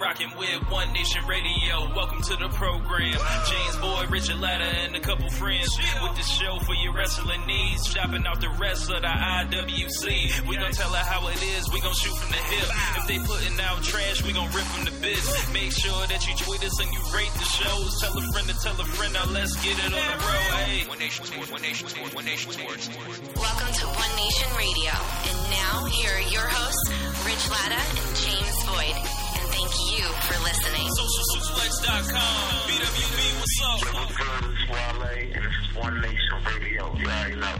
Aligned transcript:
rocking 0.00 0.32
with 0.38 0.70
One 0.70 0.90
Nation 0.94 1.20
Radio. 1.28 1.92
Welcome 1.94 2.22
to 2.22 2.36
the 2.36 2.48
program. 2.48 3.12
James 3.44 3.76
Boyd, 3.76 4.10
Richard 4.10 4.40
Latta, 4.40 4.64
and 4.64 4.96
a 4.96 5.00
couple 5.00 5.28
friends 5.28 5.68
with 5.76 6.16
the 6.16 6.22
show 6.22 6.58
for 6.64 6.74
your 6.74 6.94
wrestling 6.94 7.44
needs. 7.46 7.86
Shopping 7.86 8.24
out 8.26 8.40
the 8.40 8.48
rest 8.58 8.90
of 8.90 9.02
the 9.02 9.12
IWC. 9.12 10.48
We 10.48 10.56
gon' 10.56 10.72
tell 10.72 10.88
her 10.88 11.04
how 11.04 11.28
it 11.28 11.42
is. 11.42 11.68
We 11.70 11.80
gon' 11.80 11.92
shoot 11.92 12.16
from 12.16 12.32
the 12.32 12.40
hip. 12.48 12.68
If 12.96 13.06
they 13.08 13.18
putting 13.18 13.60
out 13.60 13.82
trash, 13.82 14.24
we 14.24 14.32
gon' 14.32 14.48
rip 14.56 14.64
from 14.72 14.86
the 14.86 14.94
bits. 15.04 15.28
Make 15.52 15.72
sure 15.72 16.06
that 16.08 16.26
you 16.26 16.34
tweet 16.34 16.64
us 16.64 16.80
and 16.80 16.90
you 16.92 17.00
rate 17.12 17.32
the 17.36 17.44
shows. 17.44 18.00
Tell 18.00 18.16
a 18.16 18.22
friend 18.32 18.48
to 18.48 18.56
tell 18.56 18.80
a 18.80 18.84
friend. 18.96 19.12
Now 19.12 19.28
let's 19.28 19.54
get 19.60 19.76
it 19.76 19.84
on 19.84 19.92
the 19.92 20.16
road. 20.24 20.48
Hey. 20.64 20.88
One 20.88 20.98
Nation 20.98 21.24
Sports, 21.26 21.52
One 21.52 21.62
Nation 21.62 21.88
Sports, 21.88 22.14
One 22.14 22.24
Nation 22.24 22.52
Sports. 22.52 22.88
Welcome 23.36 23.72
to 23.74 23.84
One 23.84 24.12
Nation 24.16 24.48
Radio. 24.56 24.96
And 25.28 25.38
now, 25.52 25.84
here 25.92 26.16
are 26.16 26.28
your 26.32 26.48
hosts, 26.48 26.88
Rich 27.28 27.44
Latta 27.52 27.76
and 27.76 28.16
James 28.16 28.64
Boyd. 28.64 29.19
And 29.62 29.68
thank 29.70 29.98
you 29.98 30.04
for 30.04 30.38
listening. 30.42 30.86
SocialSuplex.com. 30.88 32.44
BWB, 32.70 33.20
what's 33.38 33.62
up? 33.64 33.94
What's 33.94 34.16
good? 34.16 34.50
It's 34.52 34.64
Wale, 34.70 35.02
and 35.34 35.44
this 35.44 35.52
is 35.68 35.76
One 35.76 36.00
Nation 36.00 36.38
Radio. 36.46 36.96
You 36.96 37.06
already 37.06 37.36
know. 37.36 37.56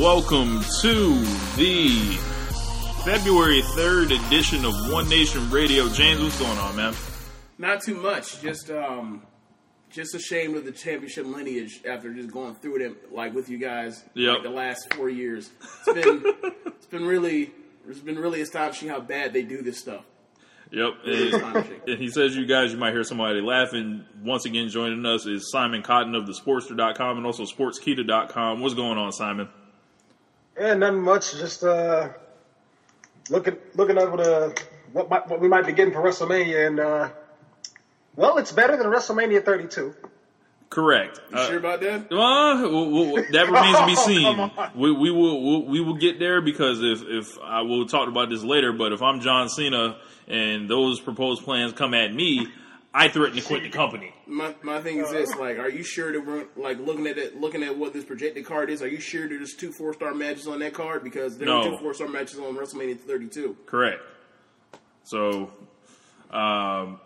Welcome 0.00 0.60
to 0.82 1.24
the 1.56 1.88
February 3.04 3.62
3rd 3.62 4.26
edition 4.26 4.64
of 4.64 4.90
One 4.92 5.08
Nation 5.08 5.50
Radio. 5.50 5.88
James, 5.88 6.22
what's 6.22 6.38
going 6.38 6.58
on, 6.58 6.76
man? 6.76 6.94
Not 7.58 7.82
too 7.82 7.96
much. 7.96 8.40
Just 8.40 8.70
um, 8.70 9.22
just 9.90 10.14
ashamed 10.14 10.56
of 10.56 10.64
the 10.64 10.72
championship 10.72 11.26
lineage 11.26 11.80
after 11.88 12.12
just 12.12 12.30
going 12.30 12.54
through 12.54 12.76
it 12.86 13.12
like 13.12 13.34
with 13.34 13.48
you 13.48 13.58
guys 13.58 14.04
Yep. 14.14 14.34
like 14.34 14.42
the 14.44 14.50
last 14.50 14.94
four 14.94 15.08
years. 15.08 15.50
It's 15.86 16.04
been 16.04 16.22
it's 16.66 16.86
been 16.86 17.04
really 17.04 17.52
it's 17.88 18.00
been 18.00 18.18
really 18.18 18.40
astonishing 18.40 18.88
how 18.88 19.00
bad 19.00 19.32
they 19.32 19.42
do 19.42 19.62
this 19.62 19.78
stuff. 19.78 20.04
Yep. 20.70 20.92
Really 21.06 21.24
And, 21.26 21.34
astonishing. 21.34 21.80
and 21.86 21.98
he 22.00 22.08
says, 22.08 22.34
you 22.36 22.46
guys, 22.46 22.72
you 22.72 22.78
might 22.78 22.92
hear 22.92 23.04
somebody 23.04 23.40
laughing. 23.40 24.04
Once 24.22 24.44
again, 24.46 24.68
joining 24.68 25.04
us 25.06 25.26
is 25.26 25.50
Simon 25.50 25.82
Cotton 25.82 26.14
of 26.14 26.26
the 26.26 26.32
Sportster.com 26.32 27.16
and 27.18 27.26
also 27.26 27.44
Sportskeeda.com. 27.44 28.60
What's 28.60 28.74
going 28.74 28.98
on, 28.98 29.12
Simon? 29.12 29.48
Yeah, 30.58 30.74
nothing 30.74 31.00
much. 31.02 31.32
Just 31.36 31.62
uh, 31.64 32.10
looking 33.30 33.56
looking 33.74 33.98
over 33.98 34.16
the 34.16 34.62
what 34.92 35.10
might, 35.10 35.28
what 35.28 35.40
we 35.40 35.48
might 35.48 35.66
be 35.66 35.72
getting 35.72 35.92
for 35.92 36.00
WrestleMania, 36.02 36.66
and 36.68 36.80
uh, 36.80 37.08
well, 38.16 38.38
it's 38.38 38.52
better 38.52 38.76
than 38.76 38.86
WrestleMania 38.86 39.44
32. 39.44 39.94
Correct. 40.70 41.20
You 41.30 41.36
Uh, 41.38 41.46
sure 41.48 41.58
about 41.58 41.80
that? 41.82 42.10
Well, 42.10 42.70
well, 42.72 42.90
well, 43.12 43.24
that 43.30 43.46
remains 43.46 43.78
to 43.78 43.86
be 43.86 43.94
Oh, 43.96 44.06
seen. 44.06 44.40
on. 44.40 44.70
We, 44.74 44.92
we 44.92 45.10
will 45.10 45.42
we'll, 45.42 45.62
we 45.66 45.80
will 45.80 45.94
get 45.94 46.18
there 46.18 46.40
because 46.40 46.82
if 46.82 47.02
if 47.06 47.38
I 47.42 47.62
will 47.62 47.86
talk 47.86 48.08
about 48.08 48.28
this 48.30 48.42
later, 48.42 48.72
but 48.72 48.92
if 48.92 49.00
I'm 49.02 49.20
John 49.20 49.48
Cena 49.48 49.96
and 50.26 50.68
those 50.68 51.00
proposed 51.00 51.44
plans 51.44 51.72
come 51.72 51.94
at 51.94 52.12
me, 52.12 52.48
I 52.92 53.08
threaten 53.08 53.36
to 53.36 53.42
quit 53.42 53.62
the 53.62 53.70
company. 53.70 54.12
My, 54.26 54.54
my 54.62 54.80
thing 54.80 54.98
is 54.98 55.10
this: 55.10 55.34
like, 55.36 55.58
are 55.58 55.68
you 55.68 55.82
sure 55.84 56.12
that 56.12 56.24
we're 56.26 56.46
like 56.56 56.78
looking 56.80 57.06
at 57.06 57.18
it, 57.18 57.36
looking 57.40 57.62
at 57.62 57.76
what 57.76 57.92
this 57.92 58.04
projected 58.04 58.44
card 58.46 58.68
is? 58.70 58.82
Are 58.82 58.88
you 58.88 59.00
sure 59.00 59.28
there's 59.28 59.54
two 59.54 59.70
four 59.72 59.92
star 59.94 60.12
matches 60.14 60.48
on 60.48 60.58
that 60.60 60.74
card? 60.74 61.04
Because 61.04 61.36
there 61.38 61.46
No. 61.46 61.60
are 61.60 61.70
two 61.70 61.76
four 61.78 61.94
star 61.94 62.08
matches 62.08 62.38
on 62.38 62.56
WrestleMania 62.56 62.98
32. 62.98 63.56
Correct. 63.66 64.00
So, 65.04 65.50
um, 66.30 66.98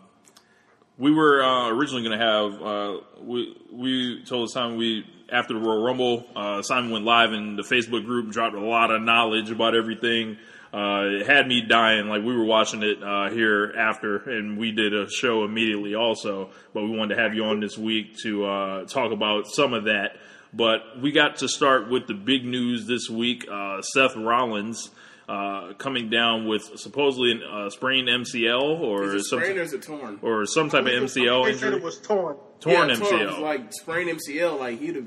we 0.98 1.12
were 1.12 1.42
uh, 1.42 1.70
originally 1.70 2.02
going 2.02 2.18
to 2.18 2.24
have 2.24 2.62
uh, 2.62 3.00
we 3.22 3.56
we 3.72 4.24
told 4.24 4.50
Simon 4.50 4.76
we 4.76 5.04
after 5.30 5.54
the 5.54 5.60
Royal 5.60 5.82
Rumble, 5.82 6.26
uh, 6.34 6.62
Simon 6.62 6.90
went 6.90 7.04
live 7.04 7.32
in 7.32 7.56
the 7.56 7.62
Facebook 7.62 8.04
group, 8.04 8.30
dropped 8.30 8.56
a 8.56 8.60
lot 8.60 8.90
of 8.90 9.02
knowledge 9.02 9.50
about 9.50 9.76
everything. 9.76 10.38
Uh, 10.72 11.20
it 11.20 11.26
had 11.26 11.46
me 11.46 11.60
dying. 11.60 12.08
Like 12.08 12.22
we 12.22 12.36
were 12.36 12.44
watching 12.44 12.82
it 12.82 13.02
uh, 13.02 13.30
here 13.30 13.72
after, 13.78 14.16
and 14.16 14.58
we 14.58 14.72
did 14.72 14.94
a 14.94 15.08
show 15.08 15.44
immediately 15.44 15.94
also. 15.94 16.50
But 16.74 16.84
we 16.84 16.96
wanted 16.96 17.14
to 17.14 17.22
have 17.22 17.34
you 17.34 17.44
on 17.44 17.60
this 17.60 17.78
week 17.78 18.16
to 18.22 18.44
uh, 18.44 18.84
talk 18.84 19.12
about 19.12 19.46
some 19.46 19.72
of 19.72 19.84
that. 19.84 20.16
But 20.52 21.00
we 21.00 21.12
got 21.12 21.36
to 21.36 21.48
start 21.48 21.90
with 21.90 22.06
the 22.06 22.14
big 22.14 22.44
news 22.44 22.86
this 22.86 23.08
week. 23.08 23.46
Seth 23.82 24.16
Rollins 24.16 24.90
uh, 25.28 25.74
coming 25.74 26.08
down 26.08 26.46
with 26.48 26.62
supposedly 26.78 27.40
a 27.42 27.66
uh, 27.66 27.70
sprained 27.70 28.08
MCL 28.08 28.80
or 28.80 29.04
Is 29.04 29.14
it 29.14 29.24
some 29.26 29.38
sprained 29.40 29.58
or 29.58 29.62
is 29.62 29.72
it 29.74 29.82
torn? 29.82 30.18
or 30.22 30.46
some 30.46 30.70
type 30.70 30.82
of 30.82 30.88
MCL 30.88 31.44
They 31.44 31.52
said 31.52 31.64
injury. 31.64 31.76
it 31.76 31.82
was 31.82 31.98
torn. 32.00 32.36
torn 32.60 32.88
yeah, 32.88 32.96
MCL. 32.96 33.30
Torn, 33.30 33.42
like 33.42 33.72
sprained 33.72 34.18
MCL. 34.18 34.58
Like 34.58 34.80
he'd 34.80 34.96
have. 34.96 35.06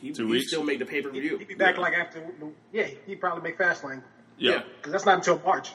He, 0.00 0.12
Two 0.12 0.24
he'd 0.26 0.30
weeks? 0.30 0.48
still 0.48 0.62
make 0.64 0.78
the 0.78 0.86
pay 0.86 1.02
per 1.02 1.10
view. 1.10 1.36
He'd 1.36 1.48
be 1.48 1.54
back 1.54 1.76
like 1.76 1.92
after. 1.94 2.24
Yeah, 2.72 2.86
he'd 3.06 3.20
probably 3.20 3.42
make 3.42 3.58
Fastlane 3.58 4.02
yeah. 4.38 4.62
because 4.76 4.92
that's 4.92 5.04
not 5.04 5.16
until 5.16 5.38
March. 5.44 5.72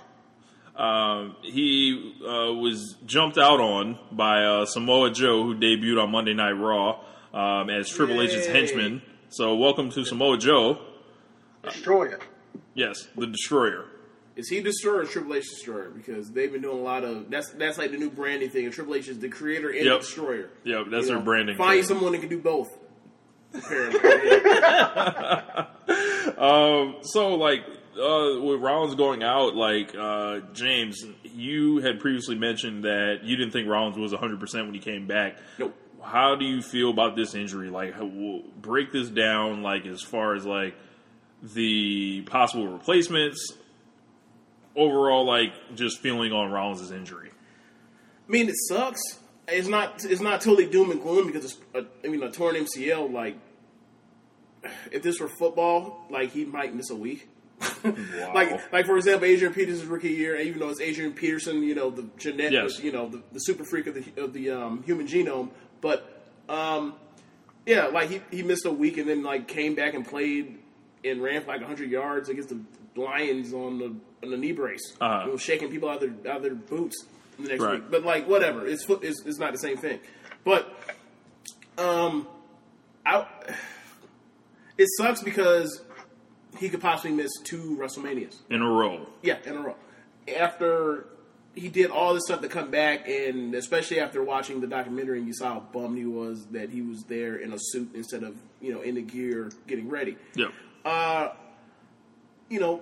Um, 0.75 1.37
he 1.43 2.15
uh, 2.21 2.51
was 2.53 2.95
jumped 3.05 3.37
out 3.37 3.61
on 3.61 3.97
by 4.11 4.43
uh, 4.43 4.65
Samoa 4.65 5.11
Joe, 5.11 5.43
who 5.43 5.55
debuted 5.55 6.01
on 6.01 6.11
Monday 6.11 6.33
Night 6.33 6.51
Raw 6.51 6.99
um, 7.33 7.69
as 7.69 7.87
Triple 7.87 8.21
H's 8.21 8.47
henchman. 8.47 9.01
So, 9.29 9.55
welcome 9.55 9.89
to 9.91 10.03
Samoa 10.03 10.37
Joe. 10.37 10.79
Destroyer. 11.63 12.19
Yes, 12.73 13.07
the 13.17 13.27
Destroyer. 13.27 13.85
Is 14.35 14.49
he 14.49 14.59
destroyer 14.59 14.99
or 15.03 15.05
Triple 15.05 15.33
H 15.35 15.43
destroyer? 15.49 15.89
Because 15.91 16.29
they've 16.29 16.51
been 16.51 16.61
doing 16.61 16.77
a 16.77 16.81
lot 16.81 17.05
of 17.05 17.29
that's 17.31 17.51
that's 17.51 17.77
like 17.77 17.91
the 17.91 17.97
new 17.97 18.09
branding 18.09 18.49
thing. 18.49 18.65
And 18.65 18.73
Triple 18.73 18.95
H 18.95 19.07
is 19.07 19.17
the 19.19 19.29
creator 19.29 19.69
and 19.69 19.85
Yep. 19.85 19.93
the 19.93 19.99
destroyer. 19.99 20.49
Yep, 20.65 20.87
that's 20.91 21.03
You 21.03 21.07
their 21.13 21.19
know, 21.19 21.23
branding. 21.23 21.55
Find 21.57 21.79
thing. 21.79 21.87
someone 21.87 22.11
that 22.11 22.19
can 22.19 22.27
do 22.29 22.39
both. 22.41 22.67
Apparently, 23.53 23.99
Yeah. 24.03 25.65
Um, 26.37 26.97
so 27.03 27.35
like 27.35 27.61
uh, 27.97 28.41
with 28.41 28.59
Rollins 28.61 28.95
going 28.95 29.23
out, 29.23 29.55
like 29.55 29.95
uh, 29.95 30.39
James, 30.53 31.01
you 31.23 31.77
had 31.77 31.99
previously 32.01 32.35
mentioned 32.35 32.83
that 32.83 33.19
you 33.23 33.37
didn't 33.37 33.53
think 33.53 33.69
Rollins 33.69 33.97
was 33.97 34.11
100 34.11 34.39
percent 34.39 34.65
when 34.65 34.73
he 34.73 34.81
came 34.81 35.07
back. 35.07 35.37
Nope. 35.57 35.73
How 36.03 36.35
do 36.35 36.45
you 36.45 36.61
feel 36.61 36.89
about 36.91 37.15
this 37.15 37.33
injury? 37.35 37.69
Like, 37.69 37.93
how, 37.93 38.41
break 38.61 38.91
this 38.91 39.09
down, 39.09 39.63
like 39.63 39.85
as 39.85 40.01
far 40.01 40.35
as 40.35 40.45
like 40.45 40.75
the 41.53 42.21
possible 42.23 42.67
replacements, 42.67 43.53
overall, 44.75 45.25
like 45.25 45.53
just 45.75 45.99
feeling 45.99 46.31
on 46.31 46.51
Rollins' 46.51 46.91
injury. 46.91 47.29
I 48.27 48.31
mean, 48.31 48.49
it 48.49 48.55
sucks. 48.67 49.01
It's 49.47 49.67
not 49.67 50.03
it's 50.03 50.21
not 50.21 50.41
totally 50.41 50.65
doom 50.65 50.89
and 50.91 51.01
gloom 51.01 51.27
because 51.27 51.45
it's 51.45 51.57
a, 51.75 51.85
I 52.03 52.07
mean 52.09 52.23
a 52.23 52.31
torn 52.31 52.55
MCL. 52.55 53.11
Like 53.11 53.37
if 54.91 55.03
this 55.03 55.19
were 55.19 55.27
football, 55.27 56.05
like 56.09 56.31
he 56.31 56.45
might 56.45 56.73
miss 56.75 56.89
a 56.89 56.95
week. 56.95 57.29
Like 58.33 58.71
like 58.73 58.85
for 58.87 58.97
example, 58.97 59.27
Adrian 59.27 59.53
Peterson's 59.53 59.85
rookie 59.87 60.09
year, 60.09 60.35
even 60.37 60.59
though 60.59 60.69
it's 60.69 60.81
Adrian 60.81 61.13
Peterson, 61.13 61.61
you 61.61 61.75
know 61.75 61.91
the 61.91 62.07
genetic, 62.17 62.51
Yes. 62.53 62.79
you 62.83 62.91
know 62.91 63.07
the, 63.07 63.21
the 63.31 63.39
super 63.39 63.63
freak 63.63 63.85
of 63.87 63.93
the 63.93 64.21
of 64.21 64.33
the 64.33 64.49
um, 64.49 64.81
human 64.83 65.07
genome. 65.07 65.51
But 65.81 66.25
um, 66.49 66.95
yeah, 67.67 67.85
like 67.85 68.09
he, 68.09 68.21
he 68.31 68.41
missed 68.43 68.65
a 68.65 68.71
week 68.71 68.97
and 68.97 69.07
then 69.07 69.21
like 69.23 69.47
came 69.47 69.75
back 69.75 69.93
and 69.93 70.05
played 70.05 70.57
and 71.05 71.21
ran 71.21 71.41
for 71.41 71.47
like 71.47 71.61
100 71.61 71.89
yards 71.89 72.29
against 72.29 72.49
the 72.49 72.59
Lions 72.99 73.53
on 73.53 73.77
the 73.77 73.93
on 74.23 74.31
the 74.31 74.37
knee 74.37 74.51
brace, 74.53 74.93
Uh-huh. 75.01 75.37
Shaking 75.37 75.69
people 75.69 75.89
out 75.89 76.01
of 76.01 76.23
their 76.23 76.31
out 76.31 76.37
of 76.37 76.43
their 76.43 76.55
boots 76.55 77.05
the 77.39 77.49
next 77.49 77.61
Right. 77.61 77.73
week. 77.81 77.91
But 77.91 78.03
like 78.03 78.27
whatever, 78.27 78.65
it's 78.65 78.85
it's, 78.89 79.25
it's 79.25 79.37
not 79.39 79.51
the 79.51 79.59
same 79.59 79.77
thing. 79.77 79.99
But 80.45 80.71
um, 81.77 82.27
I 83.05 83.25
it 84.77 84.87
sucks 84.97 85.21
because 85.21 85.81
he 86.57 86.69
could 86.69 86.81
possibly 86.81 87.11
miss 87.11 87.31
two 87.43 87.77
WrestleManias. 87.79 88.37
In 88.49 88.61
a 88.61 88.69
row, 88.69 89.07
Yeah, 89.21 89.37
in 89.45 89.57
a 89.57 89.61
row. 89.61 89.75
After 90.37 91.07
he 91.53 91.69
did 91.69 91.89
all 91.91 92.13
this 92.13 92.23
stuff 92.25 92.41
to 92.41 92.47
come 92.49 92.69
back, 92.71 93.07
and 93.07 93.53
especially 93.55 93.99
after 93.99 94.21
watching 94.23 94.59
the 94.61 94.67
documentary, 94.67 95.19
and 95.19 95.27
you 95.27 95.33
saw 95.33 95.55
how 95.55 95.59
bummed 95.71 95.97
he 95.97 96.05
was 96.05 96.45
that 96.47 96.69
he 96.69 96.81
was 96.81 97.03
there 97.03 97.35
in 97.37 97.53
a 97.53 97.57
suit 97.59 97.89
instead 97.93 98.23
of 98.23 98.35
you 98.61 98.73
know 98.73 98.81
in 98.81 98.95
the 98.95 99.01
gear 99.01 99.51
getting 99.67 99.89
ready. 99.89 100.17
yep, 100.35 100.51
Uh, 100.85 101.29
you 102.49 102.59
know, 102.59 102.81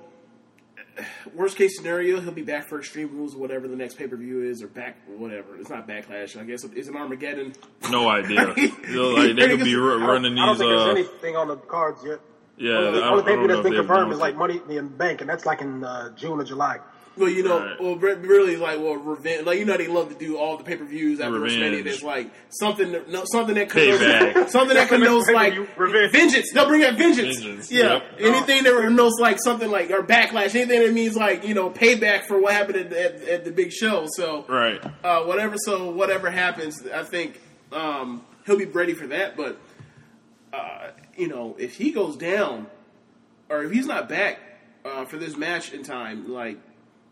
worst 1.33 1.57
case 1.57 1.77
scenario, 1.77 2.19
he'll 2.19 2.31
be 2.33 2.41
back 2.41 2.65
for 2.67 2.77
Extreme 2.79 3.15
Rules 3.15 3.33
or 3.33 3.37
whatever 3.39 3.67
the 3.67 3.75
next 3.77 3.95
pay 3.97 4.07
per 4.07 4.17
view 4.17 4.43
is, 4.43 4.61
or 4.61 4.67
back 4.67 4.97
whatever. 5.07 5.55
It's 5.57 5.69
not 5.69 5.87
Backlash. 5.87 6.37
I 6.39 6.43
guess 6.43 6.63
it's 6.65 6.87
an 6.89 6.95
Armageddon. 6.97 7.53
no 7.89 8.09
idea. 8.09 8.53
You 8.57 8.95
know, 8.95 9.09
like, 9.09 9.35
they 9.37 9.47
could 9.47 9.63
be 9.63 9.75
ru- 9.75 9.95
I 9.95 9.99
don't, 9.99 10.07
running 10.09 10.37
I 10.37 10.45
don't 10.45 10.57
these. 10.57 10.59
think 10.59 10.69
there's 10.69 10.81
Uh, 10.81 10.89
anything 10.91 11.35
on 11.37 11.47
the 11.47 11.55
cards 11.55 12.01
yet. 12.05 12.19
yeah, 12.57 12.73
Only, 12.73 12.85
I 12.85 12.89
only 12.89 12.99
don't, 13.01 13.19
I 13.19 13.21
paper 13.21 13.25
don't 13.25 13.47
know 13.47 13.47
that's 13.47 13.57
if 13.59 13.63
been 13.63 13.73
confirmed 13.79 14.11
is 14.11 14.19
like. 14.19 14.35
Money 14.35 14.61
in 14.69 14.75
the 14.89 14.89
Bank, 14.97 15.21
and 15.21 15.29
that's 15.29 15.45
like 15.45 15.61
in 15.61 15.83
uh, 15.83 16.09
June 16.15 16.39
or 16.39 16.43
July. 16.43 16.79
Well, 17.15 17.29
you 17.29 17.43
know, 17.43 17.59
Right. 17.59 17.79
well, 17.79 17.95
really, 17.95 18.55
like, 18.55 18.79
well, 18.79 18.95
revenge. 18.95 19.45
Like, 19.45 19.59
you 19.59 19.65
know, 19.65 19.77
they 19.77 19.85
love 19.87 20.09
to 20.09 20.15
do 20.15 20.35
all 20.37 20.57
the 20.57 20.63
pay 20.63 20.75
per 20.77 20.83
views 20.83 21.19
after 21.19 21.37
WrestleMania. 21.39 21.83
There's 21.83 22.01
like 22.01 22.31
something, 22.49 22.91
that, 22.91 23.07
no, 23.07 23.23
something 23.31 23.53
that 23.53 23.69
connotes, 23.69 24.01
Payback. 24.01 24.49
something 24.49 24.75
that 24.75 24.89
connotes 24.89 25.29
like 25.29 25.53
revenge. 25.77 26.11
vengeance. 26.11 26.51
They'll 26.51 26.67
bring 26.67 26.83
out 26.83 26.95
vengeance. 26.95 27.37
Vengeance, 27.37 27.71
Yeah, 27.71 27.93
yep. 27.93 28.03
anything 28.19 28.63
that 28.63 28.73
connotes 28.81 29.19
like 29.19 29.37
something 29.39 29.69
like 29.69 29.91
or 29.91 30.01
backlash. 30.01 30.55
Anything 30.55 30.81
that 30.81 30.91
means 30.93 31.15
like 31.15 31.47
you 31.47 31.53
know 31.53 31.69
payback 31.69 32.25
for 32.25 32.41
what 32.41 32.53
happened 32.53 32.77
at, 32.77 32.91
at, 32.93 33.21
at 33.27 33.45
the 33.45 33.51
big 33.51 33.71
show. 33.71 34.07
So 34.07 34.45
Right. 34.49 34.81
uh, 35.03 35.21
whatever. 35.25 35.55
So 35.57 35.91
whatever 35.91 36.31
happens, 36.31 36.83
I 36.87 37.03
think 37.03 37.39
um, 37.71 38.23
he'll 38.47 38.57
be 38.57 38.65
ready 38.65 38.93
for 38.95 39.05
that. 39.07 39.37
But 39.37 39.59
uh, 40.51 40.87
you 41.15 41.27
know, 41.27 41.55
if 41.59 41.75
he 41.75 41.91
goes 41.91 42.15
down, 42.17 42.65
or 43.49 43.63
if 43.63 43.71
he's 43.71 43.85
not 43.85 44.09
back 44.09 44.39
uh, 44.83 45.05
for 45.05 45.17
this 45.17 45.37
match 45.37 45.73
in 45.73 45.83
time, 45.83 46.27
like 46.33 46.57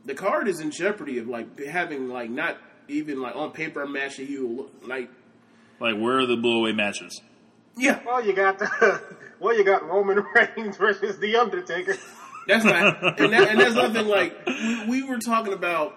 the 0.06 0.13
card 0.13 0.48
is 0.48 0.59
in 0.59 0.71
jeopardy 0.71 1.18
of 1.19 1.27
like 1.27 1.59
having 1.63 2.09
like 2.09 2.30
not 2.30 2.57
even 2.88 3.21
like 3.21 3.36
on 3.36 3.51
paper 3.51 3.81
a 3.83 3.88
match 3.89 4.18
that 4.18 4.30
you 4.30 4.69
like. 4.83 5.09
Like, 5.80 5.98
where 5.98 6.19
are 6.19 6.25
the 6.25 6.36
blowaway 6.36 6.75
matches? 6.75 7.21
Yeah, 7.77 8.00
Well, 8.06 8.24
you 8.24 8.33
got 8.33 8.59
the, 8.59 9.01
well, 9.39 9.57
you 9.57 9.63
got 9.63 9.88
Roman 9.88 10.24
Reigns 10.36 10.77
versus 10.77 11.18
The 11.19 11.38
Undertaker. 11.38 11.95
that's 12.48 12.65
not, 12.65 13.19
and, 13.19 13.33
that, 13.33 13.48
and 13.50 13.59
that's 13.59 13.75
nothing. 13.75 14.07
Like 14.07 14.45
we, 14.45 14.86
we 14.88 15.03
were 15.03 15.18
talking 15.19 15.53
about. 15.53 15.95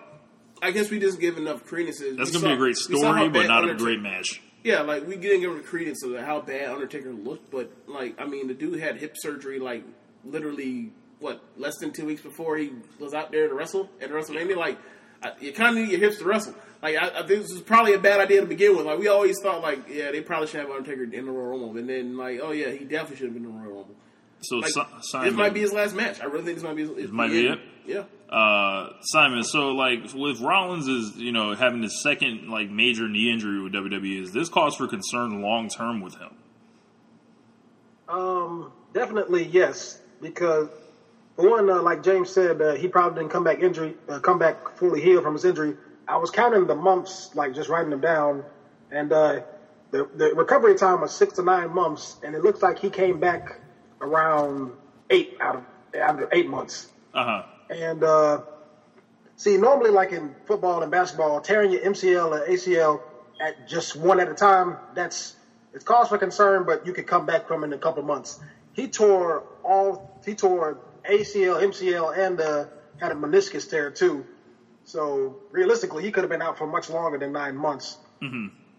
I 0.62 0.71
guess 0.71 0.89
we 0.91 0.99
just 1.01 1.21
give 1.21 1.37
enough 1.37 1.67
credence. 1.67 1.99
to- 1.99 2.15
That's 2.17 2.33
we 2.33 2.41
going 2.41 2.45
to 2.45 2.49
be 2.51 2.53
a 2.55 2.56
great 2.56 2.77
we 2.89 2.99
saw 3.01 3.12
how 3.12 3.17
story, 3.17 3.29
but 3.29 3.41
bad 3.41 3.49
not 3.49 3.69
a 3.69 3.75
great 3.75 4.01
match. 4.01 4.41
Yeah, 4.62 4.81
like 4.81 5.06
we 5.06 5.17
didn't 5.17 5.41
give 5.41 5.51
him 5.51 5.62
credence 5.62 6.03
of 6.05 6.17
how 6.19 6.41
bad 6.41 6.71
Undertaker 6.71 7.12
looked, 7.12 7.51
but 7.51 7.71
like 7.87 8.19
I 8.19 8.25
mean, 8.25 8.47
the 8.47 8.55
dude 8.55 8.79
had 8.81 8.97
hip 8.97 9.15
surgery 9.17 9.59
like 9.59 9.85
literally 10.25 10.93
what 11.25 11.41
less 11.56 11.79
than 11.79 11.91
two 11.91 12.05
weeks 12.05 12.21
before 12.21 12.59
he 12.59 12.71
was 13.00 13.15
out 13.15 13.32
there 13.32 13.49
to 13.49 13.55
wrestle 13.55 13.88
at 14.00 14.11
WrestleMania. 14.11 14.56
Like 14.56 14.79
I, 15.23 15.32
you 15.41 15.53
kind 15.53 15.76
of 15.76 15.82
need 15.82 15.91
your 15.91 16.00
hips 16.00 16.19
to 16.19 16.25
wrestle. 16.25 16.55
Like 16.82 16.97
I, 16.97 17.09
I 17.09 17.26
think 17.26 17.41
this 17.43 17.53
was 17.53 17.62
probably 17.62 17.94
a 17.94 17.99
bad 17.99 18.21
idea 18.21 18.43
to 18.43 18.47
begin 18.47 18.76
with. 18.76 18.85
Like 18.85 18.99
we 18.99 19.09
always 19.09 19.37
thought, 19.43 19.62
like 19.62 19.88
yeah, 19.88 20.11
they 20.12 20.21
probably 20.21 20.49
should 20.49 20.61
have 20.61 20.71
Undertaker 20.71 21.05
in 21.05 21.25
the 21.25 21.32
Royal 21.32 21.49
Rumble, 21.59 21.76
and 21.79 21.88
then 21.88 22.17
like 22.17 22.41
oh 22.43 22.50
yeah, 22.53 22.71
he 22.71 22.85
definitely 22.85 23.17
should 23.17 23.26
have 23.26 23.35
been 23.35 23.47
in 23.47 23.53
the 23.53 23.59
Royal 23.59 23.76
Rumble. 23.79 23.94
So, 24.43 24.56
Like 24.56 24.73
Si- 24.73 25.21
this 25.23 25.32
might 25.32 25.55
be 25.55 25.61
his 25.61 25.73
last 25.73 25.94
match. 25.94 26.21
I 26.21 26.26
really 26.26 26.44
think 26.44 26.56
this 26.56 26.65
might 26.65 26.76
be. 26.76 26.87
His, 26.87 27.11
might 27.11 27.31
be 27.31 27.47
it? 27.47 27.59
Yeah. 27.87 28.05
uh, 28.29 28.91
Simon, 29.00 29.43
so 29.44 29.69
like 29.70 30.12
with 30.12 30.41
Rollins 30.41 30.87
is 30.87 31.17
you 31.17 31.32
know 31.32 31.55
having 31.55 31.82
his 31.82 32.03
second 32.03 32.50
like 32.50 32.69
major 32.69 33.09
knee 33.09 33.32
injury 33.32 33.62
with 33.62 33.73
WWE, 33.73 34.23
is 34.23 34.32
this 34.32 34.50
cause 34.50 34.77
for 34.77 34.87
concern 34.87 35.41
long 35.41 35.70
term 35.70 36.03
with 36.03 36.17
him? 36.19 36.37
Um, 38.09 38.73
definitely 38.93 39.44
yes, 39.47 40.00
because 40.20 40.69
for 40.69 40.83
one, 41.36 41.69
uh, 41.70 41.82
like 41.82 42.02
James 42.02 42.31
said, 42.31 42.62
uh, 42.62 42.75
he 42.75 42.88
probably 42.88 43.20
didn't 43.22 43.32
come 43.32 43.44
back 43.44 43.60
injury, 43.60 43.96
uh, 44.08 44.20
come 44.20 44.38
back 44.38 44.56
fully 44.76 45.00
healed 45.00 45.22
from 45.25 45.34
his 45.34 45.44
injury. 45.44 45.75
I 46.06 46.16
was 46.16 46.31
counting 46.31 46.66
the 46.66 46.75
months, 46.75 47.31
like 47.34 47.54
just 47.54 47.69
writing 47.69 47.90
them 47.90 48.00
down, 48.00 48.44
and 48.90 49.12
uh, 49.12 49.40
the 49.90 50.06
the 50.14 50.34
recovery 50.34 50.75
time 50.75 51.00
was 51.00 51.12
six 51.12 51.34
to 51.34 51.42
nine 51.42 51.70
months, 51.70 52.16
and 52.22 52.34
it 52.34 52.42
looks 52.42 52.62
like 52.62 52.78
he 52.78 52.90
came 52.90 53.19
back 53.19 53.60
around 54.00 54.72
eight 55.10 55.31
out 55.40 55.56
of 55.56 55.64
out 56.00 56.20
of 56.22 56.28
eight 56.32 56.46
months. 56.46 56.88
Uh 57.14 57.25
huh. 57.25 57.42
And 57.70 58.04
uh, 58.04 58.40
see, 59.36 59.56
normally, 59.56 59.90
like 59.90 60.12
in 60.12 60.36
football 60.46 60.82
and 60.82 60.90
basketball, 60.90 61.40
tearing 61.40 61.70
your 61.72 61.81
MCL 61.82 62.32
or 62.40 62.46
ACL 62.48 63.00
at 63.40 63.66
just 63.66 63.96
one 63.96 64.20
at 64.20 64.28
a 64.28 64.34
time, 64.34 64.78
that's 64.94 65.34
it's 65.72 65.84
cause 65.84 66.08
for 66.08 66.19
concern, 66.19 66.64
but 66.64 66.84
you 66.86 66.92
could 66.92 67.06
come 67.06 67.26
back 67.26 67.46
from 67.46 67.64
it 67.64 67.69
in 67.69 67.72
a 67.72 67.78
couple 67.78 68.02
months. 68.02 68.38
He 68.72 68.88
tore 68.88 69.44
all, 69.64 70.00
he 70.25 70.34
tore 70.34 70.78
ACL, 71.09 71.62
MCL, 71.62 72.17
and 72.19 72.41
uh, 72.41 72.65
had 73.01 73.12
a 73.12 73.15
meniscus 73.15 73.69
tear 73.69 73.91
too. 73.91 74.25
So 74.85 75.37
realistically, 75.51 76.03
he 76.03 76.11
could 76.11 76.23
have 76.25 76.31
been 76.31 76.43
out 76.43 76.59
for 76.59 76.67
much 76.67 76.91
longer 76.91 77.19
than 77.19 77.33
nine 77.33 77.56
months. 77.56 77.99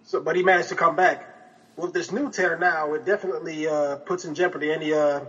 So, 0.04 0.20
but 0.20 0.36
he 0.36 0.44
managed 0.44 0.70
to 0.70 0.76
come 0.76 0.96
back. 0.96 1.28
With 1.76 1.94
this 1.94 2.12
new 2.12 2.30
tear 2.32 2.58
now, 2.58 2.94
it 2.94 3.06
definitely 3.06 3.68
uh, 3.68 3.98
puts 3.98 4.24
in 4.26 4.34
jeopardy 4.34 4.72
any 4.72 4.94
uh, 4.94 5.22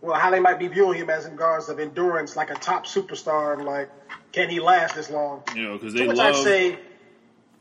well, 0.00 0.18
how 0.18 0.30
they 0.30 0.40
might 0.40 0.58
be 0.58 0.68
viewing 0.68 0.98
him 0.98 1.10
as 1.10 1.24
in 1.26 1.32
regards 1.32 1.68
of 1.68 1.78
endurance, 1.78 2.36
like 2.36 2.50
a 2.50 2.54
top 2.54 2.86
superstar, 2.86 3.54
and 3.54 3.64
like, 3.64 3.88
can 4.32 4.50
he 4.50 4.60
last 4.60 4.94
this 4.94 5.10
long? 5.10 5.42
You 5.54 5.62
know 5.62 5.78
because 5.78 5.94
To 5.94 5.98
they 6.00 6.06
which 6.08 6.16
love. 6.16 6.34
I 6.34 6.42
say, 6.44 6.78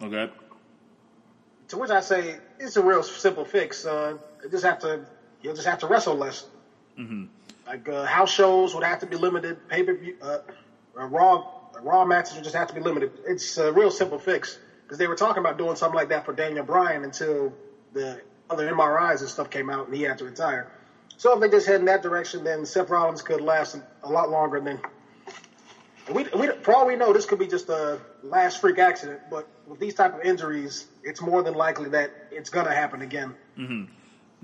okay. 0.01 0.29
to 1.69 1.77
which 1.77 1.91
I 1.91 2.01
say, 2.01 2.37
it's 2.59 2.75
a 2.77 2.83
real 2.83 3.03
simple 3.03 3.45
fix. 3.45 3.85
Uh, 3.85 4.17
you 4.43 4.49
just 4.49 4.65
have 4.65 4.79
to, 4.79 5.05
you'll 5.41 5.55
just 5.55 5.67
have 5.67 5.79
to 5.79 5.87
wrestle 5.87 6.15
less. 6.15 6.45
Mm-hmm. 6.99 7.25
Like 7.65 7.89
uh, 7.89 8.05
house 8.05 8.31
shows 8.31 8.75
would 8.75 8.83
have 8.83 8.99
to 8.99 9.05
be 9.05 9.15
limited. 9.15 9.67
Pay 9.67 9.83
per 9.83 9.93
view, 9.93 10.15
uh, 10.21 10.39
uh, 10.97 11.05
raw 11.05 11.43
raw 11.81 12.05
matches 12.05 12.35
would 12.35 12.43
just 12.43 12.55
have 12.55 12.67
to 12.67 12.73
be 12.73 12.81
limited. 12.81 13.11
It's 13.27 13.57
a 13.57 13.71
real 13.71 13.91
simple 13.91 14.17
fix 14.19 14.57
because 14.83 14.97
they 14.97 15.07
were 15.07 15.15
talking 15.15 15.39
about 15.39 15.57
doing 15.57 15.75
something 15.75 15.95
like 15.95 16.09
that 16.09 16.25
for 16.25 16.33
Daniel 16.33 16.63
Bryan 16.63 17.03
until 17.03 17.53
the 17.93 18.21
other 18.49 18.71
MRIs 18.71 19.21
and 19.21 19.29
stuff 19.29 19.49
came 19.49 19.69
out 19.69 19.87
and 19.87 19.95
he 19.95 20.03
had 20.03 20.17
to 20.19 20.25
retire. 20.25 20.71
So 21.17 21.33
if 21.33 21.39
they 21.39 21.49
just 21.49 21.65
head 21.65 21.79
in 21.79 21.85
that 21.85 22.01
direction, 22.01 22.43
then 22.43 22.65
Seth 22.65 22.89
Rollins 22.89 23.21
could 23.21 23.41
last 23.41 23.77
a 24.03 24.09
lot 24.09 24.29
longer 24.29 24.59
than. 24.59 24.79
We, 26.13 26.25
we, 26.37 26.49
for 26.61 26.75
all 26.75 26.85
we 26.85 26.95
know, 26.95 27.13
this 27.13 27.25
could 27.25 27.39
be 27.39 27.47
just 27.47 27.67
a 27.69 27.99
last 28.21 28.61
freak 28.61 28.77
accident. 28.77 29.21
But 29.29 29.47
with 29.65 29.79
these 29.79 29.95
type 29.95 30.13
of 30.13 30.21
injuries, 30.21 30.85
it's 31.03 31.19
more 31.21 31.41
than 31.41 31.55
likely 31.55 31.89
that 31.89 32.11
it's 32.31 32.49
gonna 32.49 32.73
happen 32.75 33.01
again. 33.01 33.33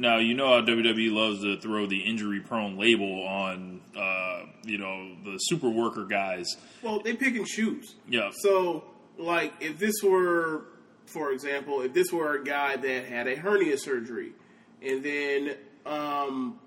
Now 0.02 0.18
you 0.18 0.34
know 0.34 0.48
how 0.48 0.66
WWE 0.66 1.12
loves 1.12 1.44
to 1.44 1.60
throw 1.60 1.86
the 1.86 2.00
injury 2.00 2.40
prone 2.40 2.76
label 2.76 3.24
on 3.24 3.82
uh, 3.96 4.46
you 4.64 4.80
know 4.80 5.12
the 5.24 5.38
super 5.38 5.70
worker 5.70 6.06
guys. 6.06 6.48
Well, 6.82 7.02
they 7.02 7.14
pick 7.14 7.36
and 7.36 7.46
choose. 7.46 7.94
Yeah. 8.10 8.32
So, 8.34 8.84
like, 9.20 9.54
if 9.60 9.78
this 9.78 10.02
were, 10.02 10.66
for 11.06 11.32
example, 11.32 11.82
if 11.82 11.94
this 11.94 12.12
were 12.12 12.34
a 12.34 12.44
guy 12.44 12.78
that 12.78 13.06
had 13.06 13.28
a 13.28 13.36
hernia 13.36 13.78
surgery, 13.78 14.32
and 14.82 15.06
then, 15.06 15.56
um, 15.86 16.60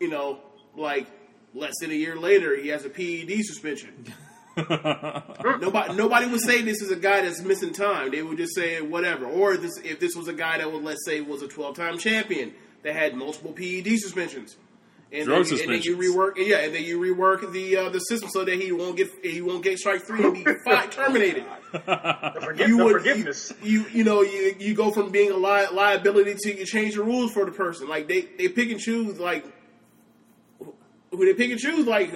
you 0.00 0.08
know, 0.08 0.40
like 0.76 1.06
less 1.54 1.74
than 1.80 1.92
a 1.92 1.94
year 1.94 2.16
later, 2.16 2.60
he 2.60 2.70
has 2.70 2.84
a 2.84 2.90
PED 2.90 3.44
suspension. 3.44 4.12
nobody, 4.56 5.94
nobody 5.94 6.26
would 6.26 6.40
say 6.40 6.60
this 6.62 6.82
is 6.82 6.90
a 6.90 6.96
guy 6.96 7.20
that's 7.20 7.40
missing 7.40 7.72
time. 7.72 8.10
They 8.10 8.24
would 8.24 8.36
just 8.36 8.56
say 8.56 8.80
whatever. 8.80 9.26
Or 9.26 9.56
this, 9.56 9.78
if 9.84 10.00
this 10.00 10.16
was 10.16 10.26
a 10.26 10.32
guy 10.32 10.58
that 10.58 10.72
would, 10.72 10.82
let's 10.82 11.06
say, 11.06 11.20
was 11.20 11.42
a 11.42 11.46
twelve-time 11.46 11.96
champion 11.96 12.52
that 12.82 12.94
had 12.94 13.14
multiple 13.14 13.52
PED 13.52 13.98
suspensions. 13.98 14.56
And 15.12 15.24
Drug 15.24 15.44
then, 15.44 15.60
and 15.60 15.70
then 15.72 15.82
you 15.82 15.96
rework, 15.96 16.34
yeah, 16.36 16.58
and 16.58 16.72
then 16.72 16.84
you 16.84 17.00
rework 17.00 17.50
the 17.52 17.76
uh, 17.76 17.88
the 17.88 17.98
system 17.98 18.30
so 18.30 18.44
that 18.44 18.54
he 18.54 18.70
won't 18.70 18.96
get 18.96 19.08
he 19.24 19.42
won't 19.42 19.64
get 19.64 19.76
strike 19.76 20.02
three 20.02 20.22
and 20.24 20.32
be 20.34 20.44
fi- 20.64 20.86
terminated. 20.86 21.44
The, 21.72 22.38
forgive, 22.44 22.68
You 22.68 22.78
would 22.84 22.92
forgiveness. 22.92 23.52
You, 23.60 23.80
you 23.80 23.86
you 23.92 24.04
know 24.04 24.22
you 24.22 24.54
you 24.60 24.72
go 24.74 24.92
from 24.92 25.10
being 25.10 25.32
a 25.32 25.36
li- 25.36 25.66
liability 25.72 26.36
to 26.38 26.58
you 26.58 26.64
change 26.64 26.94
the 26.94 27.02
rules 27.02 27.32
for 27.32 27.44
the 27.44 27.50
person. 27.50 27.88
Like 27.88 28.06
they 28.06 28.20
they 28.38 28.46
pick 28.48 28.70
and 28.70 28.78
choose 28.78 29.18
like 29.18 29.44
who 31.10 31.24
they 31.26 31.34
pick 31.34 31.50
and 31.50 31.58
choose 31.58 31.86
like 31.88 32.12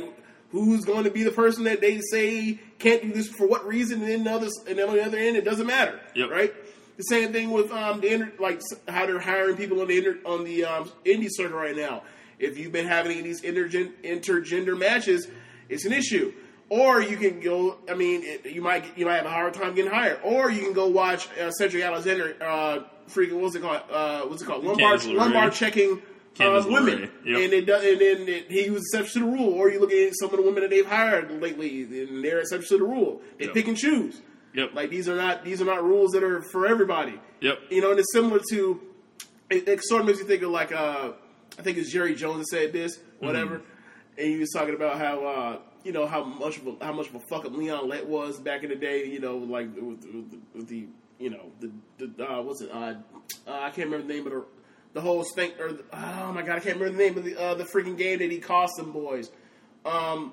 who's 0.51 0.85
going 0.85 1.03
to 1.03 1.11
be 1.11 1.25
the 1.25 1.33
person 1.33 1.65
that 1.65 1.81
they 1.81 2.01
say 2.13 2.61
can't 2.79 3.03
do 3.03 3.13
this 3.13 3.27
for 3.29 3.47
what 3.49 3.67
reason, 3.67 4.03
and 4.03 4.09
then 4.09 4.23
the 4.25 4.31
others 4.31 4.53
and 4.69 4.79
then 4.79 4.89
on 4.89 4.95
the 4.95 5.05
other 5.05 5.19
end 5.19 5.37
it 5.37 5.45
doesn't 5.45 5.67
matter, 5.67 5.99
Yep. 6.15 6.31
right? 6.31 6.55
The 6.97 7.03
same 7.05 7.33
thing 7.33 7.51
with 7.51 7.71
um 7.73 8.01
the 8.01 8.13
inter, 8.13 8.33
like 8.39 8.61
how 8.89 9.07
they're 9.07 9.19
hiring 9.19 9.57
people 9.57 9.81
on 9.81 9.89
the 9.89 9.99
inter, 9.99 10.19
on 10.25 10.45
the 10.45 10.65
um, 10.65 10.91
indie 11.05 11.29
circuit 11.31 11.57
right 11.57 11.77
now. 11.77 12.03
If 12.39 12.59
you've 12.59 12.73
been 12.73 12.87
having 12.87 13.23
these 13.23 13.43
intergen, 13.43 13.93
intergender 14.03 14.79
matches, 14.79 15.29
it's 15.69 15.85
an 15.85 15.93
issue. 15.93 16.33
Or 16.69 17.01
you 17.03 17.17
can 17.17 17.41
go. 17.41 17.77
I 17.89 17.95
mean, 17.95 18.23
it, 18.25 18.47
you 18.47 18.63
might 18.63 18.85
get- 18.85 18.99
you 18.99 19.07
might 19.07 19.17
have 19.17 19.27
a 19.27 19.31
hard 19.31 19.55
time 19.55 19.75
getting 19.75 19.91
hired. 19.91 20.19
Or 20.25 20.51
you 20.51 20.63
can 20.63 20.73
go 20.73 20.89
watch 20.89 21.29
uh, 21.39 21.51
Cedric 21.51 21.83
Alexander. 21.85 22.37
Uh, 22.41 22.81
freaking 23.09 23.41
what's 23.41 23.55
it 23.55 23.63
called? 23.63 23.83
Uh, 23.91 24.23
what's 24.23 24.43
it 24.43 24.47
called? 24.47 24.65
Lumbar 24.65 24.97
lumbar 24.99 25.51
checking 25.51 26.01
um, 26.41 26.73
women, 26.73 27.11
yep. 27.25 27.41
and 27.43 27.53
it 27.53 27.67
does, 27.67 27.85
and 27.85 28.01
then 28.01 28.29
it, 28.29 28.51
he 28.51 28.71
was 28.71 28.83
exception 28.83 29.23
to 29.23 29.27
the 29.31 29.33
rule. 29.37 29.53
Or 29.53 29.71
you 29.71 29.79
look 29.79 29.93
at 29.93 30.13
some 30.19 30.31
of 30.31 30.37
the 30.37 30.43
women 30.43 30.63
that 30.63 30.71
they've 30.71 30.87
hired 30.87 31.31
lately, 31.41 31.83
and 31.83 32.25
they're 32.25 32.41
exception 32.41 32.79
to 32.79 32.85
the 32.85 32.91
rule. 32.91 33.21
They 33.39 33.45
Yep. 33.47 33.55
pick 33.55 33.69
and 33.69 33.77
choose. 33.77 34.21
Yep. 34.55 34.75
Like 34.75 34.91
these 34.91 35.09
are 35.09 35.17
not 35.17 35.45
these 35.45 35.61
are 35.61 35.65
not 35.65 35.83
rules 35.85 36.13
that 36.13 36.23
are 36.23 36.43
for 36.53 36.67
everybody. 36.67 37.21
Yep. 37.41 37.59
You 37.71 37.81
know, 37.81 37.91
and 37.91 37.99
it's 38.01 38.13
similar 38.13 38.41
to. 38.51 38.81
It, 39.51 39.69
it 39.69 39.85
sort 39.85 40.01
of 40.01 40.07
makes 40.07 40.19
you 40.21 40.25
think 40.25 40.43
of 40.43 40.51
like 40.51 40.73
uh, 40.73 41.13
I 41.59 41.63
think 41.63 41.77
it's 41.77 41.93
Jerry 41.93 42.15
Jones 42.15 42.39
that 42.39 42.47
said 42.57 42.73
this, 42.73 42.99
whatever, 43.19 43.57
and 44.17 44.27
he 44.27 44.39
was 44.39 44.51
talking 44.51 44.75
about 44.75 44.99
how 44.99 45.25
uh, 45.27 45.59
you 45.85 45.93
know 45.93 46.07
how 46.07 46.25
much 46.25 46.57
of 46.59 46.67
a, 46.67 46.85
how 46.85 46.93
much 46.93 47.09
of 47.09 47.17
a 47.17 47.21
fuck 47.29 47.45
up 47.45 47.53
Leon 47.53 47.89
Lett 47.89 48.07
was 48.07 48.41
back 48.41 48.63
in 48.63 48.71
the 48.71 48.77
day. 48.77 49.07
You 49.07 49.21
know, 49.21 49.37
like 49.37 49.69
with, 49.77 50.05
with, 50.05 50.31
the- 50.31 50.39
with 50.55 50.69
the 50.69 50.87
you 51.19 51.31
know 51.31 51.51
the, 51.61 51.71
the 52.07 52.25
uh, 52.33 52.41
what's 52.43 52.63
it? 52.63 52.71
Uh, 52.73 52.95
uh, 53.47 53.51
I 53.53 53.71
can't 53.71 53.89
remember 53.91 54.07
the 54.07 54.15
name 54.15 54.27
of 54.27 54.33
the 54.33 54.45
the 54.95 55.01
whole 55.01 55.25
stink 55.25 55.61
or 55.61 55.73
the, 55.73 55.85
oh 55.93 56.33
my 56.33 56.43
god, 56.43 56.57
I 56.57 56.61
can't 56.61 56.79
remember 56.79 56.97
the 56.97 57.05
name 57.05 57.19
of 57.19 57.25
the 57.25 57.37
uh, 57.37 57.55
the 57.55 57.65
freaking 57.65 57.99
game 57.99 58.21
that 58.21 58.31
he 58.31 58.39
cost 58.39 58.77
them 58.79 58.93
boys. 58.93 59.31
Um, 59.85 60.33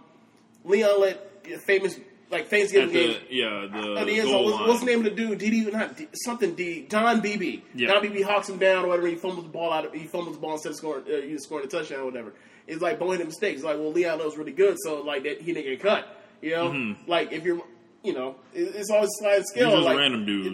Leon 0.64 1.02
Lett, 1.02 1.46
famous 1.66 2.00
like 2.32 2.48
Thanksgiving 2.48 2.90
At 2.90 2.94
game. 2.94 3.18
yeah 3.30 3.68
the 3.72 3.96
Oh, 4.00 4.06
the 4.06 4.20
end 4.20 4.30
goal. 4.30 4.46
What's, 4.46 4.68
what's 4.68 4.80
the 4.80 4.86
name 4.86 5.00
of 5.00 5.04
the 5.06 5.12
dude? 5.12 5.38
D.D. 5.40 5.70
Not 5.72 5.98
D, 5.98 6.08
something 6.14 6.56
D. 6.56 6.86
Don 6.88 7.22
Beebe. 7.22 7.62
Yeah. 7.76 7.92
Don 7.92 8.02
Beebe 8.02 8.22
hawks 8.22 8.50
him 8.50 8.58
down 8.58 8.86
or 8.86 8.90
whatever. 8.90 9.08
He 9.08 9.16
fumbles 9.16 9.46
the 9.46 9.52
ball 9.52 9.72
out. 9.74 9.86
Of, 9.86 9.94
he 9.94 10.06
fumbles 10.06 10.36
the 10.36 10.42
ball 10.42 10.54
instead 10.54 10.70
of 10.70 10.76
scoring. 10.78 11.04
Uh, 11.08 11.18
you 11.18 11.40
scoring 11.40 11.66
a 11.66 11.68
touchdown 11.68 12.00
or 12.00 12.06
whatever. 12.06 12.34
It's 12.68 12.82
like 12.82 13.00
Bowen 13.00 13.20
mistakes. 13.20 13.64
Like 13.64 13.78
well, 13.78 13.92
Leon 13.92 14.20
knows 14.20 14.38
really 14.38 14.52
good, 14.54 14.78
so 14.80 15.02
like 15.02 15.24
that 15.24 15.42
he 15.42 15.54
didn't 15.54 15.70
get 15.70 15.82
cut. 15.82 16.08
You 16.42 16.52
know, 16.52 16.96
like 17.08 17.32
if 17.32 17.44
you're. 17.44 17.62
You 18.04 18.14
know, 18.14 18.36
it's 18.52 18.90
always 18.90 19.12
slide 19.20 19.46
scale. 19.46 19.68
Mm-hmm. 19.68 19.76
just 19.76 19.86
like, 19.86 19.98
random 20.00 20.26
dude. 20.26 20.46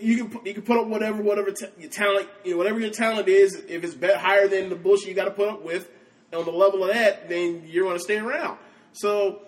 You 0.00 0.16
can 0.16 0.30
put, 0.30 0.46
you 0.46 0.54
can 0.54 0.62
put 0.62 0.78
up 0.78 0.86
whatever 0.86 1.22
whatever 1.22 1.50
ta- 1.50 1.66
your 1.78 1.90
talent, 1.90 2.30
you 2.44 2.52
know, 2.52 2.56
whatever 2.56 2.80
your 2.80 2.88
talent 2.92 3.28
is. 3.28 3.54
If 3.68 3.84
it's 3.84 3.92
bet 3.94 4.16
higher 4.16 4.48
than 4.48 4.70
the 4.70 4.74
bullshit 4.74 5.08
you 5.08 5.14
got 5.14 5.26
to 5.26 5.30
put 5.30 5.50
up 5.50 5.62
with, 5.62 5.86
on 6.32 6.46
the 6.46 6.50
level 6.50 6.82
of 6.82 6.94
that, 6.94 7.28
then 7.28 7.64
you're 7.66 7.84
going 7.84 7.98
to 7.98 8.02
stay 8.02 8.16
around. 8.16 8.56
So 8.94 9.42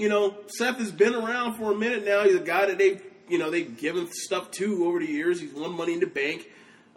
you 0.00 0.08
know, 0.08 0.36
Seth 0.46 0.78
has 0.78 0.92
been 0.92 1.14
around 1.14 1.54
for 1.56 1.72
a 1.72 1.76
minute 1.76 2.04
now. 2.04 2.24
He's 2.24 2.36
a 2.36 2.40
guy 2.40 2.66
that 2.66 2.78
they've, 2.78 3.02
you 3.28 3.38
know, 3.38 3.50
they've 3.50 3.76
given 3.76 4.08
stuff 4.10 4.50
to 4.52 4.86
over 4.86 4.98
the 4.98 5.06
years. 5.06 5.40
He's 5.40 5.52
won 5.52 5.76
Money 5.76 5.94
in 5.94 6.00
the 6.00 6.06
Bank. 6.06 6.48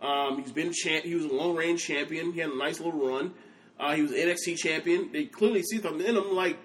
Um, 0.01 0.41
he's 0.41 0.51
been 0.51 0.72
champ. 0.74 1.05
He 1.05 1.15
was 1.15 1.25
a 1.25 1.33
long 1.33 1.55
range 1.55 1.83
champion. 1.83 2.33
He 2.33 2.39
had 2.39 2.50
a 2.50 2.57
nice 2.57 2.79
little 2.79 3.07
run. 3.10 3.33
Uh, 3.79 3.95
he 3.95 4.01
was 4.01 4.12
NXT 4.12 4.57
champion. 4.57 5.12
They 5.12 5.25
clearly 5.25 5.63
see 5.63 5.79
something 5.79 6.05
in 6.05 6.15
him. 6.15 6.36
Like, 6.36 6.57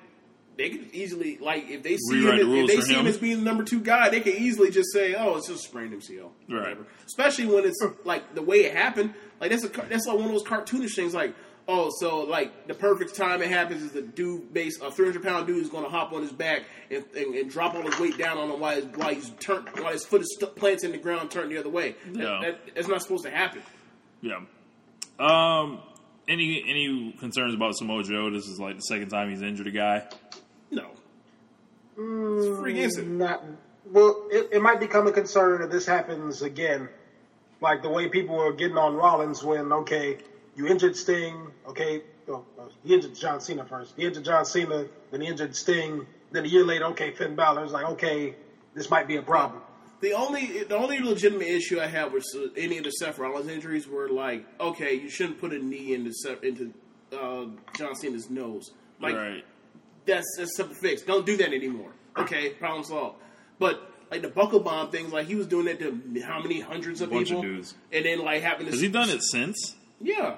they 0.59 0.71
could 0.71 0.93
easily 0.93 1.39
like 1.39 1.69
if 1.71 1.85
they 1.85 1.97
see 1.97 2.17
Rewrite 2.17 2.41
him, 2.41 2.51
the 2.51 2.59
if 2.63 2.67
they 2.67 2.81
see 2.81 2.95
him 2.95 3.01
him. 3.01 3.07
as 3.07 3.17
being 3.17 3.39
the 3.39 3.45
number 3.45 3.63
two 3.63 3.81
guy, 3.81 4.09
they 4.09 4.21
could 4.21 4.35
easily 4.35 4.73
just 4.73 4.93
say, 4.93 5.15
"Oh, 5.15 5.37
it's 5.37 5.47
just 5.47 5.65
a 5.65 5.69
sprained 5.69 5.95
MCL." 5.95 6.31
Right. 6.49 6.61
Whatever. 6.61 6.87
Especially 7.07 7.47
when 7.47 7.65
it's 7.65 7.79
like 8.05 8.35
the 8.35 8.43
way 8.43 8.65
it 8.65 8.75
happened. 8.75 9.15
Like 9.41 9.53
that's 9.53 9.65
a 9.65 9.69
that's 9.69 10.07
like 10.07 10.17
one 10.17 10.25
of 10.27 10.33
those 10.33 10.43
cartoonish 10.43 10.97
things. 10.97 11.15
Like, 11.15 11.33
oh, 11.69 11.91
so 12.01 12.23
like 12.23 12.67
the 12.67 12.75
perfect 12.75 13.15
time 13.15 13.43
it 13.43 13.49
happens 13.49 13.83
is 13.83 13.93
the 13.93 14.03
dude 14.03 14.53
base 14.53 14.81
a 14.81 14.91
three 14.91 15.07
hundred 15.07 15.23
pound 15.23 15.47
dude 15.47 15.63
is 15.63 15.69
going 15.69 15.85
to 15.85 15.91
hop 15.91 16.13
on 16.13 16.23
his 16.23 16.33
back 16.33 16.63
and, 16.91 17.05
and, 17.15 17.35
and 17.35 17.51
drop 17.51 17.75
all 17.75 17.83
his 17.83 17.99
weight 18.01 18.19
down 18.19 18.39
on 18.39 18.51
him 18.51 18.59
while 18.59 18.75
his 18.75 18.85
while 18.97 19.15
he's 19.15 19.31
turned 19.39 19.69
while 19.79 19.93
his 19.93 20.05
foot 20.05 20.23
is 20.23 20.37
st- 20.41 20.57
plants 20.57 20.83
in 20.83 20.91
the 20.93 20.99
ground, 20.99 21.31
turned 21.31 21.53
the 21.53 21.59
other 21.59 21.69
way. 21.69 21.95
Yeah. 22.11 22.41
that, 22.43 22.75
that's 22.75 22.89
not 22.89 23.03
supposed 23.03 23.25
to 23.25 23.31
happen. 23.31 23.63
Yeah. 24.23 24.41
Um. 25.21 25.81
Any 26.27 26.63
any 26.69 27.13
concerns 27.19 27.55
about 27.55 27.75
Samoa 27.75 28.03
Joe? 28.03 28.31
This 28.31 28.47
is 28.49 28.59
like 28.61 28.77
the 28.77 28.83
second 28.83 29.09
time 29.09 29.31
he's 29.31 29.41
injured 29.41 29.67
a 29.67 29.71
guy. 29.71 30.07
No, 30.71 30.91
it's 31.97 32.47
a 32.47 32.57
freak 32.61 32.77
incident. 32.77 33.17
Not 33.17 33.43
well. 33.87 34.27
It, 34.31 34.51
it 34.53 34.63
might 34.63 34.79
become 34.79 35.07
a 35.07 35.13
concern 35.13 35.63
if 35.63 35.71
this 35.71 35.87
happens 35.87 36.43
again, 36.43 36.91
like 37.63 37.83
the 37.83 37.89
way 37.89 38.09
people 38.11 38.37
were 38.37 38.53
getting 38.53 38.77
on 38.77 38.95
Rollins 38.95 39.43
when 39.43 39.73
okay, 39.73 40.19
you 40.59 40.67
injured 40.67 40.97
Sting, 40.97 41.53
okay, 41.69 42.03
oh, 42.29 42.45
oh, 42.59 42.69
he 42.85 42.93
injured 42.93 43.15
John 43.15 43.41
Cena 43.41 43.65
first. 43.65 43.95
He 43.97 44.05
injured 44.05 44.25
John 44.25 44.45
Cena, 44.45 44.87
then 45.13 45.21
he 45.21 45.29
injured 45.29 45.55
Sting. 45.55 46.05
Then 46.33 46.45
a 46.45 46.49
year 46.49 46.65
later, 46.65 46.87
okay, 46.87 47.13
Finn 47.13 47.37
Balor. 47.37 47.65
It's 47.65 47.73
like 47.73 47.87
okay, 47.87 48.35
this 48.75 48.91
might 48.91 49.07
be 49.07 49.17
a 49.17 49.23
problem. 49.23 49.63
The 50.01 50.13
only 50.13 50.65
the 50.65 50.77
only 50.77 50.99
legitimate 50.99 51.47
issue 51.47 51.81
I 51.81 51.87
had 51.87 52.13
with 52.13 52.25
any 52.57 52.79
of 52.79 52.85
the 52.85 52.91
Seth 52.91 53.19
Rollins 53.19 53.49
injuries 53.49 53.89
were 53.89 54.09
like, 54.09 54.45
okay, 54.61 54.95
you 54.95 55.09
shouldn't 55.09 55.41
put 55.41 55.53
a 55.53 55.59
knee 55.59 55.95
into 55.95 56.13
Seth, 56.13 56.43
into 56.43 56.75
uh, 57.13 57.47
John 57.77 57.95
Cena's 57.95 58.29
nose. 58.29 58.73
Like 59.01 59.15
right. 59.15 59.45
that's 60.07 60.27
that's 60.37 60.57
simple 60.57 60.75
fix. 60.75 61.03
Don't 61.03 61.25
do 61.25 61.37
that 61.39 61.53
anymore. 61.53 61.93
Okay, 62.17 62.51
problem 62.51 62.85
solved. 62.85 63.17
But 63.59 63.81
like 64.11 64.23
the 64.23 64.29
buckle 64.29 64.61
bomb 64.61 64.91
things, 64.91 65.13
like 65.13 65.27
he 65.27 65.35
was 65.35 65.47
doing 65.47 65.67
that 65.67 65.79
to 65.79 66.21
how 66.23 66.43
many 66.43 66.61
hundreds 66.61 67.01
of 67.01 67.11
Bunch 67.11 67.31
of 67.31 67.37
people, 67.37 67.43
dudes. 67.43 67.75
and 67.93 68.05
then 68.05 68.25
like 68.25 68.43
having 68.43 68.67
to 68.67 68.73
Has 68.73 68.81
he 68.81 68.89
done 68.89 69.09
it 69.09 69.23
since? 69.23 69.77
Yeah, 70.01 70.37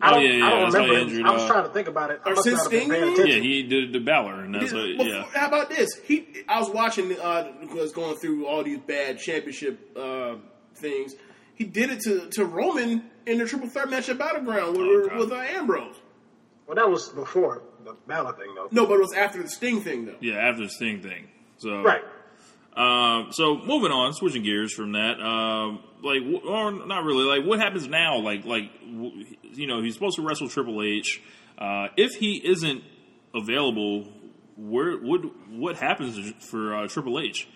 I 0.00 0.10
Oh, 0.10 0.14
don't, 0.14 0.22
yeah, 0.24 0.30
yeah, 0.30 0.46
I 0.46 0.50
don't 0.50 0.60
that's 0.62 0.74
why 0.74 0.80
he 0.82 0.86
remember. 0.90 0.98
it. 0.98 1.02
injured, 1.12 1.26
I 1.26 1.30
was 1.32 1.42
uh, 1.42 1.48
trying 1.48 1.62
to 1.64 1.70
think 1.70 1.88
about 1.88 2.10
it. 2.12 2.20
I 2.24 2.30
Or 2.30 2.34
must 2.34 2.44
since 2.44 2.58
not 2.58 2.66
Sting? 2.66 2.90
Yeah, 2.92 3.40
he 3.40 3.62
did 3.64 3.92
the 3.92 3.98
Balor, 3.98 4.44
and 4.44 4.54
that's 4.54 4.72
what. 4.72 4.82
Well, 4.96 5.06
Yeah. 5.08 5.24
How 5.34 5.48
about 5.48 5.70
this? 5.70 5.88
He, 6.04 6.26
I 6.48 6.60
was 6.60 6.70
watching, 6.70 7.18
uh, 7.18 7.52
was 7.74 7.92
going 7.92 8.16
through 8.18 8.46
all 8.46 8.62
these 8.62 8.78
bad 8.78 9.18
championship 9.18 9.96
uh, 9.96 10.36
things. 10.76 11.14
He 11.56 11.64
did 11.64 11.90
it 11.90 12.00
to, 12.02 12.28
to 12.30 12.44
Roman 12.44 13.10
in 13.26 13.38
the 13.38 13.44
triple 13.46 13.68
threat 13.68 13.90
match 13.90 14.08
at 14.08 14.18
Battleground 14.18 14.76
with, 14.76 15.10
Oh, 15.12 15.18
with 15.18 15.32
uh, 15.32 15.36
Ambrose. 15.36 15.96
Well, 16.68 16.76
that 16.76 16.88
was 16.88 17.08
before 17.08 17.62
the 17.84 17.96
Balor 18.06 18.34
thing, 18.34 18.54
though. 18.54 18.68
No, 18.70 18.86
but 18.86 18.94
it 18.94 19.00
was 19.00 19.14
after 19.14 19.42
the 19.42 19.48
Sting 19.48 19.80
thing, 19.80 20.06
though. 20.06 20.14
Yeah, 20.20 20.34
after 20.34 20.62
the 20.62 20.68
Sting 20.70 21.02
thing. 21.02 21.26
So 21.56 21.82
Right. 21.82 22.02
Um, 22.76 23.28
so 23.32 23.56
moving 23.56 23.90
on, 23.90 24.12
switching 24.14 24.44
gears 24.44 24.72
from 24.72 24.92
that, 24.92 25.20
um, 25.20 25.80
like, 26.02 26.22
or 26.44 26.70
not 26.86 27.02
really, 27.04 27.24
like, 27.24 27.44
what 27.44 27.58
happens 27.58 27.88
now? 27.88 28.18
Like, 28.18 28.44
like, 28.44 28.72
w- 28.80 29.24
you 29.52 29.66
know, 29.66 29.82
he's 29.82 29.94
supposed 29.94 30.16
to 30.16 30.22
wrestle 30.22 30.48
Triple 30.48 30.82
H. 30.82 31.20
Uh, 31.58 31.88
if 31.96 32.14
he 32.14 32.40
isn't 32.44 32.84
available, 33.34 34.06
where 34.56 34.96
would 34.96 35.30
what 35.50 35.76
happens 35.76 36.32
for 36.44 36.74
uh, 36.74 36.88
Triple 36.88 37.18
H? 37.18 37.48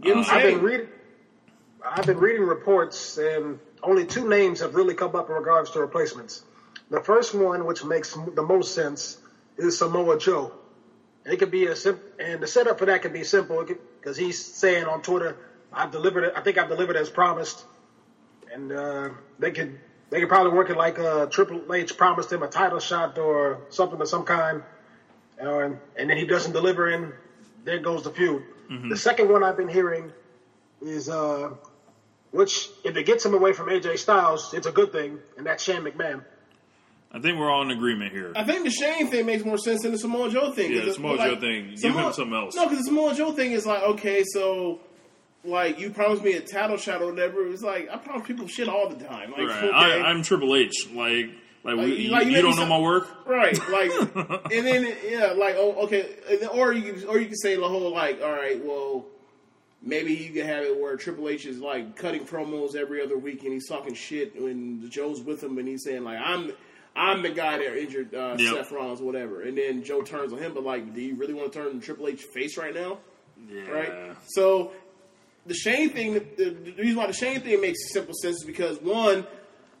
Give 0.00 0.16
him 0.16 0.24
I've 0.28 0.42
been 0.42 0.62
reading. 0.62 0.88
I've 1.84 2.06
been 2.06 2.18
reading 2.18 2.42
reports, 2.42 3.18
and 3.18 3.58
only 3.82 4.06
two 4.06 4.28
names 4.28 4.60
have 4.60 4.74
really 4.74 4.94
come 4.94 5.14
up 5.16 5.28
in 5.28 5.34
regards 5.34 5.70
to 5.72 5.80
replacements. 5.80 6.44
The 6.90 7.00
first 7.00 7.34
one, 7.34 7.66
which 7.66 7.84
makes 7.84 8.14
the 8.14 8.42
most 8.42 8.74
sense, 8.74 9.18
is 9.58 9.78
Samoa 9.78 10.18
Joe. 10.18 10.52
It 11.26 11.38
could 11.38 11.50
be 11.50 11.66
a 11.66 11.76
simple, 11.76 12.02
and 12.18 12.42
the 12.42 12.46
setup 12.48 12.78
for 12.78 12.86
that 12.86 13.02
could 13.02 13.12
be 13.12 13.24
simple 13.24 13.64
because 14.00 14.16
he's 14.16 14.38
saying 14.40 14.86
on 14.86 15.02
Twitter, 15.02 15.36
"I've 15.72 15.90
delivered 15.92 16.24
it. 16.24 16.32
I 16.36 16.40
think 16.42 16.58
I've 16.58 16.68
delivered 16.68 16.96
as 16.96 17.10
promised," 17.10 17.66
and 18.52 18.72
uh, 18.72 19.10
they 19.38 19.52
could 19.52 19.78
they 20.10 20.20
could 20.20 20.28
probably 20.28 20.52
work 20.52 20.70
it 20.70 20.76
like 20.76 20.98
uh, 20.98 21.26
Triple 21.26 21.64
H 21.72 21.96
promised 21.96 22.32
him 22.32 22.42
a 22.42 22.48
title 22.48 22.80
shot 22.80 23.18
or 23.18 23.60
something 23.70 24.00
of 24.00 24.08
some 24.08 24.24
kind, 24.24 24.62
uh, 25.42 25.58
and, 25.60 25.78
and 25.96 26.10
then 26.10 26.16
he 26.18 26.24
doesn't 26.24 26.52
deliver, 26.52 26.88
and 26.88 27.14
there 27.64 27.78
goes 27.78 28.02
the 28.02 28.10
feud. 28.12 28.44
The 28.88 28.96
second 28.96 29.28
one 29.28 29.42
I've 29.44 29.56
been 29.56 29.68
hearing 29.68 30.12
is 30.82 31.08
uh, 31.08 31.50
which 32.32 32.70
if 32.84 32.96
it 32.96 33.04
gets 33.04 33.24
him 33.24 33.34
away 33.34 33.52
from 33.52 33.68
AJ 33.68 33.98
Styles, 33.98 34.52
it's 34.54 34.66
a 34.66 34.72
good 34.72 34.92
thing, 34.92 35.20
and 35.36 35.46
that's 35.46 35.62
Shane 35.62 35.82
McMahon. 35.84 36.24
I 37.14 37.20
think 37.20 37.38
we're 37.38 37.50
all 37.50 37.62
in 37.62 37.70
agreement 37.70 38.12
here. 38.12 38.32
I 38.34 38.42
think 38.44 38.64
the 38.64 38.70
Shane 38.70 39.08
thing 39.08 39.26
makes 39.26 39.44
more 39.44 39.58
sense 39.58 39.82
than 39.82 39.92
the 39.92 39.98
Samoa 39.98 40.30
Joe 40.30 40.50
thing. 40.52 40.72
Yeah, 40.72 40.84
the 40.86 40.94
Samoa 40.94 41.14
like- 41.16 41.30
Joe 41.34 41.40
thing. 41.40 41.74
Give 41.80 41.94
him 41.94 42.12
something 42.12 42.32
else. 42.34 42.54
No, 42.56 42.64
because 42.64 42.78
the 42.78 42.84
Samoa 42.84 43.14
Joe 43.14 43.32
thing 43.32 43.52
is 43.52 43.66
like, 43.66 43.82
okay, 43.82 44.24
so 44.24 44.80
like 45.44 45.78
you 45.78 45.90
promised 45.90 46.22
me 46.24 46.32
a 46.34 46.40
title 46.40 46.76
shot 46.76 47.02
or 47.02 47.10
whatever. 47.10 47.46
It's 47.48 47.62
like 47.62 47.88
I 47.90 47.96
promise 47.98 48.26
people 48.26 48.46
shit 48.46 48.68
all 48.68 48.88
the 48.88 49.04
time. 49.04 49.30
Like, 49.32 49.40
Right. 49.48 49.64
okay. 49.64 49.70
I, 49.72 50.02
I'm 50.08 50.22
Triple 50.22 50.54
H. 50.56 50.88
Like, 50.94 51.30
like, 51.64 51.76
Like, 51.76 51.86
you, 51.88 52.08
like, 52.10 52.26
you 52.26 52.32
you 52.32 52.42
don't 52.42 52.52
know 52.52 52.56
sound- 52.56 52.70
my 52.70 52.78
work. 52.80 53.08
Right, 53.26 53.56
like, 53.68 53.90
and 54.52 54.66
then 54.66 54.96
yeah, 55.08 55.32
like, 55.36 55.54
oh, 55.58 55.84
okay, 55.84 56.16
and 56.30 56.40
then, 56.40 56.48
or 56.48 56.72
you 56.72 56.92
can, 56.94 57.06
or 57.08 57.18
you 57.18 57.26
can 57.26 57.36
say 57.36 57.56
the 57.56 57.68
whole 57.68 57.90
like, 57.92 58.20
all 58.22 58.32
right, 58.32 58.64
well, 58.64 59.04
maybe 59.82 60.14
you 60.14 60.32
can 60.32 60.46
have 60.46 60.64
it 60.64 60.80
where 60.80 60.96
Triple 60.96 61.28
H 61.28 61.44
is 61.46 61.58
like 61.58 61.94
cutting 61.96 62.24
promos 62.24 62.74
every 62.74 63.02
other 63.02 63.18
week 63.18 63.42
and 63.44 63.52
he's 63.52 63.68
talking 63.68 63.94
shit 63.94 64.40
when 64.40 64.88
Joe's 64.90 65.20
with 65.20 65.42
him 65.42 65.58
and 65.58 65.68
he's 65.68 65.84
saying 65.84 66.04
like, 66.04 66.18
I'm, 66.24 66.52
I'm 66.94 67.22
the 67.22 67.30
guy 67.30 67.58
that 67.58 67.76
injured 67.78 68.14
uh, 68.14 68.36
Yep. 68.38 68.54
Seth 68.54 68.72
Rollins, 68.72 69.00
whatever, 69.00 69.42
and 69.42 69.56
then 69.56 69.82
Joe 69.82 70.02
turns 70.02 70.32
on 70.32 70.38
him, 70.38 70.52
but 70.54 70.62
like, 70.62 70.94
do 70.94 71.00
you 71.00 71.14
really 71.14 71.34
want 71.34 71.52
to 71.52 71.58
turn 71.58 71.80
Triple 71.80 72.08
H 72.08 72.22
face 72.34 72.56
right 72.58 72.74
now? 72.74 72.98
Yeah. 73.50 73.62
right? 73.70 74.16
So 74.28 74.72
the 75.46 75.54
Shane 75.54 75.90
thing, 75.90 76.14
the, 76.14 76.50
the 76.50 76.72
reason 76.78 76.96
why 76.96 77.06
the 77.06 77.12
Shane 77.12 77.40
thing 77.40 77.60
makes 77.60 77.92
simple 77.92 78.14
sense 78.14 78.36
is 78.36 78.44
because 78.44 78.80
one, 78.80 79.26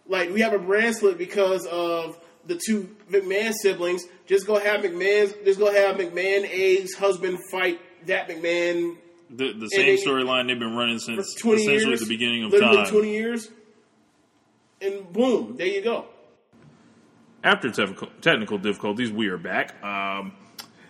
like 0.08 0.32
we 0.32 0.40
have 0.40 0.52
a 0.54 0.58
brand 0.58 0.96
split 0.96 1.18
because 1.18 1.66
of 1.66 2.18
the 2.46 2.60
two 2.66 2.96
McMahon 3.10 3.52
siblings. 3.60 4.02
Just 4.26 4.46
go 4.46 4.58
have 4.58 4.80
McMahon's, 4.80 5.34
just 5.44 5.58
go 5.60 5.72
have 5.72 5.96
McMahon 5.96 6.48
A's 6.48 6.94
husband 6.94 7.38
fight 7.50 7.78
that 8.06 8.28
McMahon 8.28 8.96
The, 9.30 9.52
the 9.52 9.68
same 9.68 9.96
storyline 9.98 10.48
they've 10.48 10.58
been 10.58 10.74
running 10.74 10.98
since 10.98 11.36
essentially 11.36 11.62
years, 11.64 12.00
the 12.00 12.06
beginning 12.06 12.44
of 12.44 12.50
literally 12.52 12.76
time. 12.78 12.86
twenty 12.90 13.12
years, 13.12 13.48
and 14.80 15.12
boom, 15.12 15.56
there 15.56 15.66
you 15.68 15.82
go. 15.82 16.06
After 17.44 17.70
technical, 17.70 18.08
technical 18.20 18.58
difficulties, 18.58 19.10
we 19.10 19.26
are 19.26 19.36
back. 19.36 19.82
Um, 19.82 20.32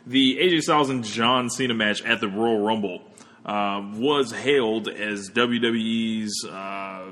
the 0.07 0.37
AJ 0.37 0.61
Styles 0.61 0.91
and 0.91 1.03
John 1.03 1.49
Cena 1.49 1.73
match 1.73 2.03
at 2.03 2.21
the 2.21 2.29
Royal 2.29 2.61
Rumble 2.61 3.03
um, 3.47 3.99
was 3.99 4.33
hailed 4.33 4.87
as 4.87 5.31
WWE's 5.31 6.45
uh, 6.45 7.07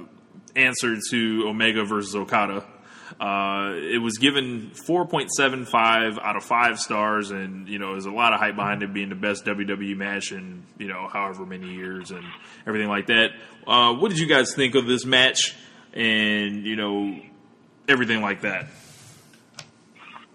answer 0.55 0.97
to 1.11 1.45
Omega 1.49 1.85
versus 1.85 2.15
Okada. 2.15 2.67
Uh, 3.19 3.73
it 3.77 4.03
was 4.03 4.19
given 4.19 4.73
4.75 4.87 6.19
out 6.23 6.37
of 6.37 6.45
five 6.45 6.79
stars, 6.79 7.31
and 7.31 7.67
you 7.67 7.79
know, 7.79 7.93
there's 7.93 8.05
a 8.05 8.11
lot 8.11 8.35
of 8.35 8.41
hype 8.41 8.57
behind 8.57 8.83
it 8.83 8.93
being 8.93 9.09
the 9.09 9.15
best 9.15 9.47
WWE 9.47 9.97
match 9.97 10.33
in 10.33 10.65
you 10.79 10.89
know 10.89 11.09
however 11.11 11.47
many 11.47 11.73
years 11.73 12.11
and 12.11 12.25
everything 12.67 12.89
like 12.89 13.07
that. 13.07 13.31
Uh, 13.67 13.95
what 13.95 14.11
did 14.11 14.19
you 14.19 14.27
guys 14.27 14.55
think 14.55 14.75
of 14.75 14.87
this 14.87 15.07
match, 15.07 15.55
and 15.95 16.67
you 16.67 16.77
know, 16.77 17.19
everything 17.89 18.21
like 18.21 18.43
that? 18.43 18.67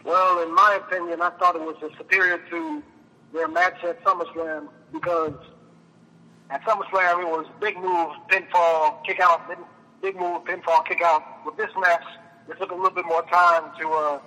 Well, 0.05 0.43
in 0.43 0.53
my 0.53 0.79
opinion, 0.85 1.21
I 1.23 1.31
thought 1.31 1.55
it 1.55 1.61
was 1.63 1.75
superior 1.97 2.37
to 2.37 2.83
their 3.33 3.47
match 3.47 3.83
at 3.83 4.03
SummerSlam 4.03 4.67
because 4.93 5.33
at 6.51 6.61
SummerSlam 6.63 7.21
it 7.21 7.27
was 7.27 7.47
big 7.59 7.75
move, 7.77 8.11
pinfall, 8.29 9.03
kick 9.03 9.19
out, 9.19 9.49
big, 10.01 10.15
move, 10.15 10.43
pinfall, 10.43 10.85
kick 10.87 11.01
out. 11.01 11.43
With 11.43 11.57
this 11.57 11.71
match, 11.79 12.03
it 12.47 12.59
took 12.59 12.71
a 12.71 12.75
little 12.75 12.91
bit 12.91 13.05
more 13.05 13.23
time 13.23 13.71
to 13.79 13.89
uh, 13.89 14.19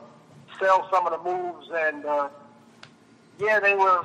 sell 0.60 0.88
some 0.92 1.06
of 1.06 1.12
the 1.12 1.30
moves, 1.30 1.68
and 1.72 2.04
uh, 2.04 2.28
yeah, 3.38 3.60
they 3.60 3.74
were 3.76 4.04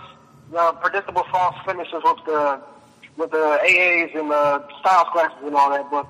uh, 0.56 0.74
predictable 0.74 1.24
false 1.32 1.56
finishes 1.66 2.02
with 2.04 2.24
the 2.28 2.62
with 3.18 3.32
the 3.32 3.60
AAs 3.64 4.16
and 4.16 4.30
the 4.30 4.64
Styles 4.80 5.08
clashes 5.12 5.38
and 5.44 5.56
all 5.56 5.72
that. 5.72 5.90
But 5.90 6.08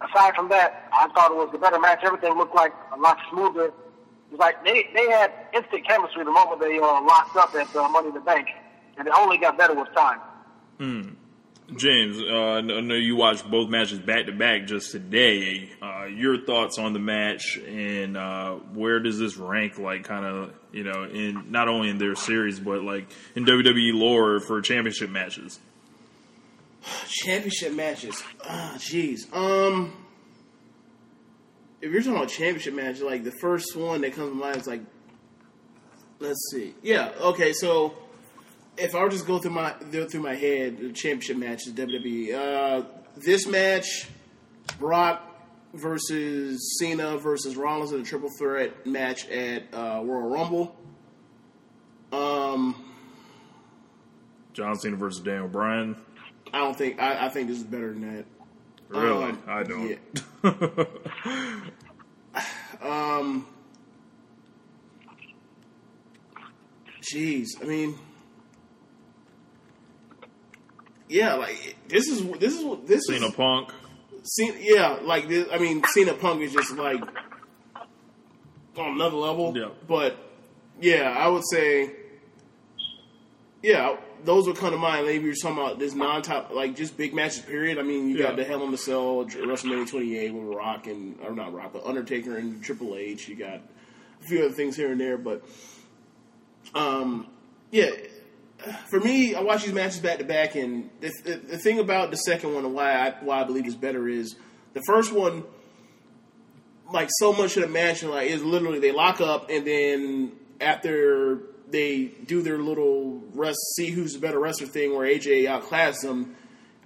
aside 0.00 0.36
from 0.36 0.48
that, 0.50 0.88
I 0.92 1.08
thought 1.08 1.32
it 1.32 1.36
was 1.36 1.50
a 1.54 1.58
better 1.58 1.80
match. 1.80 2.00
Everything 2.04 2.36
looked 2.38 2.54
like 2.54 2.72
a 2.92 2.96
lot 2.96 3.18
smoother. 3.32 3.72
It 4.30 4.34
was 4.34 4.38
like 4.38 4.62
they 4.64 4.88
they 4.94 5.10
had 5.10 5.32
instant 5.52 5.86
chemistry 5.86 6.24
the 6.24 6.30
moment 6.30 6.60
they 6.60 6.78
uh, 6.78 7.02
locked 7.02 7.36
up 7.36 7.52
at 7.54 7.74
uh, 7.74 7.88
Money 7.88 8.08
in 8.08 8.14
the 8.14 8.20
Bank, 8.20 8.46
and 8.96 9.08
it 9.08 9.12
only 9.16 9.38
got 9.38 9.58
better 9.58 9.74
with 9.74 9.92
time. 9.92 10.20
James, 11.76 12.20
uh, 12.20 12.54
I 12.54 12.60
know 12.62 12.94
you 12.94 13.14
watched 13.14 13.48
both 13.48 13.68
matches 13.68 14.00
back 14.00 14.26
to 14.26 14.32
back 14.32 14.66
just 14.66 14.90
today. 14.90 15.70
Uh, 15.80 16.06
your 16.06 16.44
thoughts 16.44 16.78
on 16.78 16.92
the 16.92 16.98
match 16.98 17.58
and 17.58 18.16
uh, 18.16 18.54
where 18.74 18.98
does 18.98 19.18
this 19.18 19.36
rank, 19.36 19.78
like, 19.78 20.04
kind 20.04 20.24
of, 20.24 20.52
you 20.72 20.82
know, 20.82 21.04
in 21.04 21.50
not 21.50 21.68
only 21.68 21.88
in 21.88 21.98
their 21.98 22.16
series 22.16 22.58
but 22.58 22.82
like 22.82 23.08
in 23.36 23.44
WWE 23.44 23.94
lore 23.94 24.40
for 24.40 24.60
championship 24.60 25.10
matches? 25.10 25.60
Championship 27.06 27.72
matches. 27.74 28.20
Ah, 28.44 28.74
jeez. 28.78 29.32
Um, 29.32 29.92
if 31.80 31.90
you're 31.92 32.00
talking 32.00 32.16
about 32.16 32.28
championship 32.28 32.74
matches, 32.74 33.02
like 33.02 33.24
the 33.24 33.32
first 33.40 33.76
one 33.76 34.02
that 34.02 34.14
comes 34.14 34.30
to 34.30 34.34
mind 34.34 34.56
is 34.56 34.66
like 34.66 34.82
Let's 36.20 36.50
see. 36.52 36.74
Yeah. 36.82 37.12
Okay. 37.18 37.54
So 37.54 37.94
if 38.76 38.94
I 38.94 39.02
were 39.02 39.08
just 39.08 39.26
go 39.26 39.38
through 39.38 39.52
my 39.52 39.74
go 39.90 40.06
through 40.06 40.20
my 40.20 40.34
head, 40.34 40.78
the 40.78 40.92
championship 40.92 41.38
matches 41.38 41.72
WWE. 41.72 42.34
Uh, 42.34 42.84
this 43.16 43.46
match, 43.46 44.08
Brock 44.78 45.26
versus 45.72 46.78
Cena 46.78 47.16
versus 47.16 47.56
Rollins 47.56 47.92
in 47.92 48.02
a 48.02 48.04
triple 48.04 48.28
threat 48.38 48.86
match 48.86 49.26
at 49.28 49.64
uh, 49.72 50.02
Royal 50.04 50.28
Rumble. 50.28 50.76
Um, 52.12 52.84
John 54.52 54.78
Cena 54.78 54.96
versus 54.96 55.22
Daniel 55.22 55.48
Bryan. 55.48 55.96
I 56.52 56.58
don't 56.58 56.76
think 56.76 57.00
I, 57.00 57.26
I 57.26 57.28
think 57.30 57.48
this 57.48 57.58
is 57.58 57.64
better 57.64 57.94
than 57.94 58.16
that. 58.16 58.24
Really? 58.90 59.24
Um, 59.24 59.42
I 59.46 59.62
don't. 59.62 59.98
yeah. 60.44 60.84
Um, 62.82 63.46
jeez, 67.02 67.48
I 67.60 67.64
mean, 67.66 67.98
yeah, 71.08 71.34
like 71.34 71.76
this 71.88 72.08
is 72.08 72.22
this 72.38 72.56
is 72.56 72.64
what 72.64 72.86
this 72.86 73.00
is. 73.00 73.06
Cena 73.08 73.26
is. 73.26 73.34
Punk. 73.34 73.72
Cena, 74.22 74.56
yeah, 74.60 74.98
like 75.02 75.28
this, 75.28 75.46
I 75.52 75.58
mean, 75.58 75.82
Cena 75.92 76.14
Punk 76.14 76.40
is 76.40 76.52
just 76.52 76.72
like 76.72 77.02
on 78.76 78.94
another 78.94 79.16
level. 79.16 79.56
Yeah. 79.56 79.68
But 79.86 80.16
yeah, 80.80 81.14
I 81.18 81.28
would 81.28 81.44
say, 81.50 81.92
yeah, 83.62 83.96
those 84.24 84.46
would 84.46 84.56
come 84.56 84.70
to 84.72 84.76
mind. 84.78 85.06
Maybe 85.06 85.24
you're 85.24 85.34
talking 85.34 85.58
about 85.58 85.78
this 85.78 85.94
non-top, 85.94 86.50
like 86.52 86.76
just 86.76 86.96
big 86.96 87.14
matches. 87.14 87.40
Period. 87.40 87.78
I 87.78 87.82
mean, 87.82 88.08
you 88.08 88.16
Yeah. 88.16 88.28
got 88.28 88.36
the 88.36 88.44
Hell 88.44 88.62
in 88.64 88.70
the 88.70 88.78
Cell, 88.78 89.24
WrestleMania 89.24 89.88
28 89.88 90.32
with 90.34 90.54
Rock 90.56 90.86
and 90.86 91.18
or 91.22 91.34
not 91.34 91.52
Rock, 91.52 91.72
but 91.72 91.84
Undertaker 91.86 92.36
and 92.36 92.62
Triple 92.62 92.96
H. 92.96 93.28
You 93.28 93.36
got 93.36 93.60
a 94.20 94.24
few 94.26 94.40
other 94.44 94.52
things 94.54 94.76
here 94.76 94.92
and 94.92 95.00
there, 95.00 95.16
but 95.18 95.42
um, 96.74 97.26
yeah. 97.70 97.90
For 98.90 99.00
me, 99.00 99.34
I 99.34 99.40
watch 99.40 99.64
these 99.64 99.72
matches 99.72 100.00
back 100.00 100.18
to 100.18 100.24
back, 100.24 100.54
and 100.54 100.90
the, 101.00 101.10
the, 101.24 101.36
the 101.36 101.58
thing 101.58 101.78
about 101.78 102.10
the 102.10 102.18
second 102.18 102.54
one 102.54 102.66
and 102.66 102.74
why 102.74 102.92
I, 102.92 103.10
why 103.22 103.40
I 103.40 103.44
believe 103.44 103.64
it's 103.66 103.74
better 103.74 104.06
is 104.06 104.36
the 104.74 104.82
first 104.82 105.12
one, 105.14 105.44
like 106.92 107.08
so 107.18 107.32
much 107.32 107.56
of 107.56 107.62
the 107.62 107.68
match, 107.70 108.02
like 108.02 108.28
is 108.28 108.42
literally 108.44 108.78
they 108.78 108.92
lock 108.92 109.22
up, 109.22 109.48
and 109.48 109.66
then 109.66 110.32
after 110.60 111.40
they 111.70 112.06
do 112.26 112.42
their 112.42 112.58
little 112.58 113.22
rest, 113.34 113.58
see 113.76 113.90
who's 113.90 114.14
the 114.14 114.18
better 114.18 114.38
wrestler 114.38 114.66
thing, 114.66 114.94
where 114.94 115.06
AJ 115.06 115.46
outclassed 115.46 116.02
them, 116.02 116.36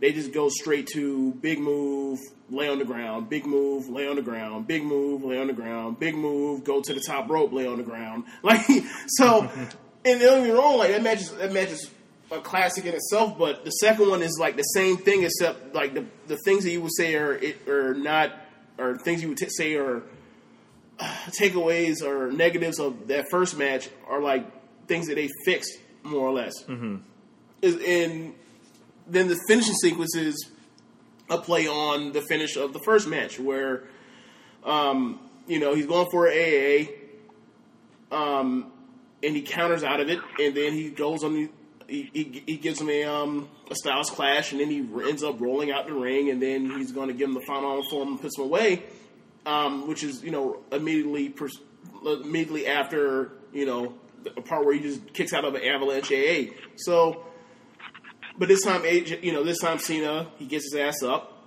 they 0.00 0.12
just 0.12 0.32
go 0.32 0.48
straight 0.48 0.86
to 0.94 1.32
big 1.34 1.58
move, 1.58 2.18
lay 2.50 2.68
on 2.68 2.78
the 2.78 2.84
ground, 2.84 3.28
big 3.28 3.46
move, 3.46 3.88
lay 3.88 4.06
on 4.06 4.16
the 4.16 4.22
ground, 4.22 4.66
big 4.66 4.84
move, 4.84 5.22
lay 5.22 5.38
on 5.38 5.46
the 5.46 5.52
ground, 5.52 5.98
big 5.98 6.14
move, 6.14 6.64
go 6.64 6.80
to 6.80 6.94
the 6.94 7.00
top 7.00 7.28
rope, 7.30 7.52
lay 7.52 7.66
on 7.66 7.78
the 7.78 7.84
ground. 7.84 8.24
Like 8.42 8.66
so, 9.06 9.48
and 10.04 10.20
don't 10.20 10.42
get 10.42 10.42
me 10.44 10.50
wrong, 10.50 10.78
like 10.78 10.90
that 10.90 11.02
match 11.02 11.20
is 11.20 11.30
that 11.32 11.52
match 11.52 11.70
is 11.70 11.90
a 12.30 12.40
classic 12.40 12.84
in 12.84 12.94
itself. 12.94 13.38
But 13.38 13.64
the 13.64 13.70
second 13.70 14.10
one 14.10 14.22
is 14.22 14.36
like 14.38 14.56
the 14.56 14.62
same 14.62 14.96
thing, 14.98 15.22
except 15.22 15.74
like 15.74 15.94
the 15.94 16.04
the 16.26 16.36
things 16.44 16.64
that 16.64 16.70
you 16.70 16.82
would 16.82 16.94
say 16.94 17.14
are 17.14 17.32
it 17.32 17.66
are 17.68 17.94
not, 17.94 18.32
or 18.78 18.98
things 18.98 19.22
you 19.22 19.28
would 19.28 19.38
t- 19.38 19.48
say 19.48 19.76
are 19.76 20.02
uh, 20.98 21.16
takeaways 21.40 22.02
or 22.02 22.30
negatives 22.30 22.78
of 22.78 23.08
that 23.08 23.26
first 23.30 23.56
match 23.56 23.88
are 24.08 24.20
like 24.20 24.46
things 24.86 25.06
that 25.08 25.16
they 25.16 25.28
fixed 25.44 25.78
more 26.02 26.26
or 26.26 26.32
less. 26.32 26.62
Mm-hmm. 26.64 26.96
Is 27.62 27.76
and 27.86 28.34
then 29.06 29.28
the 29.28 29.38
finishing 29.48 29.74
sequence 29.74 30.16
is 30.16 30.50
a 31.30 31.38
play 31.38 31.66
on 31.66 32.12
the 32.12 32.20
finish 32.22 32.56
of 32.56 32.72
the 32.72 32.80
first 32.80 33.08
match 33.08 33.38
where 33.38 33.84
um, 34.64 35.18
you 35.46 35.58
know 35.58 35.74
he's 35.74 35.86
going 35.86 36.08
for 36.10 36.28
AA 36.28 36.86
um, 38.10 38.70
and 39.22 39.34
he 39.34 39.42
counters 39.42 39.82
out 39.82 40.00
of 40.00 40.08
it 40.08 40.18
and 40.38 40.54
then 40.54 40.72
he 40.72 40.90
goes 40.90 41.24
on 41.24 41.34
the 41.34 41.50
he, 41.86 42.10
he, 42.14 42.42
he 42.46 42.56
gives 42.56 42.80
him 42.80 42.88
a 42.88 43.04
um, 43.04 43.48
a 43.70 43.74
styles 43.74 44.10
clash 44.10 44.52
and 44.52 44.60
then 44.60 44.70
he 44.70 44.86
ends 45.06 45.22
up 45.22 45.40
rolling 45.40 45.70
out 45.70 45.86
the 45.86 45.92
ring 45.92 46.30
and 46.30 46.40
then 46.40 46.70
he's 46.78 46.92
going 46.92 47.08
to 47.08 47.14
give 47.14 47.28
him 47.28 47.34
the 47.34 47.44
final 47.46 47.82
form 47.90 48.08
and 48.08 48.20
puts 48.20 48.38
him 48.38 48.44
away 48.44 48.82
um, 49.46 49.86
which 49.88 50.02
is 50.02 50.22
you 50.22 50.30
know 50.30 50.60
immediately 50.72 51.28
pers- 51.28 51.60
immediately 52.04 52.66
after 52.66 53.32
you 53.52 53.66
know 53.66 53.94
a 54.36 54.40
part 54.40 54.64
where 54.64 54.74
he 54.74 54.80
just 54.80 55.12
kicks 55.12 55.32
out 55.32 55.44
of 55.44 55.54
an 55.54 55.62
avalanche 55.62 56.10
AA 56.12 56.52
so 56.76 57.24
but 58.36 58.48
this 58.48 58.62
time, 58.62 58.82
AJ, 58.82 59.22
you 59.22 59.32
know, 59.32 59.44
this 59.44 59.60
time 59.60 59.78
Cena 59.78 60.28
he 60.38 60.46
gets 60.46 60.64
his 60.64 60.80
ass 60.80 61.02
up 61.02 61.42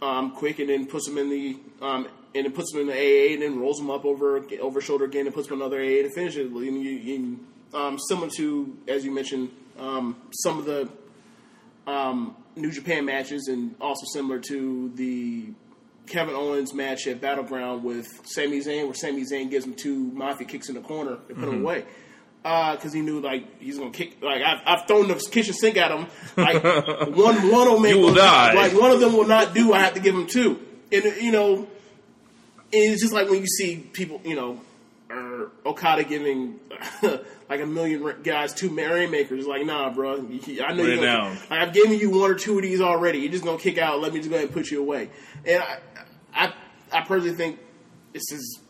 um, 0.00 0.32
quick 0.32 0.58
and 0.58 0.70
then 0.70 0.86
puts 0.86 1.06
him 1.06 1.18
in 1.18 1.28
the 1.28 1.58
um, 1.82 2.08
and 2.34 2.46
then 2.46 2.52
puts 2.52 2.72
him 2.72 2.80
in 2.80 2.86
the 2.86 2.94
AA 2.94 3.34
and 3.34 3.42
then 3.42 3.60
rolls 3.60 3.78
him 3.78 3.90
up 3.90 4.04
over 4.04 4.44
over 4.60 4.80
shoulder 4.80 5.04
again 5.04 5.26
and 5.26 5.34
puts 5.34 5.48
him 5.48 5.54
in 5.54 5.60
another 5.60 5.80
AA 5.80 6.02
to 6.02 6.10
finish 6.14 6.36
it. 6.36 6.46
And 6.46 6.82
you, 6.82 6.90
you, 6.90 7.40
um, 7.74 7.98
similar 8.08 8.28
to 8.36 8.76
as 8.88 9.04
you 9.04 9.10
mentioned 9.10 9.50
um, 9.78 10.16
some 10.32 10.58
of 10.58 10.64
the 10.64 10.88
um, 11.86 12.36
New 12.56 12.70
Japan 12.70 13.04
matches 13.04 13.48
and 13.48 13.74
also 13.80 14.06
similar 14.12 14.38
to 14.38 14.90
the 14.94 15.48
Kevin 16.06 16.34
Owens 16.34 16.72
match 16.72 17.06
at 17.06 17.20
Battleground 17.20 17.84
with 17.84 18.08
Sami 18.24 18.60
Zayn, 18.60 18.84
where 18.84 18.94
Sami 18.94 19.24
Zayn 19.24 19.50
gives 19.50 19.66
him 19.66 19.74
two 19.74 20.10
mafia 20.12 20.46
kicks 20.46 20.68
in 20.68 20.74
the 20.74 20.80
corner 20.80 21.18
and 21.28 21.38
put 21.38 21.48
him 21.48 21.62
away. 21.62 21.84
Uh, 22.42 22.74
because 22.74 22.94
he 22.94 23.02
knew 23.02 23.20
like 23.20 23.60
he's 23.60 23.78
gonna 23.78 23.90
kick. 23.90 24.22
Like 24.22 24.42
I've, 24.42 24.60
I've 24.64 24.86
thrown 24.86 25.08
the 25.08 25.14
kitchen 25.14 25.52
sink 25.52 25.76
at 25.76 25.90
him. 25.90 26.06
Like 26.36 26.62
one 27.14 27.50
one 27.50 27.68
will 27.68 27.78
make 27.78 27.94
You 27.94 28.00
will 28.00 28.14
die. 28.14 28.54
Like 28.54 28.72
one 28.72 28.90
of 28.90 29.00
them 29.00 29.12
will 29.12 29.26
not 29.26 29.52
do. 29.52 29.74
I 29.74 29.80
have 29.80 29.94
to 29.94 30.00
give 30.00 30.14
him 30.14 30.26
two. 30.26 30.58
And 30.90 31.04
you 31.20 31.32
know, 31.32 31.56
and 31.56 31.68
it's 32.72 33.02
just 33.02 33.12
like 33.12 33.28
when 33.28 33.40
you 33.40 33.46
see 33.46 33.76
people, 33.76 34.22
you 34.24 34.36
know, 34.36 34.58
or 35.10 35.50
Okada 35.66 36.04
giving 36.04 36.60
like 37.02 37.60
a 37.60 37.66
million 37.66 38.22
guys 38.22 38.54
two 38.54 38.70
makers. 38.70 39.46
Like, 39.46 39.66
nah, 39.66 39.90
bro. 39.90 40.14
I 40.16 40.72
know 40.72 40.84
you're 40.84 41.02
down. 41.02 41.36
Like, 41.50 41.50
I've 41.50 41.72
given 41.74 41.98
you 41.98 42.10
one 42.10 42.30
or 42.30 42.34
two 42.34 42.56
of 42.56 42.62
these 42.62 42.80
already. 42.80 43.18
You're 43.18 43.32
just 43.32 43.44
gonna 43.44 43.58
kick 43.58 43.78
out. 43.78 44.00
Let 44.00 44.12
me 44.12 44.20
just 44.20 44.30
go 44.30 44.36
ahead 44.36 44.46
and 44.46 44.54
put 44.54 44.70
you 44.70 44.80
away. 44.80 45.10
And 45.44 45.62
I, 45.62 45.78
I, 46.32 46.54
I 46.92 47.00
personally 47.02 47.36
think 47.36 47.58
this 48.12 48.30
is 48.32 48.60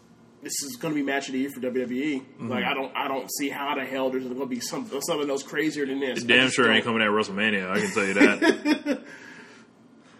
this 0.43 0.63
is 0.63 0.77
going 0.77 0.95
to 0.95 1.01
be 1.01 1.05
match 1.05 1.29
of 1.29 1.35
the 1.35 1.41
year 1.41 1.51
for 1.51 1.61
WWE. 1.61 1.87
Mm-hmm. 1.89 2.49
Like, 2.49 2.65
I 2.65 2.75
don't 2.75 2.95
I 2.97 3.09
don't 3.09 3.31
see 3.33 3.49
how 3.49 3.75
the 3.75 3.85
hell 3.85 4.11
there's 4.11 4.25
going 4.25 4.39
to 4.39 4.47
be 4.47 4.61
some 4.61 4.91
something 5.01 5.29
else 5.29 5.43
crazier 5.43 5.87
than 5.87 6.01
this. 6.01 6.25
I 6.25 6.27
Damn 6.27 6.51
sure 6.51 6.71
ain't 6.73 6.85
don't. 6.85 6.95
coming 6.95 7.07
at 7.07 7.13
WrestleMania. 7.13 7.71
I 7.71 7.81
can 7.81 7.91
tell 7.93 8.07
you 8.07 8.15
that. 8.15 9.03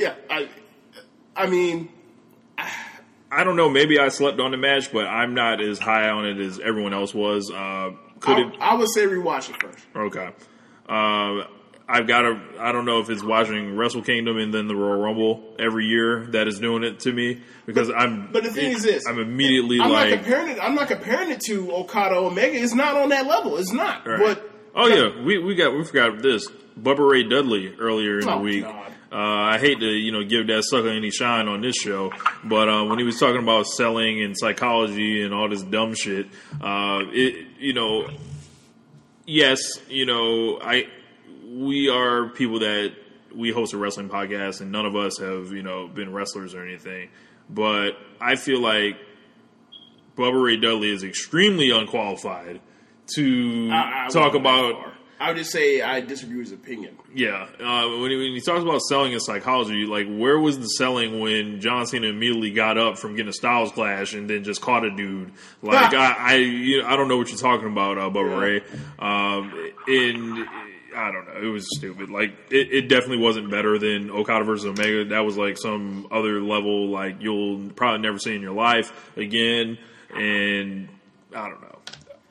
Yeah, 0.01 0.15
I, 0.31 0.49
I 1.37 1.47
mean, 1.47 1.91
I 3.31 3.45
don't 3.45 3.55
know. 3.55 3.69
Maybe 3.69 4.01
I 4.01 4.09
slept 4.09 4.41
on 4.41 4.51
the 4.51 4.57
match, 4.57 4.91
but 4.93 5.07
I'm 5.07 5.35
not 5.35 5.61
as 5.61 5.79
high 5.79 6.09
on 6.09 6.27
it 6.27 6.39
as 6.39 6.59
everyone 6.59 6.95
else 6.95 7.15
was. 7.15 7.51
Uh, 7.51 7.91
could 8.19 8.39
I, 8.39 8.41
it? 8.41 8.55
I 8.61 8.75
would 8.75 8.89
say 8.89 9.03
rewatch 9.03 9.51
it 9.51 9.61
first. 9.61 9.85
Okay. 9.95 10.31
Um, 10.89 11.45
I've 11.91 12.07
got 12.07 12.23
to. 12.23 12.41
I 12.61 12.71
don't 12.73 12.85
know 12.85 13.01
if 13.01 13.11
it's 13.11 13.23
watching 13.25 13.77
Wrestle 13.77 14.03
Kingdom 14.03 14.39
and 14.39 14.55
then 14.55 14.69
the 14.69 14.77
Royal 14.77 15.01
Rumble 15.01 15.57
every 15.59 15.87
year 15.87 16.27
that 16.31 16.47
is 16.47 16.59
doing 16.61 16.85
it 16.85 17.01
to 17.01 17.13
me 17.13 17.41
because 17.67 17.91
I'm. 17.91 18.31
But 18.31 18.45
the 18.45 18.51
thing 18.53 18.71
it- 18.71 18.77
is 18.77 18.83
this: 18.85 19.05
I'm 19.09 19.19
immediately 19.19 19.81
I'm 19.81 19.91
like. 19.91 20.11
not 20.11 20.19
comparing 20.19 20.49
it. 20.53 20.59
I'm 20.63 20.75
not 20.77 20.89
comparing 20.89 21.31
it 21.31 21.41
to 21.49 21.73
Okada 21.73 22.15
Omega. 22.15 22.57
It's 22.57 22.75
not 22.75 22.97
on 22.97 23.09
that 23.09 23.27
level. 23.27 23.57
It's 23.57 23.73
not. 23.73 24.07
Right. 24.07 24.19
But 24.21 24.51
oh 24.77 24.87
yeah, 24.87 25.23
we 25.25 25.39
we 25.39 25.55
got 25.57 25.73
we 25.75 25.83
forgot 25.85 26.23
this 26.23 26.47
Bubba 26.81 27.11
Ray 27.11 27.25
Dudley 27.25 27.75
earlier 27.79 28.21
in 28.21 28.27
the 28.27 28.33
Oh, 28.35 28.41
week. 28.41 28.63
God. 28.65 28.87
Uh, 29.13 29.17
I 29.17 29.59
hate 29.59 29.81
to 29.81 29.87
you 29.87 30.13
know 30.13 30.23
give 30.23 30.47
that 30.47 30.63
sucker 30.63 30.89
any 30.91 31.11
shine 31.11 31.49
on 31.49 31.61
this 31.63 31.75
show, 31.75 32.13
but 32.45 32.69
uh, 32.69 32.85
when 32.85 32.99
he 33.01 33.05
was 33.05 33.19
talking 33.19 33.43
about 33.43 33.67
selling 33.67 34.23
and 34.23 34.37
psychology 34.39 35.23
and 35.25 35.35
all 35.35 35.49
this 35.49 35.63
dumb 35.65 35.95
shit, 35.97 36.27
uh, 36.63 37.01
it 37.11 37.49
you 37.59 37.73
know, 37.73 38.07
yes, 39.27 39.61
you 39.89 40.07
know, 40.07 40.61
I 40.63 40.87
we 41.61 41.89
are 41.91 42.29
people 42.29 42.61
that 42.61 42.93
we 43.35 43.53
host 43.53 43.75
a 43.75 43.77
wrestling 43.79 44.09
podcast, 44.09 44.61
and 44.61 44.73
none 44.73 44.87
of 44.87 44.97
us 44.97 45.19
have 45.19 45.53
you 45.53 45.63
know 45.63 45.87
been 45.89 46.13
wrestlers 46.13 46.55
or 46.55 46.65
anything, 46.65 47.11
but 47.49 47.93
I 48.21 48.37
feel 48.37 48.61
like 48.61 48.97
Bubba 50.17 50.43
Ray 50.43 50.57
Dudley 50.57 50.91
is 50.93 51.05
extremely 51.05 51.71
unqualified 51.71 52.61
to 53.15 53.71
I, 53.73 54.07
I 54.07 54.09
talk 54.09 54.33
wouldn't 54.33 54.45
go 54.45 54.51
that 54.53 54.71
about. 54.71 54.95
I 55.23 55.29
would 55.29 55.37
just 55.37 55.53
say 55.53 55.83
I 55.83 56.01
disagree 56.01 56.39
with 56.39 56.47
his 56.47 56.53
opinion. 56.55 56.97
yeah, 57.15 57.47
uh, 57.61 57.87
when, 58.01 58.11
he, 58.11 58.17
when 58.17 58.33
he 58.33 58.41
talks 58.41 58.63
about 58.63 58.81
selling 58.81 59.13
and 59.13 59.21
psychology, 59.23 59.85
like 59.85 60.07
where 60.09 60.39
was 60.39 60.59
the 60.59 60.67
selling 60.67 61.21
when 61.21 61.61
John 61.61 61.87
Cena 61.87 62.07
immediately 62.07 62.51
got 62.53 62.79
up 62.79 62.97
from 62.97 63.17
getting 63.17 63.29
a 63.29 63.33
Styles 63.35 63.71
clash 63.71 64.15
and 64.15 64.31
then 64.31 64.45
just 64.45 64.63
caught 64.63 64.83
a 64.83 64.91
dude? 64.91 65.33
Like 65.61 65.93
I, 65.95 66.15
I, 66.19 66.35
you 66.37 66.81
know, 66.81 66.89
I 66.89 66.97
don't 66.97 67.09
know 67.09 67.19
what 67.19 67.29
you're 67.29 67.37
talking 67.37 67.69
about, 67.71 67.99
uh, 67.99 68.09
Bubba 68.09 68.31
Yeah. 68.31 68.39
Ray. 68.39 68.63
Um, 68.99 69.73
in 69.87 70.49
I 70.97 71.13
don't 71.13 71.27
know, 71.27 71.41
it 71.49 71.51
was 71.53 71.67
stupid. 71.77 72.11
Like 72.11 72.33
it, 72.51 72.73
it 72.73 72.89
definitely 72.89 73.19
wasn't 73.19 73.51
better 73.51 73.79
than 73.79 74.11
Okada 74.11 74.45
versus 74.45 74.67
Omega. 74.67 75.05
That 75.11 75.21
was 75.21 75.37
like 75.37 75.57
some 75.59 76.09
other 76.11 76.41
level, 76.43 76.89
like 76.89 77.21
you'll 77.21 77.71
probably 77.71 78.01
never 78.01 78.19
see 78.19 78.35
in 78.35 78.43
your 78.43 78.55
life 78.55 78.93
again. 79.17 79.79
And 80.15 80.89
I 81.35 81.49
don't 81.49 81.61
know, 81.63 81.79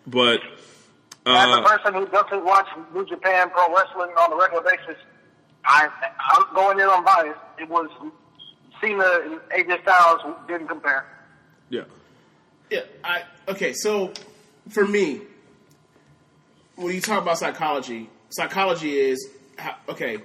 but. 0.08 0.39
As 1.26 1.45
Uh, 1.48 1.62
a 1.62 1.63
person 1.67 1.93
who 1.93 2.08
doesn't 2.08 2.43
watch 2.45 2.67
New 2.93 3.06
Japan 3.06 3.50
Pro 3.52 3.67
Wrestling 3.76 4.10
on 4.17 4.34
a 4.34 4.36
regular 4.38 4.63
basis, 4.63 4.95
I, 5.65 5.88
I'm 6.32 6.56
going 6.56 6.80
in 6.80 6.86
on 6.86 7.04
bias. 7.04 7.36
It 7.60 7.69
was 7.69 7.88
Cena 8.82 9.04
and 9.26 9.39
AJ 9.52 9.82
Styles 9.84 10.22
didn't 10.48 10.67
compare. 10.67 11.06
yeah. 11.69 11.84
Yeah, 12.72 12.82
I 13.04 13.24
okay. 13.48 13.74
So 13.74 14.13
for 14.69 14.86
me, 14.88 15.22
when 16.76 16.93
you 16.95 17.02
talk 17.02 17.22
about 17.22 17.38
psychology, 17.39 18.10
psychology 18.30 18.98
is 18.98 19.28
how, 19.58 19.76
okay. 19.89 20.20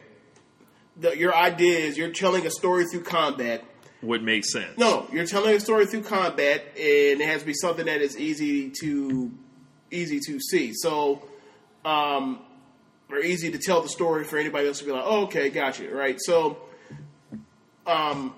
The, 0.96 1.16
your 1.16 1.34
idea 1.34 1.78
is 1.78 1.98
you're 1.98 2.10
telling 2.10 2.46
a 2.46 2.50
story 2.50 2.84
through 2.86 3.02
combat. 3.02 3.64
Would 4.02 4.22
make 4.22 4.44
sense. 4.44 4.78
No, 4.78 5.08
you're 5.12 5.26
telling 5.26 5.56
a 5.56 5.60
story 5.60 5.86
through 5.86 6.02
combat, 6.02 6.62
and 6.76 7.20
it 7.20 7.26
has 7.26 7.40
to 7.40 7.46
be 7.46 7.54
something 7.54 7.86
that 7.86 8.00
is 8.00 8.18
easy 8.18 8.70
to 8.80 9.32
easy 9.90 10.20
to 10.26 10.38
see. 10.40 10.72
So, 10.74 11.26
um, 11.84 12.40
or 13.10 13.18
easy 13.18 13.50
to 13.50 13.58
tell 13.58 13.80
the 13.80 13.88
story 13.88 14.24
for 14.24 14.38
anybody 14.38 14.68
else 14.68 14.78
to 14.80 14.84
be 14.84 14.92
like, 14.92 15.04
oh, 15.04 15.24
okay, 15.24 15.48
gotcha, 15.48 15.88
right? 15.90 16.18
So, 16.20 16.58
um, 17.86 18.34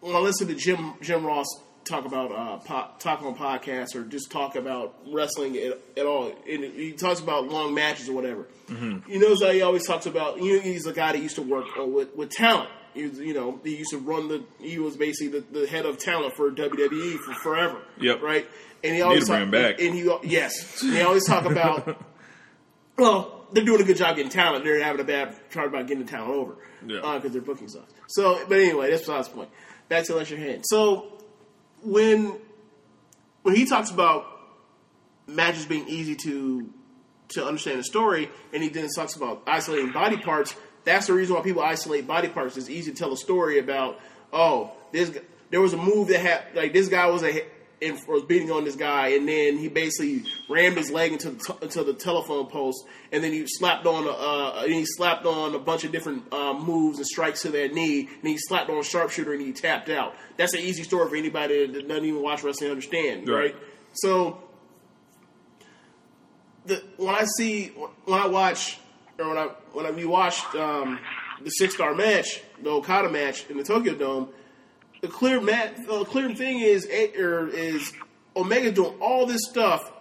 when 0.00 0.16
I 0.16 0.18
listen 0.18 0.48
to 0.48 0.54
Jim 0.54 0.94
Jim 1.02 1.24
Ross 1.24 1.46
talk 1.84 2.04
about 2.04 2.32
uh, 2.32 2.56
po- 2.58 2.88
talk 2.98 3.22
on 3.22 3.34
podcasts 3.34 3.94
or 3.94 4.04
just 4.04 4.30
talk 4.30 4.56
about 4.56 4.94
wrestling 5.12 5.56
at, 5.56 5.78
at 5.96 6.06
all, 6.06 6.32
and 6.48 6.64
he 6.64 6.92
talks 6.92 7.20
about 7.20 7.48
long 7.48 7.74
matches 7.74 8.08
or 8.08 8.12
whatever. 8.14 8.46
You 8.68 9.02
know, 9.18 9.34
how 9.40 9.52
he 9.52 9.62
always 9.62 9.86
talks 9.86 10.06
about. 10.06 10.40
You 10.42 10.56
know, 10.56 10.62
he's 10.62 10.86
a 10.86 10.92
guy 10.92 11.12
that 11.12 11.20
used 11.22 11.36
to 11.36 11.42
work 11.42 11.66
uh, 11.78 11.84
with 11.84 12.14
with 12.16 12.30
talent. 12.30 12.70
He 12.94 13.06
was, 13.06 13.18
you 13.18 13.32
know, 13.34 13.58
he 13.64 13.76
used 13.76 13.90
to 13.90 13.98
run 13.98 14.28
the. 14.28 14.44
He 14.60 14.78
was 14.78 14.96
basically 14.96 15.40
the, 15.40 15.60
the 15.60 15.66
head 15.66 15.86
of 15.86 15.98
talent 15.98 16.34
for 16.36 16.50
WWE 16.50 17.18
for 17.18 17.34
forever. 17.34 17.82
Yep. 18.00 18.22
Right. 18.22 18.46
And 18.84 18.94
he 18.94 19.02
always 19.02 19.28
talk, 19.28 19.50
back. 19.50 19.80
And 19.80 19.94
he 19.94 20.10
yes, 20.24 20.82
and 20.82 20.92
he 20.94 21.00
always 21.02 21.26
talk 21.26 21.44
about. 21.44 22.00
Well, 22.98 23.46
they're 23.52 23.64
doing 23.64 23.80
a 23.80 23.84
good 23.84 23.96
job 23.96 24.16
getting 24.16 24.30
talent. 24.30 24.64
They're 24.64 24.82
having 24.82 25.00
a 25.00 25.04
bad 25.04 25.34
trying 25.50 25.68
about 25.68 25.86
getting 25.86 26.04
the 26.04 26.10
talent 26.10 26.30
over 26.30 26.56
Yeah. 26.86 27.00
because 27.16 27.32
their 27.32 27.42
booking 27.42 27.68
sucks. 27.68 27.92
So, 28.08 28.44
but 28.48 28.58
anyway, 28.58 28.90
that's 28.90 29.02
besides 29.02 29.28
the 29.28 29.34
point. 29.34 29.48
Back 29.88 30.04
to 30.04 30.24
Your 30.24 30.38
Hand. 30.38 30.62
So, 30.66 31.11
when 31.82 32.38
when 33.42 33.54
he 33.54 33.66
talks 33.66 33.90
about 33.90 34.26
matches 35.26 35.66
being 35.66 35.88
easy 35.88 36.14
to 36.16 36.70
to 37.30 37.46
understand 37.46 37.78
the 37.78 37.84
story, 37.84 38.30
and 38.52 38.62
he 38.62 38.68
then 38.68 38.88
talks 38.94 39.16
about 39.16 39.42
isolating 39.46 39.92
body 39.92 40.16
parts, 40.18 40.54
that's 40.84 41.06
the 41.06 41.12
reason 41.12 41.34
why 41.34 41.42
people 41.42 41.62
isolate 41.62 42.06
body 42.06 42.28
parts. 42.28 42.56
It's 42.56 42.68
easy 42.68 42.92
to 42.92 42.96
tell 42.96 43.12
a 43.12 43.16
story 43.16 43.58
about 43.58 44.00
oh 44.32 44.72
this 44.92 45.16
there 45.50 45.60
was 45.60 45.72
a 45.72 45.76
move 45.76 46.08
that 46.08 46.20
had 46.20 46.44
like 46.54 46.72
this 46.72 46.88
guy 46.88 47.06
was 47.06 47.22
a 47.22 47.44
and 47.82 47.98
was 48.06 48.22
beating 48.24 48.50
on 48.50 48.64
this 48.64 48.76
guy, 48.76 49.08
and 49.08 49.28
then 49.28 49.58
he 49.58 49.68
basically 49.68 50.24
rammed 50.48 50.76
his 50.76 50.90
leg 50.90 51.12
into 51.12 51.30
the 51.30 51.38
t- 51.38 51.54
into 51.62 51.82
the 51.84 51.92
telephone 51.94 52.46
post, 52.46 52.84
and 53.10 53.22
then 53.24 53.32
he 53.32 53.44
slapped 53.46 53.86
on 53.86 54.06
a 54.06 54.10
uh, 54.10 54.62
and 54.64 54.72
he 54.72 54.84
slapped 54.86 55.26
on 55.26 55.54
a 55.54 55.58
bunch 55.58 55.84
of 55.84 55.92
different 55.92 56.32
um, 56.32 56.64
moves 56.64 56.98
and 56.98 57.06
strikes 57.06 57.42
to 57.42 57.50
that 57.50 57.74
knee, 57.74 58.00
and 58.20 58.28
he 58.28 58.38
slapped 58.38 58.70
on 58.70 58.78
a 58.78 58.82
sharpshooter 58.84 59.32
and 59.32 59.42
he 59.42 59.52
tapped 59.52 59.88
out. 59.88 60.14
That's 60.36 60.54
an 60.54 60.60
easy 60.60 60.82
story 60.84 61.08
for 61.08 61.16
anybody 61.16 61.66
that 61.66 61.88
doesn't 61.88 62.04
even 62.04 62.22
watch 62.22 62.42
wrestling 62.42 62.68
to 62.68 62.72
understand, 62.72 63.28
Right. 63.28 63.52
right? 63.52 63.56
So 63.94 64.42
the 66.66 66.82
when 66.96 67.14
I 67.14 67.24
see 67.24 67.68
when 68.04 68.20
I 68.20 68.26
watch 68.28 68.78
or 69.18 69.28
when 69.28 69.38
I 69.38 69.46
when 69.72 69.86
I, 69.86 69.90
we 69.90 70.04
watched 70.04 70.54
um, 70.54 70.98
the 71.42 71.50
six 71.50 71.74
star 71.74 71.94
match, 71.94 72.42
the 72.62 72.70
Okada 72.70 73.10
match 73.10 73.48
in 73.50 73.56
the 73.56 73.64
Tokyo 73.64 73.94
Dome, 73.94 74.28
the 75.02 75.08
clear 75.08 75.40
mat, 75.40 75.76
the 75.86 76.04
clear 76.04 76.34
thing 76.34 76.60
is 76.60 76.86
or 77.18 77.48
is 77.48 77.92
Omega 78.34 78.72
doing 78.72 78.94
all 79.00 79.26
this 79.26 79.42
stuff 79.50 79.92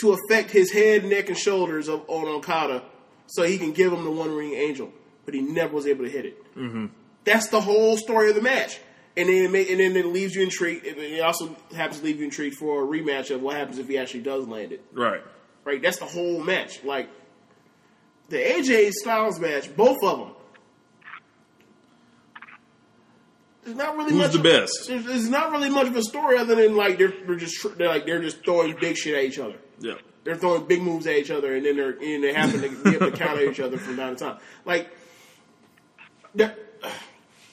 to 0.00 0.12
affect 0.12 0.50
his 0.50 0.72
head, 0.72 1.04
neck, 1.04 1.28
and 1.28 1.38
shoulders 1.38 1.86
of, 1.88 2.02
on 2.08 2.26
Okada, 2.26 2.82
so 3.26 3.42
he 3.44 3.58
can 3.58 3.72
give 3.72 3.92
him 3.92 4.04
the 4.04 4.10
One 4.10 4.34
Winged 4.34 4.56
Angel, 4.56 4.90
but 5.26 5.34
he 5.34 5.40
never 5.42 5.74
was 5.74 5.86
able 5.86 6.04
to 6.04 6.10
hit 6.10 6.24
it. 6.26 6.54
Mm-hmm. 6.56 6.86
That's 7.24 7.48
the 7.48 7.60
whole 7.60 7.96
story 7.98 8.30
of 8.30 8.34
the 8.34 8.42
match. 8.42 8.80
And 9.14 9.28
then, 9.28 9.44
it 9.44 9.50
may, 9.50 9.70
and 9.70 9.78
then 9.78 9.94
it 9.94 10.06
leaves 10.06 10.34
you 10.34 10.42
intrigued. 10.42 10.86
It 10.86 11.20
also 11.20 11.54
happens 11.76 11.98
to 11.98 12.04
leave 12.06 12.18
you 12.18 12.24
intrigued 12.24 12.56
for 12.56 12.82
a 12.82 12.86
rematch 12.86 13.30
of 13.30 13.42
what 13.42 13.56
happens 13.56 13.78
if 13.78 13.86
he 13.86 13.98
actually 13.98 14.22
does 14.22 14.48
land 14.48 14.72
it 14.72 14.82
Right. 14.94 15.20
right? 15.64 15.82
That's 15.82 15.98
the 15.98 16.06
whole 16.06 16.42
match. 16.42 16.82
Like 16.82 17.10
the 18.30 18.38
AJ 18.38 18.92
Styles 18.92 19.38
match, 19.38 19.76
both 19.76 20.02
of 20.02 20.18
them. 20.18 20.28
There's 23.64 23.76
not 23.76 23.96
really 23.96 24.10
Who's 24.12 24.18
much 24.22 24.32
the 24.32 24.38
of- 24.38 24.44
best? 24.44 24.88
There's, 24.88 25.04
there's 25.04 25.28
not 25.28 25.52
really 25.52 25.70
much 25.70 25.86
of 25.86 25.96
a 25.96 26.02
story 26.02 26.36
other 26.38 26.54
than 26.56 26.76
like 26.76 26.98
they're, 26.98 27.12
they're 27.26 27.36
just 27.36 27.78
they're 27.78 27.88
like 27.88 28.06
they're 28.06 28.20
just 28.20 28.44
throwing 28.44 28.76
big 28.80 28.96
shit 28.96 29.14
at 29.14 29.24
each 29.24 29.38
other. 29.38 29.56
Yeah. 29.78 29.94
They're 30.24 30.36
throwing 30.36 30.66
big 30.66 30.82
moves 30.82 31.06
at 31.06 31.14
each 31.16 31.30
other, 31.30 31.54
and 31.54 31.64
then 31.66 31.76
they're 31.76 31.90
and 32.00 32.22
they 32.24 32.32
happen 32.32 32.60
to 32.62 32.68
be 32.84 32.94
able 32.96 33.10
to 33.10 33.16
counter 33.16 33.42
each 33.48 33.60
other 33.60 33.78
from 33.78 33.96
time 33.96 34.16
to 34.16 34.24
time. 34.24 34.38
Like, 34.64 34.88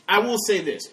I 0.07 0.19
will 0.19 0.37
say 0.37 0.61
this: 0.61 0.83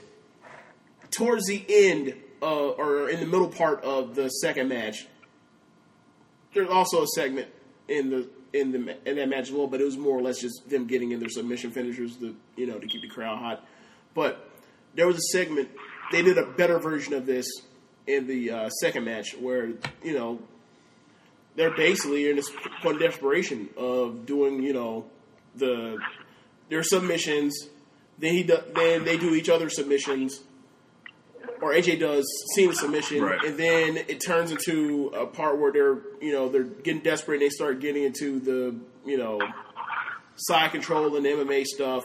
towards 1.10 1.46
the 1.46 1.64
end, 1.68 2.14
uh, 2.42 2.68
or 2.70 3.08
in 3.08 3.20
the 3.20 3.26
middle 3.26 3.48
part 3.48 3.82
of 3.84 4.14
the 4.14 4.28
second 4.28 4.68
match, 4.68 5.06
there's 6.54 6.68
also 6.68 7.02
a 7.02 7.06
segment 7.08 7.48
in 7.88 8.10
the 8.10 8.28
in 8.52 8.72
the 8.72 8.96
in 9.08 9.16
that 9.16 9.28
match 9.28 9.48
as 9.48 9.52
well, 9.52 9.66
but 9.66 9.80
it 9.80 9.84
was 9.84 9.96
more 9.96 10.18
or 10.18 10.22
less 10.22 10.40
just 10.40 10.68
them 10.68 10.86
getting 10.86 11.12
in 11.12 11.20
their 11.20 11.28
submission 11.28 11.70
finishers 11.70 12.16
to 12.16 12.34
you 12.56 12.66
know 12.66 12.78
to 12.78 12.86
keep 12.86 13.02
the 13.02 13.08
crowd 13.08 13.38
hot. 13.38 13.66
But 14.14 14.45
there 14.96 15.06
was 15.06 15.16
a 15.16 15.22
segment 15.32 15.68
they 16.12 16.22
did 16.22 16.38
a 16.38 16.46
better 16.46 16.78
version 16.78 17.14
of 17.14 17.26
this 17.26 17.46
in 18.06 18.26
the 18.26 18.50
uh, 18.50 18.68
second 18.70 19.04
match 19.04 19.34
where 19.38 19.68
you 20.02 20.14
know 20.14 20.40
they're 21.56 21.74
basically 21.76 22.28
in 22.28 22.36
this 22.36 22.50
point 22.82 22.96
of 22.96 23.02
desperation 23.02 23.68
of 23.76 24.26
doing 24.26 24.62
you 24.62 24.72
know 24.72 25.04
the 25.54 25.98
their 26.68 26.82
submissions. 26.82 27.68
Then 28.18 28.32
he 28.32 28.42
do, 28.44 28.56
then 28.74 29.04
they 29.04 29.16
do 29.18 29.34
each 29.34 29.48
other's 29.50 29.76
submissions 29.76 30.40
or 31.60 31.72
AJ 31.72 32.00
does 32.00 32.26
Cena 32.54 32.74
submission, 32.74 33.22
Right. 33.22 33.42
and 33.44 33.56
then 33.58 33.96
it 33.96 34.20
turns 34.24 34.50
into 34.50 35.08
a 35.08 35.26
part 35.26 35.58
where 35.58 35.72
they're 35.72 35.98
you 36.20 36.32
know 36.32 36.48
they're 36.48 36.64
getting 36.64 37.02
desperate 37.02 37.36
and 37.36 37.42
they 37.42 37.48
start 37.50 37.80
getting 37.80 38.04
into 38.04 38.38
the 38.40 38.74
you 39.04 39.16
know 39.18 39.40
side 40.36 40.70
control 40.72 41.16
and 41.16 41.24
MMA 41.26 41.64
stuff, 41.64 42.04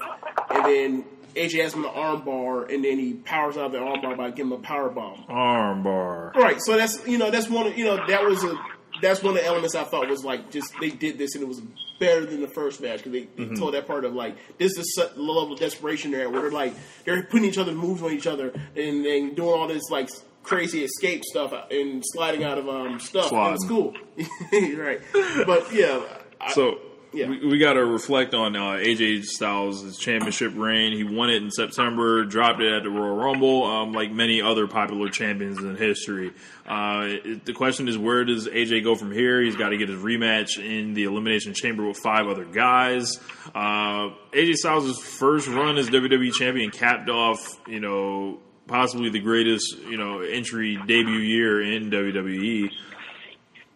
and 0.49 0.65
then 0.65 1.05
AJ 1.35 1.61
has 1.63 1.73
him 1.73 1.85
an 1.85 1.91
arm 1.93 2.23
bar, 2.23 2.63
and 2.65 2.83
then 2.83 2.97
he 2.99 3.13
powers 3.13 3.57
out 3.57 3.67
of 3.67 3.71
the 3.71 3.79
arm 3.79 4.01
bar 4.01 4.15
by 4.15 4.29
giving 4.31 4.51
him 4.51 4.59
a 4.59 4.61
power 4.61 4.89
bomb. 4.89 5.23
Armbar. 5.29 6.33
Right, 6.35 6.61
so 6.61 6.77
that's 6.77 7.05
you 7.07 7.17
know 7.17 7.31
that's 7.31 7.49
one 7.49 7.67
of 7.67 7.77
you 7.77 7.85
know 7.85 8.05
that 8.07 8.23
was 8.23 8.43
a 8.43 8.53
that's 9.01 9.23
one 9.23 9.35
of 9.35 9.41
the 9.41 9.45
elements 9.45 9.75
I 9.75 9.83
thought 9.83 10.07
was 10.09 10.23
like 10.23 10.51
just 10.51 10.73
they 10.79 10.89
did 10.89 11.17
this 11.17 11.35
and 11.35 11.43
it 11.43 11.47
was 11.47 11.61
better 11.99 12.25
than 12.25 12.41
the 12.41 12.47
first 12.47 12.81
match 12.81 13.03
because 13.03 13.11
they, 13.11 13.27
they 13.37 13.55
told 13.55 13.73
that 13.73 13.87
part 13.87 14.05
of 14.05 14.13
like 14.13 14.35
this 14.57 14.77
is 14.77 14.93
the 14.95 15.21
level 15.21 15.53
of 15.53 15.59
desperation 15.59 16.11
they're 16.11 16.21
at 16.21 16.31
where 16.31 16.41
they're 16.41 16.51
like 16.51 16.73
they're 17.05 17.23
putting 17.23 17.45
each 17.45 17.57
other's 17.57 17.75
moves 17.75 18.01
on 18.01 18.11
each 18.11 18.27
other 18.27 18.51
and 18.75 19.05
then 19.05 19.33
doing 19.33 19.49
all 19.49 19.67
this 19.67 19.89
like 19.89 20.09
crazy 20.43 20.83
escape 20.83 21.23
stuff 21.23 21.53
and 21.71 22.03
sliding 22.05 22.43
out 22.43 22.57
of 22.57 22.67
um 22.67 22.99
stuff. 22.99 23.27
Sliding. 23.29 23.53
It's 23.53 23.67
cool, 23.67 23.93
right? 24.77 25.01
But 25.45 25.73
yeah, 25.73 26.01
I, 26.39 26.51
So 26.53 26.79
Yeah. 27.13 27.27
we, 27.29 27.45
we 27.45 27.57
got 27.57 27.73
to 27.73 27.85
reflect 27.85 28.33
on 28.33 28.55
uh, 28.55 28.77
AJ 28.77 29.25
Styles' 29.25 29.97
championship 29.97 30.53
reign. 30.55 30.93
He 30.95 31.03
won 31.03 31.29
it 31.29 31.41
in 31.43 31.51
September, 31.51 32.23
dropped 32.23 32.61
it 32.61 32.71
at 32.71 32.83
the 32.83 32.89
Royal 32.89 33.15
Rumble, 33.15 33.65
um, 33.65 33.91
like 33.91 34.11
many 34.11 34.41
other 34.41 34.65
popular 34.65 35.09
champions 35.09 35.57
in 35.59 35.75
history. 35.75 36.31
Uh, 36.65 37.01
it- 37.25 37.45
the 37.45 37.51
question 37.53 37.89
is, 37.89 37.97
where 37.97 38.23
does 38.23 38.47
AJ 38.47 38.83
go 38.85 38.95
from 38.95 39.11
here? 39.11 39.41
He's 39.41 39.57
got 39.57 39.69
to 39.69 39.77
get 39.77 39.89
his 39.89 39.99
rematch 39.99 40.57
in 40.57 40.93
the 40.93 41.03
Elimination 41.03 41.53
Chamber 41.53 41.85
with 41.85 41.97
five 41.97 42.27
other 42.27 42.45
guys. 42.45 43.19
Uh, 43.53 44.11
AJ 44.31 44.53
Styles' 44.55 44.97
first 44.99 45.47
run 45.49 45.77
as 45.77 45.89
WWE 45.89 46.31
champion 46.31 46.71
capped 46.71 47.09
off, 47.09 47.39
you 47.67 47.81
know, 47.81 48.39
possibly 48.67 49.09
the 49.09 49.19
greatest, 49.19 49.77
you 49.79 49.97
know, 49.97 50.21
entry 50.21 50.77
debut 50.87 51.17
year 51.19 51.61
in 51.61 51.89
WWE. 51.91 52.69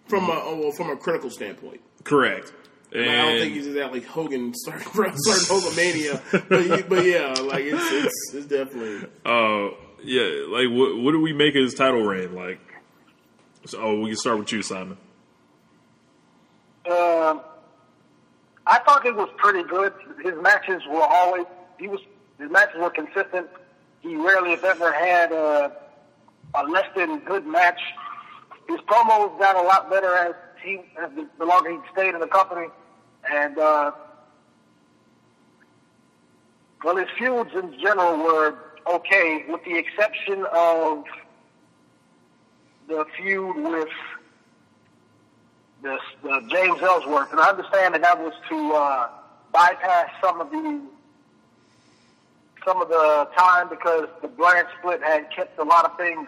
from 0.08 0.30
a 0.30 0.34
oh, 0.34 0.72
from 0.72 0.90
a 0.90 0.96
critical 0.96 1.30
standpoint. 1.30 1.82
Correct. 2.06 2.54
Like, 2.96 3.10
I 3.10 3.16
don't 3.16 3.40
think 3.40 3.54
he's 3.56 3.74
that 3.74 3.92
like 3.92 4.06
Hogan 4.06 4.54
starting 4.54 4.88
starting 5.18 5.46
Hogan 5.48 6.22
but, 6.32 6.90
but 6.90 7.06
yeah, 7.06 7.34
like 7.42 7.66
it's, 7.66 7.92
it's 7.92 8.34
it's 8.36 8.46
definitely 8.46 9.10
Uh, 9.26 9.72
yeah, 10.04 10.46
like 10.48 10.70
what 10.70 10.98
what 10.98 11.12
do 11.12 11.20
we 11.20 11.34
make 11.34 11.56
of 11.56 11.64
his 11.64 11.74
title 11.74 12.04
reign? 12.04 12.34
Like, 12.34 12.60
so, 13.66 13.80
oh, 13.82 14.00
we 14.00 14.12
can 14.12 14.18
start 14.18 14.40
with 14.40 14.52
you, 14.52 14.62
Simon. 14.62 14.98
Um, 16.88 17.42
I 18.68 18.80
thought 18.86 19.06
it 19.06 19.16
was 19.16 19.30
pretty 19.38 19.68
good. 19.68 19.94
His 20.24 20.34
matches 20.42 20.82
were 20.90 21.02
always 21.02 21.46
he 21.80 21.88
was 21.88 22.00
his 22.40 22.50
matches 22.50 22.80
were 22.80 22.92
consistent. 22.92 23.48
He 24.02 24.16
rarely, 24.16 24.54
if 24.54 24.64
ever, 24.64 24.92
had 24.94 25.32
a, 25.32 25.76
a 26.54 26.64
less 26.64 26.86
than 26.96 27.20
good 27.20 27.46
match. 27.46 27.80
His 28.70 28.80
promos 28.82 29.38
got 29.40 29.56
a 29.56 29.62
lot 29.62 29.90
better 29.90 30.16
as 30.16 30.36
he 30.64 30.82
as 31.02 31.12
the, 31.16 31.28
the 31.40 31.46
longer 31.46 31.72
he 31.72 31.80
stayed 31.92 32.14
in 32.14 32.20
the 32.20 32.28
company, 32.28 32.68
and 33.32 33.58
uh, 33.58 33.92
well, 36.84 36.98
his 36.98 37.08
feuds 37.18 37.52
in 37.54 37.80
general 37.80 38.18
were 38.18 38.56
okay, 38.88 39.46
with 39.48 39.64
the 39.66 39.78
exception 39.78 40.46
of 40.54 41.04
the 42.88 43.06
feud 43.18 43.56
with 43.56 43.90
this 45.82 46.00
uh, 46.30 46.40
James 46.50 46.82
Ellsworth, 46.82 47.32
and 47.32 47.40
I 47.40 47.50
understand 47.50 47.96
that 47.96 48.02
that 48.02 48.20
was 48.20 48.34
to 48.50 48.74
uh, 48.74 49.10
bypass 49.52 50.10
some 50.22 50.42
of 50.42 50.52
the 50.52 50.82
some 52.66 52.82
of 52.82 52.90
the 52.90 53.28
time 53.38 53.70
because 53.70 54.08
the 54.22 54.28
brand 54.28 54.68
split 54.80 55.02
had 55.04 55.30
kept 55.32 55.60
a 55.60 55.64
lot 55.64 55.86
of 55.86 55.98
things 55.98 56.28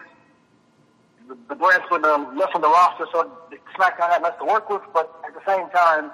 the, 1.28 1.36
the 1.48 1.54
brands 1.54 1.84
would 1.90 2.04
um, 2.04 2.36
lessen 2.36 2.60
the 2.60 2.68
roster, 2.68 3.06
so 3.12 3.30
SmackDown 3.76 4.10
had 4.10 4.22
less 4.22 4.34
to 4.38 4.44
work 4.44 4.68
with. 4.68 4.82
But 4.92 5.14
at 5.26 5.34
the 5.34 5.40
same 5.46 5.68
time, 5.70 6.10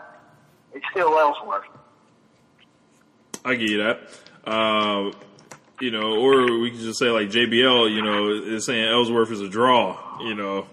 it's 0.74 0.84
still 0.90 1.18
Ellsworth. 1.18 1.64
I 3.44 3.54
get 3.56 3.70
you 3.70 3.78
that. 3.78 4.00
Uh, 4.46 5.12
you 5.80 5.90
know, 5.90 6.16
or 6.16 6.60
we 6.60 6.70
could 6.70 6.80
just 6.80 6.98
say 6.98 7.06
like 7.10 7.28
JBL, 7.28 7.94
you 7.94 8.02
know, 8.02 8.30
is 8.54 8.66
saying 8.66 8.88
Ellsworth 8.88 9.30
is 9.30 9.40
a 9.40 9.48
draw, 9.48 10.20
you 10.20 10.34
know. 10.34 10.66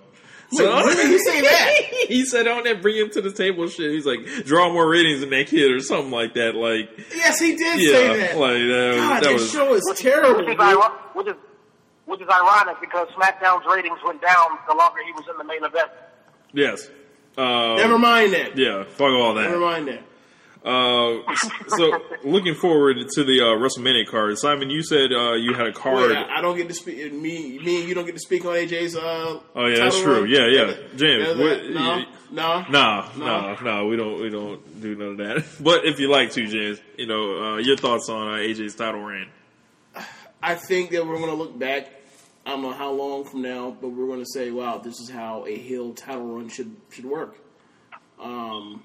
Wait, 0.54 0.68
when 0.68 0.96
did 0.98 1.10
you 1.10 1.20
say 1.20 1.42
that? 1.42 1.74
he 2.10 2.26
said 2.26 2.46
on 2.46 2.66
that 2.66 2.82
bring 2.82 2.98
him 2.98 3.10
to 3.12 3.22
the 3.22 3.32
table 3.32 3.68
shit. 3.68 3.92
He's 3.92 4.06
like 4.06 4.20
draw 4.46 4.72
more 4.72 4.90
ratings 4.90 5.22
than 5.22 5.30
that 5.30 5.48
kid 5.48 5.72
or 5.72 5.80
something 5.80 6.12
like 6.12 6.34
that. 6.34 6.56
Like 6.56 6.90
Yes, 7.16 7.40
he 7.40 7.56
did 7.56 7.80
yeah, 7.80 7.92
say 7.92 8.08
that. 8.20 8.38
like 8.38 8.52
that, 8.54 8.94
God, 8.98 9.16
that 9.16 9.24
that 9.24 9.34
was 9.34 9.50
show 9.52 9.74
is 9.74 9.94
terrible. 9.98 10.46
Which 10.46 10.50
is, 10.50 10.58
dude. 10.58 10.82
which 11.14 11.28
is 11.28 11.36
which 12.06 12.22
is 12.22 12.28
ironic 12.28 12.82
because 12.82 13.08
SmackDown's 13.10 13.66
ratings 13.74 14.00
went 14.06 14.22
down 14.22 14.48
the 14.68 14.76
longer 14.76 15.00
he 15.06 15.14
was 15.14 15.24
in 15.32 15.38
the 15.38 15.44
main 15.46 15.64
event. 15.64 15.90
yes. 16.54 16.90
Uh, 17.42 17.76
Never 17.78 17.98
mind 17.98 18.34
that. 18.34 18.58
yeah, 18.58 18.84
fuck 18.84 19.02
all 19.12 19.34
that. 19.36 19.44
Never 19.44 19.60
mind 19.60 19.88
that. 19.88 20.04
Uh, 20.64 21.24
so 21.70 22.00
looking 22.24 22.54
forward 22.54 22.98
to 23.16 23.24
the 23.24 23.42
uh, 23.42 23.46
WrestleMania 23.58 24.06
card, 24.06 24.38
Simon. 24.38 24.70
You 24.70 24.84
said 24.84 25.12
uh, 25.12 25.34
you 25.34 25.56
had 25.56 25.66
a 25.66 25.74
card. 25.74 26.12
Wait, 26.12 26.16
I, 26.18 26.38
I 26.38 26.42
don't 26.42 26.56
get 26.56 26.68
to 26.68 26.74
speak. 26.76 27.12
Me, 27.12 27.58
me, 27.58 27.80
and 27.80 27.90
you 27.90 27.96
don't 27.96 28.06
get 28.06 28.14
to 28.14 28.20
speak 28.22 28.46
on 28.46 28.52
AJ's. 28.54 28.96
Uh, 28.96 29.40
Oh, 29.56 29.66
yeah, 29.66 29.80
that's 29.86 30.00
true. 30.00 30.22
run? 30.22 30.30
Yeah, 30.30 30.46
yeah. 30.46 30.74
James, 30.96 31.36
what- 31.40 31.66
no, 31.72 32.06
no, 32.32 32.66
Nah, 32.70 33.10
No. 33.18 33.26
no, 33.26 33.56
no, 33.64 33.86
we 33.88 33.96
don't, 33.98 34.22
we 34.22 34.30
don't 34.30 34.82
do 34.82 34.96
none 34.96 35.08
of 35.14 35.18
that. 35.18 35.44
But 35.64 35.86
if 35.86 36.00
you 36.00 36.12
like 36.12 36.32
to, 36.34 36.46
James, 36.48 36.80
you 36.96 37.08
know, 37.08 37.44
uh, 37.44 37.58
your 37.58 37.76
thoughts 37.78 38.08
on 38.10 38.28
uh, 38.28 38.38
AJ's 38.38 38.76
title 38.76 39.02
reign? 39.02 39.30
I 40.44 40.54
think 40.56 40.92
that 40.92 41.06
we're 41.08 41.18
going 41.18 41.30
to 41.32 41.36
look 41.36 41.58
back. 41.58 41.90
I 42.46 42.52
don't 42.52 42.62
know 42.64 42.74
how 42.74 42.92
long 42.92 43.24
from 43.24 43.42
now, 43.42 43.76
but 43.80 43.90
we're 43.90 44.08
going 44.08 44.20
to 44.20 44.32
say, 44.34 44.52
"Wow, 44.52 44.80
this 44.80 45.00
is 45.00 45.10
how 45.10 45.46
a 45.46 45.56
heel 45.56 45.94
title 45.94 46.26
run 46.26 46.50
should 46.50 46.76
should 46.90 47.06
work." 47.06 47.38
Um, 48.20 48.84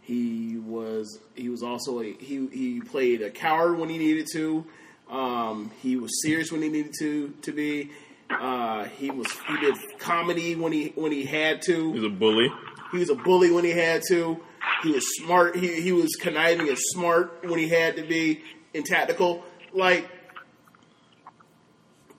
he 0.00 0.56
was 0.58 1.20
he 1.34 1.48
was 1.48 1.62
also 1.62 2.00
a 2.00 2.12
he 2.12 2.46
he 2.48 2.80
played 2.80 3.22
a 3.22 3.30
coward 3.30 3.78
when 3.78 3.88
he 3.88 3.98
needed 3.98 4.26
to. 4.32 4.66
Um, 5.10 5.70
he 5.80 5.96
was 5.96 6.22
serious 6.22 6.50
when 6.50 6.62
he 6.62 6.68
needed 6.68 6.94
to 6.98 7.34
to 7.42 7.52
be. 7.52 7.90
Uh, 8.30 8.84
he 8.84 9.10
was 9.10 9.26
he 9.46 9.56
did 9.58 9.74
comedy 9.98 10.56
when 10.56 10.72
he 10.72 10.92
when 10.94 11.12
he 11.12 11.24
had 11.24 11.62
to. 11.62 11.92
He's 11.92 12.04
a 12.04 12.08
bully. 12.08 12.50
He 12.90 12.98
was 12.98 13.10
a 13.10 13.14
bully 13.14 13.50
when 13.50 13.64
he 13.64 13.70
had 13.70 14.02
to. 14.08 14.40
He 14.82 14.92
was 14.92 15.04
smart. 15.18 15.56
He 15.56 15.80
he 15.80 15.92
was 15.92 16.16
conniving 16.20 16.68
and 16.68 16.78
smart 16.78 17.44
when 17.44 17.58
he 17.58 17.68
had 17.68 17.96
to 17.96 18.02
be, 18.02 18.42
and 18.74 18.84
tactical. 18.84 19.44
Like 19.72 20.08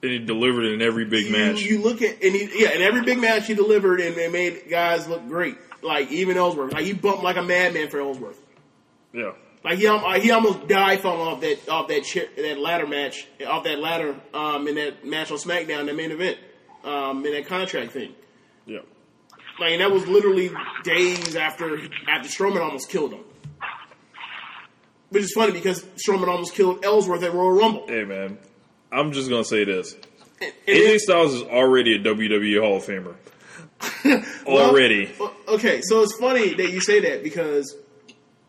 And 0.03 0.11
he 0.11 0.19
delivered 0.19 0.65
in 0.65 0.81
every 0.81 1.05
big 1.05 1.31
match. 1.31 1.61
you 1.61 1.81
look 1.81 2.01
at 2.01 2.21
and 2.21 2.35
he 2.35 2.63
yeah, 2.63 2.73
in 2.73 2.81
every 2.81 3.01
big 3.03 3.19
match 3.19 3.47
he 3.47 3.53
delivered 3.55 4.01
and, 4.01 4.15
and 4.17 4.33
made 4.33 4.69
guys 4.69 5.07
look 5.07 5.25
great. 5.27 5.57
Like 5.81 6.11
even 6.11 6.37
Ellsworth, 6.37 6.73
like 6.73 6.83
he 6.85 6.93
bumped 6.93 7.23
like 7.23 7.37
a 7.37 7.41
madman 7.41 7.89
for 7.89 7.99
Ellsworth. 7.99 8.39
yeah. 9.13 9.31
Like 9.63 9.77
he 9.79 9.87
al- 9.87 10.19
he 10.19 10.29
almost 10.31 10.67
died 10.67 10.99
falling 10.99 11.21
off 11.25 11.39
that 11.39 11.69
off 11.69 11.87
that 11.87 12.03
chair, 12.03 12.25
that 12.35 12.59
ladder 12.59 12.85
match 12.85 13.25
off 13.47 13.63
that 13.63 13.79
ladder 13.79 14.13
um, 14.33 14.67
in 14.67 14.75
that 14.75 15.05
match 15.05 15.31
on 15.31 15.37
SmackDown, 15.37 15.85
the 15.85 15.93
main 15.93 16.11
event, 16.11 16.37
um, 16.83 17.25
in 17.25 17.31
that 17.31 17.45
contract 17.47 17.91
thing. 17.93 18.13
Yeah. 18.65 18.79
Like 19.61 19.71
and 19.71 19.79
that 19.81 19.89
was 19.89 20.05
literally 20.05 20.51
days 20.83 21.37
after 21.37 21.79
after 22.09 22.27
Strowman 22.27 22.61
almost 22.61 22.89
killed 22.89 23.13
him. 23.13 23.23
Which 25.11 25.23
is 25.23 25.31
funny 25.31 25.53
because 25.53 25.81
Strowman 25.95 26.27
almost 26.27 26.53
killed 26.55 26.83
Ellsworth 26.83 27.23
at 27.23 27.33
Royal 27.33 27.51
Rumble. 27.51 27.87
Hey, 27.87 28.03
man. 28.03 28.39
I'm 28.93 29.11
just 29.11 29.29
going 29.29 29.43
to 29.43 29.49
say 29.49 29.65
this. 29.65 29.93
And- 30.41 30.53
and 30.67 30.77
AJ 30.77 30.97
Styles 30.99 31.33
is 31.33 31.43
already 31.43 31.95
a 31.95 31.99
WWE 31.99 32.61
Hall 32.61 32.77
of 32.77 32.83
Famer. 32.85 33.15
Well, 34.45 34.69
already. 34.69 35.09
well, 35.19 35.33
okay, 35.47 35.81
so 35.81 36.01
it's 36.03 36.13
funny 36.17 36.53
that 36.53 36.71
you 36.71 36.79
say 36.81 36.99
that 37.01 37.23
because 37.23 37.75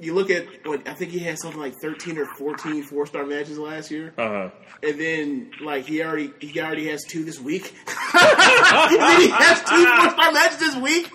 you 0.00 0.12
look 0.14 0.30
at 0.30 0.44
what 0.66 0.86
I 0.88 0.94
think 0.94 1.12
he 1.12 1.18
had 1.20 1.38
something 1.38 1.60
like 1.60 1.74
13 1.80 2.18
or 2.18 2.26
14 2.26 2.82
four 2.82 3.06
star 3.06 3.24
matches 3.24 3.58
last 3.58 3.90
year. 3.90 4.12
Uh 4.18 4.28
huh. 4.28 4.50
and 4.82 5.00
then 5.00 5.50
like 5.60 5.86
he 5.86 6.02
already 6.02 6.32
he 6.40 6.60
already 6.60 6.88
has 6.88 7.04
two 7.04 7.24
this 7.24 7.40
week. 7.40 7.72
and 7.88 8.90
then 9.00 9.20
he 9.22 9.28
has 9.30 9.60
two 9.62 9.86
four 9.86 10.10
star 10.10 10.32
matches 10.32 10.58
this 10.58 10.76
week. 10.76 11.06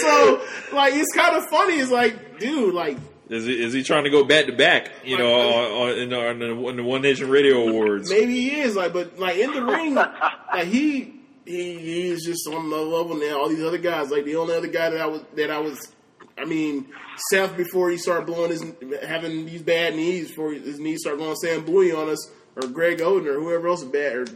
So 0.00 0.42
like 0.72 0.94
it's 0.94 1.12
kind 1.14 1.36
of 1.36 1.44
funny. 1.50 1.74
It's 1.74 1.90
like, 1.90 2.38
dude, 2.38 2.74
like 2.74 2.96
Is 3.32 3.46
he, 3.46 3.62
is 3.62 3.72
he 3.72 3.82
trying 3.82 4.04
to 4.04 4.10
go 4.10 4.24
back 4.24 4.46
to 4.46 4.52
back? 4.52 4.90
You 5.04 5.16
know, 5.18 5.32
on, 5.34 5.90
on, 5.90 5.98
in, 5.98 6.08
the, 6.10 6.28
on, 6.28 6.38
the, 6.38 6.50
on 6.68 6.76
the 6.76 6.82
One 6.84 7.02
Nation 7.02 7.30
Radio 7.30 7.66
Awards. 7.68 8.10
maybe 8.10 8.34
he 8.34 8.60
is 8.60 8.76
like, 8.76 8.92
but 8.92 9.18
like 9.18 9.36
in 9.38 9.52
the 9.52 9.62
ring, 9.64 9.94
like 9.94 10.66
he 10.66 11.14
he 11.46 11.78
he's 11.78 12.24
just 12.24 12.46
on 12.46 12.66
another 12.66 12.82
level 12.82 13.16
now. 13.16 13.40
All 13.40 13.48
these 13.48 13.62
other 13.62 13.78
guys, 13.78 14.10
like 14.10 14.24
the 14.24 14.36
only 14.36 14.54
other 14.54 14.68
guy 14.68 14.90
that 14.90 15.00
I 15.00 15.06
was 15.06 15.22
that 15.36 15.50
I 15.50 15.58
was. 15.58 15.92
I 16.38 16.44
mean, 16.44 16.88
Seth 17.30 17.56
before 17.56 17.90
he 17.90 17.98
started 17.98 18.26
blowing 18.26 18.50
his 18.50 18.64
having 19.04 19.46
these 19.46 19.62
bad 19.62 19.94
knees 19.94 20.28
before 20.28 20.52
his 20.52 20.78
knees 20.78 21.00
start 21.00 21.18
going 21.18 21.36
Sam 21.36 21.64
Bowie 21.64 21.92
on 21.92 22.08
us, 22.08 22.30
or 22.56 22.66
Greg 22.68 22.98
Oden 22.98 23.26
or 23.26 23.40
whoever 23.40 23.68
else 23.68 23.82
is 23.82 23.88
bad. 23.88 24.14
Or 24.14 24.26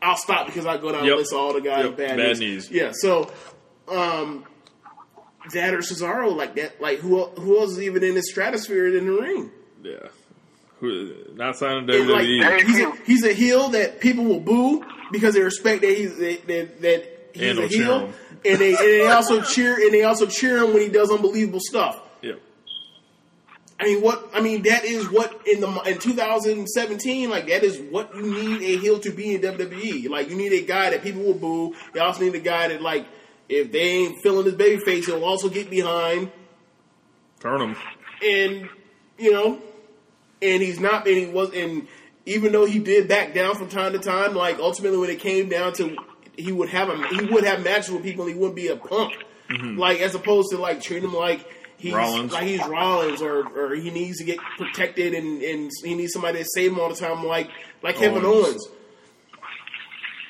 I'll 0.00 0.16
stop 0.16 0.46
because 0.46 0.66
I 0.66 0.76
go 0.76 0.92
down 0.92 1.04
Yep. 1.04 1.10
and 1.12 1.18
list 1.18 1.32
all 1.32 1.52
the 1.52 1.60
guys 1.60 1.78
Yep, 1.84 1.88
with 1.90 1.96
bad, 1.98 2.16
bad 2.16 2.38
knees. 2.38 2.68
knees. 2.68 2.70
Yeah, 2.70 2.90
so 2.92 3.32
um, 3.88 4.44
that 5.52 5.74
or 5.74 5.78
Cesaro 5.78 6.34
like 6.34 6.54
that. 6.56 6.80
Like 6.80 6.98
who 6.98 7.24
who 7.26 7.58
else 7.58 7.72
is 7.72 7.80
even 7.82 8.02
in 8.02 8.14
the 8.14 8.22
stratosphere 8.22 8.88
in 8.96 9.06
the 9.06 9.12
ring? 9.12 9.50
Yeah. 9.82 10.08
Who, 10.80 11.12
not 11.34 11.56
signing 11.56 11.90
And, 11.90 12.08
like, 12.08 12.22
WWE. 12.24 12.60
he's, 12.62 12.80
a, 12.80 12.92
he's 13.04 13.24
a 13.24 13.32
heel 13.32 13.70
that 13.70 13.98
people 13.98 14.24
will 14.24 14.38
boo 14.38 14.84
because 15.10 15.34
they 15.34 15.40
respect 15.40 15.80
that 15.80 15.90
he's 15.90 16.16
that, 16.18 16.46
that, 16.46 16.80
that 16.82 17.30
he's 17.34 17.50
And 17.50 17.58
a 17.58 17.66
heel, 17.66 18.12
and 18.44 18.58
they 18.60 18.70
and 18.70 18.78
they 18.78 19.06
also 19.08 19.42
cheer 19.42 19.74
and 19.74 19.92
they 19.92 20.04
also 20.04 20.26
cheer 20.26 20.58
him 20.62 20.72
when 20.72 20.82
he 20.82 20.88
does 20.88 21.10
unbelievable 21.10 21.58
stuff. 21.60 22.00
yeah. 22.22 22.34
I 23.80 23.84
mean, 23.84 24.02
what 24.02 24.28
I 24.32 24.40
mean 24.40 24.62
that 24.62 24.84
is 24.84 25.08
what 25.10 25.40
in 25.46 25.60
the 25.60 25.68
in 25.82 25.98
2017, 25.98 27.28
like 27.30 27.48
that 27.48 27.64
is 27.64 27.80
what 27.90 28.14
you 28.14 28.22
need 28.22 28.62
a 28.62 28.76
heel 28.78 28.98
to 29.00 29.10
be 29.10 29.34
in 29.34 29.40
WWE. 29.40 30.08
Like 30.08 30.30
you 30.30 30.36
need 30.36 30.52
a 30.52 30.64
guy 30.64 30.90
that 30.90 31.02
people 31.02 31.22
will 31.22 31.34
boo. 31.34 31.74
You 31.94 32.00
also 32.00 32.22
need 32.22 32.34
a 32.36 32.40
guy 32.40 32.68
that 32.68 32.82
like 32.82 33.06
if 33.48 33.72
they 33.72 33.80
ain't 33.80 34.22
feeling 34.22 34.44
his 34.44 34.54
baby 34.54 34.82
face, 34.82 35.06
he'll 35.06 35.24
also 35.24 35.48
get 35.48 35.70
behind 35.70 36.30
Turn 37.40 37.60
him. 37.60 37.76
and 38.22 38.68
you 39.18 39.32
know, 39.32 39.60
and 40.40 40.62
he's 40.62 40.80
not, 40.80 41.06
and 41.06 41.16
he 41.16 41.26
was, 41.26 41.52
and 41.52 41.86
even 42.26 42.52
though 42.52 42.64
he 42.64 42.78
did 42.78 43.08
back 43.08 43.34
down 43.34 43.56
from 43.56 43.68
time 43.68 43.92
to 43.92 43.98
time, 43.98 44.34
like 44.34 44.58
ultimately 44.58 44.98
when 44.98 45.10
it 45.10 45.18
came 45.18 45.48
down 45.48 45.72
to, 45.74 45.96
he 46.36 46.52
would 46.52 46.68
have 46.68 46.88
a, 46.88 47.08
he 47.08 47.24
would 47.26 47.44
have 47.44 47.64
matches 47.64 47.90
with 47.90 48.02
people, 48.02 48.24
and 48.24 48.34
he 48.34 48.38
wouldn't 48.38 48.56
be 48.56 48.68
a 48.68 48.76
punk, 48.76 49.12
mm-hmm. 49.50 49.78
like 49.78 50.00
as 50.00 50.14
opposed 50.14 50.50
to 50.50 50.58
like 50.58 50.80
treat 50.80 51.02
him 51.02 51.14
like 51.14 51.46
he's 51.78 51.94
Rollins. 51.94 52.32
like 52.32 52.44
he's 52.44 52.64
Rollins, 52.66 53.22
or 53.22 53.46
or 53.48 53.74
he 53.74 53.90
needs 53.90 54.18
to 54.18 54.24
get 54.24 54.38
protected, 54.56 55.14
and 55.14 55.42
and 55.42 55.70
he 55.82 55.94
needs 55.94 56.12
somebody 56.12 56.38
to 56.40 56.48
save 56.54 56.72
him 56.72 56.80
all 56.80 56.88
the 56.88 56.96
time, 56.96 57.24
like 57.24 57.50
like 57.82 57.96
Kevin 57.96 58.24
Owens. 58.24 58.46
Owens. 58.46 58.68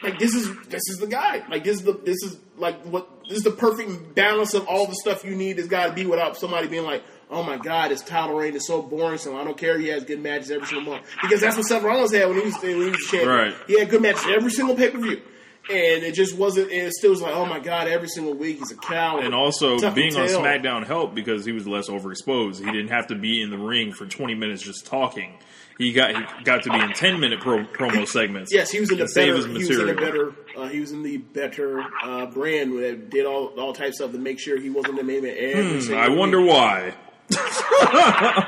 Like 0.03 0.19
this 0.19 0.35
is 0.35 0.49
this 0.69 0.89
is 0.89 0.99
the 0.99 1.09
guy. 1.09 1.43
Like 1.51 1.65
this 1.65 1.77
is 1.77 1.83
the 1.83 1.93
this 1.93 2.23
is 2.23 2.39
like 2.59 2.81
what 2.83 3.09
this 3.29 3.39
is 3.39 3.45
the 3.45 3.51
perfect 3.51 4.15
balance 4.15 4.55
of 4.55 4.67
all 4.67 4.87
the 4.87 4.95
stuff 4.95 5.25
you 5.25 5.35
need 5.35 5.55
this 5.55 5.67
got 5.67 5.87
to 5.87 5.93
be 5.93 6.07
without 6.07 6.37
somebody 6.37 6.69
being 6.69 6.85
like, 6.85 7.03
oh 7.31 7.43
my 7.43 7.57
god, 7.57 7.91
his 7.91 8.03
title 8.03 8.37
reign 8.37 8.55
is 8.55 8.67
so 8.67 8.83
boring. 8.83 9.19
So 9.19 9.37
I 9.37 9.45
don't 9.45 9.57
care. 9.57 9.79
He 9.79 9.89
has 9.89 10.05
good 10.05 10.21
matches 10.21 10.51
every 10.51 10.67
single 10.67 10.93
month 10.93 11.07
because 11.23 11.41
that's 11.41 11.57
what 11.57 11.67
Seth 11.67 11.83
Rollins 11.83 12.13
had 12.13 12.29
when 12.29 12.39
he 12.39 12.45
was 12.45 12.57
when 12.61 12.77
he 12.83 12.91
was 12.91 13.07
champion. 13.11 13.29
Right. 13.29 13.55
He 13.67 13.79
had 13.79 13.91
good 13.91 14.03
matches 14.03 14.25
every 14.29 14.51
single 14.51 14.75
pay 14.75 14.91
per 14.91 14.99
view. 14.99 15.23
And 15.71 16.03
it 16.03 16.15
just 16.15 16.35
wasn't. 16.35 16.71
And 16.71 16.87
it 16.87 16.95
still 16.95 17.11
was 17.11 17.21
like, 17.21 17.35
oh 17.35 17.45
my 17.45 17.59
god, 17.59 17.89
every 17.89 18.09
single 18.09 18.33
week 18.33 18.59
he's 18.59 18.71
a 18.71 18.77
coward. 18.77 19.25
And 19.25 19.35
also, 19.35 19.79
Tuck 19.79 19.95
being 19.95 20.17
on. 20.17 20.27
SmackDown 20.27 20.87
helped 20.87 21.15
because 21.15 21.45
he 21.45 21.53
was 21.53 21.67
less 21.67 21.91
overexposed. 21.91 22.65
He 22.65 22.65
didn't 22.65 22.89
have 22.89 23.09
to 23.09 23.15
be 23.15 23.43
in 23.43 23.51
the 23.51 23.59
ring 23.59 23.93
for 23.93 24.07
20 24.07 24.35
minutes 24.35 24.63
just 24.63 24.87
talking. 24.87 25.39
He 25.79 25.93
got 25.93 26.11
he 26.39 26.45
got 26.45 26.65
to 26.65 26.71
be 26.71 26.79
in 26.81 26.93
10 26.93 27.21
minute 27.21 27.41
pro, 27.41 27.65
promo 27.65 28.07
segments. 28.07 28.53
Yes, 28.53 28.71
he 28.71 28.81
was 28.81 28.91
in 28.91 28.99
the 28.99 29.05
better. 29.15 29.27
He 29.27 29.33
was 29.33 29.45
in 29.47 29.53
material. 29.55 29.95
better. 29.95 30.33
Uh, 30.57 30.67
he 30.69 30.81
was 30.81 30.91
in 30.91 31.03
the 31.05 31.19
better 31.19 31.85
uh, 32.03 32.27
brand 32.27 32.77
that 32.83 33.11
did 33.11 33.25
all 33.27 33.47
all 33.61 33.73
types 33.73 33.91
of 33.91 33.95
stuff 33.95 34.13
to 34.13 34.19
make 34.19 34.41
sure 34.41 34.59
he 34.61 34.71
wasn't 34.71 34.97
the 34.97 35.05
main 35.05 35.25
event 35.25 35.39
every 35.39 35.81
Hmm, 35.87 35.95
I 35.95 36.09
wonder 36.09 36.41
week. 36.41 36.51
why. 36.51 36.95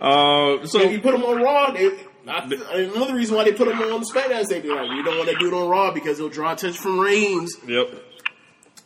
uh, 0.00 0.66
so 0.66 0.80
If 0.80 0.92
you 0.92 1.00
put 1.00 1.14
him 1.14 1.24
on 1.24 1.42
Raw, 1.42 1.70
they, 1.72 1.90
I, 2.26 2.44
another 2.94 3.14
reason 3.14 3.36
why 3.36 3.44
they 3.44 3.52
put 3.52 3.68
him 3.68 3.78
on 3.80 4.00
the 4.00 4.06
SmackDown 4.06 4.40
is 4.40 4.48
they 4.48 4.60
be 4.60 4.68
like, 4.68 4.88
we 4.90 5.02
don't 5.02 5.18
want 5.18 5.28
to 5.30 5.36
do 5.38 5.48
it 5.48 5.54
on 5.54 5.68
Raw 5.68 5.92
because 5.92 6.18
it'll 6.18 6.30
draw 6.30 6.52
attention 6.52 6.80
from 6.80 6.98
Reigns. 7.00 7.54
yep. 7.66 7.88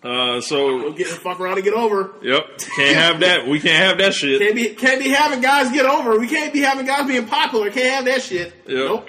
Uh, 0.02 0.40
so 0.40 0.92
get 0.92 1.08
the 1.08 1.14
fuck 1.14 1.38
around 1.38 1.54
and 1.54 1.64
get 1.64 1.74
over. 1.74 2.10
yep, 2.22 2.58
can't 2.58 2.96
have 2.96 3.20
that. 3.20 3.46
We 3.46 3.60
can't 3.60 3.84
have 3.84 3.98
that 3.98 4.14
shit. 4.14 4.40
Can't 4.40 4.54
be 4.56 4.74
can't 4.74 5.00
be 5.02 5.10
having 5.10 5.40
guys 5.40 5.70
get 5.70 5.86
over. 5.86 6.18
We 6.18 6.26
can't 6.26 6.52
be 6.52 6.60
having 6.60 6.86
guys 6.86 7.06
being 7.06 7.26
popular. 7.26 7.70
Can't 7.70 7.94
have 7.94 8.04
that 8.06 8.22
shit. 8.22 8.52
Yep. 8.66 8.76
Nope. 8.76 9.08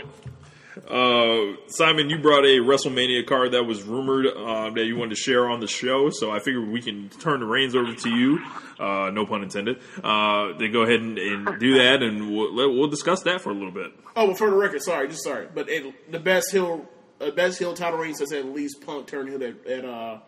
Uh, 0.88 1.56
Simon, 1.68 2.10
you 2.10 2.20
brought 2.20 2.44
a 2.46 2.60
WrestleMania 2.60 3.26
card 3.26 3.54
that 3.54 3.64
was 3.64 3.84
rumored 3.84 4.28
uh, 4.28 4.70
that 4.72 4.86
you 4.86 4.98
wanted 4.98 5.12
to 5.12 5.16
share 5.16 5.50
on 5.50 5.60
the 5.60 5.68
show, 5.68 6.10
so 6.10 6.30
I 6.30 6.40
figured 6.40 6.68
we 6.68 6.82
can 6.82 7.10
turn 7.10 7.40
the 7.40 7.46
reins 7.46 7.76
over 7.76 7.94
to 7.94 8.10
you. 8.10 8.40
Uh, 8.80 9.10
no 9.12 9.26
pun 9.26 9.44
intended. 9.44 9.80
Uh, 10.04 10.58
then 10.58 10.72
go 10.72 10.82
ahead 10.82 11.00
and, 11.00 11.18
and 11.18 11.60
do 11.60 11.78
that, 11.78 12.04
and 12.04 12.36
we'll, 12.36 12.54
let- 12.54 12.70
we'll 12.70 12.90
discuss 12.90 13.22
that 13.24 13.42
for 13.42 13.50
a 13.50 13.54
little 13.54 13.72
bit. 13.72 13.92
Oh, 14.16 14.26
well, 14.26 14.36
for 14.36 14.50
the 14.50 14.56
record, 14.56 14.82
sorry, 14.82 15.08
just 15.08 15.24
sorry, 15.24 15.48
but 15.54 15.70
it, 15.70 16.12
the 16.12 16.20
best 16.20 16.52
heel 16.52 16.86
uh, 17.22 17.32
best 17.32 17.60
heel 17.60 17.74
title 17.74 17.98
reign 18.00 18.14
since 18.14 18.34
at 18.34 18.46
least 18.46 18.82
Punk 18.86 19.08
turned 19.08 19.30
heel 19.30 19.42
at, 19.44 19.66
at 19.66 19.86
uh 19.86 20.20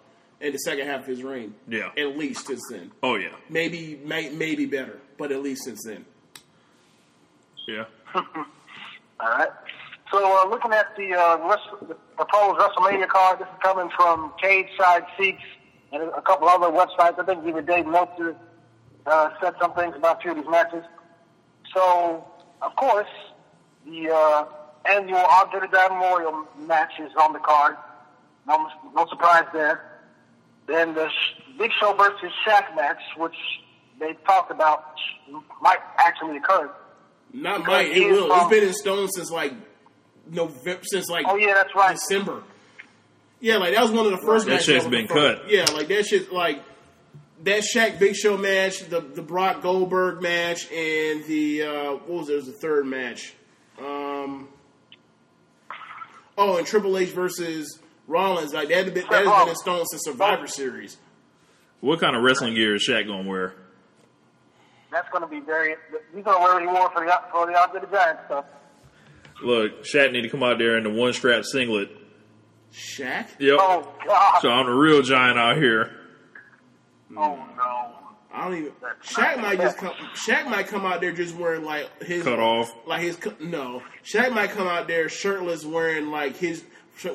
in 0.46 0.54
the 0.54 0.60
second 0.60 0.88
half 0.88 1.02
of 1.02 1.08
his 1.08 1.24
reign. 1.24 1.56
Yeah. 1.68 1.90
at 1.98 2.18
least 2.18 2.46
since 2.48 2.62
then. 2.70 2.92
Oh 3.02 3.16
yeah, 3.16 3.30
Maybe 3.50 4.00
may, 4.06 4.30
maybe 4.30 4.66
better, 4.66 5.00
but 5.18 5.32
at 5.32 5.42
least 5.42 5.64
since 5.64 5.84
then. 5.84 6.06
yeah. 7.68 7.86
All 8.16 8.24
right. 9.22 9.50
So 10.12 10.20
uh, 10.42 10.48
looking 10.50 10.72
at 10.72 10.96
the, 10.96 11.14
uh, 11.14 11.48
rest, 11.50 11.64
the 11.88 11.96
proposed 12.16 12.60
WrestleMania 12.60 13.08
card, 13.08 13.40
this 13.40 13.48
is 13.48 13.60
coming 13.64 13.90
from 13.96 14.32
Cage 14.42 14.68
Side 14.78 15.04
Seats 15.18 15.42
and 15.92 16.04
a 16.04 16.22
couple 16.22 16.48
other 16.48 16.68
websites. 16.68 17.18
I 17.20 17.24
think 17.26 17.46
even 17.48 17.66
Dave 17.66 17.88
Meltzer 17.88 18.36
uh, 19.08 19.30
said 19.42 19.54
some 19.60 19.74
things 19.74 19.96
about 19.96 20.20
a 20.20 20.22
few 20.22 20.32
of 20.32 20.38
these 20.38 20.46
matches. 20.50 20.84
So, 21.74 22.24
of 22.62 22.76
course, 22.76 23.08
the 23.86 24.12
uh, 24.14 24.46
annual 24.86 25.18
Andre 25.18 25.68
the 25.72 25.88
Memorial 25.90 26.46
match 26.60 26.94
is 27.00 27.12
on 27.22 27.34
the 27.34 27.40
card. 27.40 27.76
No, 28.48 28.70
no 28.96 29.08
surprise 29.08 29.46
there. 29.54 29.95
Then 30.68 30.94
the 30.94 31.10
Big 31.58 31.72
Show 31.80 31.94
versus 31.94 32.32
Shaq 32.46 32.76
match, 32.76 33.02
which 33.18 33.36
they 34.00 34.14
talked 34.26 34.52
about, 34.52 34.96
might 35.62 35.80
actually 35.98 36.38
occur. 36.38 36.72
Not 37.34 37.66
might 37.66 37.88
it 37.88 37.98
it 37.98 38.02
is 38.08 38.18
will. 38.22 38.30
it's 38.34 38.50
been 38.50 38.64
in 38.64 38.74
stone 38.74 39.08
since 39.10 39.30
like 39.32 39.54
November, 40.30 40.82
since 40.84 41.10
like 41.10 41.26
Oh 41.28 41.36
yeah, 41.36 41.54
that's 41.54 41.76
right. 41.76 41.94
December. 41.96 42.42
Yeah, 43.42 43.58
like 43.58 43.74
that 43.76 43.82
was 43.84 43.92
one 43.92 44.06
of 44.06 44.12
the 44.12 44.26
first 44.26 44.46
That 44.46 44.54
matches. 44.54 44.66
shit's 44.66 44.86
I 44.86 44.90
been 44.90 45.08
from. 45.08 45.18
cut. 45.18 45.50
Yeah, 45.52 45.66
like 45.74 45.88
that 45.90 46.06
shit. 46.06 46.32
Like 46.34 46.64
that 47.44 47.64
Shaq 47.64 48.00
Big 48.00 48.16
Show 48.16 48.38
match, 48.38 48.80
the 48.90 49.02
the 49.02 49.22
Brock 49.22 49.62
Goldberg 49.62 50.22
match, 50.22 50.72
and 50.72 51.24
the 51.26 51.64
uh, 51.64 51.92
what 51.94 52.10
was 52.10 52.30
it? 52.30 52.34
It 52.34 52.36
was 52.38 52.46
the 52.48 52.54
third 52.54 52.86
match. 52.88 53.34
Um, 53.80 54.48
oh, 56.38 56.58
and 56.58 56.66
Triple 56.66 56.98
H 56.98 57.10
versus 57.10 57.80
Rollins. 58.08 58.54
Like 58.54 58.70
that 58.70 58.86
had 58.86 58.94
been, 58.94 59.06
that 59.10 59.26
has 59.26 59.40
been 59.44 59.50
in 59.50 59.56
stone 59.56 59.86
since 59.88 60.04
Survivor 60.06 60.48
Series. 60.48 60.98
What 61.82 62.00
kind 62.00 62.16
of 62.16 62.24
wrestling 62.24 62.56
gear 62.56 62.76
is 62.76 62.88
Shaq 62.88 63.08
gonna 63.08 63.28
wear? 63.28 63.54
That's 64.92 65.10
going 65.10 65.24
to 65.24 65.28
be 65.28 65.42
very. 65.42 65.76
He's 66.14 66.24
going 66.24 66.38
to 66.38 66.42
wear 66.42 66.54
what 66.54 66.62
he 66.62 66.68
wore 66.68 66.90
for 66.92 67.06
the 67.06 67.12
for 67.30 67.46
the 67.48 67.60
Andre 67.60 67.82
the 67.82 67.88
Giant 67.88 68.20
stuff. 68.28 68.46
Look, 69.44 69.84
Shaq 69.84 70.14
need 70.14 70.22
to 70.22 70.30
come 70.30 70.42
out 70.42 70.58
there 70.58 70.78
in 70.78 70.84
the 70.84 70.90
one 70.90 71.12
strap 71.12 71.44
singlet. 71.44 71.90
Shaq. 72.74 73.28
Yep. 73.40 73.58
Oh 73.60 73.94
God! 74.08 74.40
So 74.42 74.50
I'm 74.50 74.68
the 74.68 74.72
real 74.72 75.02
giant 75.02 75.38
out 75.38 75.58
here. 75.58 75.92
oh 77.18 77.36
no! 77.58 77.92
I 78.34 78.46
don't 78.46 78.58
even. 78.58 78.72
Shaq 79.04 79.42
might 79.42 79.60
just 79.60 79.78
come. 79.78 79.94
Shaq 80.14 80.50
might 80.50 80.68
come 80.68 80.86
out 80.86 81.02
there 81.02 81.12
just 81.12 81.36
wearing 81.36 81.66
like 81.66 82.02
his 82.04 82.24
Cut 82.24 82.40
off. 82.40 82.74
like 82.88 83.02
his 83.02 83.18
no. 83.42 83.82
Shaq 84.04 84.32
might 84.34 84.52
come 84.52 84.68
out 84.68 84.88
there 84.88 85.10
shirtless, 85.10 85.66
wearing 85.66 86.08
like 86.10 86.38
his 86.38 86.64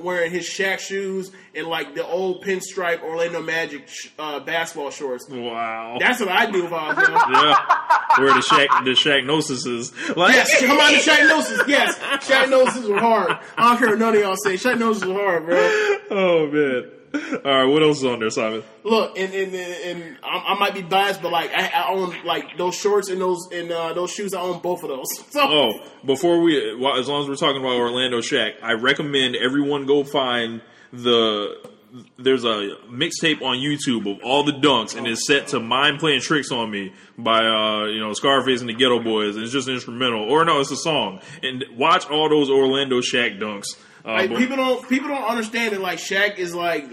wearing 0.01 0.31
his 0.31 0.47
Shaq 0.49 0.79
shoes 0.79 1.31
and 1.55 1.67
like 1.67 1.95
the 1.95 2.07
old 2.07 2.45
pinstripe 2.45 3.03
Orlando 3.03 3.43
Magic 3.43 3.89
sh- 3.89 4.09
uh, 4.19 4.41
basketball 4.41 4.91
shorts. 4.91 5.29
Wow. 5.29 5.97
That's 6.01 6.21
what 6.21 6.29
I 6.29 6.51
do 6.51 6.67
if 6.67 6.73
I 6.73 6.89
was 6.89 7.09
yeah. 7.09 8.23
Where 8.23 8.35
the 8.35 8.41
Shaq 8.41 8.85
the 8.85 8.91
Shaqnosis 8.91 9.67
is. 9.67 10.17
Like 10.17 10.35
Yes, 10.35 10.61
come 10.61 10.79
on 10.79 10.93
to 10.93 10.99
Shaqnosis. 10.99 11.69
Yes, 11.69 11.99
Shaqnosis 11.99 12.89
were 12.89 12.99
hard. 13.01 13.39
I 13.57 13.71
don't 13.71 13.79
care 13.79 13.89
what 13.91 13.99
none 13.99 14.15
of 14.15 14.21
y'all 14.21 14.37
say. 14.37 14.55
Shaqnosis 14.55 15.07
were 15.07 15.15
hard, 15.15 15.47
bro. 15.47 15.97
Oh 16.11 16.47
man. 16.51 16.91
All 17.15 17.41
right, 17.45 17.65
what 17.65 17.83
else 17.83 17.99
is 17.99 18.05
on 18.05 18.21
there, 18.21 18.31
Simon? 18.31 18.63
Look, 18.85 19.19
and 19.19 19.35
and, 19.35 19.53
and, 19.55 19.99
and 20.01 20.19
I, 20.23 20.55
I 20.55 20.59
might 20.59 20.75
be 20.75 20.83
biased, 20.83 21.21
but 21.23 21.33
like 21.33 21.51
I, 21.53 21.67
I 21.69 21.91
own 21.93 22.15
like 22.25 22.57
those 22.57 22.77
shorts 22.77 23.09
and 23.09 23.21
those 23.21 23.49
and 23.53 23.71
uh, 23.73 23.93
those 23.95 24.13
shoes. 24.13 24.33
I 24.33 24.41
own 24.41 24.61
both 24.61 24.83
of 24.85 24.91
those. 24.91 25.09
So 25.31 25.41
Oh, 25.43 25.73
before 26.05 26.41
we, 26.41 26.57
as 26.59 27.09
long 27.09 27.23
as 27.23 27.29
we're 27.29 27.35
talking 27.37 27.61
about 27.61 27.77
Orlando 27.77 28.19
Shaq, 28.21 28.55
I 28.63 28.73
recommend 28.75 29.35
everyone 29.37 29.87
go 29.87 30.05
find 30.05 30.61
the. 30.93 31.69
There's 32.17 32.45
a 32.45 32.77
mixtape 32.89 33.43
on 33.43 33.57
YouTube 33.57 34.09
of 34.09 34.23
all 34.23 34.45
the 34.45 34.53
dunks, 34.53 34.97
and 34.97 35.09
it's 35.09 35.27
set 35.27 35.49
to 35.49 35.59
"Mind 35.59 35.99
Playing 35.99 36.21
Tricks 36.21 36.53
on 36.53 36.71
Me" 36.71 36.93
by 37.19 37.45
uh, 37.45 37.87
you 37.87 37.99
know 37.99 38.13
Scarface 38.13 38.61
and 38.61 38.69
the 38.71 38.75
Geto 38.75 39.03
Boys. 39.03 39.35
And 39.35 39.43
it's 39.45 39.53
just 39.53 39.67
an 39.67 39.75
instrumental, 39.75 40.23
or 40.31 40.45
no, 40.45 40.61
it's 40.61 40.71
a 40.71 40.77
song. 40.77 41.21
And 41.43 41.65
watch 41.77 42.09
all 42.09 42.29
those 42.29 42.49
Orlando 42.49 43.01
Shaq 43.01 43.41
dunks. 43.41 43.65
Uh, 44.05 44.13
Like 44.13 44.31
but- 44.31 44.39
people 44.39 44.57
don't 44.57 44.89
people 44.89 45.09
don't 45.09 45.25
understand 45.25 45.73
that 45.75 45.81
like 45.81 45.99
Shaq 45.99 46.39
is 46.39 46.55
like 46.55 46.85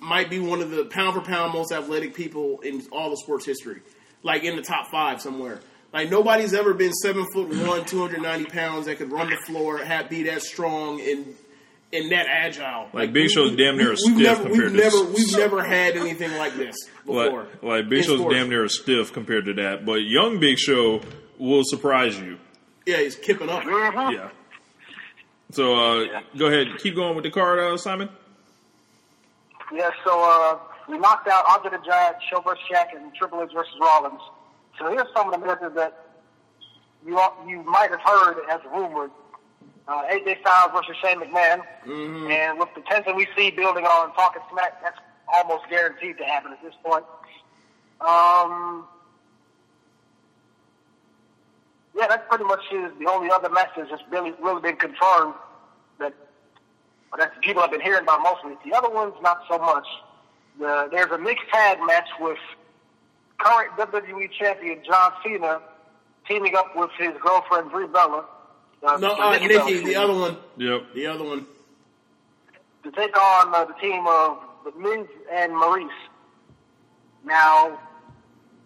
might 0.00 0.30
be 0.30 0.38
one 0.38 0.60
of 0.62 0.70
the 0.70 0.84
pound 0.86 1.14
for 1.14 1.20
pound 1.20 1.52
most 1.52 1.72
athletic 1.72 2.14
people 2.14 2.60
in 2.60 2.82
all 2.92 3.12
of 3.12 3.18
sports 3.18 3.44
history, 3.46 3.80
like 4.22 4.44
in 4.44 4.56
the 4.56 4.62
top 4.62 4.90
five 4.90 5.20
somewhere. 5.20 5.60
Like 5.92 6.10
nobody's 6.10 6.54
ever 6.54 6.72
been 6.74 6.92
seven 6.92 7.26
foot 7.32 7.48
one, 7.66 7.84
two 7.84 8.00
hundred 8.00 8.22
ninety 8.22 8.44
pounds 8.46 8.86
that 8.86 8.96
could 8.98 9.10
run 9.10 9.28
the 9.30 9.36
floor, 9.46 9.78
have 9.78 10.08
be 10.08 10.22
that 10.24 10.42
strong 10.42 11.00
and 11.00 11.34
and 11.92 12.12
that 12.12 12.26
agile. 12.28 12.88
Like, 12.92 13.12
Big 13.12 13.28
Show's 13.30 13.56
damn 13.56 13.76
near 13.76 13.90
a 13.92 13.96
stiff 13.96 14.16
never, 14.16 14.42
compared 14.44 14.70
we've 14.70 14.70
to- 14.70 14.76
never 14.76 15.04
we've 15.12 15.36
never 15.36 15.62
had 15.64 15.96
anything 15.96 16.32
like 16.38 16.54
this 16.54 16.76
before. 17.04 17.42
like, 17.54 17.62
like 17.62 17.88
Big 17.88 18.04
Show's 18.04 18.20
sports. 18.20 18.36
damn 18.36 18.48
near 18.48 18.68
stiff 18.68 19.12
compared 19.12 19.46
to 19.46 19.54
that, 19.54 19.84
but 19.84 19.94
young 20.02 20.38
Big 20.38 20.58
Show 20.58 21.00
will 21.38 21.64
surprise 21.64 22.16
you. 22.20 22.38
Yeah, 22.86 22.98
he's 22.98 23.16
kipping 23.16 23.48
up. 23.48 23.64
Yeah. 23.64 24.28
So 25.50 25.74
uh, 25.74 26.20
go 26.38 26.46
ahead, 26.46 26.68
keep 26.78 26.94
going 26.94 27.16
with 27.16 27.24
the 27.24 27.30
card, 27.32 27.58
uh, 27.58 27.76
Simon. 27.76 28.08
Yeah, 29.72 29.90
so 30.04 30.20
uh, 30.22 30.58
we 30.88 30.98
knocked 30.98 31.28
out 31.28 31.44
Andre 31.48 31.78
the 31.78 31.84
Giant, 31.84 32.16
Show 32.28 32.40
vs. 32.40 32.58
Shaq, 32.70 32.96
and 32.96 33.14
Triple 33.14 33.42
H 33.42 33.50
versus 33.54 33.72
Rollins. 33.80 34.20
So 34.78 34.90
here's 34.90 35.06
some 35.14 35.32
of 35.32 35.40
the 35.40 35.46
matches 35.46 35.72
that 35.76 36.06
you 37.06 37.18
all- 37.18 37.36
you 37.46 37.62
might 37.62 37.90
have 37.90 38.00
heard 38.00 38.38
as 38.50 38.60
rumored. 38.72 39.10
Uh, 39.88 40.02
AJ 40.08 40.38
Styles 40.40 40.70
versus 40.72 40.96
Shane 41.02 41.18
McMahon, 41.20 41.62
and 42.30 42.58
with 42.58 42.68
the 42.74 42.80
tension 42.82 43.16
we 43.16 43.26
see 43.36 43.50
building 43.50 43.84
on 43.84 44.12
talking 44.14 44.42
smack, 44.50 44.80
that's 44.82 44.98
almost 45.32 45.68
guaranteed 45.68 46.16
to 46.18 46.24
happen 46.24 46.52
at 46.52 46.62
this 46.62 46.74
point. 46.84 47.04
Um, 48.00 48.86
yeah, 51.94 52.06
that 52.06 52.28
pretty 52.28 52.44
much 52.44 52.60
is 52.72 52.92
the 52.98 53.06
only 53.06 53.30
other 53.30 53.48
match 53.48 53.70
that's 53.76 53.90
just 53.90 54.04
really 54.10 54.32
really 54.40 54.60
been 54.60 54.76
confirmed 54.76 55.34
that 55.98 56.14
that 57.18 57.40
people 57.42 57.62
I've 57.62 57.70
been 57.70 57.80
hearing 57.80 58.02
about 58.02 58.20
mostly. 58.22 58.56
The 58.64 58.76
other 58.76 58.90
ones, 58.90 59.14
not 59.22 59.42
so 59.50 59.58
much. 59.58 59.86
The, 60.58 60.88
there's 60.90 61.10
a 61.10 61.18
mixed 61.18 61.44
tag 61.52 61.78
match 61.86 62.08
with 62.20 62.38
current 63.38 63.72
WWE 63.78 64.30
champion 64.38 64.82
John 64.86 65.12
Cena 65.24 65.60
teaming 66.28 66.54
up 66.56 66.76
with 66.76 66.90
his 66.98 67.12
girlfriend 67.22 67.70
Brie 67.70 67.86
Bella. 67.86 68.24
Uh, 68.86 68.96
No, 68.98 69.14
the 69.16 69.22
uh, 69.22 69.30
Nikki 69.32 69.46
Nikki, 69.48 69.74
Bella 69.74 69.84
the 69.84 69.96
other 69.96 70.12
one, 70.14 70.36
Yep. 70.56 70.82
the 70.94 71.06
other 71.06 71.24
one. 71.24 71.46
to 72.84 72.90
take 72.92 73.16
on 73.18 73.54
uh, 73.54 73.64
the 73.64 73.74
team 73.74 74.06
of 74.06 74.38
the 74.64 74.72
Miz 74.78 75.06
and 75.32 75.52
Maryse. 75.52 75.88
Now, 77.24 77.78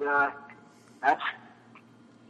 uh, 0.06 0.30
that's 1.02 1.22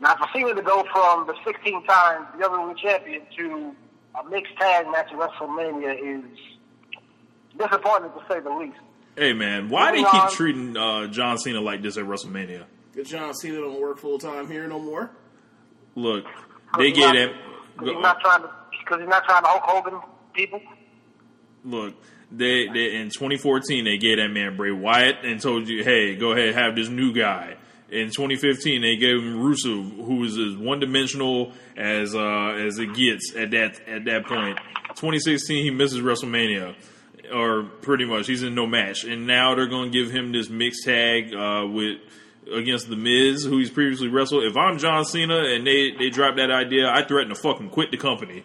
now 0.00 0.16
for 0.16 0.26
Cena 0.34 0.54
to 0.54 0.62
go 0.62 0.84
from 0.92 1.26
the 1.26 1.34
16 1.44 1.84
times 1.86 2.26
WWE 2.38 2.76
champion 2.78 3.22
to 3.36 3.74
a 4.18 4.28
mixed 4.28 4.56
tag 4.58 4.86
match 4.90 5.08
at 5.12 5.18
WrestleMania 5.18 5.94
is 6.18 6.24
disappointing 7.58 8.10
to 8.12 8.22
say 8.28 8.40
the 8.40 8.50
least. 8.50 8.78
Hey 9.16 9.32
man, 9.32 9.68
why 9.68 9.92
do 9.92 10.00
you 10.00 10.08
keep 10.10 10.28
treating 10.30 10.76
uh, 10.76 11.06
John 11.06 11.38
Cena 11.38 11.60
like 11.60 11.82
this 11.82 11.96
at 11.96 12.04
WrestleMania? 12.04 12.64
Because 12.92 13.08
John 13.10 13.34
Cena 13.34 13.58
don't 13.58 13.80
work 13.80 13.98
full 13.98 14.18
time 14.18 14.50
here 14.50 14.66
no 14.66 14.78
more. 14.78 15.10
Look, 15.94 16.24
they 16.78 16.92
get 16.92 17.06
not- 17.06 17.16
him. 17.16 17.30
Because 17.76 17.88
he's 17.94 18.02
not 18.02 18.20
trying 18.20 18.42
to, 18.42 18.50
because 18.84 19.00
he's 19.00 19.08
not 19.08 19.24
trying 19.24 19.42
to 19.42 19.48
Hulk 19.48 19.62
Hogan 19.64 20.00
people. 20.32 20.60
Look, 21.64 21.94
they, 22.30 22.68
they 22.68 22.96
in 22.96 23.10
2014 23.10 23.84
they 23.84 23.96
gave 23.98 24.18
that 24.18 24.28
man 24.28 24.56
Bray 24.56 24.70
Wyatt 24.70 25.24
and 25.24 25.40
told 25.40 25.68
you, 25.68 25.82
hey, 25.82 26.14
go 26.14 26.32
ahead 26.32 26.54
have 26.54 26.76
this 26.76 26.88
new 26.88 27.12
guy. 27.12 27.56
In 27.94 28.08
2015 28.08 28.82
they 28.82 28.96
gave 28.96 29.18
him 29.18 29.36
Rusev, 29.38 30.04
who 30.04 30.24
is 30.24 30.36
as 30.36 30.56
one 30.56 30.80
dimensional 30.80 31.52
as 31.76 32.12
uh, 32.14 32.56
as 32.58 32.78
it 32.78 32.92
gets 32.94 33.34
at 33.36 33.52
that 33.52 33.80
at 33.88 34.04
that 34.06 34.26
point. 34.26 34.58
2016 34.96 35.62
he 35.62 35.70
misses 35.70 36.00
WrestleMania, 36.00 36.74
or 37.32 37.62
pretty 37.62 38.04
much 38.04 38.26
he's 38.26 38.42
in 38.42 38.56
no 38.56 38.66
match, 38.66 39.04
and 39.04 39.28
now 39.28 39.54
they're 39.54 39.68
going 39.68 39.92
to 39.92 39.96
give 39.96 40.10
him 40.10 40.32
this 40.32 40.48
mixed 40.50 40.84
tag 40.84 41.32
uh, 41.32 41.66
with 41.70 41.98
against 42.52 42.88
the 42.88 42.96
Miz, 42.96 43.44
who 43.44 43.58
he's 43.58 43.70
previously 43.70 44.08
wrestled. 44.08 44.42
If 44.42 44.56
I'm 44.56 44.78
John 44.78 45.04
Cena 45.04 45.44
and 45.44 45.64
they 45.64 45.92
they 45.96 46.10
drop 46.10 46.34
that 46.36 46.50
idea, 46.50 46.90
I 46.90 47.04
threaten 47.04 47.32
to 47.32 47.40
fucking 47.40 47.70
quit 47.70 47.92
the 47.92 47.96
company. 47.96 48.44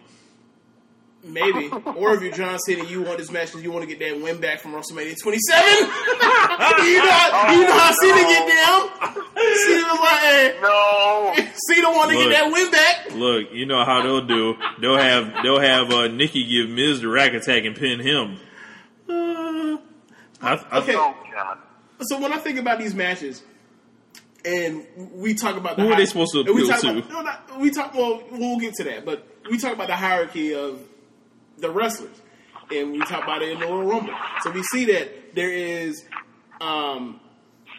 Maybe. 1.22 1.68
or 1.96 2.14
if 2.14 2.22
you're 2.22 2.32
John 2.32 2.58
Cena, 2.58 2.84
you 2.84 3.02
want 3.02 3.18
this 3.18 3.30
match 3.30 3.48
because 3.48 3.62
you 3.62 3.70
want 3.70 3.88
to 3.88 3.94
get 3.94 3.98
that 4.08 4.22
win 4.22 4.40
back 4.40 4.60
from 4.60 4.72
WrestleMania 4.72 5.16
27. 5.20 5.64
you, 5.78 5.82
know 5.82 7.10
how, 7.10 7.52
you 7.52 7.62
know 7.62 7.78
how 7.78 7.92
Cena 7.92 8.22
get 8.22 8.48
down? 8.48 9.14
Cena 9.36 9.82
was 9.88 10.00
like, 10.00 10.18
hey, 10.20 10.58
No. 10.62 11.34
Cena 11.68 11.90
want 11.90 12.10
to 12.10 12.16
get 12.16 12.30
that 12.30 12.50
win 12.52 12.70
back. 12.70 13.14
Look, 13.14 13.52
you 13.52 13.66
know 13.66 13.84
how 13.84 14.02
they'll 14.02 14.26
do. 14.26 14.56
They'll 14.80 14.96
have 14.96 15.42
they'll 15.42 15.60
have 15.60 15.90
uh, 15.90 16.08
Nikki 16.08 16.44
give 16.44 16.70
Miz 16.70 17.00
the 17.00 17.08
rack 17.08 17.34
attack 17.34 17.64
and 17.64 17.76
pin 17.76 18.00
him. 18.00 18.38
Uh, 19.08 19.78
I, 20.42 20.64
I, 20.70 20.78
Okay. 20.78 20.94
Oh 20.96 21.14
so 22.02 22.18
when 22.20 22.32
I 22.32 22.38
think 22.38 22.58
about 22.58 22.78
these 22.78 22.94
matches, 22.94 23.42
and 24.44 24.86
we 24.96 25.34
talk 25.34 25.56
about 25.56 25.76
the 25.76 25.82
Who 25.82 25.88
are 25.88 25.92
hi- 25.92 26.00
they 26.00 26.06
supposed 26.06 26.32
to 26.32 26.40
and 26.40 26.48
we 26.54 26.62
appeal 26.62 26.68
talk 26.68 26.80
to? 26.80 26.98
About, 26.98 27.10
no, 27.10 27.20
not, 27.22 27.60
we 27.60 27.70
talk. 27.70 27.94
Well, 27.94 28.22
we'll 28.30 28.58
get 28.58 28.74
to 28.74 28.84
that, 28.84 29.04
but 29.04 29.26
we 29.50 29.58
talk 29.58 29.74
about 29.74 29.88
the 29.88 29.96
hierarchy 29.96 30.54
of 30.54 30.80
the 31.60 31.70
wrestlers. 31.70 32.20
and 32.72 32.92
we 32.92 33.00
talk 33.00 33.24
about 33.24 33.42
it 33.42 33.50
in 33.50 33.60
the 33.60 33.66
Royal 33.66 33.84
Rumble. 33.84 34.14
So 34.42 34.50
we 34.50 34.62
see 34.64 34.86
that 34.86 35.34
there 35.34 35.52
is, 35.52 36.04
um, 36.60 37.20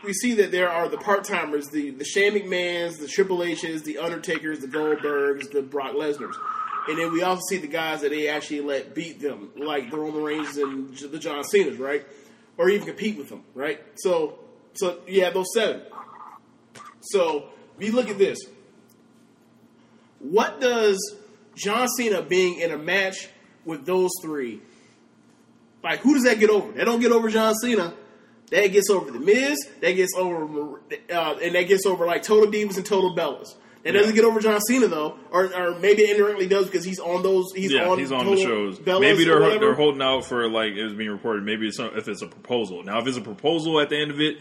we 0.04 0.14
see 0.14 0.36
that 0.36 0.52
there 0.52 0.70
are 0.70 0.88
the 0.88 0.98
part 0.98 1.24
timers, 1.24 1.68
the 1.70 1.92
the 1.92 2.06
Shane 2.06 2.34
McMahon's, 2.34 2.98
the 2.98 3.08
Triple 3.08 3.44
H's, 3.44 3.84
the 3.84 4.00
Undertakers, 4.00 4.60
the 4.60 4.68
Goldbergs, 4.68 5.52
the 5.52 5.62
Brock 5.62 5.94
Lesnar's, 5.94 6.38
and 6.88 6.98
then 6.98 7.14
we 7.14 7.22
also 7.22 7.42
see 7.50 7.58
the 7.58 7.68
guys 7.68 8.02
that 8.02 8.10
they 8.10 8.28
actually 8.28 8.62
let 8.62 8.96
beat 8.96 9.22
them, 9.22 9.52
like 9.56 9.92
the 9.92 9.98
Roman 9.98 10.24
Reigns 10.24 10.58
and 10.58 10.96
the 10.98 11.20
John 11.20 11.44
Cena's, 11.44 11.78
right? 11.78 12.06
Or 12.58 12.70
even 12.70 12.88
compete 12.88 13.18
with 13.18 13.30
them, 13.30 13.44
right? 13.54 13.82
So, 13.96 14.40
so 14.74 15.00
you 15.08 15.24
have 15.24 15.34
those 15.34 15.54
seven. 15.54 15.82
So 17.02 17.50
you 17.80 17.92
look 17.94 18.10
at 18.10 18.18
this, 18.18 18.40
what 20.20 20.60
does 20.60 21.16
John 21.56 21.88
Cena 21.88 22.22
being 22.22 22.60
in 22.60 22.72
a 22.72 22.78
match 22.78 23.30
with 23.66 23.86
those 23.86 24.12
three, 24.22 24.62
like 25.84 26.00
who 26.00 26.14
does 26.14 26.24
that 26.24 26.40
get 26.40 26.50
over? 26.50 26.72
That 26.74 26.86
don't 26.86 27.00
get 27.00 27.12
over 27.12 27.30
John 27.30 27.54
Cena. 27.56 27.94
That 28.52 28.68
gets 28.68 28.90
over 28.90 29.10
the 29.12 29.20
Miz. 29.20 29.66
That 29.80 29.94
gets 29.94 30.14
over, 30.18 30.80
uh, 31.14 31.36
and 31.42 31.56
that 31.56 31.64
gets 31.64 31.86
over 31.86 32.06
like 32.06 32.24
Total 32.24 32.52
Divas 32.52 32.78
and 32.78 32.86
Total 32.86 33.16
Bellas. 33.16 33.56
That 33.84 33.94
doesn't 33.94 34.14
get 34.14 34.26
over 34.26 34.40
John 34.40 34.60
Cena 34.62 34.88
though, 34.88 35.18
or, 35.32 35.46
or 35.56 35.80
maybe 35.80 36.08
indirectly 36.10 36.48
does 36.48 36.66
because 36.66 36.86
he's 36.86 37.00
on 37.00 37.24
those. 37.24 37.52
He's 37.56 37.72
yeah, 37.72 37.88
on 37.88 37.98
he's 37.98 38.12
on 38.12 38.26
Total 38.26 38.36
the 38.36 38.42
shows. 38.42 38.80
Bellas 38.80 39.02
Maybe 39.02 39.26
they're 39.26 39.60
they're 39.60 39.74
holding 39.74 40.02
out 40.04 40.26
for 40.26 40.48
like 40.48 40.74
it 40.74 40.84
was 40.84 40.94
being 40.94 41.10
reported. 41.10 41.44
Maybe 41.44 41.68
it's 41.68 41.80
not, 41.80 41.98
if 41.98 42.08
it's 42.08 42.22
a 42.22 42.28
proposal. 42.28 42.84
Now, 42.84 43.00
if 43.00 43.08
it's 43.08 43.18
a 43.18 43.22
proposal 43.22 43.80
at 43.80 43.90
the 43.90 43.98
end 43.98 44.12
of 44.12 44.22
it, 44.22 44.38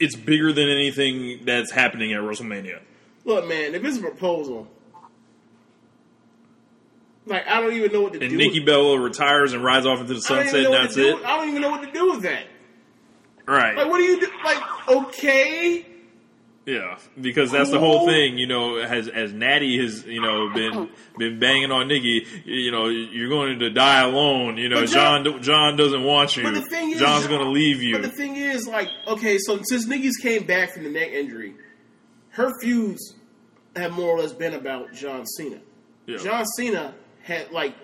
it's 0.00 0.16
bigger 0.16 0.52
than 0.52 0.68
anything 0.68 1.44
that's 1.44 1.70
happening 1.70 2.12
at 2.12 2.20
WrestleMania. 2.20 2.80
Look, 3.24 3.46
man, 3.46 3.76
if 3.76 3.84
it's 3.84 3.98
a 3.98 4.00
proposal, 4.00 4.66
like 7.26 7.46
I 7.46 7.60
don't 7.60 7.74
even 7.74 7.92
know 7.92 8.02
what 8.02 8.12
to 8.14 8.20
And 8.20 8.28
do. 8.30 8.34
And 8.34 8.36
Nikki 8.38 8.60
Bella 8.64 8.98
retires 9.00 9.52
and 9.52 9.62
rides 9.64 9.86
off 9.86 10.00
into 10.00 10.14
the 10.14 10.20
I 10.26 10.28
don't 10.28 10.38
even 10.40 10.50
sunset, 10.50 10.64
and 10.66 10.74
that's 10.74 10.96
it. 10.96 11.16
I 11.24 11.36
don't 11.36 11.48
even 11.50 11.62
know 11.62 11.70
what 11.70 11.82
to 11.84 11.90
do 11.92 12.10
with 12.12 12.22
that. 12.22 12.44
Right? 13.46 13.76
Like, 13.76 13.88
what 13.88 13.98
do 13.98 14.04
you 14.04 14.20
do? 14.20 14.28
Like, 14.44 14.88
okay, 14.88 15.84
Yeah, 16.64 16.96
because 17.20 17.50
that's 17.50 17.70
the 17.70 17.80
whole 17.80 18.06
thing. 18.06 18.38
You 18.38 18.46
know, 18.46 18.76
as 18.76 19.08
as 19.08 19.32
Natty 19.32 19.78
has 19.82 20.04
you 20.06 20.20
know 20.20 20.50
been 20.54 20.88
been 21.18 21.40
banging 21.40 21.72
on 21.72 21.88
Nikki. 21.88 22.24
You 22.44 22.70
know, 22.70 22.86
you're 22.88 23.28
going 23.28 23.58
to 23.58 23.70
die 23.70 24.02
alone. 24.02 24.58
You 24.58 24.68
know, 24.68 24.86
John- 24.86 25.24
John 25.24 25.42
John 25.42 25.76
doesn't 25.76 26.04
want 26.04 26.36
you. 26.36 26.44
But 26.44 26.54
the 26.54 26.62
thing 26.62 26.92
is, 26.92 27.00
John's 27.00 27.26
going 27.26 27.40
to 27.40 27.50
leave 27.50 27.82
you. 27.82 27.94
But 27.94 28.02
the 28.02 28.16
thing 28.16 28.36
is, 28.36 28.68
like, 28.68 28.88
okay, 29.08 29.38
so 29.38 29.58
since 29.64 29.86
Nikki's 29.86 30.16
came 30.18 30.44
back 30.46 30.72
from 30.72 30.84
the 30.84 30.90
neck 30.90 31.08
injury, 31.08 31.54
her 32.30 32.50
feuds 32.60 33.16
have 33.74 33.90
more 33.92 34.10
or 34.10 34.20
less 34.20 34.32
been 34.32 34.54
about 34.54 34.92
John 34.92 35.26
Cena. 35.26 35.58
Yeah. 36.06 36.18
John 36.18 36.44
Cena 36.56 36.94
had 37.22 37.50
like 37.52 37.74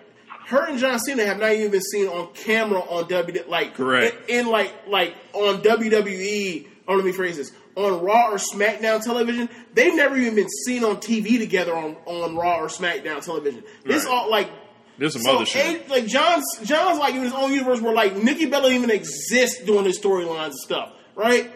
her 0.47 0.67
and 0.67 0.79
John 0.79 0.99
Cena 0.99 1.27
have 1.27 1.39
not 1.39 1.53
even 1.53 1.71
been 1.71 1.83
seen 1.83 2.07
on 2.09 2.33
camera 2.35 2.81
on 2.81 3.07
W 3.09 3.45
like 3.49 3.75
Correct. 3.75 4.31
in, 4.31 4.47
in, 4.47 4.47
like 4.53 4.73
like 4.89 5.15
on 5.33 5.63
WWE. 5.63 6.67
Or 6.87 6.97
let 6.97 7.05
me 7.05 7.13
phrase 7.13 7.37
this: 7.37 7.53
on 7.77 8.03
Raw 8.03 8.31
or 8.31 8.37
SmackDown 8.39 9.05
television, 9.05 9.49
they've 9.75 9.95
never 9.95 10.17
even 10.17 10.35
been 10.35 10.49
seen 10.65 10.85
on 10.85 10.97
TV 10.97 11.39
together 11.39 11.77
on 11.77 11.97
on 12.07 12.35
Raw 12.35 12.61
or 12.61 12.69
SmackDown 12.69 13.23
television. 13.23 13.63
This 13.85 14.05
Right. 14.05 14.13
all 14.13 14.31
like 14.31 14.51
There's 14.97 15.13
some 15.13 15.23
so 15.23 15.37
other 15.37 15.45
shit. 15.47 15.89
Like 15.91 16.07
John's 16.07 16.47
John's 16.65 16.99
like 16.99 17.15
in 17.15 17.23
his 17.23 17.33
own 17.35 17.53
universe 17.53 17.81
where 17.83 17.93
like 17.95 18.17
Nikki 18.17 18.47
Bella 18.47 18.71
even 18.71 18.91
exists 18.91 19.63
doing 19.65 19.85
his 19.85 19.99
storylines 20.01 20.47
and 20.47 20.55
stuff, 20.55 20.93
right? 21.15 21.53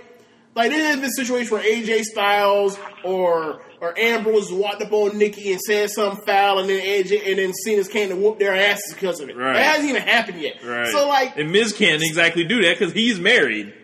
Like 0.54 0.70
there 0.70 0.84
has 0.84 1.00
been 1.00 1.10
situations 1.10 1.50
where 1.50 1.62
AJ 1.62 2.02
Styles 2.02 2.78
or 3.04 3.62
or 3.82 3.98
Ambrose 3.98 4.52
walked 4.52 4.80
up 4.80 4.92
on 4.92 5.18
Nikki 5.18 5.50
and 5.50 5.60
said 5.60 5.90
something 5.90 6.24
foul, 6.24 6.60
and 6.60 6.70
then 6.70 6.80
AJ 6.80 7.28
and 7.28 7.38
then 7.40 7.52
Cena's 7.52 7.88
came 7.88 8.10
to 8.10 8.16
whoop 8.16 8.38
their 8.38 8.54
asses 8.54 8.94
because 8.94 9.18
of 9.20 9.28
it. 9.28 9.36
Right. 9.36 9.54
That 9.54 9.64
hasn't 9.64 9.88
even 9.90 10.02
happened 10.02 10.40
yet. 10.40 10.62
Right. 10.64 10.86
So 10.86 11.08
like 11.08 11.36
and 11.36 11.50
Miz 11.50 11.72
can't 11.72 12.00
exactly 12.00 12.44
do 12.44 12.62
that 12.62 12.78
because 12.78 12.94
he's 12.94 13.18
married. 13.18 13.74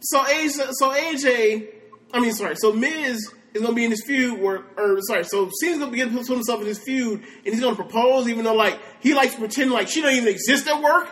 so 0.00 0.22
AJ, 0.22 0.72
so 0.72 0.90
AJ, 0.90 1.66
I 2.12 2.20
mean, 2.20 2.34
sorry, 2.34 2.56
so 2.56 2.74
Miz 2.74 3.32
is 3.54 3.62
gonna 3.62 3.72
be 3.72 3.84
in 3.84 3.90
this 3.90 4.02
feud 4.04 4.38
where, 4.38 4.64
or 4.76 5.00
sorry, 5.00 5.24
so 5.24 5.50
Cena's 5.60 5.78
gonna 5.78 5.90
begin 5.90 6.10
to 6.10 6.18
put 6.18 6.26
himself 6.28 6.60
in 6.60 6.66
this 6.66 6.78
feud, 6.78 7.20
and 7.22 7.54
he's 7.54 7.60
gonna 7.60 7.74
propose, 7.74 8.28
even 8.28 8.44
though 8.44 8.54
like 8.54 8.78
he 9.00 9.14
likes 9.14 9.32
to 9.32 9.38
pretend 9.38 9.72
like 9.72 9.88
she 9.88 10.02
don't 10.02 10.12
even 10.12 10.28
exist 10.28 10.68
at 10.68 10.82
work. 10.82 11.08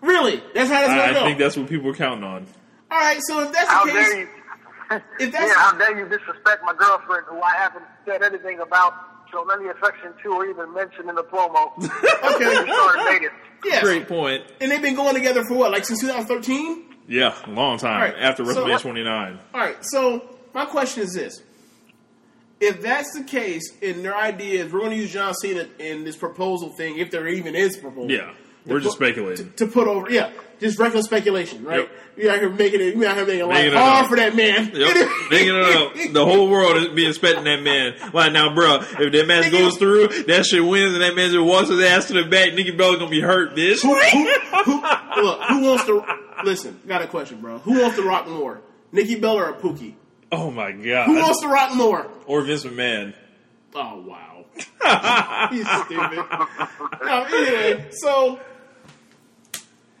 Really, 0.00 0.40
that's 0.54 0.70
how 0.70 0.80
that's 0.80 0.90
I, 0.92 0.96
gonna 0.96 1.02
I 1.02 1.12
go. 1.12 1.20
I 1.22 1.24
think 1.24 1.38
that's 1.40 1.56
what 1.56 1.68
people 1.68 1.90
are 1.90 1.94
counting 1.94 2.22
on. 2.22 2.46
All 2.88 2.98
right, 2.98 3.18
so 3.20 3.42
if 3.42 3.52
that's 3.52 3.68
How 3.68 3.84
the 3.84 3.92
dare 3.92 4.04
case, 4.04 4.28
you? 4.35 4.35
if 5.20 5.32
that's 5.32 5.46
yeah, 5.46 5.54
how 5.54 5.76
dare 5.76 5.98
you 5.98 6.08
disrespect 6.08 6.62
my 6.64 6.74
girlfriend 6.74 7.24
who 7.28 7.40
I 7.40 7.54
haven't 7.56 7.84
said 8.04 8.22
anything 8.22 8.60
about, 8.60 8.94
shown 9.30 9.48
any 9.52 9.68
affection 9.68 10.12
to, 10.22 10.28
or 10.32 10.46
even 10.46 10.72
mentioned 10.74 11.08
in 11.08 11.14
the 11.16 11.24
promo. 11.24 11.72
okay, 11.78 12.62
we 12.64 12.72
started 12.72 13.04
dating. 13.10 13.28
yes, 13.64 13.82
Great 13.82 14.06
point. 14.08 14.44
and 14.60 14.70
they've 14.70 14.82
been 14.82 14.94
going 14.94 15.14
together 15.14 15.42
for 15.48 15.54
what, 15.56 15.72
like 15.72 15.84
since 15.84 16.00
2013. 16.00 16.84
Yeah, 17.08 17.34
a 17.46 17.50
long 17.50 17.78
time 17.78 17.94
All 17.94 18.00
right, 18.00 18.14
after 18.18 18.44
so- 18.44 18.64
WrestleMania 18.66 18.80
29. 18.80 19.38
All 19.54 19.60
right, 19.60 19.76
so 19.84 20.36
my 20.54 20.64
question 20.64 21.02
is 21.04 21.12
this: 21.14 21.40
If 22.60 22.82
that's 22.82 23.12
the 23.16 23.22
case, 23.24 23.62
and 23.82 24.04
their 24.04 24.16
idea 24.16 24.64
is 24.64 24.72
we're 24.72 24.80
going 24.80 24.92
to 24.92 24.96
use 24.96 25.12
John 25.12 25.34
Cena 25.34 25.68
in 25.78 26.04
this 26.04 26.16
proposal 26.16 26.70
thing, 26.70 26.98
if 26.98 27.10
there 27.10 27.26
even 27.28 27.54
is 27.54 27.76
a 27.76 27.80
proposal, 27.80 28.10
Yeah, 28.10 28.32
we're 28.64 28.80
just 28.80 28.98
put- 28.98 29.06
speculating. 29.08 29.50
to, 29.52 29.66
to 29.66 29.66
put 29.66 29.86
over, 29.88 30.10
yeah, 30.10 30.30
just 30.60 30.78
reckless 30.78 31.06
speculation, 31.06 31.64
right? 31.64 31.80
Yep. 31.80 31.90
You 32.16 32.30
out 32.30 32.38
here 32.38 32.48
making 32.48 32.80
it, 32.80 32.96
you 32.96 33.06
out 33.06 33.16
here 33.16 33.26
making 33.26 33.46
life 33.46 33.54
Making 33.58 33.72
it 33.72 33.76
hard 33.76 34.06
for 34.06 34.16
that 34.16 34.34
man. 34.34 34.70
Yep, 34.74 35.08
making 35.30 35.54
it 35.54 35.76
up. 35.76 36.12
The 36.14 36.24
whole 36.24 36.48
world 36.48 36.76
is 36.78 36.88
be 36.88 37.06
expecting 37.06 37.44
that 37.44 37.62
man. 37.62 37.94
Like 38.14 38.32
now, 38.32 38.54
bro, 38.54 38.76
if 38.80 39.12
that 39.12 39.26
match 39.26 39.50
goes 39.52 39.76
through, 39.76 40.08
that 40.24 40.46
shit 40.46 40.64
wins, 40.64 40.94
and 40.94 41.02
that 41.02 41.14
man 41.14 41.30
just 41.30 41.44
walks 41.44 41.68
his 41.68 41.80
ass 41.84 42.06
to 42.06 42.14
the 42.14 42.24
back, 42.24 42.54
Nikki 42.54 42.70
Bella's 42.70 42.98
gonna 42.98 43.10
be 43.10 43.20
hurt, 43.20 43.54
bitch. 43.54 43.82
who, 43.82 43.94
who, 43.94 44.82
look, 45.22 45.42
who 45.42 45.60
wants 45.62 45.84
to 45.84 46.04
listen? 46.44 46.80
Got 46.86 47.02
a 47.02 47.06
question, 47.06 47.40
bro. 47.40 47.58
Who 47.58 47.80
wants 47.82 47.96
to 47.96 48.02
rock 48.02 48.26
more, 48.26 48.62
Nikki 48.92 49.20
Bella 49.20 49.50
or 49.50 49.52
Pookie? 49.52 49.94
Oh 50.32 50.50
my 50.50 50.72
god. 50.72 51.06
Who 51.06 51.16
wants 51.16 51.42
to 51.42 51.48
rock 51.48 51.74
more? 51.74 52.10
Or 52.26 52.40
Vince 52.42 52.64
McMahon. 52.64 53.12
Oh 53.74 54.00
wow, 54.06 54.46
he's 55.50 55.68
stupid. 55.68 56.24
No, 57.04 57.24
anyway, 57.24 57.88
so 57.90 58.40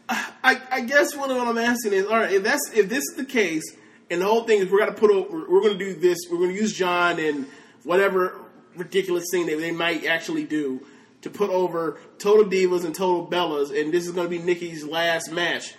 I, 0.08 0.60
I 0.70 0.80
guess 0.82 1.16
what 1.16 1.30
I'm 1.30 1.58
asking 1.58 1.92
is, 1.92 2.06
all 2.06 2.18
right, 2.18 2.32
if 2.32 2.42
that's 2.44 2.70
if 2.74 2.88
this 2.88 3.02
is 3.04 3.14
the 3.16 3.24
case, 3.24 3.64
and 4.10 4.20
the 4.20 4.24
whole 4.26 4.44
thing 4.44 4.60
is 4.60 4.70
we're 4.70 4.78
gonna 4.78 4.92
put 4.92 5.10
over, 5.10 5.50
we're 5.50 5.62
gonna 5.62 5.74
do 5.78 5.94
this, 5.94 6.18
we're 6.30 6.38
gonna 6.38 6.52
use 6.52 6.72
John 6.72 7.18
and 7.18 7.46
whatever 7.82 8.38
ridiculous 8.76 9.24
thing 9.30 9.46
that 9.46 9.58
they 9.58 9.72
might 9.72 10.04
actually 10.06 10.44
do 10.44 10.86
to 11.22 11.30
put 11.30 11.50
over 11.50 11.98
Total 12.18 12.44
Divas 12.44 12.84
and 12.84 12.94
Total 12.94 13.26
Bellas, 13.26 13.78
and 13.78 13.92
this 13.92 14.06
is 14.06 14.12
gonna 14.12 14.28
be 14.28 14.38
Nikki's 14.38 14.84
last 14.84 15.32
match. 15.32 15.74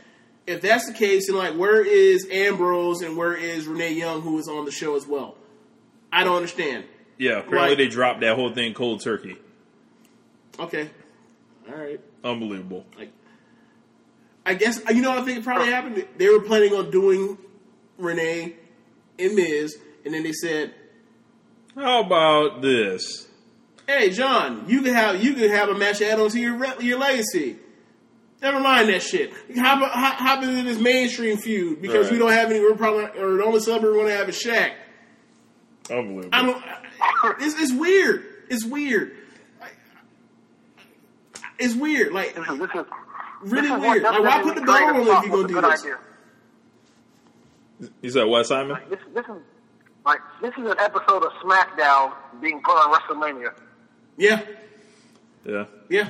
If 0.46 0.62
that's 0.62 0.88
the 0.88 0.94
case, 0.94 1.28
then 1.28 1.38
like, 1.38 1.56
where 1.56 1.86
is 1.86 2.28
Ambrose 2.32 3.02
and 3.02 3.16
where 3.16 3.34
is 3.34 3.66
Renee 3.68 3.94
Young, 3.94 4.22
who 4.22 4.38
is 4.40 4.48
on 4.48 4.66
the 4.66 4.72
show 4.72 4.96
as 4.96 5.06
well? 5.08 5.36
I 6.12 6.24
don't 6.24 6.36
understand. 6.38 6.86
Yeah, 7.18 7.40
apparently 7.40 7.70
Like- 7.70 7.78
they 7.78 7.88
dropped 7.88 8.22
that 8.22 8.36
whole 8.36 8.54
thing 8.54 8.74
cold 8.74 9.02
turkey. 9.02 9.38
Okay, 10.60 10.90
all 11.70 11.76
right. 11.76 12.00
Unbelievable. 12.24 12.86
Like, 12.98 13.12
I 14.48 14.54
guess 14.54 14.80
uh, 14.88 14.92
you 14.92 15.02
know. 15.02 15.12
I 15.12 15.22
think 15.24 15.40
it 15.40 15.44
probably 15.44 15.68
happened. 15.68 16.08
They 16.18 16.30
were 16.30 16.40
planning 16.40 16.74
on 16.74 16.90
doing 16.90 17.38
Renee 17.98 18.56
and 19.20 19.36
Miz, 19.36 19.78
and 20.06 20.14
then 20.14 20.24
they 20.24 20.32
said, 20.32 20.74
How 21.76 22.02
about 22.02 22.62
this? 22.62 23.28
"Hey, 23.86 24.10
John, 24.10 24.64
you 24.70 24.82
can 24.82 24.94
have 24.94 25.22
you 25.22 25.34
can 25.34 25.50
have 25.50 25.68
a 25.68 25.76
match 25.76 26.02
add 26.02 26.20
on 26.20 26.30
to 26.30 26.40
your 26.40 26.56
re- 26.56 26.76
your 26.80 26.98
legacy. 26.98 27.58
Never 28.42 28.60
mind 28.62 28.88
that 28.88 29.02
shit. 29.02 29.34
Hop, 29.58 29.80
hop, 29.92 30.16
hop 30.16 30.44
into 30.44 30.64
this 30.64 30.80
mainstream 30.80 31.38
feud 31.38 31.82
because 31.82 32.10
we 32.10 32.18
don't 32.18 32.32
have 32.32 32.50
any. 32.50 32.62
We're 32.62 32.76
probably 32.76 33.06
or 33.20 33.36
the 33.36 33.44
only 33.44 33.60
celebrity 33.60 33.98
we're 33.98 34.04
going 34.04 34.14
to 34.14 34.18
have 34.18 34.30
is 34.30 34.42
Shaq. 34.42 34.74
Unbelievable. 35.90 36.30
I 36.32 36.42
don't. 36.44 37.42
It's, 37.42 37.60
it's 37.60 37.74
weird. 37.74 38.24
It's 38.50 38.64
weird. 38.64 39.12
It's 41.60 41.74
weird. 41.74 42.14
Like 42.14 42.36
this 42.36 42.48
is, 42.48 42.86
really 43.42 43.72
weird. 43.72 44.04
Like 44.04 44.22
why 44.24 44.42
put 44.44 44.56
the 44.56 44.62
creative 44.62 44.66
bell 44.66 44.96
on 44.96 45.06
thought 45.06 45.24
if 45.26 45.30
you're 45.32 45.36
gonna 45.38 45.48
do 45.48 45.54
good 45.54 45.64
this? 45.64 45.82
idea. 45.84 45.98
You 48.02 48.10
said 48.10 48.24
what, 48.26 48.46
Simon? 48.46 48.78
This, 48.90 49.00
this 49.14 49.26
is 49.26 49.42
like 50.06 50.20
this 50.42 50.52
is 50.58 50.72
an 50.72 50.80
episode 50.80 51.24
of 51.24 51.32
SmackDown 51.44 52.14
being 52.42 52.62
put 52.64 52.72
on 52.72 52.94
WrestleMania. 52.94 53.54
Yeah, 54.18 54.42
Yeah. 55.46 55.66
yeah. 55.90 56.10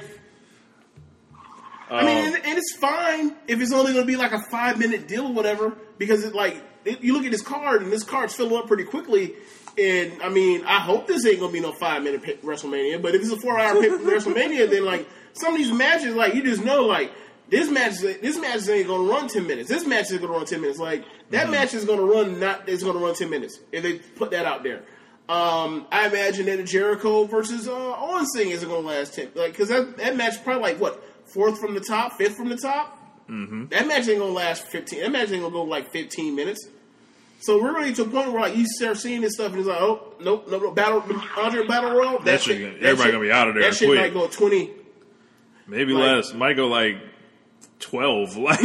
I 1.89 2.03
mean, 2.05 2.17
Um, 2.17 2.33
and, 2.35 2.35
and 2.45 2.57
it's 2.57 2.75
fine 2.77 3.35
if 3.47 3.61
it's 3.61 3.71
only 3.71 3.93
going 3.93 4.03
to 4.05 4.07
be 4.07 4.17
like 4.17 4.33
a 4.33 4.41
five 4.51 4.77
minute 4.77 5.07
deal 5.07 5.27
or 5.27 5.33
whatever, 5.33 5.73
because 5.97 6.23
it 6.25 6.33
like 6.35 6.61
it, 6.85 7.01
you 7.01 7.13
look 7.13 7.25
at 7.25 7.31
this 7.31 7.41
card 7.41 7.81
and 7.81 7.91
this 7.91 8.03
card's 8.03 8.33
filling 8.33 8.57
up 8.57 8.67
pretty 8.67 8.83
quickly. 8.85 9.35
And 9.77 10.21
I 10.23 10.29
mean, 10.29 10.65
I 10.65 10.79
hope 10.79 11.05
this 11.05 11.25
ain't 11.25 11.39
to 11.39 11.51
be 11.51 11.59
no 11.59 11.71
five 11.71 12.01
minute 12.03 12.23
WrestleMania. 12.43 13.01
But 13.01 13.13
if 13.13 13.21
it's 13.21 13.31
a 13.31 13.39
four 13.39 13.59
hour 13.59 13.75
WrestleMania, 13.81 14.69
then 14.69 14.85
like 14.85 15.07
some 15.33 15.53
of 15.53 15.59
these 15.59 15.71
matches, 15.71 16.15
like 16.15 16.33
you 16.33 16.43
just 16.43 16.63
know, 16.63 16.85
like 16.85 17.11
this 17.49 17.69
match, 17.69 17.99
this 17.99 18.37
match 18.39 18.67
ain't 18.67 18.87
to 18.87 19.09
run 19.09 19.27
ten 19.27 19.45
minutes. 19.45 19.69
This 19.69 19.85
match 19.85 20.11
is 20.11 20.19
to 20.19 20.27
run 20.27 20.45
ten 20.45 20.61
minutes. 20.61 20.79
Like 20.79 21.05
that 21.29 21.49
match 21.49 21.73
is 21.73 21.85
to 21.85 21.95
run 21.95 22.39
not. 22.39 22.67
It's 22.67 22.83
to 22.83 22.91
run 22.91 23.13
ten 23.13 23.29
minutes 23.29 23.59
if 23.71 23.83
they 23.83 23.99
put 23.99 24.31
that 24.31 24.45
out 24.45 24.63
there. 24.63 24.83
Um, 25.29 25.85
I 25.91 26.07
imagine 26.07 26.45
that 26.45 26.59
a 26.59 26.63
Jericho 26.63 27.25
versus 27.25 27.67
uh, 27.67 27.95
Owens 27.97 28.29
thing 28.33 28.49
isn't 28.49 28.67
to 28.67 28.79
last 28.79 29.13
ten, 29.13 29.29
like 29.35 29.51
because 29.51 29.69
that 29.69 29.97
that 29.97 30.15
match 30.15 30.43
probably 30.43 30.63
like 30.63 30.79
what 30.79 31.03
fourth 31.25 31.59
from 31.59 31.73
the 31.73 31.81
top, 31.81 32.13
fifth 32.13 32.35
from 32.35 32.49
the 32.49 32.57
top. 32.57 32.97
Mm-hmm. 33.29 33.67
That 33.67 33.87
match 33.87 34.07
ain't 34.07 34.19
gonna 34.19 34.31
last 34.31 34.63
fifteen. 34.63 35.01
That 35.01 35.11
match 35.11 35.31
ain't 35.31 35.41
gonna 35.41 35.51
go 35.51 35.63
like 35.63 35.91
fifteen 35.91 36.35
minutes. 36.35 36.67
So 37.39 37.61
we're 37.61 37.73
really 37.75 37.93
to 37.93 38.01
a 38.01 38.05
point 38.05 38.31
where 38.31 38.41
like 38.41 38.55
you 38.57 38.65
start 38.67 38.97
seeing 38.97 39.21
this 39.21 39.33
stuff 39.35 39.51
and 39.51 39.59
it's 39.59 39.67
like, 39.67 39.79
oh 39.79 40.13
nope, 40.19 40.47
nope, 40.49 40.61
nope. 40.63 40.75
Battle 40.75 41.03
Andre 41.37 41.65
Battle 41.67 41.91
Royal. 41.91 42.19
That 42.19 42.41
shit- 42.41 42.81
everybody 42.83 43.11
gonna 43.11 43.23
be 43.23 43.31
out 43.31 43.47
of 43.47 43.53
there 43.55 43.63
That 43.63 43.75
shit 43.75 43.87
quick. 43.89 43.99
might 43.99 44.13
go 44.13 44.27
twenty. 44.27 44.71
Maybe 45.67 45.93
Like- 45.93 46.17
less. 46.25 46.33
Might 46.33 46.55
go 46.55 46.67
like 46.67 46.97
twelve. 47.79 48.35
Like 48.37 48.59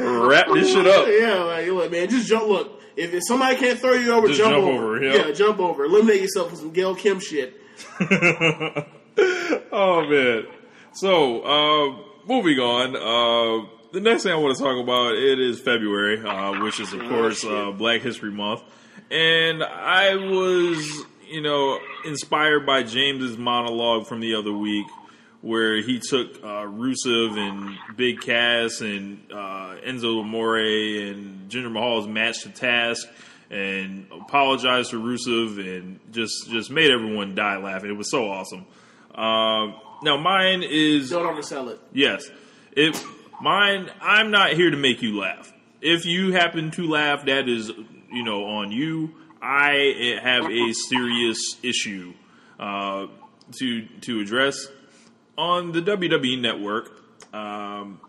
wrap 0.00 0.46
this 0.52 0.68
shit 0.72 0.86
up. 0.86 1.06
Yeah, 1.10 1.42
like 1.44 1.66
look, 1.68 1.90
man, 1.90 2.08
just 2.08 2.28
jump. 2.28 2.46
Look, 2.48 2.80
if, 2.96 3.12
if 3.12 3.22
somebody 3.26 3.56
can't 3.56 3.78
throw 3.78 3.92
you 3.94 4.12
over, 4.12 4.26
Just 4.28 4.38
jump, 4.38 4.52
jump 4.54 4.64
over. 4.66 4.96
over, 4.96 5.04
yeah. 5.04 5.26
Yeah, 5.26 5.32
jump 5.32 5.58
over. 5.60 5.84
Eliminate 5.84 6.20
yourself 6.22 6.50
with 6.50 6.60
some 6.60 6.70
Gail 6.70 6.94
Kim 6.94 7.18
shit. 7.20 7.60
oh 9.72 10.06
man. 10.08 10.46
So, 10.92 11.42
uh, 11.42 11.96
moving 12.26 12.58
on. 12.58 12.96
Uh, 12.96 13.68
the 13.96 14.02
next 14.02 14.24
thing 14.24 14.32
I 14.32 14.36
want 14.36 14.54
to 14.54 14.62
talk 14.62 14.76
about 14.76 15.14
it 15.14 15.40
is 15.40 15.58
February, 15.58 16.22
uh, 16.22 16.60
which 16.62 16.80
is 16.80 16.92
of 16.92 17.00
course 17.08 17.42
uh, 17.46 17.70
Black 17.70 18.02
History 18.02 18.30
Month, 18.30 18.62
and 19.10 19.62
I 19.64 20.16
was, 20.16 21.04
you 21.26 21.40
know, 21.40 21.78
inspired 22.04 22.66
by 22.66 22.82
James's 22.82 23.38
monologue 23.38 24.06
from 24.06 24.20
the 24.20 24.34
other 24.34 24.52
week, 24.52 24.86
where 25.40 25.80
he 25.80 25.98
took 25.98 26.36
uh, 26.44 26.66
Rusev 26.66 27.38
and 27.38 27.78
Big 27.96 28.20
Cass 28.20 28.82
and 28.82 29.22
uh, 29.32 29.76
Enzo 29.82 30.20
Amore 30.20 30.58
and 30.58 31.50
Jinder 31.50 31.72
Mahal's 31.72 32.06
match 32.06 32.42
to 32.42 32.50
task. 32.50 33.08
And 33.48 34.08
apologized 34.10 34.90
to 34.90 35.00
Rusev 35.00 35.60
and 35.60 36.00
just 36.10 36.50
just 36.50 36.68
made 36.68 36.90
everyone 36.90 37.36
die 37.36 37.58
laughing. 37.58 37.88
It 37.90 37.96
was 37.96 38.10
so 38.10 38.28
awesome. 38.28 38.66
Um, 39.14 39.76
now 40.02 40.16
mine 40.16 40.64
is 40.64 41.10
Don't 41.10 41.24
oversell 41.24 41.70
it. 41.70 41.78
yes. 41.92 42.28
It 42.72 43.00
mine. 43.40 43.90
I'm 44.00 44.30
not 44.30 44.52
here 44.52 44.70
to 44.70 44.76
make 44.76 45.02
you 45.02 45.18
laugh. 45.18 45.52
If 45.80 46.04
you 46.04 46.32
happen 46.32 46.70
to 46.72 46.88
laugh, 46.88 47.26
that 47.26 47.48
is 47.48 47.70
you 48.12 48.22
know 48.22 48.44
on 48.44 48.72
you. 48.72 49.14
I 49.40 50.18
have 50.22 50.50
a 50.50 50.72
serious 50.72 51.56
issue 51.62 52.14
uh, 52.58 53.06
to 53.58 53.86
to 54.02 54.20
address 54.20 54.66
on 55.36 55.72
the 55.72 55.82
WWE 55.82 56.40
Network. 56.40 56.90
Um, 57.32 58.00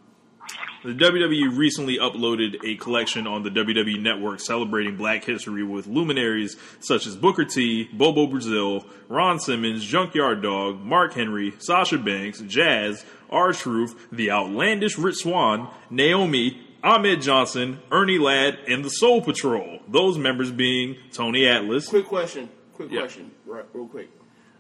the 0.84 0.94
WWE 0.94 1.58
recently 1.58 1.98
uploaded 1.98 2.64
a 2.64 2.76
collection 2.76 3.28
on 3.28 3.44
the 3.44 3.50
WWE 3.50 4.00
Network 4.02 4.40
celebrating 4.40 4.96
Black 4.96 5.24
History 5.24 5.64
with 5.64 5.88
luminaries 5.88 6.56
such 6.80 7.06
as 7.08 7.16
Booker 7.16 7.44
T, 7.44 7.90
Bobo 7.92 8.28
Brazil, 8.28 8.86
Ron 9.10 9.40
Simmons, 9.40 9.84
Junkyard 9.84 10.42
Dog, 10.42 10.80
Mark 10.82 11.14
Henry, 11.14 11.54
Sasha 11.58 11.98
Banks, 11.98 12.40
Jazz, 12.42 13.04
R 13.30 13.54
Truth, 13.54 14.08
The 14.12 14.32
Outlandish 14.32 14.98
Rich 14.98 15.18
Swann, 15.18 15.68
Naomi, 15.90 16.62
Ahmed 16.84 17.22
Johnson, 17.22 17.80
Ernie 17.92 18.20
Ladd, 18.20 18.60
and 18.68 18.84
the 18.86 18.90
Soul 18.90 19.22
Patrol. 19.22 19.80
Those 19.88 20.18
members 20.18 20.52
being 20.52 20.96
Tony 21.12 21.48
Atlas. 21.48 21.90
Quick 21.90 22.06
question. 22.06 22.50
Quick 22.74 22.92
Yeah. 22.92 23.02
question. 23.02 23.32
Right, 23.46 23.66
real 23.74 23.88
quick. 23.88 24.10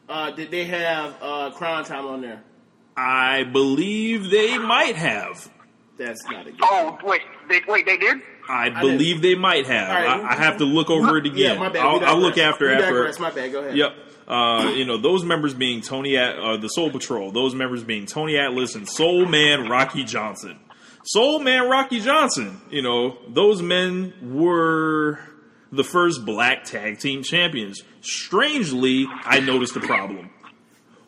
Uh, 0.09 0.31
did 0.31 0.51
they 0.51 0.63
have 0.65 1.15
uh, 1.21 1.51
Cryme 1.51 1.83
Tyme 1.85 2.05
on 2.05 2.21
there? 2.21 2.41
I 2.95 3.43
believe 3.43 4.29
they 4.31 4.57
might 4.57 4.95
have. 4.95 5.49
That's 5.97 6.23
not 6.29 6.47
a 6.47 6.51
good. 6.51 6.59
Oh 6.63 6.97
wait, 7.03 7.21
they, 7.49 7.61
wait, 7.67 7.85
they 7.85 7.97
did. 7.97 8.17
I 8.49 8.69
believe 8.69 9.21
they 9.21 9.35
might 9.35 9.65
have. 9.67 9.89
Right. 9.89 10.07
I, 10.07 10.31
I 10.31 10.35
have 10.35 10.57
to 10.57 10.65
look 10.65 10.89
over 10.89 11.17
it 11.17 11.25
again. 11.25 11.37
Yeah, 11.55 11.59
my 11.59 11.69
bad. 11.69 11.85
I'll, 11.85 12.03
I'll 12.05 12.19
look 12.19 12.37
after 12.37 12.67
We 12.67 12.73
after. 12.73 12.85
digress. 12.85 13.19
My 13.19 13.31
bad. 13.31 13.51
Go 13.51 13.59
ahead. 13.61 13.75
Yep. 13.77 13.95
Uh, 14.27 14.73
you 14.75 14.83
know 14.83 14.97
those 14.97 15.23
members 15.23 15.53
being 15.53 15.79
Tony 15.81 16.17
at 16.17 16.37
uh, 16.37 16.57
the 16.57 16.67
Soul 16.67 16.91
Patrol. 16.91 17.31
Those 17.31 17.55
members 17.55 17.83
being 17.83 18.05
Tony 18.05 18.37
Atlas 18.37 18.75
and 18.75 18.87
Soul 18.87 19.25
Man 19.25 19.69
Rocky 19.69 20.03
Johnson. 20.03 20.59
Soul 21.05 21.39
Man 21.39 21.69
Rocky 21.69 22.01
Johnson. 22.01 22.59
You 22.69 22.81
know 22.81 23.17
those 23.29 23.61
men 23.61 24.13
were 24.21 25.19
the 25.71 25.83
first 25.83 26.25
black 26.25 26.65
tag 26.65 26.99
team 26.99 27.23
champions. 27.23 27.83
Strangely, 28.01 29.05
I 29.23 29.39
noticed 29.39 29.75
a 29.77 29.79
problem. 29.81 30.29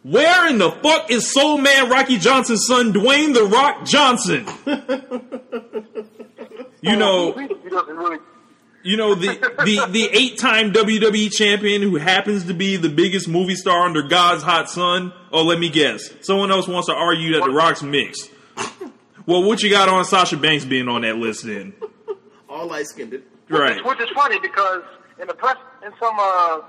Where 0.04 0.48
in 0.48 0.58
the 0.58 0.72
fuck 0.72 1.12
is 1.12 1.30
Soul 1.30 1.58
Man 1.58 1.90
Rocky 1.90 2.18
Johnson's 2.18 2.66
son, 2.66 2.94
Dwayne 2.94 3.34
the 3.34 3.44
Rock 3.44 3.86
Johnson? 3.86 4.46
you 6.82 6.96
know, 6.96 7.34
he 7.34 7.70
doesn't 7.70 7.96
really. 7.98 8.20
you 8.84 8.98
know 8.98 9.16
the 9.16 9.28
the 9.66 9.86
the 9.90 10.10
eight 10.12 10.38
time 10.38 10.72
WWE 10.72 11.32
champion 11.32 11.82
who 11.82 11.98
happens 11.98 12.46
to 12.46 12.54
be 12.54 12.78
the 12.78 12.90
biggest 12.90 13.28
movie 13.28 13.56
star 13.56 13.86
under 13.86 14.02
God's 14.04 14.44
hot 14.44 14.70
sun. 14.70 15.14
Oh, 15.32 15.44
let 15.44 15.60
me 15.60 15.70
guess. 15.70 16.10
Someone 16.22 16.52
else 16.52 16.68
wants 16.68 16.88
to 16.88 16.94
argue 16.96 17.34
that 17.34 17.44
The 17.46 17.52
Rock's 17.52 17.84
mixed. 17.84 18.32
Well, 19.26 19.44
what 19.44 19.62
you 19.62 19.70
got 19.70 19.90
on 19.90 20.04
Sasha 20.06 20.38
Banks 20.38 20.66
being 20.66 20.88
on 20.88 21.02
that 21.02 21.18
list 21.18 21.44
then? 21.46 21.74
All 22.50 22.66
light 22.68 22.88
skinned. 22.88 23.22
Right. 23.48 23.84
Which 23.86 24.00
is 24.00 24.10
funny 24.16 24.40
because 24.40 24.82
in 25.22 25.28
the 25.28 25.34
press, 25.36 25.58
in 25.86 25.92
some 26.00 26.16
uh, 26.18 26.62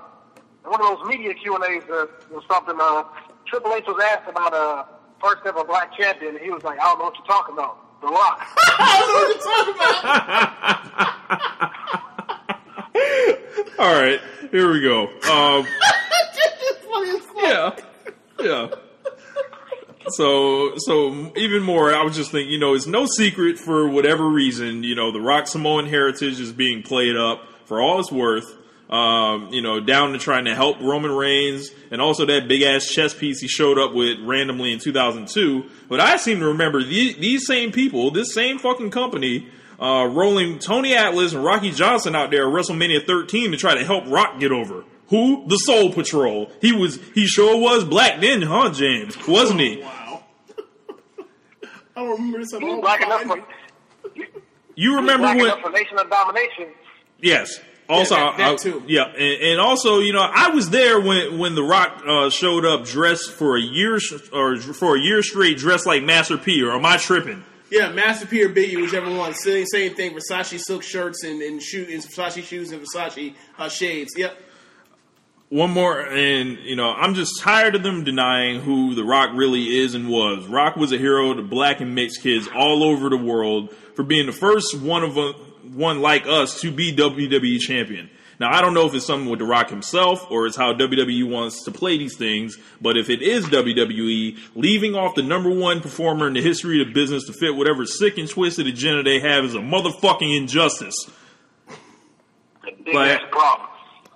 in 0.65 0.69
one 0.69 0.79
of 0.81 0.99
those 0.99 1.07
media 1.07 1.33
Q 1.33 1.55
and 1.55 1.63
A's 1.65 1.89
uh, 1.89 2.05
or 2.31 2.41
something, 2.47 2.75
uh, 2.79 3.03
Triple 3.47 3.73
H 3.73 3.85
was 3.87 3.99
asked 4.15 4.29
about 4.29 4.53
a 4.53 4.85
first 5.23 5.41
ever 5.45 5.63
black 5.63 5.95
champion, 5.97 6.35
and 6.35 6.43
he 6.43 6.51
was 6.51 6.63
like, 6.63 6.79
"I 6.79 6.83
don't 6.83 6.99
know 6.99 7.05
what 7.05 7.15
you're 7.17 7.25
talking 7.25 7.53
about, 7.53 7.77
The 8.01 8.07
Rock." 8.07 8.47
All 13.79 13.93
right, 13.93 14.19
here 14.51 14.71
we 14.71 14.81
go. 14.81 15.07
Um, 15.07 15.65
yeah, 17.37 17.75
yeah. 18.39 18.67
So, 20.09 20.73
so 20.77 21.31
even 21.35 21.63
more, 21.63 21.93
I 21.93 22.03
was 22.03 22.15
just 22.15 22.31
thinking, 22.31 22.51
you 22.51 22.59
know, 22.59 22.73
it's 22.73 22.85
no 22.85 23.05
secret 23.05 23.57
for 23.57 23.87
whatever 23.87 24.27
reason, 24.27 24.83
you 24.83 24.93
know, 24.93 25.11
the 25.11 25.21
Rock 25.21 25.47
Samoan 25.47 25.87
heritage 25.87 26.39
is 26.39 26.51
being 26.51 26.83
played 26.83 27.15
up 27.15 27.41
for 27.65 27.81
all 27.81 27.99
it's 27.99 28.11
worth. 28.11 28.55
Um, 28.91 29.47
you 29.53 29.61
know, 29.61 29.79
down 29.79 30.11
to 30.11 30.19
trying 30.19 30.43
to 30.45 30.53
help 30.53 30.81
Roman 30.81 31.11
Reigns, 31.13 31.69
and 31.91 32.01
also 32.01 32.25
that 32.25 32.49
big 32.49 32.61
ass 32.61 32.85
chess 32.87 33.13
piece 33.13 33.39
he 33.39 33.47
showed 33.47 33.79
up 33.79 33.93
with 33.93 34.19
randomly 34.19 34.73
in 34.73 34.79
2002. 34.79 35.63
But 35.87 36.01
I 36.01 36.17
seem 36.17 36.41
to 36.41 36.47
remember 36.47 36.83
the, 36.83 37.13
these 37.13 37.47
same 37.47 37.71
people, 37.71 38.11
this 38.11 38.33
same 38.33 38.59
fucking 38.59 38.91
company, 38.91 39.47
uh, 39.79 40.09
rolling 40.11 40.59
Tony 40.59 40.93
Atlas 40.93 41.31
and 41.33 41.41
Rocky 41.41 41.71
Johnson 41.71 42.17
out 42.17 42.31
there 42.31 42.45
at 42.49 42.53
WrestleMania 42.53 43.07
13 43.07 43.51
to 43.51 43.57
try 43.57 43.75
to 43.75 43.85
help 43.85 44.03
Rock 44.09 44.41
get 44.41 44.51
over. 44.51 44.83
Who? 45.07 45.45
The 45.47 45.55
Soul 45.57 45.93
Patrol. 45.93 46.51
He 46.59 46.73
was, 46.73 46.99
he 47.15 47.27
sure 47.27 47.57
was 47.61 47.85
black 47.85 48.19
then, 48.19 48.41
huh, 48.41 48.71
James? 48.71 49.15
Wasn't 49.25 49.59
he? 49.61 49.81
Wow. 50.01 50.23
I 51.95 52.01
don't 52.03 52.11
remember 52.11 52.39
this 52.39 52.53
at 52.53 52.61
all. 52.63 52.81
black 52.81 53.01
enough 53.01 53.21
for 53.23 53.37
You 54.75 54.95
remember 54.97 55.23
black 55.27 55.37
when? 55.37 55.45
enough 55.45 55.61
for 55.61 55.69
Nation 55.71 55.97
of 55.99 56.09
Domination. 56.09 56.67
Yes. 57.21 57.59
Also, 57.91 58.15
that- 58.15 58.37
that 58.37 58.51
I- 58.53 58.55
too. 58.55 58.83
yeah, 58.87 59.05
and, 59.05 59.41
and 59.43 59.59
also, 59.59 59.99
you 59.99 60.13
know, 60.13 60.21
I 60.21 60.49
was 60.49 60.69
there 60.69 60.99
when 60.99 61.37
when 61.37 61.55
The 61.55 61.63
Rock 61.63 62.01
uh, 62.07 62.29
showed 62.29 62.65
up 62.65 62.85
dressed 62.85 63.31
for 63.31 63.57
a 63.57 63.61
year 63.61 63.99
or 64.33 64.57
for 64.57 64.95
a 64.95 64.99
year 64.99 65.21
straight, 65.23 65.57
dressed 65.57 65.85
like 65.85 66.03
Master 66.03 66.37
P. 66.37 66.61
Or 66.63 66.71
am 66.71 66.85
I 66.85 66.97
tripping? 66.97 67.43
Yeah, 67.69 67.89
Master 67.91 68.25
P 68.27 68.43
or 68.43 68.49
Biggie, 68.49 68.75
whichever 68.81 69.09
one. 69.15 69.33
Same, 69.33 69.65
same 69.65 69.93
thing. 69.95 70.13
Versace 70.13 70.59
silk 70.59 70.83
shirts 70.83 71.23
and, 71.23 71.41
and 71.41 71.61
shoe 71.61 71.87
and 71.89 72.03
Versace 72.03 72.43
shoes 72.43 72.71
and 72.71 72.81
Versace 72.85 73.33
uh, 73.57 73.69
shades. 73.69 74.11
Yep. 74.17 74.37
One 75.49 75.71
more, 75.71 75.99
and 75.99 76.59
you 76.59 76.77
know, 76.77 76.91
I'm 76.91 77.13
just 77.13 77.41
tired 77.41 77.75
of 77.75 77.83
them 77.83 78.05
denying 78.05 78.61
who 78.61 78.95
The 78.95 79.03
Rock 79.03 79.31
really 79.33 79.79
is 79.79 79.95
and 79.95 80.07
was. 80.07 80.45
Rock 80.47 80.77
was 80.77 80.93
a 80.93 80.97
hero 80.97 81.33
to 81.33 81.41
black 81.41 81.81
and 81.81 81.93
mixed 81.93 82.21
kids 82.21 82.47
all 82.55 82.83
over 82.83 83.09
the 83.09 83.17
world 83.17 83.69
for 83.95 84.03
being 84.03 84.27
the 84.27 84.31
first 84.31 84.79
one 84.79 85.03
of 85.03 85.17
a, 85.17 85.33
one 85.73 86.01
like 86.01 86.25
us 86.27 86.59
to 86.61 86.71
be 86.71 86.95
WWE 86.95 87.59
champion. 87.59 88.09
Now, 88.39 88.49
I 88.51 88.61
don't 88.61 88.73
know 88.73 88.87
if 88.87 88.95
it's 88.95 89.05
something 89.05 89.29
with 89.29 89.37
The 89.39 89.45
Rock 89.45 89.69
himself 89.69 90.25
or 90.31 90.47
it's 90.47 90.57
how 90.57 90.73
WWE 90.73 91.29
wants 91.29 91.63
to 91.65 91.71
play 91.71 91.99
these 91.99 92.17
things, 92.17 92.57
but 92.81 92.97
if 92.97 93.09
it 93.11 93.21
is 93.21 93.45
WWE, 93.45 94.37
leaving 94.55 94.95
off 94.95 95.13
the 95.13 95.21
number 95.21 95.51
one 95.51 95.79
performer 95.79 96.27
in 96.27 96.33
the 96.33 96.41
history 96.41 96.81
of 96.81 96.87
the 96.87 96.93
business 96.93 97.25
to 97.25 97.33
fit 97.33 97.55
whatever 97.55 97.85
sick 97.85 98.17
and 98.17 98.27
twisted 98.27 98.65
agenda 98.65 99.03
they 99.03 99.19
have 99.19 99.45
is 99.45 99.53
a 99.53 99.59
motherfucking 99.59 100.35
injustice. 100.35 100.95
Big 102.83 102.95
Like- 102.95 103.21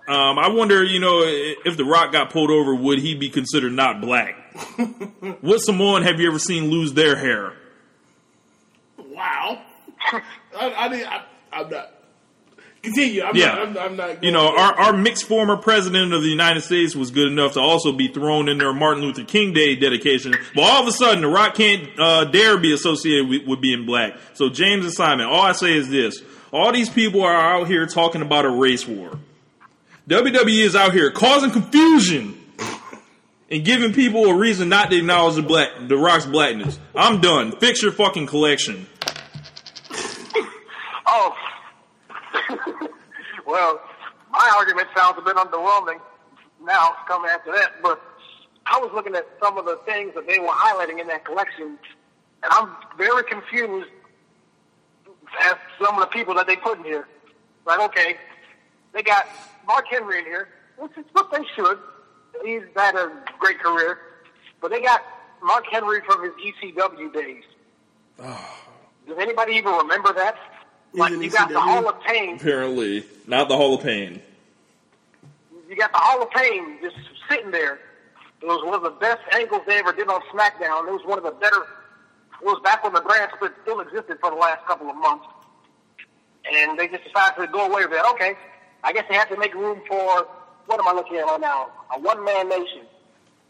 Um, 0.08 0.38
I 0.40 0.50
wonder, 0.50 0.84
you 0.84 1.00
know, 1.00 1.22
if 1.24 1.78
The 1.78 1.86
Rock 1.86 2.12
got 2.12 2.32
pulled 2.32 2.50
over, 2.52 2.74
would 2.74 3.00
he 3.00 3.14
be 3.16 3.30
considered 3.30 3.74
not 3.74 4.02
black? 4.02 4.36
what 5.42 5.60
Samoan 5.60 6.02
have 6.02 6.20
you 6.20 6.28
ever 6.28 6.40
seen 6.40 6.72
lose 6.72 6.94
their 6.94 7.16
hair? 7.16 7.54
Wow. 8.98 9.62
I, 10.60 10.74
I, 10.74 10.88
didn't- 10.90 11.08
I, 11.12 11.24
I'm 11.56 11.70
not. 11.70 11.92
Continue. 12.84 13.24
I'm 13.24 13.36
Yeah. 13.36 13.46
not. 13.56 13.60
I'm, 13.68 13.78
I'm 13.78 13.96
not. 13.98 14.24
You 14.24 14.32
know, 14.32 14.48
our, 14.56 14.74
our 14.80 14.94
mixed 14.94 15.24
former 15.24 15.58
president 15.58 16.14
of 16.14 16.22
the 16.22 16.28
United 16.30 16.62
States 16.62 16.96
was 16.96 17.10
good 17.10 17.32
enough 17.32 17.54
to 17.54 17.60
also 17.60 17.92
be 17.92 18.10
thrown 18.10 18.48
in 18.48 18.60
their 18.60 18.74
Martin 18.74 19.02
Luther 19.04 19.24
King 19.24 19.54
Day 19.54 19.76
dedication. 19.76 20.36
But 20.54 20.64
all 20.64 20.82
of 20.84 20.88
a 20.88 20.92
sudden, 20.92 21.22
The 21.22 21.28
Rock 21.28 21.56
can't 21.56 21.90
uh, 22.00 22.26
dare 22.26 22.58
be 22.60 22.74
associated 22.74 23.28
with, 23.28 23.48
with 23.48 23.62
being 23.62 23.86
black. 23.88 24.14
So, 24.34 24.50
James 24.50 24.86
and 24.86 24.94
Simon, 24.94 25.26
all 25.26 25.42
I 25.42 25.54
say 25.54 25.74
is 25.76 25.90
this. 25.90 26.22
All 26.54 26.72
these 26.72 26.90
people 26.90 27.24
are 27.24 27.34
out 27.36 27.68
here 27.68 27.88
talking 27.88 28.22
about 28.22 28.46
a 28.46 28.50
race 28.52 28.88
war. 28.88 29.18
WWE 30.08 30.64
is 30.64 30.76
out 30.76 30.94
here 30.94 31.10
causing 31.10 31.50
confusion 31.50 32.40
and 33.50 33.66
giving 33.66 33.94
people 33.94 34.26
a 34.26 34.36
reason 34.36 34.70
not 34.70 34.92
to 34.92 34.98
acknowledge 34.98 35.36
the 35.36 35.42
black, 35.42 35.70
the 35.88 35.98
Rock's 35.98 36.28
blackness. 36.28 36.78
I'm 36.94 37.20
done. 37.20 37.52
Fix 37.54 37.82
your 37.82 37.92
fucking 37.92 38.28
collection. 38.28 38.86
Oh, 41.08 41.34
well, 43.48 43.82
my 44.32 44.54
argument 44.58 44.88
sounds 44.96 45.18
a 45.18 45.22
bit 45.22 45.36
underwhelming 45.36 46.00
now 46.64 46.96
coming 47.08 47.30
after 47.32 47.52
that, 47.52 47.82
but 47.82 48.02
I 48.66 48.80
was 48.80 48.92
looking 48.94 49.16
at 49.16 49.28
some 49.42 49.58
of 49.58 49.66
the 49.66 49.80
things 49.86 50.14
that 50.16 50.28
they 50.28 50.40
were 50.40 50.48
highlighting 50.48 51.00
in 51.00 51.08
that 51.08 51.26
collection, 51.26 51.78
and 52.44 52.52
I'm 52.52 52.70
very 52.98 53.24
confused 53.24 53.90
as 55.44 55.56
some 55.84 55.96
of 55.96 56.02
the 56.02 56.08
people 56.08 56.34
that 56.36 56.48
they 56.48 56.56
put 56.56 56.80
in 56.80 56.84
here. 56.84 57.08
Like, 57.66 57.80
okay, 57.80 58.18
they 58.94 59.04
got 59.04 59.28
Mark 59.68 59.86
Henry 59.90 60.20
in 60.20 60.26
here, 60.26 60.50
which 60.78 60.92
is 60.98 61.06
what 61.14 61.32
they 61.32 61.44
should. 61.56 61.80
He's 62.44 62.64
had 62.76 62.96
a 62.96 63.12
great 63.40 63.60
career, 63.60 64.00
but 64.62 64.72
they 64.72 64.82
got 64.82 65.02
Mark 65.44 65.66
Henry 65.72 66.02
from 66.06 66.24
his 66.24 66.34
ECW 66.34 67.14
days. 67.14 67.44
Oh. 68.20 68.66
Does 69.08 69.18
anybody 69.20 69.54
even 69.54 69.74
remember 69.74 70.14
that? 70.14 70.36
Like, 70.96 71.12
you 71.12 71.30
got 71.30 71.50
the 71.50 71.60
Hall 71.60 71.88
of 71.90 72.02
Pain 72.02 72.36
Apparently, 72.38 73.04
not 73.28 73.50
the 73.50 73.56
Hall 73.58 73.74
of 73.76 73.82
Pain. 73.84 74.22
you 75.70 75.76
got 75.76 75.92
the 75.92 75.98
Hall 75.98 76.22
of 76.22 76.32
Pain 76.32 76.78
just 76.82 76.96
sitting 77.30 77.52
there. 77.52 77.80
It 78.42 78.46
was 78.48 78.64
one 78.64 78.74
of 78.76 78.84
the 78.84 78.92
best 78.92 79.22
angles 79.34 79.62
they 79.68 79.78
ever 79.80 79.92
did 79.94 80.08
on 80.08 80.22
SmackDown. 80.34 80.88
It 80.88 80.92
was 80.92 81.02
one 81.06 81.18
of 81.18 81.24
the 81.24 81.32
better. 81.32 81.64
It 82.42 82.46
was 82.46 82.62
back 82.64 82.84
when 82.84 82.94
the 82.94 83.02
brand 83.02 83.32
split 83.36 83.54
still 83.64 83.80
existed 83.80 84.18
for 84.20 84.30
the 84.30 84.36
last 84.36 84.66
couple 84.68 84.90
of 84.90 84.96
months, 84.96 85.26
and 86.52 86.78
they 86.78 86.88
just 86.88 87.04
decided 87.04 87.42
to 87.42 87.48
go 87.48 87.66
away 87.66 87.82
with 87.84 87.92
that. 87.92 88.06
Okay, 88.14 88.36
I 88.84 88.94
guess 88.94 89.06
they 89.10 89.16
have 89.16 89.30
to 89.30 89.38
make 89.38 89.54
room 89.56 89.82
for 89.88 90.28
what 90.68 90.80
am 90.80 90.88
I 90.88 90.94
looking 90.94 91.18
at 91.18 91.26
right 91.26 91.40
now? 91.42 91.70
A 91.96 92.00
one-man 92.00 92.50
nation. 92.50 92.82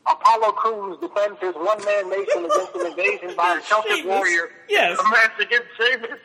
Apollo 0.08 0.52
Crews 0.54 0.98
defends 1.02 1.39
his 1.41 1.56
one-man 1.56 2.10
nation 2.10 2.46
against 2.46 2.76
an 2.76 2.86
invasion 2.88 3.36
by 3.36 3.58
a 3.58 3.62
Celtic 3.62 4.06
warrior. 4.06 4.50
Yes. 4.70 5.00
a 5.00 5.10
match 5.10 5.32
against 5.39 5.68
Sheamus. 5.78 6.20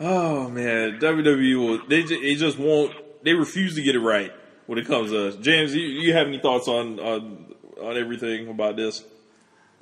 Oh 0.00 0.48
man, 0.48 0.98
WWE 1.00 1.56
will 1.56 1.86
they 1.88 2.02
just, 2.02 2.22
they 2.22 2.34
just 2.36 2.58
won't 2.58 2.94
they 3.24 3.34
refuse 3.34 3.74
to 3.74 3.82
get 3.82 3.96
it 3.96 4.00
right 4.00 4.32
when 4.66 4.78
it 4.78 4.86
comes 4.86 5.10
to 5.10 5.28
us. 5.28 5.36
James, 5.36 5.74
you, 5.74 5.82
you 5.82 6.12
have 6.12 6.28
any 6.28 6.38
thoughts 6.38 6.68
on 6.68 7.00
on 7.00 7.54
on 7.82 7.96
everything 7.96 8.48
about 8.48 8.76
this? 8.76 9.02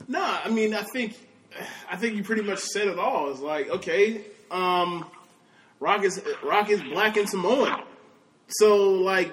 Nah, 0.08 0.40
I 0.44 0.50
mean, 0.50 0.74
I 0.74 0.82
think, 0.82 1.16
I 1.90 1.96
think 1.96 2.16
you 2.16 2.22
pretty 2.22 2.42
much 2.42 2.58
said 2.60 2.86
it 2.86 2.98
all. 2.98 3.30
It's 3.30 3.40
like, 3.40 3.68
okay, 3.70 4.22
um, 4.50 5.06
Rock 5.80 6.02
is 6.04 6.22
Rock 6.42 6.70
is 6.70 6.82
black 6.82 7.16
and 7.16 7.28
Samoan, 7.28 7.82
so 8.48 8.92
like 8.92 9.32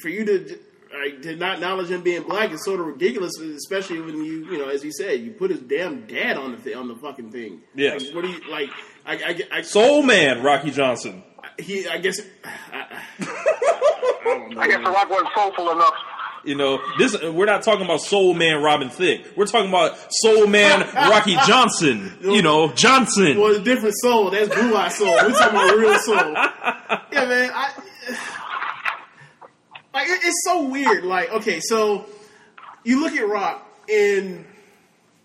for 0.00 0.08
you, 0.08 0.24
to 0.24 0.58
like 1.02 1.22
to 1.22 1.36
not 1.36 1.54
acknowledge 1.54 1.90
him 1.90 2.02
being 2.02 2.22
black 2.22 2.50
is 2.50 2.64
sort 2.64 2.80
of 2.80 2.86
ridiculous, 2.86 3.38
especially 3.38 4.00
when 4.00 4.24
you 4.24 4.50
you 4.50 4.58
know, 4.58 4.68
as 4.68 4.82
you 4.82 4.92
said, 4.92 5.20
you 5.20 5.30
put 5.30 5.50
his 5.50 5.60
damn 5.60 6.06
dad 6.06 6.36
on 6.36 6.52
the 6.52 6.58
thi- 6.58 6.74
on 6.74 6.88
the 6.88 6.96
fucking 6.96 7.30
thing. 7.30 7.60
Yes. 7.74 8.04
Like, 8.06 8.14
what 8.14 8.24
do 8.24 8.30
you 8.30 8.50
like? 8.50 8.70
I, 9.08 9.14
I, 9.14 9.40
I, 9.58 9.62
Soul 9.62 10.02
Man, 10.02 10.42
Rocky 10.42 10.70
Johnson. 10.70 11.22
he, 11.58 11.88
I 11.88 11.96
guess. 11.96 12.20
I, 12.44 13.02
I 13.20 14.22
don't 14.24 14.54
know. 14.54 14.60
I 14.60 14.68
guess 14.68 14.76
the 14.84 14.90
Rock 14.90 15.08
wasn't 15.08 15.28
soulful 15.34 15.70
enough. 15.70 15.94
You 16.44 16.54
know, 16.54 16.78
this 16.98 17.20
we're 17.22 17.46
not 17.46 17.62
talking 17.62 17.84
about 17.84 18.00
Soul 18.02 18.34
Man 18.34 18.62
Robin 18.62 18.90
Thicke. 18.90 19.26
We're 19.34 19.46
talking 19.46 19.70
about 19.70 19.96
Soul 20.10 20.46
Man 20.46 20.80
Rocky 20.94 21.36
Johnson. 21.46 22.18
You 22.20 22.42
know, 22.42 22.70
Johnson. 22.72 23.38
Well, 23.38 23.56
a 23.56 23.60
different 23.60 23.94
soul. 23.98 24.30
That's 24.30 24.54
blue 24.54 24.76
eye 24.76 24.88
soul. 24.88 25.08
We're 25.08 25.30
talking 25.32 25.58
about 25.58 25.76
real 25.76 25.98
soul. 25.98 26.36
Yeah, 27.10 27.24
man. 27.26 27.50
I 27.52 27.72
like 29.94 30.08
it, 30.08 30.20
it's 30.22 30.42
so 30.44 30.64
weird. 30.68 31.04
Like, 31.04 31.30
okay, 31.32 31.60
so 31.60 32.06
you 32.84 33.00
look 33.02 33.14
at 33.14 33.26
Rock 33.26 33.66
and 33.90 34.44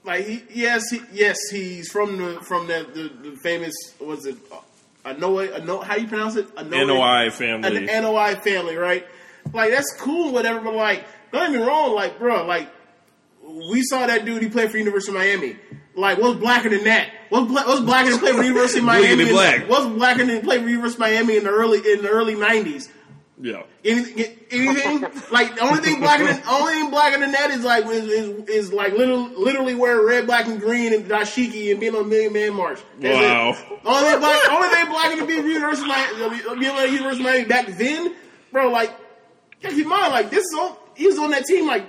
like, 0.03 0.25
he, 0.25 0.43
yes, 0.53 0.89
he, 0.89 1.01
yes, 1.11 1.37
he's 1.51 1.89
from 1.91 2.17
the 2.17 2.39
from 2.41 2.67
the 2.67 2.85
the, 2.93 3.29
the 3.29 3.37
famous 3.37 3.73
was 3.99 4.25
it 4.25 4.37
uh, 4.51 5.13
Anoa? 5.13 5.61
Ano, 5.61 5.79
how 5.81 5.95
do 5.95 6.01
you 6.01 6.07
pronounce 6.07 6.35
it? 6.35 6.53
Anoa, 6.55 6.87
NOI 6.87 7.29
family. 7.31 7.89
An 7.89 8.03
NOI 8.03 8.35
family, 8.35 8.75
right? 8.75 9.05
Like 9.53 9.71
that's 9.71 9.93
cool, 9.99 10.31
whatever. 10.31 10.59
But 10.61 10.75
like, 10.75 11.05
don't 11.31 11.51
get 11.51 11.59
me 11.59 11.65
wrong, 11.65 11.93
like, 11.93 12.19
bro, 12.19 12.45
like 12.45 12.69
we 13.45 13.81
saw 13.83 14.07
that 14.07 14.25
dude. 14.25 14.41
He 14.41 14.49
played 14.49 14.71
for 14.71 14.77
University 14.77 15.11
of 15.11 15.17
Miami. 15.17 15.57
Like, 15.95 16.17
what's 16.17 16.39
blacker 16.39 16.69
than 16.69 16.85
that? 16.85 17.09
What's, 17.29 17.51
bla- 17.51 17.65
what's 17.65 17.81
blacker 17.81 18.09
than 18.09 18.19
play 18.19 18.31
for 18.31 18.41
University 18.43 18.79
of 18.79 18.85
Miami? 18.85 19.23
In- 19.23 19.29
black. 19.29 19.69
What's 19.69 19.85
blacker 19.85 20.25
than 20.25 20.41
play 20.41 20.59
for 20.59 20.67
University 20.67 20.95
of 20.95 20.99
Miami 21.11 21.37
in 21.37 21.43
the 21.43 21.51
early 21.51 21.79
in 21.79 22.01
the 22.01 22.09
early 22.09 22.35
nineties? 22.35 22.89
Yeah. 23.41 23.63
Anything, 23.83 24.25
anything 24.51 25.01
like 25.31 25.55
the 25.55 25.61
only 25.61 25.81
thing 25.81 25.99
blacker 25.99 26.25
than 26.25 26.41
only 26.47 26.73
thing 26.73 26.89
blacker 26.91 27.19
than 27.19 27.31
that 27.31 27.51
is 27.51 27.63
like 27.63 27.85
is, 27.85 28.03
is, 28.05 28.49
is 28.49 28.73
like 28.73 28.93
little, 28.93 29.27
literally 29.29 29.75
wearing 29.75 30.05
red, 30.07 30.25
black, 30.27 30.45
and 30.47 30.59
green 30.59 30.93
and 30.93 31.05
dashiki 31.05 31.71
and 31.71 31.79
being 31.79 31.95
on 31.95 32.09
Million 32.09 32.33
Man 32.33 32.53
March. 32.53 32.79
That's 32.99 33.15
Wow. 33.15 33.49
it. 33.51 33.79
Only 33.85 34.09
thing 34.11 34.19
black, 34.19 34.51
only 34.51 34.69
thing 34.69 34.85
blacker 34.89 35.15
than 35.17 35.27
being 35.27 35.47
University 35.47 35.89
being 36.59 36.75
like 36.75 36.91
University 36.91 37.23
Miami 37.23 37.45
back 37.45 37.67
then, 37.67 38.15
bro. 38.51 38.69
Like, 38.69 38.93
keep 39.61 39.71
in 39.73 39.87
mind, 39.87 40.13
like 40.13 40.29
this 40.29 40.43
is 40.45 40.53
on 40.59 40.75
he 40.95 41.07
was 41.07 41.17
on 41.17 41.31
that 41.31 41.45
team. 41.45 41.65
Like, 41.67 41.85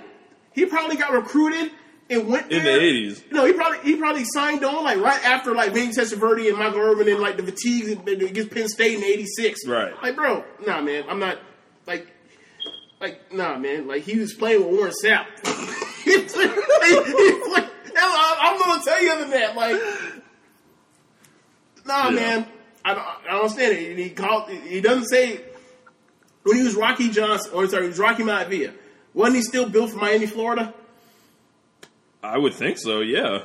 he 0.53 0.65
probably 0.65 0.95
got 0.95 1.13
recruited 1.13 1.71
and 2.09 2.27
went 2.27 2.51
In 2.51 2.63
there. 2.63 2.79
the 2.79 2.85
80s. 3.09 3.27
You 3.27 3.33
know, 3.33 3.45
he 3.45 3.53
probably 3.53 3.79
he 3.79 3.95
probably 3.95 4.23
signed 4.25 4.63
on 4.63 4.83
like 4.83 4.99
right 4.99 5.23
after 5.25 5.53
like 5.55 5.73
Vinny 5.73 5.91
Testaverde 5.91 6.47
and 6.49 6.57
Michael 6.57 6.79
Irvin 6.81 7.07
and 7.09 7.19
like 7.19 7.37
the 7.37 7.43
fatigues 7.43 7.89
against 7.89 8.51
Penn 8.51 8.67
State 8.67 8.97
in 8.97 9.03
'86. 9.03 9.67
Right. 9.67 9.93
Like, 10.03 10.15
bro, 10.15 10.43
nah, 10.65 10.81
man, 10.81 11.05
I'm 11.09 11.19
not 11.19 11.37
like. 11.87 12.07
Like 13.01 13.33
nah, 13.33 13.57
man. 13.57 13.87
Like 13.87 14.03
he 14.03 14.19
was 14.19 14.33
playing 14.33 14.63
with 14.65 14.73
Warren 14.77 14.93
Sapp. 15.03 15.25
He 16.05 16.15
was- 16.17 16.33
he 16.35 16.45
was 16.45 17.51
like- 17.51 17.71
I- 17.97 18.37
I'm 18.41 18.59
gonna 18.59 18.83
tell 18.83 19.01
you 19.01 19.11
other 19.11 19.21
than 19.21 19.31
that. 19.31 19.55
Like, 19.55 19.81
nah, 21.85 22.09
Yeah. 22.09 22.15
man. 22.15 22.47
I 22.83 22.93
don't, 22.93 23.03
I 23.03 23.31
don't 23.31 23.41
understand 23.41 23.73
it. 23.77 23.89
And 23.91 23.99
he 23.99 24.09
called. 24.11 24.49
He 24.51 24.81
doesn't 24.81 25.05
say 25.07 25.41
when 26.43 26.57
he 26.57 26.63
was 26.63 26.75
Rocky 26.75 27.09
Johnson, 27.09 27.51
or 27.55 27.67
sorry, 27.67 27.83
he 27.83 27.89
was 27.89 27.97
Rocky 27.99 28.21
Maivia. 28.23 28.73
Wasn't 29.15 29.35
he 29.35 29.41
still 29.41 29.67
built 29.67 29.89
for 29.91 29.97
Miami, 29.97 30.27
Florida? 30.27 30.73
I 32.25 32.37
would 32.37 32.53
think 32.53 32.77
so, 32.77 33.01
yeah. 33.01 33.43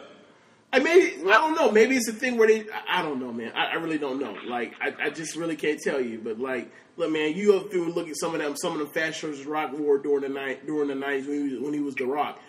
I 0.72 0.78
maybe 0.78 1.16
I 1.28 1.32
don't 1.32 1.54
know. 1.56 1.70
Maybe 1.72 1.96
it's 1.96 2.08
a 2.08 2.12
thing 2.12 2.36
where 2.36 2.46
they. 2.46 2.60
I, 2.70 3.00
I 3.00 3.02
don't 3.02 3.18
know, 3.18 3.32
man. 3.32 3.52
I, 3.56 3.72
I 3.72 3.74
really 3.74 3.98
don't 3.98 4.20
know. 4.20 4.36
Like 4.46 4.74
I, 4.80 5.06
I 5.06 5.10
just 5.10 5.34
really 5.34 5.56
can't 5.56 5.80
tell 5.80 6.00
you. 6.00 6.20
But 6.22 6.38
like, 6.38 6.70
look, 6.96 7.10
man, 7.10 7.34
you 7.34 7.48
go 7.48 7.60
through 7.68 7.86
and 7.86 7.94
look 7.94 8.08
at 8.08 8.16
some 8.16 8.34
of 8.34 8.40
them, 8.40 8.54
some 8.56 8.74
of 8.74 8.78
them 8.78 8.88
fast 8.88 9.18
shows 9.18 9.44
Rock 9.44 9.72
wore 9.76 9.98
during 9.98 10.22
the 10.22 10.28
night, 10.28 10.66
during 10.66 10.86
the 10.88 10.94
nineties 10.94 11.26
when 11.26 11.36
he 11.48 11.54
was 11.54 11.60
when 11.62 11.74
he 11.74 11.80
was 11.80 11.94
the 11.96 12.06
Rock. 12.06 12.40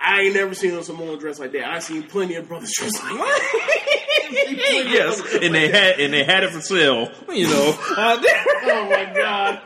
I 0.00 0.22
ain't 0.22 0.34
never 0.34 0.54
seen 0.54 0.74
a 0.74 0.82
Samoan 0.82 1.18
dress 1.18 1.38
like 1.38 1.52
that. 1.52 1.64
I 1.64 1.78
seen 1.78 2.02
plenty 2.02 2.34
of 2.34 2.48
brothers 2.48 2.72
dressed 2.78 3.02
like 3.04 3.12
that. 3.12 4.84
yes, 4.88 5.22
and 5.40 5.54
they 5.54 5.68
had 5.70 6.00
and 6.00 6.12
they 6.12 6.24
had 6.24 6.42
it 6.42 6.50
for 6.50 6.60
sale. 6.60 7.10
You 7.32 7.46
know. 7.46 7.78
Uh, 7.96 8.20
Oh 8.66 8.88
my 8.90 9.12
god! 9.14 9.60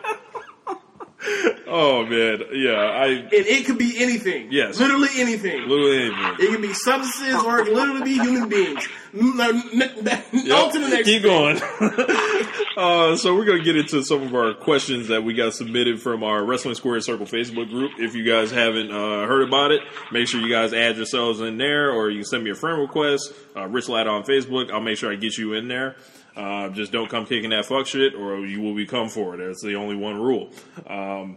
Oh 1.67 2.07
man, 2.07 2.43
yeah. 2.53 2.73
I 2.81 3.07
And 3.07 3.33
it 3.33 3.67
could 3.67 3.77
be 3.79 4.01
anything. 4.03 4.49
Yes. 4.53 4.79
literally 4.79 5.09
anything. 5.17 5.69
little 5.69 5.91
anything. 5.93 6.47
It 6.47 6.53
can 6.53 6.63
be 6.63 6.73
substances 6.73 7.43
or 7.45 7.59
it 7.61 7.65
can 7.67 7.75
literally 7.75 8.03
be 8.03 8.15
human 8.15 8.49
beings. 8.49 8.87
No, 9.13 9.49
n- 9.49 9.63
n- 9.83 10.23
Yep. 10.33 10.57
On 10.65 10.73
to 10.73 10.79
the 10.79 10.89
next. 10.89 11.07
Keep 11.07 11.23
going. 11.25 11.57
uh, 12.77 13.17
so 13.17 13.35
we're 13.35 13.45
gonna 13.47 13.63
get 13.65 13.77
into 13.77 14.03
some 14.05 14.23
of 14.23 14.35
our 14.35 14.55
questions 14.55 15.09
that 15.09 15.25
we 15.25 15.35
got 15.35 15.55
submitted 15.55 16.01
from 16.01 16.23
our 16.23 16.45
Wrestling 16.45 16.75
Square 16.77 17.01
Circle 17.01 17.27
Facebook 17.27 17.69
group. 17.69 17.93
If 17.99 18.15
you 18.15 18.23
guys 18.25 18.51
haven't 18.51 18.91
uh, 18.91 19.27
heard 19.27 19.47
about 19.49 19.73
it, 19.73 19.81
make 20.13 20.29
sure 20.29 20.41
you 20.41 20.51
guys 20.53 20.73
add 20.73 20.97
yourselves 20.97 21.41
in 21.41 21.59
there, 21.59 21.91
or 21.91 22.11
you 22.11 22.19
can 22.19 22.27
send 22.27 22.45
me 22.45 22.51
a 22.51 22.55
friend 22.55 22.81
request. 22.81 23.33
Uh, 23.57 23.67
Rich 23.67 23.89
Latta 23.89 24.11
on 24.11 24.23
Facebook. 24.23 24.71
I'll 24.71 24.81
make 24.81 24.99
sure 24.99 25.11
I 25.13 25.17
get 25.17 25.37
you 25.37 25.55
in 25.55 25.69
there. 25.69 25.97
Uh, 26.39 26.69
just 26.69 26.93
don't 26.93 27.11
come 27.11 27.27
kicking 27.27 27.51
that 27.51 27.67
fuck 27.67 27.85
shit, 27.87 28.15
or 28.15 28.47
you 28.47 28.61
will 28.61 28.77
become 28.77 29.09
for 29.09 29.35
it. 29.35 29.45
That's 29.45 29.63
the 29.63 29.75
only 29.75 29.97
one 29.97 30.21
rule. 30.21 30.51
Um, 30.87 31.37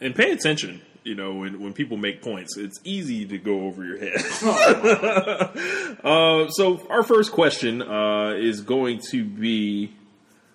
and 0.00 0.12
pay 0.12 0.32
attention. 0.32 0.82
You 1.04 1.14
know, 1.14 1.34
when, 1.34 1.60
when 1.60 1.72
people 1.72 1.96
make 1.96 2.20
points, 2.20 2.56
it's 2.56 2.80
easy 2.82 3.24
to 3.26 3.38
go 3.38 3.66
over 3.66 3.84
your 3.84 3.96
head. 3.96 4.16
uh, 6.04 6.48
so 6.48 6.84
our 6.90 7.04
first 7.04 7.30
question 7.30 7.80
uh, 7.80 8.34
is 8.36 8.60
going 8.60 9.00
to 9.10 9.24
be, 9.24 9.94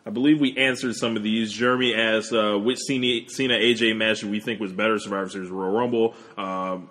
I 0.06 0.10
believe 0.10 0.42
we 0.42 0.58
answered 0.58 0.96
some 0.96 1.16
of 1.16 1.24
these. 1.24 1.52
Jeremy 1.52 1.96
asked, 1.96 2.34
uh, 2.34 2.58
which 2.58 2.80
Cena, 2.80 3.30
Cena 3.30 3.54
AJ 3.56 3.96
match 3.96 4.20
do 4.20 4.30
we 4.30 4.42
think 4.42 4.60
was 4.60 4.74
better, 4.74 5.00
Survivor 5.00 5.30
Series 5.30 5.50
Royal 5.50 5.72
Rumble? 5.72 6.16
Um, 6.38 6.90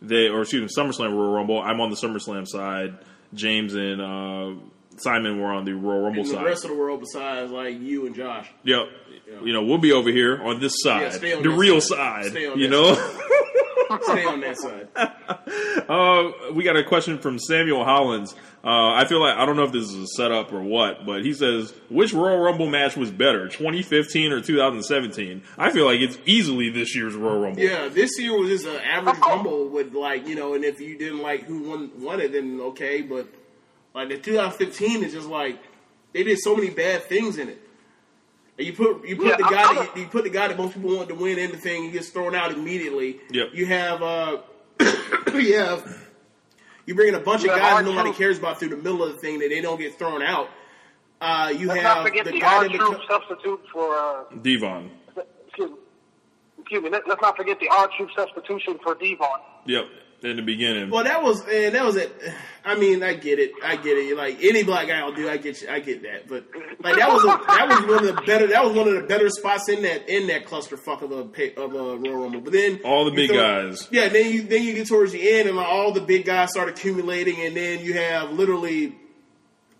they, 0.00 0.28
or 0.28 0.40
excuse 0.40 0.62
me, 0.62 0.68
SummerSlam 0.82 1.12
Royal 1.12 1.34
Rumble. 1.34 1.60
I'm 1.60 1.82
on 1.82 1.90
the 1.90 1.96
SummerSlam 1.96 2.48
side. 2.48 2.98
James 3.34 3.74
and 3.74 4.00
uh, 4.00 4.54
Simon 4.96 5.40
were 5.40 5.52
on 5.52 5.64
the 5.64 5.72
Royal 5.72 6.02
Rumble 6.02 6.20
And 6.22 6.30
the 6.30 6.34
side. 6.34 6.44
rest 6.44 6.64
of 6.64 6.70
the 6.70 6.76
world 6.76 7.00
besides 7.00 7.50
like 7.50 7.80
you 7.80 8.06
and 8.06 8.14
Josh. 8.14 8.48
Yep. 8.64 8.86
You 9.42 9.52
know, 9.52 9.62
we'll 9.64 9.78
be 9.78 9.92
over 9.92 10.10
here 10.10 10.42
on 10.42 10.60
this 10.60 10.74
side, 10.82 11.12
stay 11.14 11.32
on 11.34 11.42
the 11.42 11.50
real 11.50 11.80
side. 11.80 12.24
side. 12.24 12.30
Stay 12.32 12.46
on 12.46 12.58
you 12.58 12.68
know. 12.68 12.94
Stay 14.02 14.24
on 14.24 14.40
that 14.40 14.56
side. 14.56 14.88
Uh, 15.88 16.52
we 16.54 16.64
got 16.64 16.76
a 16.76 16.82
question 16.82 17.18
from 17.18 17.38
Samuel 17.38 17.84
Hollins. 17.84 18.34
Uh, 18.64 18.92
I 18.94 19.04
feel 19.04 19.20
like 19.20 19.36
I 19.36 19.44
don't 19.44 19.56
know 19.56 19.64
if 19.64 19.72
this 19.72 19.84
is 19.84 19.94
a 19.94 20.06
setup 20.06 20.52
or 20.52 20.62
what, 20.62 21.04
but 21.04 21.22
he 21.22 21.34
says, 21.34 21.72
"Which 21.90 22.12
Royal 22.14 22.38
Rumble 22.38 22.66
match 22.68 22.96
was 22.96 23.10
better, 23.10 23.46
2015 23.48 24.32
or 24.32 24.40
2017?" 24.40 25.42
I 25.58 25.70
feel 25.70 25.84
like 25.84 26.00
it's 26.00 26.18
easily 26.24 26.70
this 26.70 26.96
year's 26.96 27.14
Royal 27.14 27.40
Rumble. 27.40 27.60
Yeah, 27.60 27.88
this 27.88 28.18
year 28.18 28.36
was 28.38 28.48
just 28.48 28.66
an 28.66 28.80
average 28.82 29.18
rumble 29.18 29.68
with 29.68 29.92
like 29.94 30.26
you 30.26 30.34
know, 30.34 30.54
and 30.54 30.64
if 30.64 30.80
you 30.80 30.96
didn't 30.98 31.20
like 31.20 31.42
who 31.44 31.68
won 31.68 31.90
won 32.00 32.20
it, 32.20 32.32
then 32.32 32.58
okay. 32.62 33.02
But 33.02 33.28
like 33.94 34.08
the 34.08 34.18
2015 34.18 35.04
is 35.04 35.12
just 35.12 35.28
like 35.28 35.58
they 36.12 36.22
did 36.24 36.38
so 36.38 36.54
many 36.56 36.70
bad 36.70 37.04
things 37.04 37.38
in 37.38 37.48
it. 37.48 37.60
And 38.58 38.66
you 38.66 38.72
put 38.72 39.06
you 39.06 39.16
put 39.16 39.26
Yeah, 39.26 39.36
the 39.36 39.44
I'm- 39.44 39.52
guy 39.52 39.68
I'm 39.68 39.74
that 39.76 39.96
you 39.96 40.06
put 40.06 40.24
the 40.24 40.30
guy 40.30 40.48
that 40.48 40.56
most 40.58 40.74
people 40.74 40.96
want 40.96 41.08
to 41.08 41.14
win 41.14 41.38
in 41.38 41.50
the 41.50 41.56
thing, 41.56 41.84
he 41.84 41.90
gets 41.90 42.08
thrown 42.10 42.34
out 42.34 42.52
immediately. 42.52 43.20
Yep. 43.30 43.48
You 43.54 43.66
have 43.66 44.02
uh, 44.02 44.38
you 45.34 45.56
have 45.58 46.00
you 46.86 46.94
bring 46.94 47.08
in 47.08 47.14
a 47.14 47.20
bunch 47.20 47.42
You 47.44 47.50
of 47.52 47.58
guys 47.58 47.72
R-Truth. 47.74 47.94
nobody 47.94 48.14
cares 48.14 48.38
about 48.38 48.58
through 48.60 48.68
the 48.70 48.76
middle 48.76 49.02
of 49.02 49.12
the 49.12 49.18
thing 49.18 49.38
that 49.40 49.48
they 49.48 49.60
don't 49.60 49.78
get 49.80 49.98
thrown 49.98 50.22
out. 50.22 50.48
Uh, 51.20 51.52
you 51.56 51.66
Let's 51.68 51.80
have 51.80 52.02
forget 52.04 52.24
the 52.26 52.32
the 52.32 52.40
guy 52.40 52.62
that 52.68 52.72
Troop 52.72 53.00
substitute 53.10 53.60
for. 53.72 53.94
Uh, 53.96 54.24
Devon. 54.42 54.90
excuse 55.46 55.70
me. 55.70 55.76
Excuse 56.60 56.82
me. 56.82 56.90
Let, 56.90 57.08
let's 57.08 57.22
not 57.22 57.36
forget 57.36 57.58
the 57.60 57.68
R 57.70 57.88
Troop 57.96 58.10
substitution 58.16 58.78
for 58.82 58.94
Devon. 58.94 59.28
Yep, 59.66 59.86
in 60.24 60.36
the 60.36 60.42
beginning. 60.42 60.90
Well, 60.90 61.04
that 61.04 61.22
was 61.22 61.40
and 61.48 61.74
that 61.74 61.84
was 61.84 61.96
it. 61.96 62.14
I 62.64 62.76
mean, 62.76 63.02
I 63.02 63.12
get 63.14 63.38
it. 63.38 63.52
I 63.62 63.76
get 63.76 63.98
it. 63.98 64.16
Like 64.16 64.42
any 64.42 64.62
black 64.62 64.86
guy 64.88 65.04
will 65.04 65.12
do. 65.12 65.28
I 65.28 65.36
get 65.36 65.60
you. 65.60 65.68
I 65.68 65.80
get 65.80 66.02
that. 66.02 66.26
But 66.28 66.44
like 66.82 66.96
that 66.96 67.10
was 67.12 67.22
a, 67.24 67.26
that 67.46 67.68
was 67.68 67.80
one 67.86 68.08
of 68.08 68.14
the 68.16 68.22
better. 68.22 68.46
That 68.46 68.64
was 68.64 68.72
one 68.74 68.88
of 68.88 68.94
the 68.94 69.02
better 69.02 69.28
spots 69.28 69.68
in 69.68 69.82
that 69.82 70.08
in 70.08 70.26
that 70.28 70.46
clusterfuck 70.46 71.02
of 71.02 71.12
a 71.12 71.60
of 71.62 71.74
a 71.74 71.96
Royal 71.98 72.22
Rumble. 72.22 72.40
But 72.40 72.52
then 72.52 72.80
All 72.84 73.04
the 73.04 73.10
big 73.10 73.30
throw- 73.30 73.68
guys. 73.68 73.86
Yeah. 73.90 74.08
Then 74.08 74.32
you 74.32 74.42
then 74.42 74.62
you 74.62 74.74
get 74.74 74.88
towards 74.88 75.12
the 75.12 75.30
end 75.30 75.48
and 75.48 75.56
like, 75.56 75.66
all 75.68 75.92
the 75.92 76.00
big 76.00 76.24
guys 76.24 76.50
start 76.50 76.68
accumulating, 76.68 77.40
and 77.40 77.56
then 77.56 77.84
you 77.84 77.94
have 77.94 78.30
literally 78.32 78.96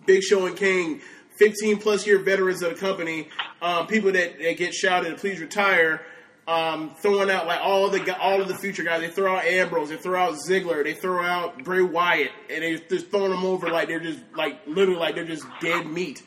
Big 0.06 0.22
Show 0.22 0.46
and 0.46 0.56
King. 0.56 1.00
15 1.36 1.78
plus 1.78 2.06
year 2.06 2.20
veterans 2.20 2.62
of 2.62 2.70
the 2.74 2.76
company, 2.78 3.28
um, 3.60 3.88
people 3.88 4.12
that, 4.12 4.38
that 4.38 4.56
get 4.56 4.72
shouted, 4.72 5.16
please 5.18 5.40
retire, 5.40 6.00
um, 6.46 6.94
throwing 7.00 7.30
out 7.30 7.46
like 7.46 7.60
all 7.60 7.88
the 7.88 8.18
all 8.18 8.40
of 8.40 8.48
the 8.48 8.56
future 8.56 8.82
guys. 8.82 9.00
They 9.00 9.08
throw 9.08 9.36
out 9.36 9.44
Ambrose, 9.44 9.88
they 9.88 9.96
throw 9.96 10.20
out 10.20 10.34
Ziggler, 10.34 10.84
they 10.84 10.94
throw 10.94 11.24
out 11.24 11.64
Bray 11.64 11.82
Wyatt, 11.82 12.32
and 12.50 12.62
they're 12.62 12.78
just 12.78 13.10
throwing 13.10 13.30
them 13.30 13.44
over 13.44 13.70
like 13.70 13.88
they're 13.88 14.00
just 14.00 14.20
like 14.36 14.60
literally 14.66 15.00
like 15.00 15.14
they're 15.14 15.24
just 15.24 15.46
dead 15.60 15.86
meat. 15.86 16.22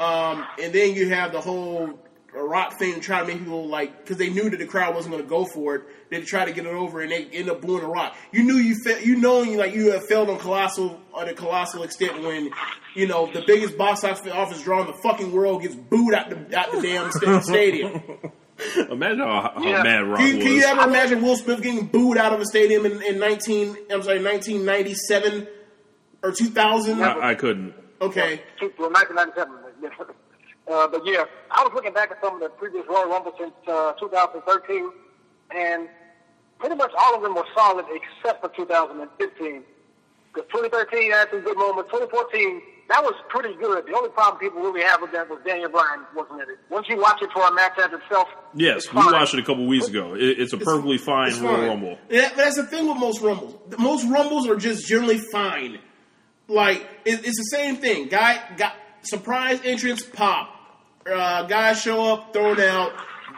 Um, 0.00 0.44
and 0.60 0.72
then 0.72 0.94
you 0.94 1.08
have 1.10 1.32
the 1.32 1.40
whole 1.40 2.00
Rock 2.36 2.80
thing 2.80 2.98
trying 2.98 3.26
to 3.26 3.32
make 3.32 3.38
people 3.38 3.68
like 3.68 3.98
because 3.98 4.16
they 4.16 4.28
knew 4.28 4.50
that 4.50 4.56
the 4.56 4.66
crowd 4.66 4.92
wasn't 4.92 5.12
going 5.12 5.22
to 5.22 5.30
go 5.30 5.44
for 5.44 5.76
it. 5.76 5.82
They 6.10 6.20
tried 6.22 6.46
to 6.46 6.52
get 6.52 6.66
it 6.66 6.74
over, 6.74 7.00
and 7.00 7.12
they 7.12 7.26
end 7.26 7.48
up 7.48 7.60
booing 7.60 7.82
the 7.82 7.86
Rock. 7.86 8.16
You 8.32 8.42
knew 8.42 8.54
you 8.56 8.74
fe- 8.84 9.04
you 9.04 9.16
knowing 9.16 9.56
like 9.56 9.72
you 9.72 9.92
have 9.92 10.04
failed 10.06 10.28
on 10.28 10.40
colossal 10.40 11.00
on 11.12 11.28
a 11.28 11.34
colossal 11.34 11.84
extent 11.84 12.22
when 12.24 12.50
you 12.96 13.06
know 13.06 13.30
the 13.32 13.44
biggest 13.46 13.78
box 13.78 14.02
office 14.02 14.62
draw 14.62 14.80
in 14.80 14.88
the 14.88 14.98
fucking 15.00 15.30
world 15.30 15.62
gets 15.62 15.76
booed 15.76 16.12
out 16.12 16.28
the 16.28 16.58
out 16.58 16.72
the 16.72 16.82
damn 16.82 17.40
stadium. 17.42 18.02
Imagine 18.90 19.18
how, 19.18 19.52
how 19.56 19.62
Yeah. 19.62 19.82
mad 19.82 20.04
Rock 20.06 20.18
Can 20.20 20.28
you, 20.28 20.34
was. 20.36 20.44
can 20.44 20.54
you 20.54 20.62
ever 20.64 20.88
imagine 20.88 21.22
Will 21.22 21.36
Smith 21.36 21.62
getting 21.62 21.86
booed 21.86 22.16
out 22.18 22.32
of 22.32 22.40
a 22.40 22.44
stadium 22.46 22.86
in, 22.86 23.02
in 23.02 23.18
nineteen? 23.18 23.76
I'm 23.90 24.02
sorry, 24.02 24.20
nineteen 24.20 24.64
ninety 24.64 24.94
seven 24.94 25.46
or 26.22 26.30
two 26.32 26.46
thousand? 26.46 27.02
I, 27.02 27.30
I 27.30 27.34
couldn't. 27.34 27.74
Okay, 28.00 28.42
Well, 28.78 28.90
1997. 28.90 30.14
Uh, 30.70 30.88
but 30.88 31.02
yeah, 31.06 31.24
I 31.50 31.62
was 31.62 31.72
looking 31.74 31.92
back 31.92 32.10
at 32.10 32.20
some 32.22 32.34
of 32.34 32.40
the 32.40 32.48
previous 32.50 32.84
Royal 32.88 33.08
Rumble 33.08 33.32
since 33.38 33.52
uh, 33.68 33.92
2013, 33.92 34.90
and 35.54 35.88
pretty 36.58 36.74
much 36.74 36.90
all 36.98 37.14
of 37.14 37.22
them 37.22 37.34
were 37.34 37.44
solid 37.54 37.84
except 37.90 38.40
for 38.42 38.48
2015. 38.56 39.62
Because 40.32 40.48
2013 40.52 41.12
had 41.12 41.28
some 41.30 41.40
good 41.42 41.56
moments. 41.56 41.90
2014, 41.92 42.62
that 42.88 43.02
was 43.02 43.14
pretty 43.28 43.54
good. 43.54 43.86
The 43.86 43.94
only 43.96 44.10
problem 44.10 44.38
people 44.40 44.60
really 44.60 44.82
have 44.82 45.00
with 45.00 45.12
that 45.12 45.28
was 45.28 45.38
Daniel 45.46 45.70
Bryan 45.70 46.04
wasn't 46.14 46.42
in 46.42 46.50
it. 46.50 46.58
Once 46.70 46.86
you 46.88 47.00
watch 47.00 47.20
it 47.22 47.30
for 47.32 47.42
a 47.46 47.52
match 47.54 47.78
as 47.78 47.92
itself, 47.92 48.28
Yes, 48.54 48.84
it's 48.84 48.92
we 48.94 49.00
watched 49.04 49.34
it 49.34 49.40
a 49.40 49.42
couple 49.44 49.66
weeks 49.66 49.88
ago. 49.88 50.14
It, 50.14 50.38
it's 50.40 50.52
a 50.52 50.58
perfectly 50.58 50.98
fine 50.98 51.28
It's 51.30 51.38
Royal 51.38 51.56
fine. 51.56 51.68
Rumble. 51.68 51.98
Yeah, 52.10 52.28
but 52.28 52.36
that's 52.36 52.56
the 52.56 52.66
thing 52.66 52.86
with 52.88 52.98
most 52.98 53.20
rumbles. 53.22 53.56
Most 53.78 54.04
rumbles 54.06 54.48
are 54.48 54.56
just 54.56 54.86
generally 54.86 55.18
fine. 55.18 55.78
Like 56.48 56.86
it, 57.04 57.24
it's 57.24 57.38
the 57.38 57.56
same 57.56 57.76
thing. 57.76 58.08
Guy 58.08 58.40
got 58.56 58.74
surprise 59.02 59.60
entrance, 59.64 60.02
pop. 60.04 60.50
Uh, 61.10 61.42
guys 61.44 61.80
show 61.80 62.12
up, 62.12 62.32
thrown 62.32 62.60
out. 62.60 62.92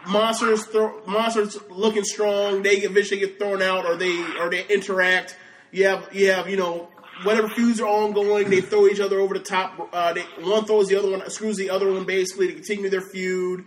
Monsters, 0.08 0.64
throw, 0.66 1.02
monsters 1.06 1.58
looking 1.68 2.04
strong. 2.04 2.62
They 2.62 2.76
eventually 2.76 3.18
get 3.18 3.38
thrown 3.40 3.60
out, 3.60 3.84
or 3.86 3.96
they 3.96 4.16
or 4.38 4.48
they 4.50 4.64
interact. 4.68 5.36
You 5.72 5.86
have 5.88 6.08
you 6.14 6.30
have 6.30 6.48
you 6.48 6.56
know 6.56 6.88
whatever 7.22 7.48
feuds 7.48 7.80
are 7.80 7.86
ongoing. 7.86 8.50
They 8.50 8.60
throw 8.60 8.86
each 8.86 9.00
other 9.00 9.20
over 9.20 9.34
the 9.34 9.40
top. 9.40 9.88
Uh, 9.92 10.12
they, 10.12 10.22
one 10.42 10.64
throws 10.64 10.88
the 10.88 10.96
other 10.96 11.10
one, 11.10 11.28
screws 11.30 11.56
the 11.56 11.70
other 11.70 11.92
one 11.92 12.04
basically 12.04 12.48
to 12.48 12.54
continue 12.54 12.90
their 12.90 13.02
feud. 13.02 13.64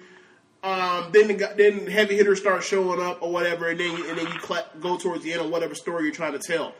Um, 0.61 1.11
then 1.13 1.27
the, 1.29 1.53
then 1.55 1.87
heavy 1.87 2.15
hitters 2.15 2.41
start 2.41 2.63
showing 2.63 3.01
up 3.01 3.21
or 3.21 3.31
whatever, 3.31 3.69
and 3.69 3.79
then 3.79 3.95
and 4.09 4.17
then 4.17 4.27
you 4.27 4.39
cla 4.39 4.65
go 4.81 4.97
towards 4.97 5.23
the 5.23 5.31
end 5.31 5.41
of 5.41 5.49
whatever 5.49 5.73
story 5.73 6.03
you're 6.03 6.13
trying 6.13 6.33
to 6.33 6.39
tell. 6.39 6.73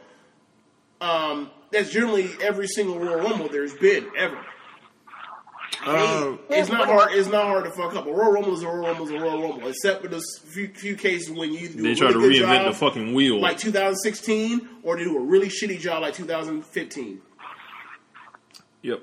Um, 0.99 1.49
that's 1.71 1.89
generally 1.89 2.29
every 2.41 2.67
single 2.67 2.99
Royal 2.99 3.21
Rumble 3.21 3.47
there's 3.47 3.73
been 3.73 4.07
ever. 4.17 4.37
Uh, 5.85 6.35
It's 6.49 6.69
not 6.69 6.87
hard. 6.87 7.11
It's 7.13 7.29
not 7.29 7.45
hard 7.45 7.63
to 7.65 7.71
fuck 7.71 7.95
up. 7.95 8.05
A 8.05 8.11
Royal 8.11 8.31
Rumble 8.33 8.53
is 8.53 8.63
a 8.63 8.67
Royal 8.67 8.87
Rumble 8.87 9.05
is 9.05 9.11
a 9.11 9.19
Royal 9.19 9.41
Rumble, 9.41 9.67
except 9.69 10.01
for 10.01 10.07
those 10.09 10.25
few, 10.45 10.67
few 10.69 10.95
cases 10.95 11.29
when 11.31 11.53
you 11.53 11.69
do 11.69 11.81
they 11.81 11.91
a 11.93 11.95
try 11.95 12.11
to 12.11 12.17
really 12.17 12.39
good 12.39 12.47
reinvent 12.47 12.63
job, 12.65 12.73
the 12.73 12.77
fucking 12.79 13.13
wheel. 13.13 13.39
like 13.39 13.57
2016, 13.57 14.67
or 14.83 14.97
they 14.97 15.03
do 15.05 15.17
a 15.17 15.21
really 15.21 15.47
shitty 15.47 15.79
job 15.79 16.01
like 16.01 16.13
2015. 16.15 17.21
Yep. 18.81 19.01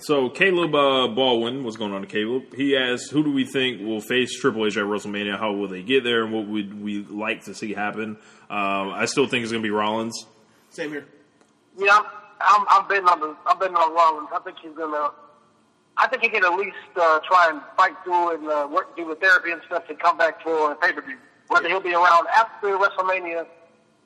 So 0.00 0.28
Caleb 0.28 0.74
uh, 0.74 1.08
Baldwin, 1.08 1.64
what's 1.64 1.76
going 1.76 1.92
on, 1.94 2.04
Caleb? 2.06 2.54
He 2.54 2.76
asked, 2.76 3.10
"Who 3.12 3.22
do 3.24 3.32
we 3.32 3.46
think 3.46 3.80
will 3.80 4.00
face 4.02 4.38
Triple 4.38 4.66
H 4.66 4.76
at 4.76 4.84
WrestleMania? 4.84 5.38
How 5.38 5.52
will 5.52 5.68
they 5.68 5.82
get 5.82 6.04
there? 6.04 6.22
And 6.24 6.32
what 6.34 6.46
would 6.46 6.82
we 6.82 7.02
like 7.04 7.44
to 7.44 7.54
see 7.54 7.72
happen?" 7.72 8.18
Um, 8.50 8.90
I 8.90 9.06
still 9.06 9.26
think 9.26 9.42
it's 9.42 9.52
going 9.52 9.62
to 9.62 9.66
be 9.66 9.70
Rollins. 9.70 10.26
Same 10.68 10.90
here. 10.90 11.06
Yeah, 11.78 11.98
I'm, 11.98 12.06
I'm, 12.40 12.66
I'm 12.68 12.88
betting 12.88 13.08
on 13.08 13.20
the, 13.20 13.36
I'm 13.46 13.58
betting 13.58 13.74
on 13.76 13.94
Rollins. 13.94 14.28
I 14.34 14.38
think 14.40 14.58
he's 14.60 14.72
gonna, 14.76 15.10
I 15.96 16.08
think 16.08 16.22
he 16.22 16.28
can 16.28 16.44
at 16.44 16.54
least 16.58 16.76
uh, 16.96 17.20
try 17.20 17.50
and 17.50 17.60
fight 17.76 17.94
through 18.04 18.34
and 18.34 18.48
uh, 18.48 18.68
work 18.70 18.96
through 18.96 19.08
the 19.08 19.14
therapy 19.16 19.52
and 19.52 19.62
stuff 19.66 19.84
and 19.88 19.98
come 19.98 20.18
back 20.18 20.42
for 20.42 20.72
a 20.72 20.76
pay 20.76 20.92
per 20.92 21.00
view. 21.02 21.18
Whether 21.48 21.68
he'll 21.68 21.80
be 21.80 21.94
around 21.94 22.26
after 22.34 22.68
WrestleMania, 22.76 23.46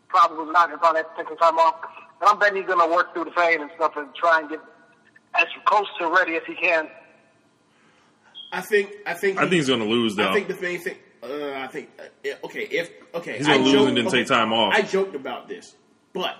probably 0.08 0.52
not. 0.52 0.68
He'll 0.68 0.78
probably 0.78 1.02
have 1.02 1.10
to 1.16 1.22
take 1.22 1.28
some 1.28 1.38
time 1.38 1.58
off. 1.58 1.76
But 2.20 2.30
I'm 2.30 2.38
betting 2.38 2.56
he's 2.56 2.66
gonna 2.66 2.92
work 2.92 3.14
through 3.14 3.26
the 3.26 3.30
pain 3.30 3.60
and 3.60 3.70
stuff 3.76 3.92
and 3.96 4.12
try 4.14 4.40
and 4.40 4.50
get 4.50 4.60
as 5.34 5.46
close 5.64 5.86
to 6.00 6.08
ready 6.08 6.36
as 6.36 6.42
he 6.46 6.54
can. 6.54 6.88
I 8.52 8.60
think. 8.60 8.90
I 9.06 9.14
think. 9.14 9.38
I 9.38 9.42
think 9.42 9.52
he's 9.52 9.68
going 9.68 9.80
to 9.80 9.86
lose 9.86 10.16
though. 10.16 10.30
I 10.30 10.34
think 10.34 10.48
the 10.48 10.60
main 10.60 10.80
thing. 10.80 10.96
Uh, 11.22 11.52
I 11.52 11.66
think. 11.68 11.90
Uh, 11.98 12.28
okay, 12.44 12.62
if 12.70 12.90
okay, 13.14 13.38
He's 13.38 13.46
gonna 13.46 13.58
I 13.58 13.62
lose 13.62 13.72
joked- 13.72 13.88
and 13.88 13.96
then 13.98 14.06
take 14.08 14.26
time 14.26 14.52
off. 14.52 14.74
I 14.74 14.82
joked 14.82 15.14
about 15.14 15.48
this, 15.48 15.74
but 16.12 16.36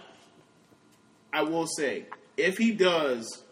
I 1.33 1.43
will 1.43 1.67
say 1.67 2.07
if 2.37 2.57
he 2.59 2.73
does, 2.73 3.43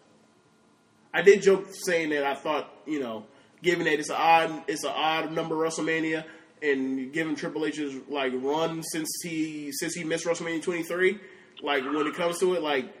I 1.13 1.21
did 1.21 1.41
joke 1.41 1.67
saying 1.71 2.09
that 2.09 2.23
I 2.23 2.35
thought 2.35 2.71
you 2.85 2.99
know, 2.99 3.25
given 3.61 3.85
that 3.85 3.99
it's 3.99 4.09
an 4.09 4.15
odd, 4.17 4.63
it's 4.67 4.83
an 4.83 4.93
odd 4.95 5.31
number 5.31 5.55
WrestleMania, 5.55 6.23
and 6.61 7.11
given 7.13 7.35
Triple 7.35 7.65
H's 7.65 7.95
like 8.09 8.33
run 8.35 8.83
since 8.83 9.09
he 9.23 9.71
since 9.71 9.93
he 9.93 10.03
missed 10.03 10.25
WrestleMania 10.25 10.61
23, 10.61 11.19
like 11.61 11.83
when 11.83 12.07
it 12.07 12.15
comes 12.15 12.39
to 12.39 12.53
it, 12.55 12.61
like 12.61 12.93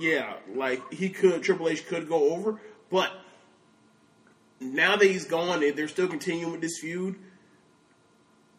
yeah, 0.00 0.34
like 0.54 0.92
he 0.92 1.08
could 1.08 1.42
Triple 1.42 1.68
H 1.68 1.86
could 1.86 2.08
go 2.08 2.34
over, 2.34 2.60
but 2.90 3.10
now 4.60 4.96
that 4.96 5.06
he's 5.06 5.24
gone 5.24 5.62
and 5.62 5.76
they're 5.76 5.88
still 5.88 6.08
continuing 6.08 6.52
with 6.52 6.60
this 6.60 6.78
feud, 6.80 7.16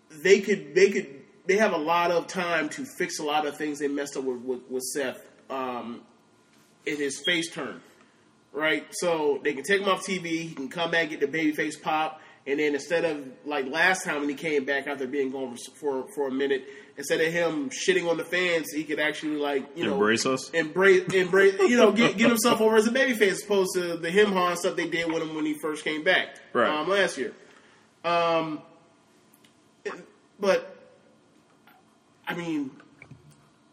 they 0.10 0.42
could 0.42 0.76
they 0.76 0.90
could 0.90 1.22
they 1.46 1.58
have 1.58 1.74
a 1.74 1.78
lot 1.78 2.12
of 2.12 2.28
time 2.28 2.70
to 2.70 2.86
fix 2.98 3.20
a 3.20 3.24
lot 3.24 3.46
of 3.46 3.58
things 3.58 3.80
they 3.80 3.88
messed 3.88 4.18
up 4.18 4.24
with 4.24 4.42
with, 4.42 4.62
with 4.70 4.84
Seth 4.84 5.22
um, 5.50 6.02
in 6.86 6.98
his 6.98 7.22
face 7.26 7.52
turn, 7.52 7.82
right? 8.52 8.86
So 8.92 9.40
they 9.44 9.54
can 9.54 9.64
take 9.64 9.82
him 9.82 9.90
off 9.90 10.06
TV. 10.06 10.26
He 10.26 10.54
can 10.54 10.70
come 10.70 10.92
back 10.92 11.10
get 11.10 11.20
the 11.20 11.28
babyface 11.28 11.82
pop, 11.82 12.22
and 12.48 12.60
then 12.60 12.74
instead 12.74 13.06
of 13.06 13.26
like 13.46 13.68
last 13.68 14.04
time 14.04 14.20
when 14.22 14.30
he 14.30 14.36
came 14.36 14.66
back 14.66 14.88
after 14.88 15.08
being 15.08 15.32
gone 15.32 15.58
for 15.80 16.06
for 16.16 16.28
a 16.28 16.32
minute, 16.32 16.66
instead 16.98 17.22
of 17.22 17.32
him 17.32 17.70
shitting 17.70 18.10
on 18.10 18.18
the 18.18 18.24
fans, 18.26 18.72
he 18.74 18.84
could 18.84 19.00
actually 19.00 19.38
like 19.38 19.66
you 19.78 19.86
know 19.86 19.94
Embrace 19.94 20.26
us? 20.26 20.50
embrace, 20.52 21.04
embrace, 21.14 21.60
you 21.60 21.78
know, 21.78 21.92
get, 21.92 22.18
get 22.18 22.30
himself 22.30 22.60
over 22.62 22.76
as 22.76 22.88
a 22.88 22.92
babyface, 22.92 23.22
as 23.32 23.44
opposed 23.44 23.72
to 23.76 23.98
the 23.98 24.10
him 24.10 24.32
ha 24.34 24.54
stuff 24.56 24.76
they 24.76 24.88
did 24.90 25.08
with 25.12 25.22
him 25.22 25.36
when 25.36 25.46
he 25.46 25.54
first 25.62 25.84
came 25.84 26.04
back 26.04 26.30
Right. 26.54 26.68
um, 26.70 26.90
last 26.90 27.18
year. 27.18 27.34
Um, 28.04 28.62
but 30.40 30.76
I 32.28 32.34
mean, 32.36 32.72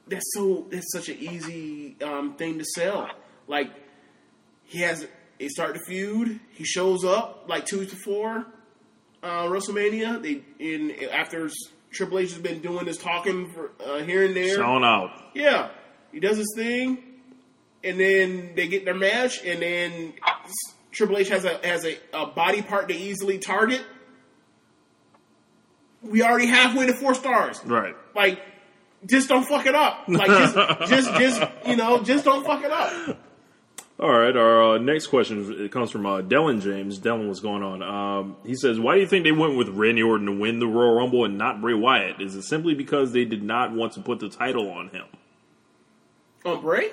that's 0.07 0.25
so 0.35 0.67
that's 0.71 0.93
such 0.93 1.09
an 1.09 1.17
easy 1.19 1.97
um, 2.03 2.35
thing 2.35 2.59
to 2.59 2.65
sell. 2.65 3.09
Like 3.47 3.71
he 4.69 4.81
has, 4.81 5.07
he 5.39 5.49
start 5.49 5.75
the 5.75 5.81
feud. 5.87 6.39
He 6.53 6.65
shows 6.65 7.05
up 7.05 7.47
like 7.49 7.65
two 7.65 7.85
to 7.85 7.97
four 7.97 8.47
uh, 9.23 9.45
WrestleMania. 9.45 10.23
They 10.23 10.43
in 10.59 10.95
after 11.11 11.51
Triple 11.91 12.19
H 12.19 12.33
has 12.33 12.41
been 12.41 12.61
doing 12.61 12.85
this 12.85 12.99
talking 12.99 13.51
for 13.53 13.71
uh, 13.85 13.99
here 14.05 14.25
and 14.25 14.37
there. 14.37 14.57
Selling 14.57 14.85
out. 14.85 15.11
Yeah, 15.35 15.71
he 16.13 16.21
does 16.21 16.37
his 16.37 16.53
thing, 16.55 17.03
and 17.83 17.99
then 17.99 18.53
they 18.55 18.69
get 18.69 18.85
their 18.85 18.95
match, 18.95 19.43
and 19.45 19.63
then 19.63 20.13
Triple 20.93 21.17
H 21.17 21.31
has 21.31 21.45
a 21.45 21.59
has 21.67 21.85
a, 21.85 21.99
a 22.13 22.27
body 22.27 22.63
part 22.63 22.89
to 22.89 22.95
easily 22.95 23.39
target. 23.39 23.83
We 26.03 26.23
already 26.23 26.47
halfway 26.47 26.87
to 26.87 26.95
four 26.95 27.15
stars. 27.15 27.61
Right. 27.65 27.97
Like, 28.15 28.41
just 29.05 29.29
don't 29.29 29.45
fuck 29.45 29.67
it 29.67 29.75
up. 29.75 30.05
Like, 30.07 30.29
just, 30.29 30.55
just, 30.89 31.15
just, 31.15 31.43
you 31.67 31.75
know, 31.75 32.03
just 32.03 32.25
don't 32.25 32.47
fuck 32.47 32.63
it 32.63 32.71
up. 32.71 33.19
All 34.01 34.17
right. 34.17 34.37
Our 34.37 34.75
uh, 34.75 34.79
next 34.79 35.09
question 35.09 35.57
it 35.59 35.73
comes 35.73 35.91
from 35.91 36.07
uh, 36.07 36.23
Dylan 36.23 36.63
James. 36.63 37.01
Dylan, 37.01 37.27
what's 37.27 37.41
going 37.41 37.65
on? 37.65 37.83
Um, 37.83 38.37
he 38.47 38.55
says, 38.55 38.79
"Why 38.79 38.95
do 38.95 39.01
you 39.01 39.09
think 39.09 39.25
they 39.25 39.33
went 39.33 39.57
with 39.57 39.69
Randy 39.71 40.03
Orton 40.03 40.27
to 40.27 40.33
win 40.33 40.61
the 40.61 40.69
Royal 40.69 40.95
Rumble 40.95 41.25
and 41.25 41.37
not 41.37 41.61
Bray 41.61 41.75
Wyatt? 41.75 42.21
Is 42.21 42.37
it 42.37 42.43
simply 42.43 42.75
because 42.75 43.13
they 43.13 43.25
did 43.25 43.43
not 43.43 43.73
want 43.73 43.95
to 43.95 44.01
put 44.01 44.21
the 44.21 44.29
title 44.29 44.71
on 44.71 44.91
him?" 44.91 45.07
On 46.45 46.61
Bray? 46.61 46.91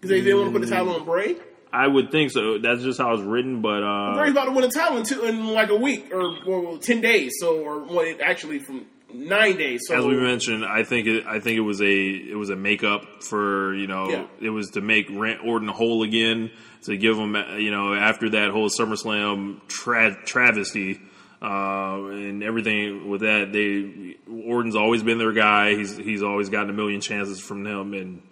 Because 0.00 0.10
they 0.10 0.20
didn't 0.20 0.40
want 0.40 0.52
to 0.52 0.58
put 0.58 0.66
the 0.68 0.74
title 0.74 0.94
on 0.96 1.04
Bray. 1.04 1.36
I 1.72 1.86
would 1.86 2.10
think 2.10 2.32
so. 2.32 2.58
That's 2.58 2.82
just 2.82 2.98
how 2.98 3.14
it's 3.14 3.22
written. 3.22 3.62
But 3.62 3.84
uh, 3.84 4.16
Bray's 4.16 4.32
about 4.32 4.46
to 4.46 4.50
win 4.50 4.64
a 4.64 4.68
title 4.68 4.98
in, 4.98 5.04
two, 5.04 5.24
in 5.24 5.46
like 5.46 5.70
a 5.70 5.76
week 5.76 6.12
or, 6.12 6.36
or 6.44 6.78
ten 6.78 7.00
days. 7.00 7.34
So, 7.38 7.60
or 7.60 7.84
well, 7.84 8.14
actually 8.22 8.58
from 8.58 8.86
nine 9.12 9.56
days. 9.56 9.82
So 9.86 9.98
as 9.98 10.04
we 10.04 10.16
mentioned, 10.16 10.64
I 10.64 10.82
think 10.84 11.06
it, 11.06 11.26
I 11.26 11.40
think 11.40 11.56
it 11.58 11.62
was 11.62 11.80
a 11.80 11.86
it 11.86 12.36
was 12.36 12.50
a 12.50 12.56
makeup 12.56 13.22
for 13.22 13.74
you 13.74 13.86
know 13.86 14.08
Yeah. 14.10 14.26
it 14.40 14.50
was 14.50 14.70
to 14.70 14.80
make 14.80 15.06
Randy 15.10 15.46
Orton 15.46 15.68
whole 15.68 16.02
again 16.02 16.50
to 16.82 16.96
give 16.96 17.16
him 17.16 17.34
you 17.58 17.70
know 17.70 17.94
after 17.94 18.30
that 18.30 18.50
whole 18.50 18.68
SummerSlam 18.68 19.66
tra- 19.68 20.16
travesty 20.24 21.00
uh, 21.40 22.04
and 22.06 22.42
everything 22.42 23.08
with 23.08 23.20
that 23.22 23.52
they 23.52 24.16
Orton's 24.46 24.76
always 24.76 25.02
been 25.02 25.18
their 25.18 25.32
guy. 25.32 25.74
He's 25.74 25.96
he's 25.96 26.22
always 26.22 26.48
gotten 26.48 26.70
a 26.70 26.74
million 26.74 27.00
chances 27.00 27.40
from 27.40 27.62
them 27.64 27.94
and 27.94 28.22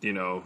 you 0.00 0.12
know 0.12 0.44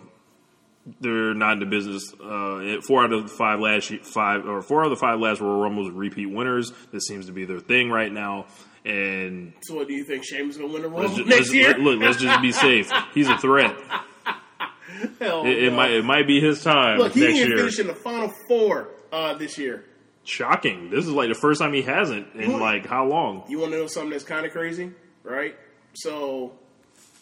they're 1.01 1.35
not 1.35 1.55
in 1.55 1.59
the 1.61 1.67
business. 1.67 2.15
Uh, 2.15 2.81
four 2.87 3.03
out 3.03 3.13
of 3.13 3.25
the 3.25 3.29
five 3.29 3.59
last 3.59 3.93
five 4.05 4.47
or 4.47 4.63
four 4.63 4.83
out 4.83 4.85
of 4.87 4.91
the 4.91 4.97
five 5.01 5.19
last 5.19 5.41
Royal 5.41 5.61
Rumbles 5.61 5.91
repeat 5.91 6.27
winners. 6.27 6.73
This 6.93 7.07
seems 7.09 7.27
to 7.27 7.33
be 7.33 7.45
their 7.45 7.59
thing 7.59 7.91
right 7.91 8.13
now. 8.13 8.47
And 8.87 9.53
So, 9.63 9.75
what 9.75 9.89
do 9.89 9.95
you 9.95 10.05
think? 10.05 10.25
Shane's 10.25 10.57
gonna 10.57 10.73
win 10.73 10.83
the 10.83 10.89
let's 10.89 11.09
Rumble 11.09 11.17
ju- 11.17 11.25
next 11.25 11.39
let's- 11.41 11.55
year? 11.55 11.77
look, 11.79 12.01
let's 12.01 12.19
just 12.19 12.41
be 12.41 12.53
safe. 12.53 12.91
He's 13.15 13.29
a 13.29 13.37
threat. 13.39 13.75
Hell 15.21 15.45
It, 15.45 15.65
it 15.65 15.71
no. 15.71 15.77
might 15.77 15.91
it 15.91 16.05
might 16.05 16.27
be 16.27 16.41
his 16.41 16.63
time 16.63 16.99
Look, 16.99 17.13
he 17.13 17.21
next 17.21 17.35
didn't 17.35 17.49
year. 17.49 17.59
finish 17.59 17.79
in 17.81 17.87
the 17.89 17.95
final 17.95 18.33
four 18.49 18.89
uh, 19.13 19.35
this 19.35 19.59
year. 19.59 19.85
Shocking! 20.25 20.91
This 20.91 21.05
is 21.05 21.11
like 21.13 21.29
the 21.29 21.35
first 21.35 21.61
time 21.61 21.73
he 21.73 21.83
hasn't 21.83 22.33
in 22.35 22.59
like 22.61 22.87
how 22.87 23.07
long? 23.07 23.45
You 23.49 23.59
want 23.59 23.73
to 23.73 23.79
know 23.79 23.87
something 23.89 24.11
that's 24.11 24.25
kind 24.25 24.47
of 24.47 24.53
crazy, 24.53 24.91
right? 25.23 25.55
So, 25.95 26.53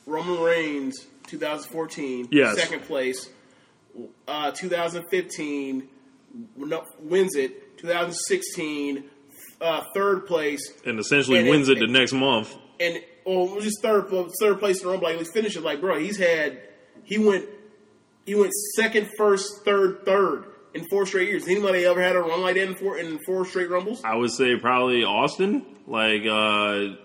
Roman 0.07 0.41
Reigns, 0.43 1.07
2014, 1.27 2.29
Yes. 2.31 2.57
second 2.59 2.83
place. 2.83 3.29
Uh, 4.29 4.51
2015, 4.53 5.89
wins 6.57 7.37
it. 7.37 7.77
2016, 7.79 9.05
uh, 9.61 9.83
third 9.95 10.27
place. 10.27 10.61
And 10.85 10.99
essentially 10.99 11.39
And 11.41 11.49
wins 11.49 11.69
it 11.69 11.79
the 11.79 11.87
next 11.87 12.13
month. 12.13 12.55
and 12.81 13.01
well, 13.27 13.45
it 13.47 13.55
was 13.55 13.65
just 13.65 13.81
third 13.83 14.09
third 14.41 14.59
place 14.59 14.81
in 14.81 14.87
the 14.87 14.91
Rumble. 14.93 15.09
Like, 15.09 15.17
let's 15.17 15.33
finish 15.33 15.57
it. 15.57 15.63
Like, 15.63 15.81
bro, 15.81 15.99
he's 15.99 16.19
had 16.19 16.61
he 17.05 17.19
went 17.19 17.47
he 18.27 18.35
went 18.35 18.53
second, 18.77 19.09
first, 19.19 19.65
third, 19.65 20.05
third 20.05 20.45
in 20.75 20.85
four 20.89 21.07
straight 21.07 21.29
years. 21.29 21.47
Anybody 21.47 21.85
ever 21.85 22.03
had 22.03 22.17
a 22.17 22.21
run 22.21 22.41
like 22.43 22.55
that 22.57 22.69
in 22.69 22.75
four 22.75 22.99
in 22.99 23.19
four 23.27 23.45
straight 23.47 23.71
Rumbles? 23.71 24.03
I 24.05 24.15
would 24.17 24.31
say 24.31 24.57
probably 24.59 25.05
Austin. 25.05 25.65
Like, 25.87 26.23
uh, 26.27 26.97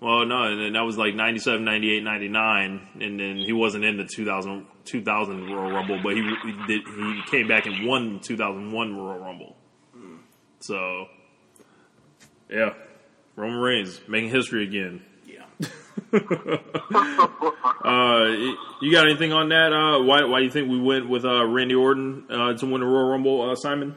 well, 0.00 0.24
no, 0.26 0.44
and 0.44 0.60
then 0.60 0.72
that 0.74 0.82
was 0.82 0.96
like 0.96 1.14
97, 1.14 1.62
98, 1.64 2.02
99. 2.02 2.88
And 3.00 3.20
then 3.20 3.36
he 3.36 3.52
wasn't 3.52 3.84
in 3.84 3.96
the 3.98 4.04
2000, 4.04 4.66
2000 4.84 5.46
Royal 5.50 5.72
Rumble, 5.72 6.00
but 6.02 6.14
he, 6.14 6.22
he 6.22 6.52
did, 6.66 6.82
he 6.86 7.20
came 7.30 7.48
back 7.48 7.66
and 7.66 7.86
won 7.86 8.14
the 8.14 8.20
2001 8.20 8.96
Royal 8.96 9.18
Rumble. 9.18 9.56
So, 10.60 11.06
yeah. 12.50 12.74
Roman 13.36 13.58
Reigns 13.58 14.00
making 14.08 14.30
history 14.30 14.64
again. 14.64 15.02
Yeah. 15.26 15.44
Uh, 17.82 18.26
you 18.82 18.92
got 18.92 19.06
anything 19.08 19.32
on 19.32 19.48
that? 19.48 19.72
Uh, 19.72 20.02
why, 20.02 20.22
why 20.24 20.40
do 20.40 20.44
you 20.44 20.50
think 20.50 20.68
we 20.70 20.78
went 20.78 21.08
with 21.08 21.24
uh, 21.24 21.46
Randy 21.46 21.74
Orton 21.74 22.26
uh, 22.30 22.52
to 22.52 22.66
win 22.66 22.82
the 22.82 22.86
Royal 22.86 23.08
Rumble, 23.08 23.50
uh, 23.50 23.54
Simon? 23.56 23.96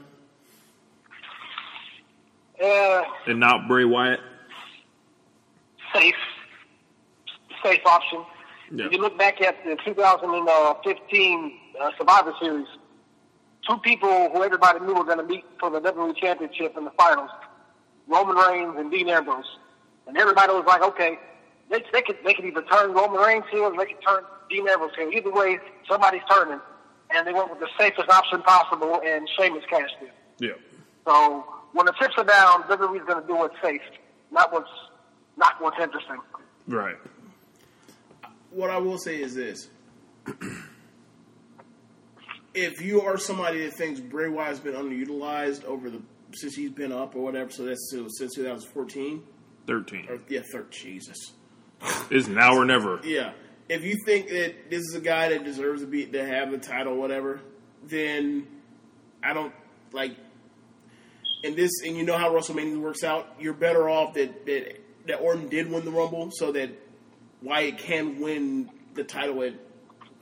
Uh, 2.64 3.02
And 3.28 3.40
not 3.42 3.68
Bray 3.68 3.84
Wyatt? 3.84 4.22
safe, 5.94 6.16
safe 7.64 7.82
option. 7.86 8.24
Yeah. 8.72 8.86
If 8.86 8.94
you 8.94 9.00
look 9.00 9.18
back 9.18 9.42
at 9.42 9.58
the 9.66 9.78
2015 9.86 11.60
uh, 11.80 11.92
Survivor 11.98 12.34
Series, 12.42 12.68
two 13.70 13.78
people 13.80 14.30
who 14.34 14.44
everybody 14.44 14.80
knew 14.80 14.94
were 14.96 15.04
going 15.04 15.20
to 15.20 15.26
meet 15.26 15.44
for 15.60 15.70
the 15.70 15.80
WWE 15.82 16.16
Championship 16.18 16.76
in 16.78 16.86
the 16.86 16.92
finals, 16.92 17.30
Roman 18.08 18.36
Reigns 18.36 18.76
and 18.78 18.92
Dean 18.92 19.10
Ambrose. 19.10 19.58
And 20.08 20.18
everybody 20.18 20.52
was 20.54 20.66
like, 20.66 20.82
okay, 20.82 21.18
they, 21.70 21.84
they 21.92 22.02
could 22.02 22.18
they 22.26 22.34
could 22.34 22.46
either 22.46 22.64
turn 22.64 22.94
Roman 22.94 23.22
Reigns 23.22 23.46
heel 23.52 23.64
or 23.64 23.78
they 23.78 23.86
could 23.94 24.04
turn 24.06 24.24
Dean 24.50 24.68
Ambrose 24.68 24.92
heel. 24.98 25.10
Either 25.12 25.32
way, 25.32 25.60
somebody's 25.90 26.22
turning. 26.30 26.60
And 27.16 27.28
they 27.28 27.34
went 27.34 27.50
with 27.50 27.60
the 27.60 27.68
safest 27.78 28.10
option 28.10 28.42
possible, 28.42 29.00
and 29.06 29.30
Sheamus 29.38 29.64
cashed 29.70 29.96
in. 30.02 30.08
Yeah. 30.40 30.54
So 31.06 31.46
when 31.74 31.86
the 31.86 31.94
chips 32.00 32.14
are 32.18 32.24
down, 32.24 32.64
WWE's 32.64 33.06
going 33.06 33.22
to 33.22 33.28
do 33.28 33.36
what's 33.36 33.56
safe, 33.62 33.82
not 34.32 34.52
what's 34.52 34.70
not 35.38 35.62
what's 35.62 35.80
interesting. 35.80 36.18
Right. 36.68 36.96
what 38.50 38.70
I 38.70 38.78
will 38.78 38.98
say 38.98 39.22
is 39.22 39.36
this: 39.36 39.70
if 42.54 42.82
you 42.82 43.02
are 43.02 43.18
somebody 43.18 43.66
that 43.66 43.74
thinks 43.74 44.00
Bray 44.00 44.30
Wyatt's 44.30 44.60
been 44.60 44.76
underutilized 44.76 45.66
over 45.66 45.90
the 45.90 46.02
since 46.36 46.56
he's 46.56 46.72
been 46.72 46.92
up 46.92 47.16
or 47.16 47.24
whatever, 47.24 47.50
so 47.52 47.64
that's 47.66 47.90
since 47.92 48.18
since 48.18 48.36
2014 48.36 49.24
13. 49.68 50.08
or 50.10 50.20
yeah, 50.30 50.42
third 50.52 50.72
Jesus, 50.72 51.18
It's 52.10 52.28
now 52.28 52.56
or 52.56 52.66
never. 52.66 53.00
yeah. 53.04 53.34
If 53.70 53.84
you 53.84 53.96
think 54.06 54.28
that 54.30 54.70
this 54.70 54.82
is 54.82 54.94
a 54.96 55.00
guy 55.00 55.30
that 55.30 55.46
deserves 55.46 55.82
to 55.82 55.88
be 55.88 56.06
to 56.06 56.26
have 56.26 56.52
the 56.52 56.58
title, 56.58 56.98
whatever, 56.98 57.40
then 57.86 58.46
I 59.24 59.34
don't 59.34 59.54
like. 59.94 60.16
And 61.46 61.56
this, 61.56 61.72
and 61.86 61.96
you 61.98 62.04
know 62.04 62.18
how 62.18 62.30
WrestleMania 62.34 62.80
works 62.80 63.04
out. 63.04 63.36
You're 63.40 63.54
better 63.54 63.90
off 63.90 64.14
that 64.16 64.46
that 64.46 64.80
that 65.08 65.16
Orton 65.18 65.48
did 65.50 65.72
win 65.72 65.86
the 65.86 65.92
Rumble, 65.92 66.30
so 66.32 66.52
that 66.52 66.72
Wyatt 67.42 67.78
can 67.78 68.20
win 68.20 68.70
the 68.96 69.04
title 69.06 69.42
at 69.44 69.54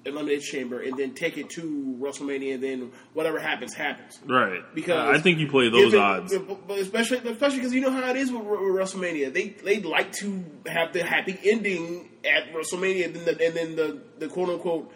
Elimination 0.05 0.59
Chamber, 0.59 0.81
and 0.81 0.97
then 0.97 1.13
take 1.13 1.37
it 1.37 1.49
to 1.51 1.97
WrestleMania, 2.01 2.55
and 2.55 2.63
then 2.63 2.91
whatever 3.13 3.39
happens, 3.39 3.73
happens. 3.73 4.19
Right. 4.25 4.61
Because 4.73 5.15
I 5.15 5.19
think 5.21 5.37
you 5.39 5.47
play 5.47 5.69
those 5.69 5.91
Given- 5.91 5.99
odds. 5.99 6.33
especially 6.69 7.17
especially 7.29 7.57
because 7.59 7.73
you 7.73 7.81
know 7.81 7.91
how 7.91 8.09
it 8.09 8.15
is 8.15 8.31
with, 8.31 8.43
with 8.43 8.59
WrestleMania. 8.59 9.31
They 9.33 9.49
they 9.49 9.79
like 9.79 10.11
to 10.13 10.43
have 10.65 10.93
the 10.93 11.03
happy 11.03 11.37
ending 11.43 12.09
at 12.25 12.51
WrestleMania, 12.53 13.05
and 13.05 13.15
then 13.15 13.25
the, 13.25 13.45
and 13.45 13.55
then 13.55 13.75
the 13.75 14.01
the 14.17 14.27
quote 14.27 14.49
unquote 14.49 14.91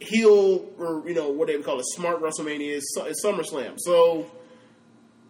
heel 0.00 0.66
or 0.78 1.06
you 1.06 1.14
know 1.14 1.30
what 1.30 1.48
they 1.48 1.56
would 1.56 1.64
call 1.64 1.78
it 1.78 1.84
smart 1.94 2.20
WrestleMania 2.22 2.76
is, 2.76 2.98
is 3.06 3.22
SummerSlam. 3.24 3.74
So 3.78 4.26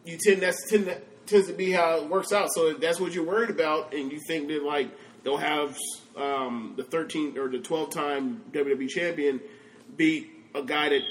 you 0.05 0.17
tend 0.23 0.43
that's 0.43 0.71
tend 0.71 0.87
to, 0.87 1.01
tends 1.27 1.49
to 1.49 1.53
be 1.53 1.73
how 1.73 1.97
it 1.99 2.09
works 2.09 2.33
out. 2.33 2.49
So 2.55 2.69
if 2.69 2.81
that's 2.81 3.01
what 3.01 3.13
you're 3.15 3.27
worried 3.27 3.51
about, 3.51 3.95
and 3.95 4.11
you 4.13 4.21
think 4.27 4.49
that 4.49 4.63
like 4.63 4.89
they'll 5.25 5.37
have 5.37 5.77
um, 6.17 6.75
the 6.77 6.85
13 6.85 7.39
or 7.39 7.49
the 7.49 7.59
12 7.59 7.91
time 7.91 8.43
WWE 8.53 8.89
champion 8.89 9.41
beat 9.97 10.31
a 10.55 10.63
guy 10.63 10.89
that 10.91 11.03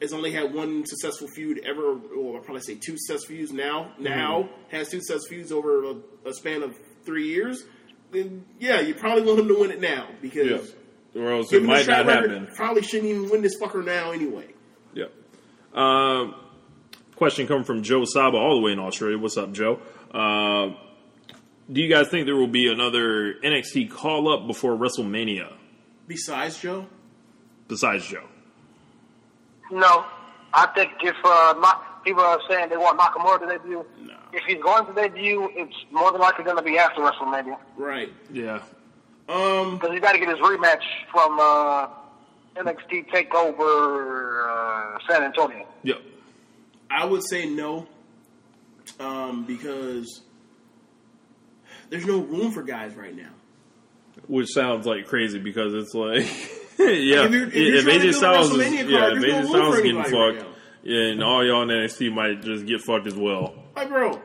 has 0.00 0.12
only 0.12 0.32
had 0.32 0.54
one 0.54 0.84
successful 0.86 1.28
feud 1.28 1.60
ever, 1.64 1.98
or 2.16 2.36
I'll 2.38 2.42
probably 2.42 2.62
say 2.62 2.74
two 2.74 2.96
successful 2.98 3.36
feuds 3.36 3.52
now. 3.52 3.92
Now 3.98 4.48
has 4.70 4.88
two 4.88 4.98
successful 5.00 5.36
feuds 5.36 5.52
over 5.52 5.84
a, 5.84 5.94
a 6.26 6.32
span 6.34 6.62
of 6.62 6.74
three 7.04 7.28
years. 7.28 7.64
Then 8.10 8.44
yeah, 8.58 8.80
you 8.80 8.94
probably 8.94 9.22
want 9.24 9.40
him 9.40 9.48
to 9.48 9.58
win 9.60 9.70
it 9.70 9.80
now 9.80 10.08
because 10.22 10.74
Yeah. 11.14 11.22
Or 11.22 11.32
else 11.32 11.52
it 11.52 11.62
might 11.64 11.86
not 11.88 12.06
record, 12.06 12.30
happen. 12.30 12.48
probably 12.54 12.82
shouldn't 12.82 13.10
even 13.10 13.30
win 13.30 13.42
this 13.42 13.60
fucker 13.60 13.84
now 13.84 14.12
anyway. 14.12 14.46
Yeah. 14.94 15.06
Um, 15.74 16.34
question 17.16 17.46
coming 17.48 17.64
from 17.64 17.82
Joe 17.82 18.04
Saba, 18.04 18.36
all 18.36 18.54
the 18.54 18.60
way 18.62 18.72
in 18.72 18.78
Australia. 18.78 19.18
What's 19.18 19.36
up, 19.36 19.52
Joe? 19.52 19.80
Uh, 20.14 20.74
do 21.70 21.80
you 21.80 21.88
guys 21.88 22.08
think 22.08 22.26
there 22.26 22.36
will 22.36 22.46
be 22.46 22.70
another 22.72 23.34
NXT 23.44 23.90
call 23.90 24.32
up 24.32 24.46
before 24.46 24.76
WrestleMania 24.76 25.52
Besides 26.06 26.58
Joe, 26.60 26.86
besides 27.68 28.06
Joe? 28.06 28.24
No, 29.70 30.04
I 30.52 30.66
think 30.74 30.90
if 31.02 31.14
uh, 31.24 31.54
Ma- 31.60 31.80
people 32.04 32.22
are 32.22 32.40
saying 32.48 32.68
they 32.70 32.76
want 32.76 32.98
Nakamura 32.98 33.38
to 33.40 33.46
debut, 33.46 33.84
No. 34.02 34.14
if 34.32 34.42
he's 34.48 34.60
going 34.60 34.86
to 34.86 34.92
debut, 34.92 35.48
it's 35.54 35.74
more 35.92 36.10
than 36.10 36.20
likely 36.20 36.44
going 36.44 36.56
to 36.56 36.62
be 36.62 36.76
after 36.78 37.00
WrestleMania 37.00 37.56
right? 37.76 38.12
Yeah. 38.32 38.62
Um, 39.28 39.76
because 39.78 39.92
he's 39.92 40.00
got 40.00 40.12
to 40.12 40.18
get 40.18 40.28
his 40.28 40.38
rematch 40.38 40.82
from 41.12 41.38
uh, 41.38 41.86
NXT 42.56 43.08
Takeover 43.10 44.48
uh, 44.50 44.98
San 45.08 45.22
Antonio. 45.22 45.68
Yep. 45.84 45.98
I 46.90 47.04
would 47.04 47.22
say 47.28 47.48
no, 47.48 47.86
um, 48.98 49.44
because 49.44 50.22
there's 51.90 52.06
no 52.06 52.20
room 52.20 52.50
for 52.52 52.62
guys 52.62 52.94
right 52.94 53.14
now. 53.14 53.30
which 54.28 54.48
sounds 54.48 54.86
like 54.86 55.06
crazy 55.06 55.38
because 55.38 55.74
it's 55.74 55.92
like, 55.94 56.22
yeah, 56.78 57.24
If 57.26 57.32
you're- 57.32 57.46
if 57.48 57.54
you're 57.54 57.76
if 57.76 57.84
AJ 57.86 58.14
Styles 58.14 58.50
is, 58.50 58.72
yeah, 58.72 58.98
card, 58.98 59.12
if 59.16 59.20
there's 59.22 59.32
no 59.32 59.40
AJ 59.42 59.48
Styles 59.48 59.74
is 59.76 59.82
getting 59.82 59.96
right 59.96 60.34
fucked, 60.36 60.56
yeah, 60.82 61.00
and 61.10 61.22
all 61.22 61.44
y'all 61.46 61.62
in 61.62 61.68
NXT 61.68 62.12
might 62.14 62.40
just 62.42 62.64
get 62.66 62.80
fucked 62.80 63.06
as 63.06 63.14
well. 63.14 63.54
Like, 63.76 63.88
bro, 63.88 64.20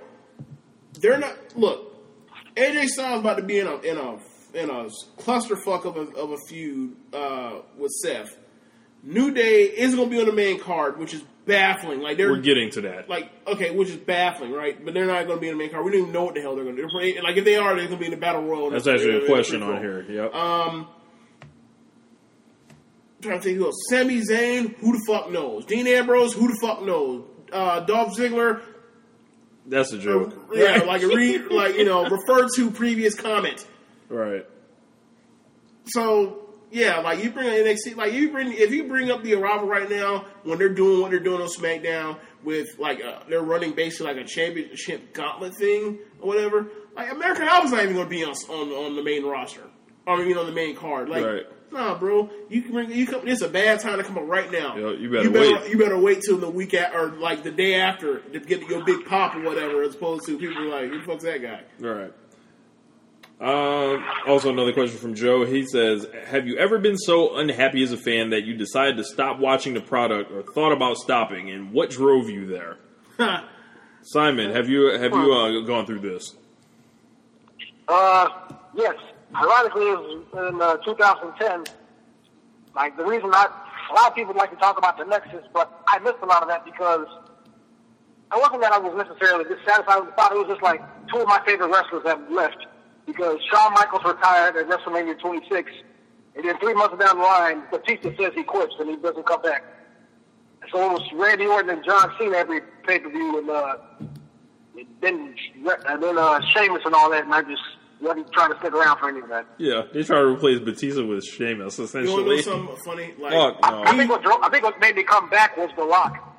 they're 1.01 1.18
not. 1.18 1.36
Look, 1.57 1.93
AJ 2.55 2.88
Styles 2.88 3.20
about 3.20 3.38
to 3.38 3.43
be 3.43 3.59
in 3.59 3.68
a 3.68 3.76
in 3.80 3.97
a 3.97 4.13
in 4.53 4.70
a 4.70 4.86
clusterfuck 5.22 5.84
of 5.86 5.97
a 5.97 6.16
of 6.18 6.32
a 6.32 6.38
feud 6.47 6.95
uh, 7.13 7.59
with 7.78 7.91
Seth. 7.91 8.38
New 9.03 9.32
Day 9.32 9.63
isn't 9.63 9.97
going 9.97 10.09
to 10.09 10.16
be 10.16 10.20
on 10.22 10.26
the 10.28 10.32
main 10.34 10.59
card, 10.59 10.97
which 10.97 11.13
is 11.13 11.22
baffling. 11.46 12.02
Like 12.02 12.18
they're 12.18 12.30
We're 12.32 12.39
getting 12.41 12.70
to 12.72 12.82
that. 12.82 13.08
like 13.10 13.30
okay, 13.48 13.72
which 13.72 13.89
is 13.89 13.98
baffling, 13.98 14.52
right? 14.52 14.84
But 14.84 14.93
they're 14.93 15.06
not 15.06 15.26
going 15.28 15.38
to 15.38 15.41
be 15.41 15.48
in 15.50 15.58
the 15.58 15.64
main 15.64 15.72
card. 15.72 15.86
We 15.86 15.91
don't 15.91 16.02
even 16.02 16.14
know 16.14 16.26
what 16.26 16.36
the 16.36 16.41
hell 16.41 16.56
they're 16.56 16.64
going 16.64 16.76
to 16.76 16.82
do. 16.82 16.89
Like 17.24 17.38
if 17.38 17.46
they 17.46 17.56
are, 17.58 17.76
they're 17.76 17.86
going 17.88 17.98
to 17.98 17.98
be 17.98 18.06
in 18.06 18.12
the 18.12 18.18
battle 18.18 18.43
royal. 18.43 18.72
That's 18.72 18.88
actually 18.88 19.24
a 19.24 19.28
question 19.28 19.62
on 19.64 19.80
here. 19.82 20.02
Yep. 20.10 20.34
Um, 20.34 20.88
trying 23.22 23.38
to 23.39 23.43
think 23.43 23.58
who 23.58 23.66
else. 23.66 23.76
Sami 23.89 24.22
Zayn, 24.22 24.76
who 24.78 24.91
the 24.93 25.04
fuck 25.08 25.32
knows? 25.32 25.66
Dean 25.66 25.88
Ambrose, 25.88 26.34
who 26.34 26.48
the 26.48 26.58
fuck 26.62 26.84
knows? 26.84 27.24
Uh, 27.52 27.80
Dolph 27.82 28.16
Ziggler, 28.18 28.62
That's 29.68 29.91
a 29.93 29.98
joke. 29.98 30.34
yeah, 30.54 30.80
like 30.86 31.02
re, 31.02 31.38
like 31.39 31.76
you 31.76 31.86
know, 31.86 32.04
refer 32.10 32.48
to 32.56 32.72
previous 32.72 33.16
comment. 33.16 33.66
right. 34.10 34.46
So 35.88 36.45
yeah, 36.76 36.99
like 36.99 37.23
you 37.23 37.32
bring 37.32 37.47
NXT, 37.47 37.95
like 37.95 38.11
you 38.11 38.32
bring 38.32 38.51
if 38.51 38.69
you 38.71 38.84
bring 38.84 39.09
up 39.09 39.23
the 39.23 39.34
Revival 39.34 39.65
right 39.67 39.89
now 39.89 40.26
when 40.43 40.57
they're 40.57 40.67
doing 40.67 41.01
what 41.01 41.09
they're 41.09 41.21
doing 41.21 41.41
on 41.41 41.47
SmackDown 41.47 42.17
with 42.43 42.67
like 42.78 43.01
uh, 43.01 43.19
they're 43.30 43.41
running 43.41 43.71
basically 43.71 44.13
like 44.13 44.23
a 44.23 44.28
championship 44.28 45.13
gauntlet 45.13 45.55
thing 45.55 45.99
or 46.19 46.28
whatever. 46.28 46.67
Like 46.93 47.13
American 47.13 47.47
Alpha's 47.47 47.71
not 47.71 47.84
even 47.84 47.95
going 47.95 48.07
to 48.07 48.09
be 48.09 48.26
on, 48.26 48.34
on 48.49 48.69
on 48.71 48.95
the 48.97 49.03
main 49.03 49.23
roster 49.26 49.63
or 50.05 50.21
you 50.23 50.36
know 50.36 50.45
the 50.45 50.51
main 50.51 50.76
card. 50.76 51.07
Like 51.07 51.26
Right. 51.26 51.43
nah, 51.71 51.97
bro, 51.97 52.30
you 52.49 52.61
can 52.61 52.73
bring 52.73 52.91
you 52.91 53.07
come. 53.07 53.26
It's 53.26 53.41
a 53.41 53.47
bad 53.47 53.80
time 53.80 53.97
to 53.97 54.03
come 54.03 54.17
up 54.17 54.28
right 54.28 54.51
now. 54.51 54.76
Yo, 54.76 54.91
you 54.91 55.09
better 55.09 55.23
you 55.23 55.32
better, 55.32 55.53
wait. 55.61 55.69
You 55.71 55.78
better 55.78 55.97
wait 55.97 56.23
till 56.23 56.38
the 56.38 56.49
week 56.49 56.73
at, 56.73 56.93
or 56.93 57.11
like 57.11 57.43
the 57.43 57.51
day 57.51 57.76
after 57.76 58.19
to 58.19 58.39
get 58.41 58.67
your 58.67 58.84
big 58.84 59.05
pop 59.05 59.34
or 59.34 59.41
whatever, 59.43 59.82
as 59.84 59.95
opposed 59.95 60.26
to 60.26 60.38
people 60.38 60.65
like 60.65 60.89
who 60.89 60.99
the 60.99 61.05
fuck's 61.05 61.23
that 61.23 61.41
guy? 61.41 61.61
All 61.82 61.93
right. 61.93 62.13
Um, 63.40 64.06
also, 64.28 64.50
another 64.50 64.72
question 64.72 64.98
from 64.98 65.14
Joe. 65.14 65.46
He 65.46 65.66
says, 65.66 66.08
"Have 66.28 66.48
you 66.48 66.58
ever 66.58 66.80
been 66.80 66.98
so 66.98 67.36
unhappy 67.36 67.84
as 67.84 67.92
a 67.92 67.98
fan 67.98 68.30
that 68.30 68.46
you 68.46 68.56
decided 68.56 68.96
to 68.98 69.04
stop 69.04 69.40
watching 69.40 69.74
the 69.74 69.82
product, 69.82 70.32
or 70.32 70.42
thought 70.42 70.72
about 70.72 70.98
stopping? 70.98 71.50
And 71.50 71.74
what 71.74 71.90
drove 71.90 72.30
you 72.30 72.48
there?" 72.48 72.78
Simon, 74.04 74.52
have 74.52 74.70
you 74.70 74.86
have 74.88 75.12
you 75.12 75.34
uh, 75.34 75.62
gone 75.66 75.86
through 75.86 76.00
this? 76.00 76.36
Uh, 77.88 78.30
yes. 78.74 78.96
Ironically, 79.36 79.90
it 79.90 80.00
was 80.00 80.54
in 80.54 80.62
uh, 80.62 80.78
2010. 80.78 81.66
Like 82.74 82.96
the 82.96 83.04
reason 83.04 83.32
I, 83.34 83.48
a 83.92 83.94
lot 83.94 84.10
of 84.10 84.16
people 84.16 84.34
like 84.34 84.52
to 84.52 84.56
talk 84.58 84.78
about 84.78 84.98
the 84.98 85.04
Nexus, 85.04 85.44
but 85.54 85.84
I 85.88 86.00
missed 86.00 86.20
a 86.22 86.26
lot 86.26 86.42
of 86.42 86.48
that 86.48 86.64
because 86.64 87.08
I 88.32 88.38
wasn't 88.38 88.62
that 88.62 88.72
I 88.72 88.80
was 88.80 88.96
necessarily 88.96 89.44
dissatisfied 89.44 90.00
with 90.00 90.10
the 90.10 90.14
product. 90.14 90.36
It 90.36 90.48
was 90.48 90.48
just 90.48 90.64
like 90.64 90.82
two 91.12 91.20
of 91.20 91.28
my 91.28 91.42
favorite 91.46 91.68
wrestlers 91.68 92.04
have 92.06 92.30
left 92.32 92.66
because 93.06 93.38
Shawn 93.51 93.74
Michaels 93.74 94.03
retired 94.06 94.56
at 94.58 94.68
WrestleMania 94.68 95.20
26, 95.20 95.72
and 96.36 96.45
then 96.45 96.58
three 96.60 96.74
months 96.74 96.97
down 96.97 97.18
the 97.18 97.24
line, 97.24 97.64
Batista 97.72 98.10
says 98.18 98.32
he 98.36 98.43
quits 98.43 98.74
and 98.80 98.89
he 98.89 98.97
doesn't 98.97 99.26
come 99.26 99.41
back. 99.41 99.64
So 100.72 100.84
it 100.84 100.93
was 100.93 101.01
Randy 101.14 101.45
Orton 101.45 101.70
and 101.70 101.86
John 101.86 102.12
Cena 102.18 102.38
every 102.38 102.62
pay 102.86 102.99
per 102.99 103.10
view, 103.10 103.39
and 103.39 103.49
uh, 103.49 103.78
then 105.01 105.36
and 105.88 106.03
then 106.03 106.18
uh, 106.18 106.41
Sheamus 106.53 106.82
and 106.86 106.95
all 106.95 107.10
that, 107.12 107.24
and 107.24 107.34
I 107.34 107.41
just 107.43 107.62
wasn't 108.01 108.32
trying 108.32 108.51
to 108.51 108.58
stick 108.60 108.74
around 108.74 108.97
for 108.97 109.10
any 109.10 109.20
of 109.20 109.30
that. 109.30 109.45
Yeah, 109.58 109.84
they 109.93 110.03
try 110.03 110.20
to 110.20 110.26
replace 110.26 110.60
Batista 110.60 111.06
with 111.06 111.24
Sheamus, 111.24 111.80
essentially. 111.80 112.03
You 112.06 112.12
want 112.12 112.26
to 112.26 112.30
know 112.30 112.38
essentially. 112.38 112.78
something 112.78 112.86
funny? 112.86 113.14
Like 113.22 113.32
Fuck 113.32 113.60
I, 113.64 113.91
I 113.91 113.97
think 113.97 114.10
what 114.10 114.24
drove, 114.24 114.41
I 114.41 114.49
think 114.49 114.64
what 114.64 114.80
made 114.80 114.95
me 114.95 115.03
come 115.03 115.30
back 115.30 115.56
was 115.56 115.70
The 115.76 115.86
Rock. 115.86 116.36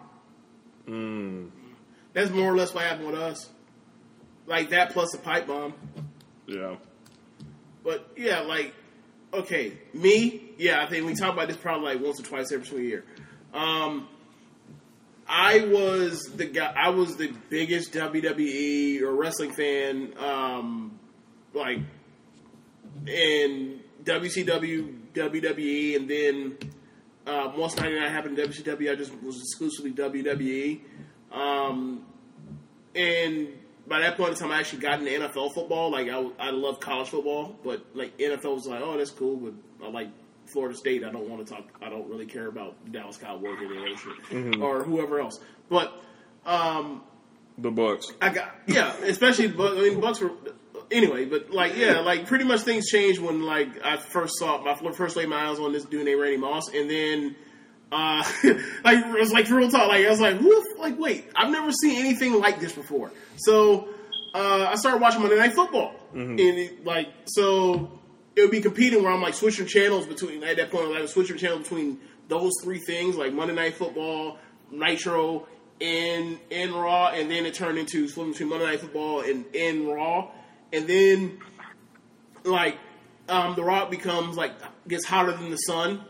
that's 2.13 2.31
more 2.31 2.53
or 2.53 2.57
less 2.57 2.75
what 2.75 2.85
happened 2.85 3.07
with 3.07 3.17
us. 3.17 3.49
Like 4.47 4.71
that 4.71 4.91
plus 4.91 5.15
a 5.15 5.19
pipe 5.19 5.47
bomb. 5.47 5.75
Yeah. 6.47 6.77
But 7.85 8.11
yeah, 8.17 8.41
like 8.41 8.75
okay, 9.33 9.73
me, 9.93 10.43
yeah, 10.59 10.83
I 10.83 10.87
think 10.87 11.07
we 11.07 11.15
talk 11.15 11.33
about 11.33 11.49
this 11.49 11.57
probably 11.57 11.95
like 11.95 12.05
once 12.05 12.21
or 12.21 12.25
twice 12.25 12.53
every 12.53 12.67
single 12.67 12.85
year. 12.85 13.05
Um, 13.53 14.09
I 15.29 15.61
was 15.67 16.21
the 16.35 16.47
guy. 16.47 16.73
I 16.77 16.91
was 16.91 17.17
the 17.17 17.33
biggest 17.51 17.93
WWE 17.93 19.03
or 19.03 19.15
wrestling 19.15 19.53
fan. 19.53 20.15
Um, 20.19 20.99
like 21.53 21.79
in 23.07 23.81
WCW, 24.05 24.95
WWE, 25.15 25.97
and 25.97 26.09
then 26.09 26.59
uh, 27.27 27.53
once 27.57 27.77
ninety 27.77 27.99
nine 27.99 28.11
happened 28.11 28.39
in 28.39 28.49
WCW, 28.49 28.93
I 28.93 28.95
just 28.95 29.13
was 29.23 29.37
exclusively 29.41 29.93
WWE. 29.93 30.81
Um, 31.33 32.05
and 32.95 33.49
by 33.89 34.01
that 34.01 34.17
point 34.17 34.31
in 34.31 34.37
time, 34.37 34.51
I 34.51 34.59
actually 34.59 34.81
got 34.81 34.99
into 34.99 35.11
NFL 35.11 35.55
football. 35.55 35.91
Like 35.91 36.09
I, 36.09 36.29
I 36.39 36.51
love 36.51 36.81
college 36.81 37.09
football, 37.09 37.57
but 37.65 37.85
like 37.95 38.17
NFL 38.19 38.55
was 38.55 38.67
like, 38.67 38.81
oh, 38.83 38.97
that's 38.99 39.11
cool, 39.11 39.37
but 39.37 39.53
I 39.85 39.91
like 39.91 40.09
Florida 40.47 40.77
State. 40.77 41.05
I 41.05 41.11
don't 41.11 41.29
want 41.29 41.47
to 41.47 41.55
talk. 41.55 41.65
I 41.83 41.89
don't 41.89 42.09
really 42.09 42.27
care 42.27 42.47
about 42.47 42.75
Dallas 42.91 43.17
Cowboys 43.17 43.59
or 43.61 43.87
any 43.87 43.97
shit 43.97 44.61
or 44.61 44.83
whoever 44.83 45.21
else. 45.21 45.41
But 45.69 45.93
um, 46.45 47.03
The 47.59 47.71
Bucs. 47.71 48.13
I 48.21 48.31
got 48.31 48.55
yeah, 48.67 48.95
especially 49.05 49.47
I 49.47 49.49
mean 49.49 50.01
Bucs 50.01 50.21
were 50.21 50.33
anyway, 50.91 51.25
but 51.25 51.51
like 51.51 51.77
yeah, 51.77 52.01
like 52.01 52.27
pretty 52.27 52.45
much 52.45 52.61
things 52.61 52.89
changed 52.89 53.21
when 53.21 53.43
like 53.43 53.85
I 53.85 53.97
first 53.97 54.39
saw 54.39 54.63
my 54.63 54.93
first 54.93 55.17
laid 55.17 55.29
my 55.29 55.49
eyes 55.51 55.59
on 55.59 55.73
this 55.73 55.85
dude 55.85 56.05
named 56.05 56.21
Randy 56.21 56.37
Moss, 56.39 56.69
and 56.73 56.91
then 56.91 57.37
uh 57.93 58.25
like 58.85 59.05
it 59.05 59.19
was 59.19 59.33
like 59.33 59.49
real 59.51 59.71
talk, 59.71 59.89
like 59.89 60.05
I 60.05 60.11
was 60.11 60.21
like 60.21 60.37
who 60.37 60.65
like 60.79 60.99
wait, 60.99 61.31
I've 61.35 61.51
never 61.51 61.71
seen 61.73 61.99
anything 61.99 62.39
like 62.39 62.61
this 62.61 62.73
before. 62.73 63.13
So 63.37 63.89
uh 64.35 64.69
I 64.71 64.75
started 64.77 65.01
watching 65.01 65.21
Monday 65.21 65.39
Night 65.39 65.55
Football, 65.55 65.95
and 66.13 66.41
it, 66.41 66.85
like 66.85 67.09
so 67.27 68.01
it 68.35 68.43
would 68.43 68.51
be 68.51 68.61
competing 68.61 69.03
where 69.03 69.13
I'm 69.13 69.23
like 69.23 69.35
switching 69.35 69.67
channels 69.67 70.07
between 70.07 70.43
at 70.45 70.57
that 70.57 70.71
point 70.71 70.89
like 70.89 70.99
I 70.99 71.03
was 71.03 71.13
switching 71.13 71.39
channels 71.39 71.63
between 71.63 72.01
those 72.29 72.53
three 72.63 72.79
things 72.79 73.17
like 73.17 73.33
Monday 73.33 73.55
Night 73.55 73.75
Football, 73.75 74.39
Nitro, 74.71 75.47
and 75.81 76.39
and 76.51 76.73
Raw, 76.73 77.09
and 77.09 77.31
then 77.31 77.47
it 77.47 77.55
turned 77.55 77.79
into 77.79 78.09
flipping 78.09 78.33
between 78.33 78.49
Monday 78.49 78.67
Night 78.67 78.81
Football 78.81 79.21
and 79.21 79.45
and 79.55 79.89
Raw, 79.89 80.31
and 80.73 80.87
then 80.87 81.39
like 82.45 82.79
um, 83.29 83.55
the 83.55 83.65
Rock 83.65 83.91
becomes 83.91 84.37
like 84.37 84.53
gets 84.89 85.05
hotter 85.05 85.33
than 85.33 85.51
the 85.51 85.57
sun. 85.57 86.05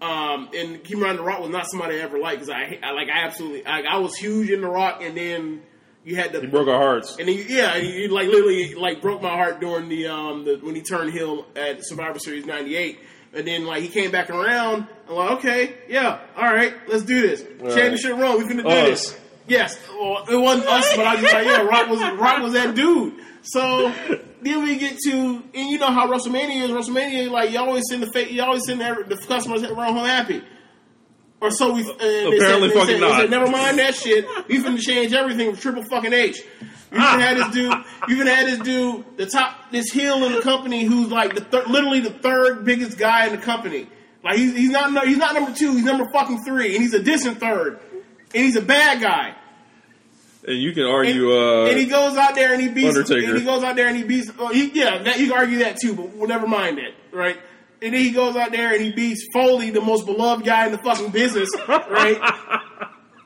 Um, 0.00 0.50
and 0.54 0.82
keep 0.84 0.94
in 0.96 1.00
mind, 1.00 1.18
The 1.18 1.22
Rock 1.22 1.40
was 1.40 1.50
not 1.50 1.66
somebody 1.70 1.96
I 1.96 2.00
ever 2.00 2.18
liked 2.18 2.40
because 2.40 2.50
I, 2.50 2.78
I 2.82 2.92
like 2.92 3.08
I 3.08 3.24
absolutely 3.24 3.62
like 3.62 3.86
I 3.86 3.98
was 3.98 4.16
huge 4.16 4.50
in 4.50 4.60
The 4.60 4.68
Rock, 4.68 5.00
and 5.02 5.16
then 5.16 5.62
you 6.04 6.16
had 6.16 6.32
the 6.32 6.40
He 6.40 6.46
broke 6.46 6.68
our 6.68 6.76
hearts. 6.78 7.16
and 7.18 7.28
then, 7.28 7.44
yeah, 7.48 7.78
he, 7.78 7.90
he, 8.02 8.08
like 8.08 8.26
literally 8.28 8.74
like 8.74 9.00
broke 9.00 9.22
my 9.22 9.30
heart 9.30 9.60
during 9.60 9.88
the 9.88 10.08
um 10.08 10.44
the, 10.44 10.56
when 10.62 10.74
he 10.74 10.82
turned 10.82 11.12
heel 11.12 11.46
at 11.56 11.84
Survivor 11.86 12.18
Series 12.18 12.44
'98, 12.44 12.98
and 13.32 13.46
then 13.46 13.64
like 13.64 13.82
he 13.82 13.88
came 13.88 14.10
back 14.10 14.28
around. 14.30 14.86
I'm 15.08 15.14
like, 15.14 15.30
okay, 15.38 15.74
yeah, 15.88 16.20
all 16.36 16.44
right, 16.52 16.74
let's 16.88 17.04
do 17.04 17.22
this. 17.26 17.42
Championship 17.74 18.12
run, 18.16 18.38
we 18.38 18.44
finna 18.44 18.62
do 18.62 18.68
Us. 18.68 19.12
this. 19.12 19.20
Yes, 19.46 19.78
well, 19.90 20.24
it 20.30 20.36
wasn't 20.36 20.66
us, 20.68 20.96
but 20.96 21.06
I 21.06 21.14
was 21.14 21.22
just 21.22 21.34
like, 21.34 21.46
yeah, 21.46 21.62
Rock 21.62 21.88
was 21.90 22.00
Rock 22.18 22.42
was 22.42 22.52
that 22.54 22.74
dude. 22.74 23.14
So 23.42 23.92
then 24.42 24.64
we 24.64 24.76
get 24.78 24.96
to, 25.04 25.10
and 25.54 25.68
you 25.70 25.78
know 25.78 25.88
how 25.90 26.10
WrestleMania 26.10 26.64
is. 26.64 26.70
WrestleMania, 26.70 27.30
like 27.30 27.50
you 27.50 27.58
always 27.58 27.84
send 27.88 28.02
the 28.02 28.10
fa- 28.10 28.32
you 28.32 28.42
always 28.42 28.64
send 28.64 28.80
the, 28.80 29.04
the 29.06 29.16
customers 29.18 29.62
around 29.62 29.94
home 29.94 30.06
happy. 30.06 30.42
Or 31.40 31.50
so 31.50 31.72
we 31.74 31.82
uh, 31.82 31.92
Apparently 31.92 32.38
said, 32.38 32.62
they 32.62 32.68
fucking 32.70 32.86
said, 32.86 33.00
not. 33.00 33.20
said, 33.20 33.30
Never 33.30 33.50
mind 33.50 33.78
that 33.78 33.94
shit. 33.94 34.26
We 34.48 34.58
finna 34.62 34.80
change 34.80 35.12
everything 35.12 35.50
with 35.50 35.60
Triple 35.60 35.82
fucking 35.84 36.12
H. 36.14 36.38
You 36.90 36.98
even 36.98 37.20
had 37.20 37.36
this 37.36 37.48
dude. 37.48 37.74
You 38.08 38.14
even 38.14 38.26
had 38.28 38.46
this 38.46 38.58
dude, 38.60 39.04
the 39.18 39.26
top, 39.26 39.70
this 39.72 39.90
heel 39.90 40.24
in 40.24 40.32
the 40.32 40.40
company, 40.40 40.84
who's 40.84 41.10
like 41.10 41.34
the 41.34 41.40
thir- 41.42 41.64
literally 41.66 42.00
the 42.00 42.10
third 42.10 42.64
biggest 42.64 42.96
guy 42.96 43.26
in 43.26 43.32
the 43.32 43.42
company. 43.42 43.88
Like 44.22 44.36
he's, 44.38 44.56
he's 44.56 44.70
not 44.70 44.90
no- 44.92 45.02
he's 45.02 45.18
not 45.18 45.34
number 45.34 45.52
two. 45.52 45.72
He's 45.72 45.84
number 45.84 46.08
fucking 46.10 46.44
three, 46.44 46.72
and 46.74 46.82
he's 46.82 46.94
a 46.94 47.02
distant 47.02 47.40
third, 47.40 47.78
and 48.34 48.44
he's 48.44 48.56
a 48.56 48.62
bad 48.62 49.00
guy. 49.00 49.34
And 50.46 50.58
you 50.60 50.72
can 50.72 50.82
And, 50.84 50.92
argue, 50.92 51.32
uh, 51.32 51.66
and 51.68 51.78
he 51.78 51.86
goes 51.86 52.16
out 52.18 52.34
there 52.34 52.52
and 52.52 52.60
he 52.60 52.68
beats. 52.68 52.88
Undertaker. 52.96 53.30
And 53.30 53.38
he 53.38 53.44
goes 53.44 53.62
out 53.64 53.76
there 53.76 53.86
and 53.88 53.96
he 53.96 54.02
beats. 54.02 54.30
Oh, 54.38 54.48
he, 54.52 54.70
yeah, 54.78 55.02
that, 55.02 55.18
you 55.18 55.28
can 55.28 55.38
argue 55.38 55.58
that 55.60 55.78
too, 55.80 55.94
but 55.94 56.14
we'll 56.14 56.28
never 56.28 56.46
mind 56.46 56.76
that, 56.78 56.92
right? 57.16 57.38
And 57.80 57.94
then 57.94 58.00
he 58.00 58.10
goes 58.10 58.36
out 58.36 58.50
there 58.52 58.72
and 58.74 58.82
he 58.82 58.92
beats 58.92 59.26
Foley, 59.32 59.70
the 59.70 59.80
most 59.80 60.04
beloved 60.06 60.44
guy 60.44 60.66
in 60.66 60.72
the 60.72 60.78
fucking 60.78 61.10
business, 61.10 61.48
right? 61.68 62.18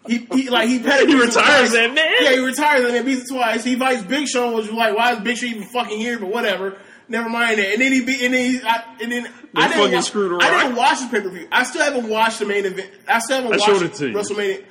He, 0.06 0.26
he 0.32 0.48
like 0.48 0.68
he 0.68 0.78
pedigrees 0.78 1.14
He 1.14 1.20
retires 1.20 1.72
that 1.72 1.92
man. 1.94 2.14
Yeah, 2.20 2.32
he 2.32 2.38
retires 2.38 2.84
and 2.84 2.94
then 2.94 3.04
beats 3.04 3.30
him 3.30 3.36
twice. 3.36 3.62
He 3.62 3.76
fights 3.76 4.02
Big 4.04 4.26
Show, 4.26 4.54
which 4.56 4.66
was 4.66 4.72
like, 4.74 4.96
why 4.96 5.12
is 5.12 5.20
Big 5.20 5.36
Show 5.36 5.46
even 5.46 5.64
fucking 5.64 5.98
here? 5.98 6.18
But 6.18 6.30
whatever. 6.30 6.78
Never 7.10 7.28
mind 7.28 7.58
that. 7.58 7.72
And 7.72 7.80
then 7.82 7.92
he 7.92 8.04
beat. 8.04 8.22
And 8.22 8.32
then 8.32 8.50
he, 8.50 8.60
I, 8.62 8.96
and 9.02 9.12
then 9.12 9.28
I 9.54 9.68
didn't 9.68 9.80
fucking 9.80 9.94
wa- 9.94 10.00
screwed 10.00 10.42
I 10.42 10.62
didn't 10.62 10.76
watch 10.76 11.00
the 11.00 11.08
pay 11.08 11.20
per 11.20 11.28
view. 11.30 11.48
I 11.52 11.64
still 11.64 11.82
haven't 11.82 12.08
watched 12.08 12.38
the 12.38 12.46
main 12.46 12.64
event. 12.64 12.90
I 13.06 13.18
still 13.18 13.42
haven't 13.42 13.52
I 13.54 13.56
watched 13.58 14.00
it. 14.00 14.14
WrestleMania. 14.14 14.64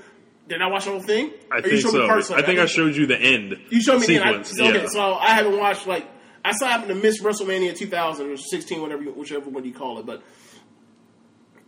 Did 0.47 0.61
I 0.61 0.67
watch 0.67 0.85
the 0.85 0.91
whole 0.91 0.99
thing? 1.01 1.31
I 1.51 1.57
Or 1.57 1.61
think 1.61 1.81
so. 1.81 2.35
I 2.35 2.41
think 2.41 2.59
I 2.59 2.65
showed 2.65 2.95
you 2.95 3.05
the 3.05 3.17
end 3.19 3.59
You 3.69 3.81
showed 3.81 3.99
me. 4.07 4.17
I, 4.17 4.41
sequence. 4.43 4.59
okay, 4.59 4.81
yeah. 4.83 4.87
so 4.87 5.13
I 5.15 5.31
haven't 5.31 5.57
watched 5.57 5.85
like 5.87 6.07
I 6.45 6.53
saw 6.53 6.67
happened 6.67 6.89
to 6.89 6.95
miss 6.95 7.21
WrestleMania 7.21 7.75
2000 7.75 8.31
or 8.31 8.37
16, 8.37 8.81
whatever, 8.81 9.03
you- 9.03 9.11
whichever 9.11 9.49
one 9.49 9.65
you 9.65 9.73
call 9.73 9.99
it, 9.99 10.05
but 10.05 10.23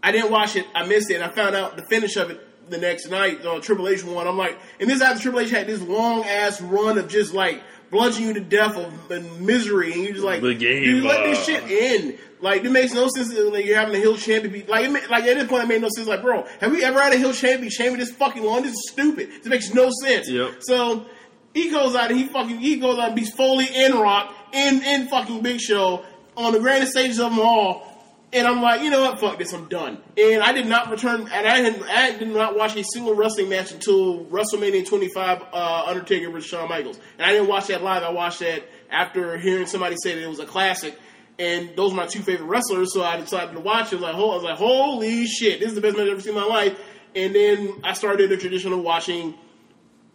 I 0.02 0.12
didn't 0.14 0.32
watch 0.32 0.56
it. 0.56 0.66
I 0.74 0.86
missed 0.88 1.10
it. 1.12 1.16
and 1.16 1.24
I 1.24 1.28
found 1.30 1.56
out 1.56 1.76
the 1.76 1.84
finish 1.84 2.16
of 2.16 2.30
it 2.32 2.40
the 2.70 2.78
next 2.78 3.10
night 3.10 3.46
on 3.46 3.62
Triple 3.62 3.88
H 3.90 4.04
one. 4.06 4.28
I'm 4.28 4.38
like, 4.38 4.58
and 4.80 4.90
this 4.90 5.02
after 5.02 5.22
Triple 5.22 5.42
H 5.42 5.50
had 5.50 5.68
this 5.68 5.82
long 5.82 6.24
ass 6.24 6.62
run 6.62 6.98
of 6.98 7.10
just 7.10 7.34
like 7.34 7.62
bludgeoning 7.92 8.28
you 8.28 8.34
to 8.36 8.42
death 8.42 8.78
of 8.78 9.12
and 9.12 9.42
misery, 9.42 9.94
and 9.94 10.04
you're 10.04 10.14
just 10.14 10.26
like, 10.26 10.42
The 10.42 10.54
game, 10.54 10.84
dude, 10.84 11.04
let 11.04 11.24
this 11.26 11.40
uh, 11.40 11.44
shit 11.44 11.64
end. 11.68 12.18
Like 12.42 12.64
it 12.64 12.72
makes 12.72 12.94
no 12.94 13.08
sense 13.10 13.34
that 13.34 13.54
like, 13.54 13.66
you're 13.66 13.78
having 13.78 13.96
a 13.96 13.98
heel 13.98 14.16
champion. 14.16 14.54
Be, 14.54 14.64
like, 14.64 14.86
it, 14.86 15.10
like 15.10 15.26
at 15.26 15.38
this 15.38 15.48
point, 15.48 15.64
it 15.64 15.68
made 15.68 15.82
no 15.82 15.90
sense. 15.90 16.08
Like, 16.08 16.22
bro, 16.22 16.46
have 16.62 16.72
we 16.72 16.84
ever 16.84 17.02
had 17.02 17.14
a 17.14 17.18
heel 17.18 17.34
champion 17.34 17.62
be 17.62 17.70
champion 17.70 18.00
this 18.00 18.12
fucking 18.12 18.44
long? 18.44 18.64
This 18.64 18.74
is 18.74 18.90
stupid. 18.92 19.30
This 19.30 19.48
makes 19.48 19.74
no 19.74 19.90
sense. 20.04 20.30
Yep. 20.30 20.58
So 20.62 21.06
he 21.54 21.70
goes 21.70 21.96
out 21.96 22.12
and 22.12 22.20
he 22.20 22.28
fucking 22.28 22.60
he 22.60 22.78
goes 22.78 22.98
out 22.98 23.08
and 23.08 23.16
beats 23.16 23.34
Foley 23.34 23.68
and 23.74 23.96
Rock 23.96 24.34
and 24.54 24.84
and 24.84 25.10
fucking 25.10 25.42
Big 25.42 25.60
Show 25.60 26.06
on 26.38 26.54
the 26.54 26.60
grandest 26.60 26.94
stages 26.94 27.20
of 27.20 27.32
them 27.32 27.40
all. 27.40 27.89
And 28.32 28.48
I'm 28.48 28.62
like, 28.62 28.82
you 28.82 28.92
know 28.92 29.02
what? 29.02 29.20
Fuck 29.20 29.40
this. 29.40 29.54
I'm 29.54 29.68
done. 29.70 29.98
And 30.16 30.44
I 30.44 30.52
did 30.52 30.68
not 30.68 30.92
return. 30.92 31.22
And 31.22 31.48
I 31.48 31.62
did, 31.62 31.84
I 31.84 32.18
did 32.18 32.28
not 32.28 32.56
watch 32.56 32.76
a 32.76 32.84
single 32.84 33.16
wrestling 33.16 33.50
match 33.50 33.72
until 33.72 34.26
WrestleMania 34.26 34.88
25, 34.88 35.42
uh, 35.52 35.84
Undertaker 35.88 36.30
versus 36.30 36.48
Shawn 36.48 36.70
Michaels. 36.70 37.00
And 37.18 37.26
I 37.26 37.32
didn't 37.32 37.48
watch 37.48 37.68
that 37.68 37.84
live. 37.84 38.04
I 38.04 38.12
watched 38.12 38.40
that 38.42 38.64
after 38.92 39.38
hearing 39.38 39.66
somebody 39.66 39.96
say 40.04 40.14
that 40.14 40.24
it 40.24 40.30
was 40.30 40.40
a 40.40 40.46
classic. 40.46 40.98
And 41.40 41.76
those 41.76 41.94
are 41.94 41.96
my 41.96 42.06
two 42.06 42.22
favorite 42.22 42.48
wrestlers, 42.48 42.94
so 42.94 43.02
I 43.02 43.16
decided 43.18 43.54
to 43.54 43.62
watch 43.62 43.94
it. 43.94 43.96
I 43.96 43.96
was 43.96 44.02
like, 44.02 44.16
I 44.16 44.18
was 44.18 44.44
like, 44.44 44.58
holy 44.58 45.26
shit, 45.26 45.62
this 45.62 45.70
is 45.70 45.76
the 45.76 45.82
best 45.82 45.96
match 45.96 46.04
I've 46.06 46.12
ever 46.12 46.22
seen 46.22 46.36
in 46.36 46.42
my 46.42 46.46
life. 46.46 46.78
And 47.16 47.34
then 47.34 47.82
I 47.84 47.94
started 47.94 48.30
the 48.30 48.38
tradition 48.38 48.74
of 48.74 48.82
watching 48.82 49.34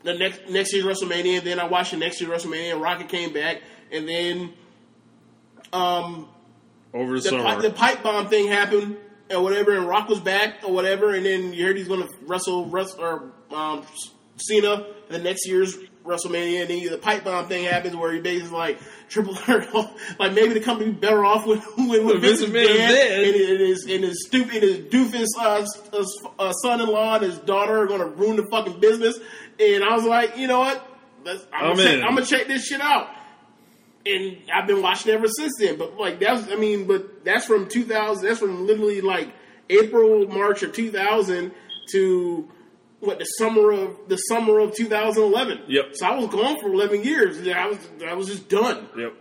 the 0.03 0.15
next 0.15 0.49
next 0.51 0.73
year's 0.75 0.85
WrestleMania. 0.85 1.39
And 1.39 1.47
then 1.47 1.59
I 1.59 1.65
watched 1.65 1.93
the 1.93 1.97
next 1.97 2.21
year's 2.21 2.45
WrestleMania. 2.45 2.73
And 2.73 2.83
Rocket 2.83 3.09
came 3.09 3.33
back, 3.33 3.62
and 3.91 4.07
then 4.07 4.53
um, 5.73 6.29
Over 6.95 7.16
the, 7.16 7.22
the, 7.22 7.28
summer. 7.28 7.42
pi- 7.42 7.61
the 7.61 7.70
pipe 7.70 8.03
bomb 8.03 8.28
thing 8.28 8.47
happened 8.47 8.97
or 9.30 9.42
whatever, 9.42 9.76
and 9.76 9.86
Rock 9.86 10.09
was 10.09 10.20
back 10.20 10.59
or 10.64 10.72
whatever, 10.72 11.14
and 11.14 11.26
then 11.26 11.53
you 11.53 11.66
heard 11.66 11.76
he's 11.76 11.88
going 11.88 12.03
to 12.03 12.09
wrestle 12.26 12.66
wrestle 12.66 13.01
or 13.01 13.32
um, 13.51 13.84
Cena 14.36 14.86
the 15.09 15.18
next 15.18 15.47
year's 15.47 15.76
WrestleMania, 16.05 16.61
and 16.62 16.70
then 16.70 16.90
the 16.90 16.99
pipe 16.99 17.24
bomb 17.24 17.49
thing 17.49 17.64
happens 17.64 17.97
where 17.97 18.12
he 18.12 18.20
basically 18.20 18.57
like 18.57 18.78
triple 19.09 19.36
H 19.49 19.66
like 20.18 20.34
maybe 20.34 20.55
the 20.55 20.61
company 20.61 20.92
better 20.92 21.24
off 21.24 21.47
with 21.47 21.64
with, 21.78 22.05
with 22.05 22.20
Vince 22.20 22.42
McMahon 22.42 22.62
is 22.62 22.76
dead, 22.76 23.09
dead. 23.09 23.24
and, 23.24 23.34
and 23.34 23.61
his 23.61 23.86
and 23.88 24.05
his 24.05 24.26
stupid 24.26 24.62
his 24.62 24.78
doofus 24.78 25.26
uh, 25.38 25.66
uh, 25.92 26.05
uh, 26.38 26.53
son-in-law 26.53 27.16
and 27.16 27.24
his 27.24 27.38
daughter 27.38 27.78
are 27.78 27.86
going 27.86 28.01
to 28.01 28.07
ruin 28.07 28.36
the 28.36 28.47
fucking 28.51 28.80
business, 28.80 29.18
and 29.59 29.82
I 29.82 29.95
was 29.97 30.05
like, 30.05 30.36
you 30.36 30.47
know 30.47 30.61
what, 30.61 30.86
Let's, 31.24 31.47
I'm, 31.53 31.70
I'm 31.70 31.76
gonna 31.76 31.90
check. 31.90 32.03
I'm 32.05 32.14
gonna 32.14 32.26
check 32.26 32.47
this 32.47 32.64
shit 32.66 32.80
out 32.80 33.09
and 34.07 34.37
I've 34.53 34.67
been 34.67 34.83
watching 34.83 35.13
ever 35.13 35.29
since 35.29 35.55
then. 35.59 35.79
But 35.79 35.97
like 35.99 36.21
that's, 36.21 36.51
I 36.51 36.57
mean, 36.57 36.87
but 36.87 37.25
that's 37.25 37.47
from 37.47 37.69
2000. 37.69 38.27
That's 38.27 38.41
from 38.41 38.67
literally 38.67 39.01
like 39.01 39.33
April, 39.71 40.27
March 40.27 40.63
of 40.63 40.73
2000 40.73 41.53
to 41.93 42.49
what 43.01 43.19
the 43.19 43.25
summer 43.25 43.71
of 43.73 43.97
the 44.09 44.17
summer 44.17 44.59
of 44.61 44.75
2011. 44.75 45.63
Yep. 45.69 45.85
So 45.95 46.07
I 46.07 46.17
was 46.17 46.29
gone 46.29 46.61
for 46.61 46.73
11 46.73 47.03
years. 47.03 47.47
I 47.47 47.67
was 47.67 47.79
I 48.07 48.15
was 48.15 48.29
just 48.29 48.49
done. 48.49 48.89
Yep. 48.97 49.15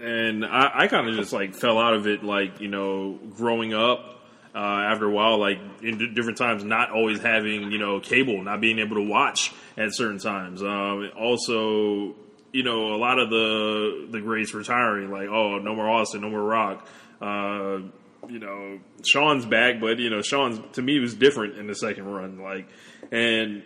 And 0.00 0.44
I, 0.44 0.70
I 0.74 0.86
kind 0.86 1.08
of 1.08 1.14
just 1.14 1.32
like 1.32 1.54
fell 1.54 1.78
out 1.78 1.94
of 1.94 2.06
it, 2.06 2.24
like 2.24 2.60
you 2.60 2.68
know, 2.68 3.18
growing 3.36 3.74
up. 3.74 4.16
Uh, 4.52 4.58
after 4.58 5.04
a 5.04 5.10
while, 5.12 5.38
like 5.38 5.60
in 5.80 5.96
d- 5.96 6.12
different 6.12 6.36
times, 6.36 6.64
not 6.64 6.90
always 6.90 7.20
having 7.20 7.70
you 7.70 7.78
know 7.78 8.00
cable, 8.00 8.42
not 8.42 8.60
being 8.60 8.80
able 8.80 8.96
to 8.96 9.02
watch 9.02 9.52
at 9.76 9.94
certain 9.94 10.18
times. 10.18 10.60
Um, 10.60 11.08
also, 11.16 12.16
you 12.52 12.62
know, 12.62 12.94
a 12.94 12.98
lot 12.98 13.18
of 13.18 13.30
the 13.30 14.08
the 14.10 14.20
greats 14.20 14.54
retiring, 14.54 15.10
like 15.10 15.28
oh, 15.28 15.58
no 15.58 15.74
more 15.74 15.88
Austin, 15.88 16.22
no 16.22 16.30
more 16.30 16.42
Rock. 16.42 16.86
Uh, 17.20 17.80
you 18.28 18.38
know, 18.38 18.78
Shawn's 19.04 19.46
back, 19.46 19.80
but 19.80 19.98
you 19.98 20.10
know, 20.10 20.22
Shawn's 20.22 20.60
to 20.74 20.82
me 20.82 20.98
was 20.98 21.14
different 21.14 21.58
in 21.58 21.66
the 21.66 21.74
second 21.74 22.04
run. 22.04 22.40
Like, 22.40 22.68
and 23.10 23.62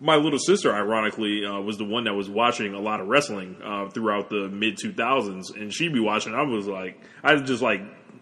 my 0.00 0.16
little 0.16 0.38
sister, 0.38 0.74
ironically, 0.74 1.44
uh, 1.44 1.60
was 1.60 1.76
the 1.76 1.84
one 1.84 2.04
that 2.04 2.14
was 2.14 2.28
watching 2.28 2.74
a 2.74 2.80
lot 2.80 3.00
of 3.00 3.08
wrestling 3.08 3.56
uh, 3.64 3.88
throughout 3.90 4.30
the 4.30 4.48
mid 4.48 4.76
2000s, 4.76 5.54
and 5.54 5.72
she'd 5.72 5.92
be 5.92 6.00
watching. 6.00 6.34
I 6.34 6.42
was 6.42 6.66
like, 6.66 7.00
I 7.22 7.36
just 7.36 7.62
like 7.62 7.80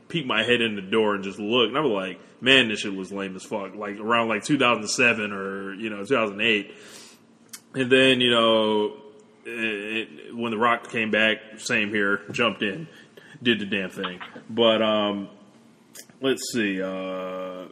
peek 0.08 0.26
my 0.26 0.42
head 0.42 0.60
in 0.60 0.74
the 0.74 0.82
door 0.82 1.14
and 1.14 1.22
just 1.22 1.38
look, 1.38 1.68
and 1.68 1.76
I 1.76 1.80
was 1.80 1.92
like, 1.92 2.20
man, 2.40 2.68
this 2.68 2.80
shit 2.80 2.94
was 2.94 3.12
lame 3.12 3.36
as 3.36 3.44
fuck. 3.44 3.74
Like 3.74 3.98
around 3.98 4.28
like 4.28 4.44
2007 4.44 5.32
or 5.32 5.74
you 5.74 5.90
know 5.90 6.04
2008, 6.04 6.74
and 7.74 7.92
then 7.92 8.20
you 8.20 8.30
know 8.30 8.96
it, 9.48 10.08
it- 10.28 10.36
when 10.36 10.50
the 10.52 10.58
Rock 10.58 10.90
came 10.90 11.10
back, 11.10 11.38
same 11.58 11.88
here, 11.90 12.20
jumped 12.30 12.62
in, 12.62 12.86
did 13.42 13.58
the 13.60 13.66
damn 13.66 13.90
thing. 13.90 14.20
But 14.48 14.82
um, 14.82 15.28
let's 16.20 16.42
see. 16.52 16.80
Uh, 16.82 17.64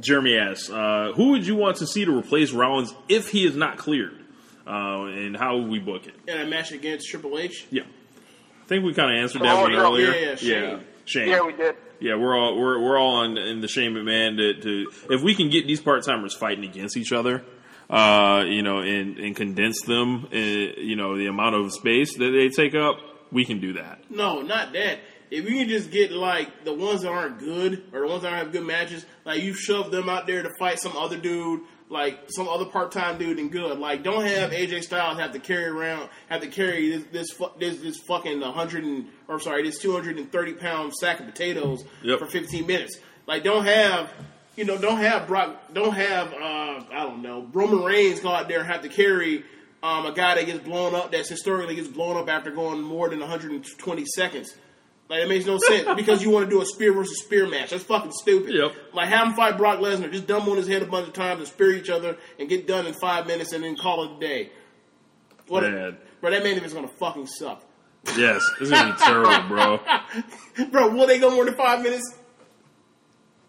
Jeremy 0.00 0.38
asks, 0.38 0.70
uh, 0.70 1.12
who 1.14 1.30
would 1.30 1.46
you 1.46 1.54
want 1.56 1.76
to 1.78 1.86
see 1.86 2.04
to 2.04 2.16
replace 2.16 2.52
Rollins 2.52 2.94
if 3.08 3.28
he 3.28 3.44
is 3.44 3.54
not 3.56 3.76
cleared? 3.76 4.18
Uh, 4.66 5.04
and 5.06 5.36
how 5.36 5.56
would 5.58 5.68
we 5.68 5.78
book 5.80 6.06
it? 6.06 6.14
And 6.28 6.40
a 6.40 6.46
match 6.46 6.72
against 6.72 7.08
Triple 7.08 7.38
H. 7.38 7.66
Yeah. 7.70 7.82
I 7.82 8.66
think 8.68 8.84
we 8.84 8.94
kind 8.94 9.10
of 9.14 9.20
answered 9.22 9.42
that 9.42 9.54
Oh, 9.58 9.62
one 9.62 9.72
yeah, 9.72 9.78
earlier. 9.80 10.12
yeah, 10.14 10.20
yeah, 10.30 10.34
Shane. 10.36 10.80
Shane. 11.04 11.28
Yeah, 11.28 11.42
we 11.42 11.52
did. 11.52 11.74
Yeah, 12.00 12.14
we're 12.16 12.36
all 12.38 12.56
we're 12.58 12.80
we're 12.80 12.96
all 12.98 13.16
on 13.16 13.36
in 13.36 13.60
the 13.60 13.68
Shane 13.68 13.92
McMahon 13.92 14.36
to, 14.36 14.54
to 14.62 14.90
if 15.14 15.20
we 15.22 15.34
can 15.34 15.50
get 15.50 15.66
these 15.66 15.80
part 15.80 16.04
timers 16.04 16.34
fighting 16.34 16.64
against 16.64 16.96
each 16.96 17.12
other, 17.12 17.44
uh, 17.90 18.44
you 18.46 18.62
know, 18.62 18.78
and 18.80 19.18
and 19.18 19.36
condense 19.36 19.80
them, 19.82 20.26
uh, 20.32 20.36
you 20.36 20.96
know, 20.96 21.16
the 21.16 21.26
amount 21.26 21.54
of 21.54 21.72
space 21.72 22.16
that 22.16 22.30
they 22.30 22.48
take 22.48 22.74
up, 22.74 22.96
we 23.30 23.44
can 23.44 23.60
do 23.60 23.74
that. 23.74 24.10
No, 24.10 24.40
not 24.42 24.72
that. 24.72 25.00
If 25.30 25.48
you 25.48 25.56
can 25.60 25.68
just 25.68 25.90
get 25.90 26.12
like 26.12 26.64
the 26.64 26.74
ones 26.74 27.02
that 27.02 27.08
aren't 27.10 27.38
good 27.38 27.84
or 27.92 28.00
the 28.00 28.06
ones 28.06 28.22
that 28.22 28.30
don't 28.30 28.38
have 28.38 28.52
good 28.52 28.64
matches, 28.66 29.06
like 29.24 29.42
you 29.42 29.54
shove 29.54 29.90
them 29.90 30.08
out 30.08 30.26
there 30.26 30.42
to 30.42 30.50
fight 30.58 30.78
some 30.78 30.94
other 30.94 31.16
dude, 31.16 31.62
like 31.88 32.18
some 32.28 32.48
other 32.48 32.66
part 32.66 32.92
time 32.92 33.16
dude 33.18 33.38
and 33.38 33.50
good. 33.50 33.78
Like 33.78 34.02
don't 34.02 34.26
have 34.26 34.50
AJ 34.50 34.82
Styles 34.82 35.18
have 35.18 35.32
to 35.32 35.38
carry 35.38 35.64
around, 35.64 36.10
have 36.28 36.42
to 36.42 36.48
carry 36.48 36.90
this 36.90 37.04
this 37.12 37.30
fu- 37.30 37.50
this, 37.58 37.78
this 37.78 37.96
fucking 38.06 38.42
hundred 38.42 38.84
and 38.84 39.08
or 39.26 39.40
sorry 39.40 39.62
this 39.62 39.78
two 39.78 39.92
hundred 39.92 40.18
and 40.18 40.30
thirty 40.30 40.52
pound 40.52 40.92
sack 40.94 41.20
of 41.20 41.24
potatoes 41.26 41.82
Yep. 42.02 42.18
for 42.18 42.26
fifteen 42.26 42.66
minutes. 42.66 42.98
Like 43.26 43.42
don't 43.42 43.64
have. 43.64 44.10
You 44.56 44.64
know, 44.64 44.76
don't 44.76 44.98
have 44.98 45.26
Brock, 45.26 45.72
don't 45.72 45.94
have, 45.94 46.32
uh, 46.34 46.82
I 46.92 47.04
don't 47.04 47.22
know, 47.22 47.48
Roman 47.52 47.82
Reigns 47.82 48.20
go 48.20 48.28
out 48.28 48.48
there 48.48 48.60
and 48.60 48.66
have 48.66 48.82
to 48.82 48.88
carry 48.88 49.44
um, 49.82 50.06
a 50.06 50.12
guy 50.12 50.34
that 50.34 50.46
gets 50.46 50.60
blown 50.60 50.94
up, 50.94 51.10
that's 51.10 51.28
historically 51.28 51.74
gets 51.74 51.88
blown 51.88 52.16
up 52.16 52.28
after 52.28 52.50
going 52.50 52.82
more 52.82 53.08
than 53.08 53.20
120 53.20 54.04
seconds. 54.06 54.54
Like 55.08 55.20
it 55.20 55.28
makes 55.28 55.44
no 55.44 55.58
sense 55.58 55.88
because 55.96 56.22
you 56.22 56.30
want 56.30 56.46
to 56.46 56.50
do 56.50 56.62
a 56.62 56.66
spear 56.66 56.92
versus 56.92 57.20
spear 57.22 57.46
match. 57.46 57.70
That's 57.70 57.84
fucking 57.84 58.12
stupid. 58.12 58.54
Yep. 58.54 58.72
Like 58.94 59.08
have 59.08 59.28
him 59.28 59.34
fight 59.34 59.58
Brock 59.58 59.80
Lesnar, 59.80 60.10
just 60.10 60.26
dumb 60.26 60.48
on 60.48 60.56
his 60.56 60.68
head 60.68 60.82
a 60.82 60.86
bunch 60.86 61.08
of 61.08 61.12
times 61.12 61.40
and 61.40 61.48
spear 61.48 61.72
each 61.72 61.90
other 61.90 62.16
and 62.38 62.48
get 62.48 62.66
done 62.66 62.86
in 62.86 62.94
five 62.94 63.26
minutes 63.26 63.52
and 63.52 63.64
then 63.64 63.76
call 63.76 64.04
it 64.04 64.16
a 64.16 64.20
day. 64.20 64.50
What? 65.48 65.64
Man. 65.64 65.98
Bro, 66.20 66.30
that 66.30 66.44
main 66.44 66.56
event's 66.56 66.72
gonna 66.72 66.88
fucking 66.88 67.26
suck. 67.26 67.62
Yes, 68.16 68.48
this 68.58 68.68
is 68.68 68.70
gonna 68.70 68.94
be 68.94 68.98
terrible, 69.00 69.48
bro. 69.48 69.80
Bro, 70.70 70.94
will 70.94 71.06
they 71.06 71.18
go 71.18 71.30
more 71.30 71.44
than 71.44 71.54
five 71.54 71.82
minutes? 71.82 72.14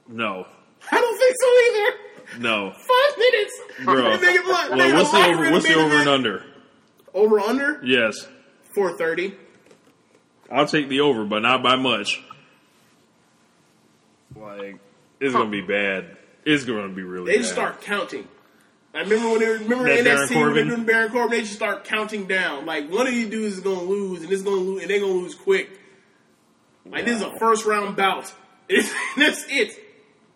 No, 0.07 0.45
I 0.93 1.01
don't 1.01 1.17
think 1.17 1.35
so 1.39 2.37
either. 2.37 2.41
no, 2.41 2.71
Five 2.71 3.17
minutes, 3.17 3.59
bro. 3.83 4.17
They 4.17 4.25
make 4.25 4.35
it 4.35 4.45
look- 4.45 4.69
Well, 4.71 4.93
what's 4.95 5.11
the 5.11 5.17
over? 5.25 5.51
What's 5.51 5.67
the 5.67 5.75
over 5.75 5.95
and 5.95 6.09
under? 6.09 6.43
Over 7.13 7.37
and 7.39 7.47
under 7.61 7.81
Yes, 7.85 8.27
four 8.73 8.97
thirty. 8.97 9.35
I'll 10.51 10.67
take 10.67 10.87
the 10.89 11.01
over, 11.01 11.25
but 11.25 11.39
not 11.41 11.63
by 11.63 11.75
much. 11.75 12.21
Like 14.35 14.77
it's 15.19 15.33
gonna 15.33 15.49
be 15.49 15.61
bad. 15.61 16.17
It's 16.45 16.65
gonna 16.65 16.89
be 16.89 17.03
really. 17.03 17.27
They 17.27 17.37
bad. 17.37 17.41
just 17.43 17.53
start 17.53 17.81
counting. 17.81 18.27
I 18.95 18.99
remember 19.01 19.29
when 19.31 19.39
they 19.39 19.47
were, 19.47 19.53
remember 19.53 19.83
That 19.85 19.99
in 19.99 20.03
Baron 20.05 20.27
NXT 20.29 20.35
when 20.35 20.53
they 20.53 20.63
were 20.63 20.69
doing 20.69 20.85
Baron 20.85 21.11
Corbin, 21.11 21.31
they 21.31 21.41
just 21.41 21.53
start 21.55 21.83
counting 21.85 22.25
down. 22.25 22.65
Like 22.65 22.89
one 22.91 23.07
of 23.07 23.13
these 23.13 23.29
dudes 23.29 23.55
is 23.55 23.59
gonna 23.61 23.81
lose, 23.81 24.21
and 24.23 24.31
it's 24.31 24.43
gonna 24.43 24.57
lose, 24.57 24.81
and 24.83 24.91
they're 24.91 24.99
gonna 24.99 25.13
lose 25.13 25.35
quick. 25.35 25.79
Like 26.85 27.05
this 27.05 27.17
is 27.17 27.21
a 27.23 27.31
first 27.39 27.65
round 27.65 27.95
bout. 27.95 28.31
That's 29.17 29.45
it. 29.49 29.82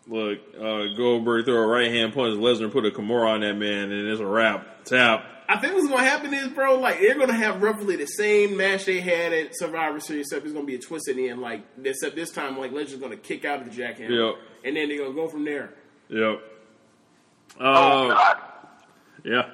Look, 0.10 0.40
uh, 0.58 0.96
Goldberg 0.96 1.46
throw 1.46 1.56
a 1.64 1.68
right 1.68 1.92
hand 1.92 2.14
punch, 2.14 2.36
Lesnar 2.38 2.72
put 2.72 2.86
a 2.86 2.92
Kimura 2.92 3.28
on 3.30 3.42
that 3.42 3.56
man, 3.56 3.92
and 3.92 4.08
it's 4.08 4.22
a 4.22 4.26
wrap. 4.26 4.86
Tap. 4.86 5.26
I 5.50 5.58
think 5.58 5.74
what's 5.76 5.88
gonna 5.88 6.04
happen 6.04 6.34
is, 6.34 6.48
bro, 6.50 6.76
like 6.80 7.00
they're 7.00 7.18
gonna 7.18 7.34
have 7.34 7.62
roughly 7.62 7.96
the 7.98 8.06
same 8.06 8.56
match 8.58 8.86
they 8.86 9.00
had 9.02 9.34
at 9.34 9.50
Survivor 9.58 10.00
Series, 10.00 10.28
except 10.28 10.46
it's 10.46 10.54
gonna 10.54 10.66
be 10.66 10.76
a 10.76 10.80
twist 10.80 11.08
at 11.10 11.16
the 11.18 11.30
end. 11.30 11.42
Like 11.42 11.64
except 11.84 12.16
this 12.16 12.32
time, 12.32 12.58
like 12.58 12.72
Legend's 12.72 13.02
gonna 13.02 13.16
kick 13.18 13.44
out 13.46 13.62
of 13.62 13.74
the 13.74 13.82
jackhammer, 13.82 14.10
Yep. 14.10 14.36
and 14.66 14.76
then 14.78 14.90
they're 14.90 14.98
gonna 15.00 15.14
go 15.14 15.28
from 15.28 15.44
there. 15.46 15.74
Yep. 16.10 16.42
Uh, 17.60 17.64
Oh, 17.64 18.08
God. 18.10 18.38
Yeah. 19.26 19.50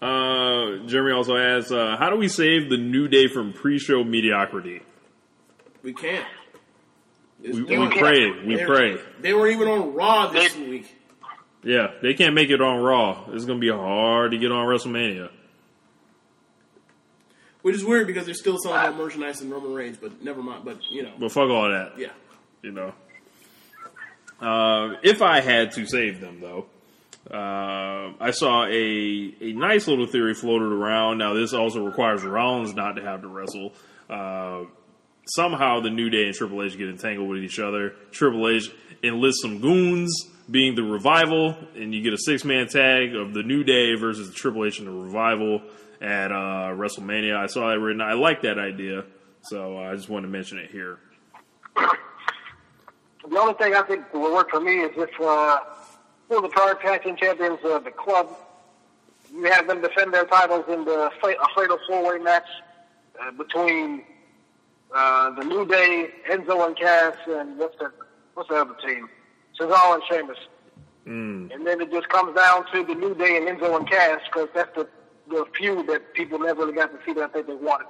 Uh, 0.00 0.86
Jeremy 0.86 1.12
also 1.12 1.36
asks, 1.36 1.70
uh, 1.70 1.96
how 1.98 2.08
do 2.10 2.16
we 2.16 2.28
save 2.28 2.70
the 2.70 2.78
New 2.78 3.06
Day 3.08 3.28
from 3.28 3.52
pre-show 3.52 4.02
mediocrity? 4.02 4.80
We 5.82 5.92
can't. 5.92 6.26
This- 7.42 7.56
We, 7.56 7.62
they 7.64 7.78
we 7.78 7.84
were- 7.86 7.90
pray. 7.92 8.30
We 8.46 8.56
they- 8.56 8.64
pray. 8.66 8.96
They 9.20 9.32
were 9.32 9.48
even 9.48 9.68
on 9.68 9.94
Raw 9.94 10.26
this 10.28 10.56
week. 10.56 10.96
Yeah, 11.62 11.88
they 12.02 12.14
can't 12.14 12.34
make 12.34 12.48
it 12.50 12.60
on 12.62 12.80
Raw. 12.82 13.24
It's 13.32 13.44
gonna 13.44 13.58
be 13.58 13.70
hard 13.70 14.30
to 14.32 14.38
get 14.38 14.50
on 14.50 14.66
WrestleMania. 14.66 15.30
Which 17.62 17.74
is 17.76 17.84
weird 17.84 18.06
because 18.06 18.24
they're 18.24 18.34
still 18.34 18.56
selling 18.58 18.96
more 18.96 19.04
merchandise 19.06 19.40
than 19.40 19.50
Roman 19.50 19.74
Reigns, 19.74 19.98
but 19.98 20.22
never 20.22 20.42
mind. 20.42 20.64
But 20.64 20.78
you 20.90 21.02
know, 21.02 21.12
But 21.18 21.30
fuck 21.32 21.50
all 21.50 21.68
that. 21.70 21.98
yeah. 21.98 22.08
you 22.62 22.72
know. 22.72 22.94
Uh, 24.40 24.96
if 25.02 25.20
I 25.20 25.40
had 25.40 25.72
to 25.72 25.84
save 25.84 26.20
them, 26.20 26.40
though, 26.40 26.64
uh, 27.30 28.14
I 28.18 28.30
saw 28.30 28.64
a 28.64 29.34
a 29.42 29.52
nice 29.52 29.86
little 29.86 30.06
theory 30.06 30.32
floated 30.32 30.72
around. 30.72 31.18
Now, 31.18 31.34
this 31.34 31.52
also 31.52 31.84
requires 31.84 32.22
Rollins 32.24 32.74
not 32.74 32.96
to 32.96 33.02
have 33.02 33.20
to 33.20 33.28
wrestle. 33.28 33.74
Uh, 34.08 34.62
somehow, 35.34 35.80
the 35.80 35.90
New 35.90 36.10
Day 36.10 36.26
and 36.26 36.34
Triple 36.34 36.62
H 36.62 36.76
get 36.76 36.88
entangled 36.88 37.28
with 37.28 37.42
each 37.42 37.58
other. 37.58 37.94
Triple 38.10 38.48
H 38.48 38.70
enlists 39.02 39.42
some 39.42 39.60
goons, 39.60 40.28
being 40.50 40.74
the 40.74 40.82
Revival, 40.82 41.56
and 41.76 41.94
you 41.94 42.02
get 42.02 42.12
a 42.12 42.18
six 42.18 42.44
man 42.44 42.68
tag 42.68 43.14
of 43.14 43.34
the 43.34 43.42
New 43.42 43.64
Day 43.64 43.94
versus 43.94 44.28
the 44.28 44.34
Triple 44.34 44.64
H 44.64 44.78
and 44.78 44.88
the 44.88 44.92
Revival 44.92 45.62
at 46.00 46.32
uh, 46.32 46.74
WrestleMania. 46.74 47.36
I 47.36 47.46
saw 47.46 47.68
that 47.68 47.78
written. 47.78 48.00
I 48.00 48.14
like 48.14 48.42
that 48.42 48.58
idea, 48.58 49.04
so 49.42 49.78
I 49.78 49.94
just 49.94 50.08
wanted 50.08 50.26
to 50.26 50.32
mention 50.32 50.58
it 50.58 50.70
here. 50.70 50.98
The 51.76 53.38
only 53.38 53.54
thing 53.54 53.74
I 53.74 53.82
think 53.82 54.12
will 54.12 54.32
work 54.32 54.50
for 54.50 54.60
me 54.60 54.80
is 54.80 54.90
if 54.96 55.20
uh, 55.20 55.60
the 56.28 56.48
card 56.48 56.80
tag 56.80 57.02
team 57.04 57.16
champions 57.16 57.58
of 57.64 57.84
the 57.84 57.90
club, 57.90 58.28
you 59.32 59.44
have 59.44 59.66
them 59.68 59.80
defend 59.82 60.12
their 60.12 60.24
titles 60.24 60.64
in 60.68 60.84
the 60.84 61.10
a 61.10 61.10
fatal 61.54 61.78
four-way 61.86 62.18
match 62.18 62.48
uh, 63.20 63.30
between 63.32 64.02
uh, 64.94 65.30
the 65.38 65.44
New 65.44 65.66
Day, 65.66 66.08
Enzo 66.30 66.66
and 66.66 66.76
Cass, 66.76 67.16
and 67.28 67.56
what's 67.58 67.76
the 67.78 67.90
what's 68.34 68.48
the 68.48 68.56
other 68.56 68.74
team? 68.86 69.08
Cesaro 69.58 69.94
and 69.94 70.02
Sheamus. 70.10 70.38
And 71.06 71.66
then 71.66 71.80
it 71.80 71.90
just 71.90 72.08
comes 72.08 72.36
down 72.36 72.64
to 72.72 72.84
the 72.84 72.94
New 72.94 73.14
Day 73.14 73.36
and 73.36 73.46
Enzo 73.48 73.76
and 73.76 73.88
Cass 73.88 74.20
because 74.32 74.48
that's 74.54 74.74
the 74.76 74.88
the 75.28 75.44
feud 75.56 75.86
that 75.88 76.12
people 76.14 76.38
never 76.38 76.60
really 76.62 76.72
got 76.74 76.90
to 76.92 76.98
see 77.06 77.12
that 77.14 77.24
I 77.24 77.28
think 77.32 77.46
they 77.46 77.54
wanted. 77.54 77.86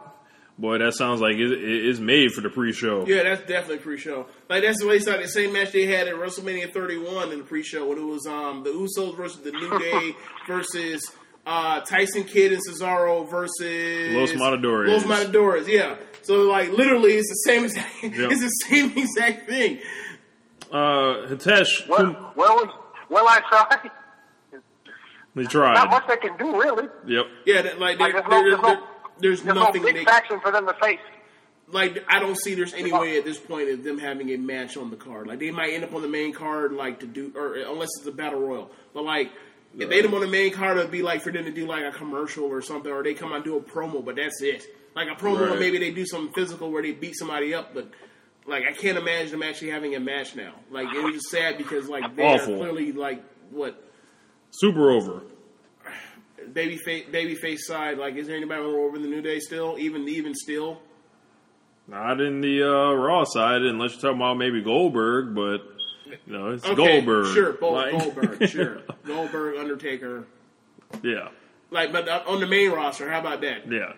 Boy, 0.58 0.76
that 0.76 0.92
sounds 0.92 1.22
like 1.22 1.36
it, 1.36 1.50
it- 1.52 1.86
it's 1.88 1.98
made 2.00 2.32
for 2.32 2.42
the 2.42 2.50
pre-show. 2.50 3.06
Yeah, 3.06 3.22
that's 3.22 3.40
definitely 3.48 3.78
pre-show. 3.78 4.26
Like 4.50 4.62
that's 4.62 4.78
the 4.80 4.86
way 4.86 4.96
it's 4.96 5.06
like 5.06 5.22
the 5.22 5.28
same 5.28 5.54
match 5.54 5.72
they 5.72 5.86
had 5.86 6.06
at 6.06 6.14
WrestleMania 6.16 6.70
31 6.72 7.32
in 7.32 7.38
the 7.38 7.44
pre-show 7.44 7.88
when 7.88 7.96
it 7.98 8.04
was 8.04 8.26
um 8.26 8.62
the 8.62 8.70
Usos 8.70 9.16
versus 9.16 9.40
the 9.40 9.52
New 9.52 9.78
Day 9.78 10.12
versus 10.46 11.10
uh 11.46 11.80
Tyson 11.80 12.24
Kidd 12.24 12.52
and 12.52 12.60
Cesaro 12.68 13.28
versus 13.28 14.14
Los 14.14 14.34
Matadores. 14.34 14.90
Los 14.90 15.06
Matadores, 15.06 15.66
yeah. 15.68 15.96
So 16.22 16.42
like 16.42 16.70
literally, 16.70 17.12
it's 17.14 17.28
the 17.28 17.50
same 17.50 17.64
exact. 17.64 17.88
Yep. 18.02 18.30
It's 18.32 18.40
the 18.42 18.48
same 18.68 18.96
exact 18.96 19.48
thing. 19.48 19.78
Uh, 20.70 21.26
Hitesh, 21.26 21.88
Well, 21.88 21.98
Kum- 21.98 22.16
well, 22.36 22.94
well, 23.08 23.26
I 23.28 23.40
tried. 23.40 23.90
they 25.34 25.42
Not 25.42 25.90
much 25.90 26.06
they 26.06 26.16
can 26.16 26.36
do, 26.36 26.60
really. 26.60 26.88
Yep. 27.06 27.26
Yeah, 27.46 27.62
that, 27.62 27.80
like, 27.80 27.98
Like, 27.98 28.12
there, 28.12 28.22
there's 28.28 28.30
no- 28.30 28.40
there's 28.42 28.60
no- 28.62 28.86
there's 29.20 29.42
There's 29.42 29.44
nothing 29.56 29.82
no 29.82 29.86
big 29.88 29.96
they 29.96 30.04
faction 30.04 30.40
for 30.40 30.50
them 30.50 30.66
to 30.66 30.72
face. 30.74 30.98
like. 31.72 32.04
I 32.08 32.18
don't 32.20 32.36
see 32.38 32.54
there's 32.54 32.72
any 32.74 32.90
way 32.92 33.18
at 33.18 33.24
this 33.24 33.38
point 33.38 33.68
of 33.68 33.82
them 33.84 33.98
having 33.98 34.30
a 34.30 34.36
match 34.38 34.76
on 34.76 34.90
the 34.90 34.96
card. 34.96 35.26
Like 35.26 35.38
they 35.40 35.50
might 35.50 35.72
end 35.74 35.84
up 35.84 35.92
on 35.94 36.00
the 36.02 36.08
main 36.08 36.32
card, 36.32 36.72
like 36.72 37.00
to 37.00 37.06
do, 37.06 37.32
or 37.36 37.54
unless 37.54 37.90
it's 37.98 38.06
a 38.06 38.12
battle 38.12 38.40
royal. 38.40 38.70
But 38.94 39.04
like. 39.04 39.30
If 39.78 39.88
they 39.88 40.02
them 40.02 40.14
on 40.14 40.20
the 40.20 40.26
main 40.26 40.52
card, 40.52 40.78
it'd 40.78 40.90
be 40.90 41.02
like 41.02 41.22
for 41.22 41.30
them 41.30 41.44
to 41.44 41.50
do 41.52 41.66
like 41.66 41.84
a 41.84 41.92
commercial 41.92 42.44
or 42.44 42.60
something, 42.60 42.90
or 42.90 43.02
they 43.04 43.14
come 43.14 43.30
out 43.30 43.36
and 43.36 43.44
do 43.44 43.56
a 43.56 43.60
promo, 43.60 44.04
but 44.04 44.16
that's 44.16 44.42
it. 44.42 44.64
Like 44.96 45.08
a 45.08 45.14
promo, 45.14 45.42
Right. 45.48 45.56
or 45.56 45.60
maybe 45.60 45.78
they 45.78 45.92
do 45.92 46.04
something 46.04 46.32
physical 46.34 46.70
where 46.72 46.82
they 46.82 46.90
beat 46.92 47.14
somebody 47.16 47.54
up, 47.54 47.72
but 47.72 47.88
like 48.46 48.64
I 48.68 48.72
can't 48.72 48.98
imagine 48.98 49.30
them 49.38 49.42
actually 49.44 49.70
having 49.70 49.94
a 49.94 50.00
match 50.00 50.34
now. 50.34 50.54
Like 50.70 50.92
it 50.92 51.02
was 51.04 51.14
just 51.14 51.28
sad 51.30 51.56
because 51.58 51.88
like 51.88 52.16
they're 52.16 52.38
clearly 52.44 52.90
like 52.92 53.22
what 53.50 53.80
Super 54.50 54.90
over. 54.90 55.22
baby 56.52 56.76
face 56.78 57.06
baby 57.10 57.36
face 57.36 57.66
side. 57.66 57.98
Like 57.98 58.16
is 58.16 58.26
there 58.26 58.36
anybody 58.36 58.62
more 58.62 58.80
over 58.88 58.98
the 58.98 59.06
New 59.06 59.22
Day 59.22 59.38
still? 59.38 59.76
Even 59.78 60.08
even 60.08 60.34
still, 60.34 60.80
Not 61.86 62.20
in 62.20 62.40
the 62.40 62.62
uh, 62.68 62.92
Raw 62.94 63.22
side, 63.24 63.62
unless 63.62 63.92
you're 63.92 64.00
talking 64.00 64.16
about 64.16 64.36
maybe 64.38 64.62
Goldberg, 64.62 65.34
but 65.34 65.69
know 66.26 66.50
it's 66.50 66.64
Okay, 66.64 66.74
Goldberg. 67.02 67.34
Sure, 67.34 67.52
both 67.54 67.72
Like- 67.72 67.90
Goldberg, 67.92 68.48
sure. 68.48 68.78
Goldberg, 69.06 69.56
Undertaker. 69.58 70.26
yeah, 71.02 71.28
Like, 71.70 71.92
but 71.92 72.08
uh, 72.08 72.22
on 72.26 72.40
the 72.40 72.46
main 72.46 72.70
roster, 72.70 73.10
how 73.10 73.20
about 73.20 73.40
that? 73.42 73.70
yeah. 73.70 73.92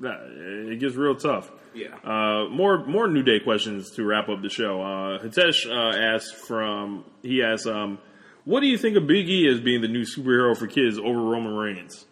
It 0.00 0.78
gets 0.78 0.94
real 0.94 1.16
tough. 1.16 1.50
Yeah. 1.74 1.88
Uh, 2.04 2.48
more 2.50 2.86
more 2.86 3.08
New 3.08 3.24
Day 3.24 3.40
questions 3.40 3.90
to 3.96 4.04
wrap 4.04 4.28
up 4.28 4.42
the 4.42 4.48
show. 4.48 4.80
Uh, 4.80 5.18
Hitesh 5.18 5.66
uh, 5.68 5.96
asked 6.14 6.36
from 6.36 7.04
he 7.22 7.42
asked, 7.42 7.66
um, 7.66 7.98
"What 8.44 8.60
do 8.60 8.66
you 8.68 8.78
think 8.78 8.96
of 8.96 9.08
Big 9.08 9.28
E 9.28 9.48
as 9.48 9.60
being 9.60 9.80
the 9.80 9.88
new 9.88 10.04
superhero 10.04 10.56
for 10.56 10.68
kids 10.68 10.98
over 11.00 11.20
Roman 11.20 11.52
Reigns?" 11.56 12.06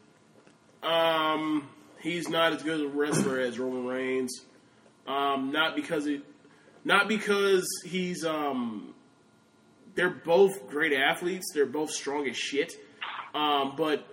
Um, 0.82 1.68
he's 2.00 2.28
not 2.28 2.52
as 2.54 2.62
good 2.64 2.80
a 2.80 2.88
wrestler 2.88 3.38
as 3.40 3.56
Roman 3.58 3.86
Reigns. 3.86 4.44
Um, 5.06 5.52
not 5.52 5.76
because 5.76 6.04
he, 6.04 6.22
not 6.84 7.06
because 7.08 7.66
he's 7.84 8.24
um, 8.24 8.94
they're 9.96 10.10
both 10.10 10.68
great 10.68 10.92
athletes. 10.92 11.46
They're 11.52 11.66
both 11.66 11.90
strong 11.90 12.28
as 12.28 12.36
shit. 12.36 12.74
Um, 13.34 13.74
but 13.76 14.06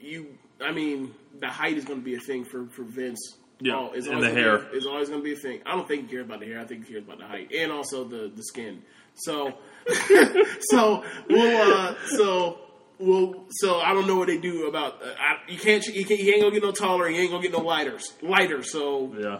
you, 0.00 0.38
I 0.60 0.72
mean, 0.72 1.14
the 1.38 1.48
height 1.48 1.76
is 1.76 1.84
going 1.84 1.98
to 1.98 2.04
be 2.04 2.14
a 2.14 2.20
thing 2.20 2.44
for 2.44 2.66
for 2.66 2.84
Vince. 2.84 3.36
Yeah, 3.62 3.74
Oh, 3.76 3.90
it's 3.92 4.06
and 4.06 4.16
always 4.16 4.32
the 4.32 4.40
hair. 4.40 4.56
It's 4.72 4.86
always 4.86 5.08
going 5.08 5.20
to 5.20 5.24
be 5.24 5.34
a 5.34 5.36
thing. 5.36 5.60
I 5.66 5.72
don't 5.72 5.86
think 5.86 6.04
he 6.04 6.08
cares 6.08 6.24
about 6.24 6.40
the 6.40 6.46
hair. 6.46 6.60
I 6.60 6.64
think 6.64 6.86
he 6.86 6.92
cares 6.92 7.04
about 7.04 7.18
the 7.18 7.26
height 7.26 7.50
and 7.52 7.72
also 7.72 8.04
the 8.04 8.30
the 8.34 8.42
skin. 8.42 8.82
So, 9.14 9.52
so 10.60 11.04
we'll 11.28 11.72
uh, 11.72 11.94
so 12.16 12.58
well, 12.98 13.46
so 13.50 13.80
I 13.80 13.92
don't 13.92 14.06
know 14.06 14.16
what 14.16 14.28
they 14.28 14.38
do 14.38 14.66
about. 14.66 15.02
Uh, 15.02 15.08
I, 15.18 15.50
you 15.50 15.58
can't. 15.58 15.84
You 15.86 16.04
can't. 16.04 16.20
You 16.20 16.32
ain't 16.32 16.42
gonna 16.42 16.54
get 16.54 16.62
no 16.62 16.72
taller. 16.72 17.08
You 17.08 17.20
ain't 17.20 17.30
gonna 17.30 17.42
get 17.42 17.52
no 17.52 17.60
lighter. 17.60 17.98
Lighter. 18.22 18.62
So 18.62 19.14
Yeah, 19.18 19.38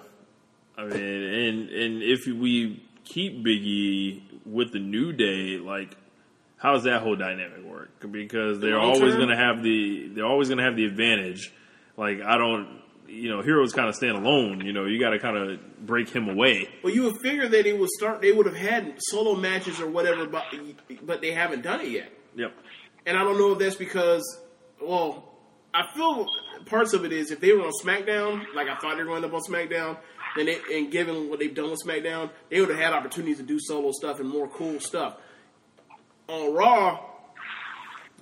I 0.77 0.85
mean, 0.85 1.01
and 1.03 1.69
and 1.71 2.03
if 2.03 2.27
we 2.27 2.83
keep 3.05 3.45
Biggie 3.45 4.23
with 4.45 4.73
the 4.73 4.79
New 4.79 5.13
Day, 5.13 5.59
like, 5.59 5.97
how 6.57 6.73
does 6.75 6.85
that 6.85 7.03
whole 7.03 7.17
dynamic 7.17 7.65
work? 7.65 7.91
Because 8.11 8.61
they're 8.61 8.79
Long 8.79 8.95
always 8.97 9.15
going 9.15 9.29
to 9.29 9.37
have 9.37 9.63
the 9.63 10.09
they're 10.09 10.27
always 10.27 10.49
going 10.49 10.59
to 10.59 10.65
have 10.65 10.77
the 10.77 10.85
advantage. 10.85 11.53
Like, 11.97 12.21
I 12.21 12.37
don't, 12.37 12.81
you 13.09 13.29
know, 13.29 13.43
heroes 13.43 13.73
kind 13.73 13.89
of 13.89 13.95
stand 13.95 14.17
alone. 14.17 14.65
You 14.65 14.73
know, 14.73 14.85
you 14.85 15.01
got 15.01 15.11
to 15.11 15.19
kind 15.19 15.37
of 15.37 15.87
break 15.87 16.11
him 16.11 16.29
away. 16.29 16.69
Well, 16.83 16.93
you 16.93 17.05
would 17.05 17.17
figure 17.23 17.49
that 17.49 17.65
they 17.65 17.73
would 17.73 17.91
start. 17.91 18.21
They 18.21 18.33
would 18.33 18.47
have 18.47 18.57
had 18.57 18.95
solo 18.99 19.37
matches 19.37 19.81
or 19.81 19.89
whatever, 19.89 20.27
but 20.27 20.45
but 21.03 21.21
they 21.21 21.33
haven't 21.33 21.63
done 21.63 21.81
it 21.81 21.89
yet. 21.89 22.13
Yep. 22.37 22.53
And 23.07 23.17
I 23.17 23.25
don't 23.25 23.39
know 23.39 23.53
if 23.53 23.59
that's 23.59 23.77
because, 23.77 24.23
well, 24.83 25.25
I 25.73 25.87
feel 25.95 26.27
parts 26.67 26.93
of 26.93 27.05
it 27.05 27.13
is 27.13 27.31
if 27.31 27.41
they 27.41 27.53
were 27.53 27.63
on 27.63 27.73
SmackDown, 27.83 28.45
like 28.55 28.69
I 28.69 28.77
thought 28.77 28.97
they 28.97 29.03
were 29.03 29.09
going 29.09 29.25
up 29.25 29.33
on 29.33 29.41
SmackDown, 29.41 29.97
then 30.37 30.47
they, 30.47 30.59
and 30.73 30.91
given 30.91 31.29
what 31.29 31.39
they've 31.39 31.55
done 31.55 31.71
with 31.71 31.81
SmackDown, 31.85 32.31
they 32.49 32.61
would 32.61 32.71
have 32.71 32.79
had 32.79 32.93
opportunities 32.93 33.39
to 33.39 33.43
do 33.43 33.59
solo 33.61 33.93
stuff 33.93 34.21
and 34.21 34.29
more 34.29 34.49
cool 34.49 34.81
stuff. 34.81 35.17
On 36.29 36.55
Raw, 36.55 37.01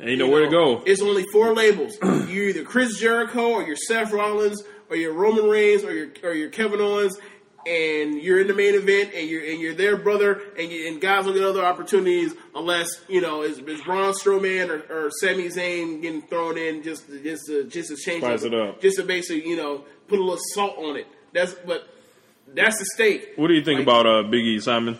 And 0.00 0.08
you 0.08 0.16
know 0.16 0.26
you 0.26 0.32
where 0.32 0.44
to 0.44 0.50
go. 0.50 0.82
It's 0.86 1.02
only 1.02 1.24
four 1.32 1.54
labels. 1.54 1.96
you're 2.02 2.48
either 2.48 2.64
Chris 2.64 2.98
Jericho 2.98 3.52
or 3.52 3.62
you're 3.62 3.76
Seth 3.76 4.12
Rollins 4.12 4.62
or 4.88 4.96
you're 4.96 5.12
Roman 5.12 5.44
Reigns 5.44 5.84
or 5.84 5.92
you're 5.92 6.08
or 6.22 6.32
you're 6.32 6.48
Kevin 6.48 6.80
Owens, 6.80 7.18
and 7.66 8.14
you're 8.14 8.40
in 8.40 8.46
the 8.46 8.54
main 8.54 8.74
event 8.74 9.12
and 9.14 9.28
you're 9.28 9.44
and 9.44 9.60
you're 9.60 9.74
their 9.74 9.98
brother, 9.98 10.40
and 10.58 10.70
you, 10.72 10.88
and 10.88 11.00
guys 11.00 11.26
will 11.26 11.34
get 11.34 11.44
other 11.44 11.62
opportunities 11.62 12.32
unless 12.54 12.88
you 13.08 13.20
know 13.20 13.42
is, 13.42 13.58
is 13.58 13.82
Braun 13.82 14.14
Strowman 14.14 14.70
or, 14.70 15.06
or 15.06 15.10
Sami 15.20 15.48
Zayn 15.48 16.00
getting 16.00 16.22
thrown 16.22 16.56
in 16.56 16.82
just 16.82 17.06
to, 17.08 17.22
just 17.22 17.46
to, 17.46 17.64
just 17.64 17.90
to 17.90 17.96
change 17.96 18.22
Spice 18.22 18.44
it 18.44 18.54
up. 18.54 18.80
just 18.80 18.96
to 18.96 19.04
basically 19.04 19.46
you 19.46 19.56
know 19.56 19.84
put 20.06 20.18
a 20.18 20.22
little 20.22 20.38
salt 20.54 20.78
on 20.78 20.96
it. 20.96 21.06
That's 21.34 21.52
but 21.66 21.86
that's 22.54 22.78
the 22.78 22.84
stake. 22.94 23.32
What 23.36 23.48
do 23.48 23.54
you 23.54 23.64
think 23.64 23.78
Like- 23.80 23.86
about 23.88 24.06
uh, 24.06 24.22
Biggie 24.24 24.60
Simon? 24.62 24.98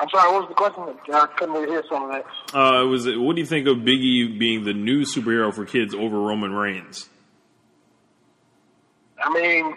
I'm 0.00 0.08
sorry, 0.10 0.30
what 0.32 0.42
was 0.42 0.48
the 0.48 0.54
question? 0.54 0.96
I 1.12 1.26
couldn't 1.36 1.54
really 1.56 1.66
hear 1.70 1.82
some 1.88 2.04
of 2.04 2.10
that. 2.10 2.56
Uh, 2.56 2.86
was 2.86 3.06
it, 3.06 3.18
what 3.18 3.34
do 3.34 3.40
you 3.40 3.46
think 3.46 3.66
of 3.66 3.78
Biggie 3.78 4.38
being 4.38 4.62
the 4.62 4.72
new 4.72 5.00
superhero 5.02 5.52
for 5.52 5.64
kids 5.64 5.92
over 5.92 6.20
Roman 6.20 6.52
Reigns? 6.52 7.08
I 9.20 9.28
mean, 9.32 9.74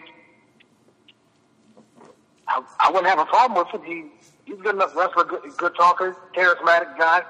I, 2.47 2.61
I 2.81 2.91
wouldn't 2.91 3.07
have 3.07 3.17
a 3.17 3.25
problem 3.25 3.65
with 3.65 3.81
it. 3.81 3.87
He, 3.87 4.05
he's 4.45 4.59
a 4.59 4.61
good 4.61 4.75
enough 4.75 4.95
wrestler, 4.95 5.23
good, 5.23 5.41
good 5.57 5.75
talker, 5.75 6.15
charismatic 6.35 6.95
guy. 6.99 7.23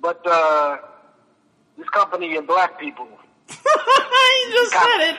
But 0.00 0.26
uh, 0.26 0.78
this 1.76 1.88
company 1.90 2.36
and 2.36 2.46
black 2.46 2.80
people, 2.80 3.06
he 3.48 4.52
just 4.52 4.72
said 4.72 5.10
it. 5.10 5.16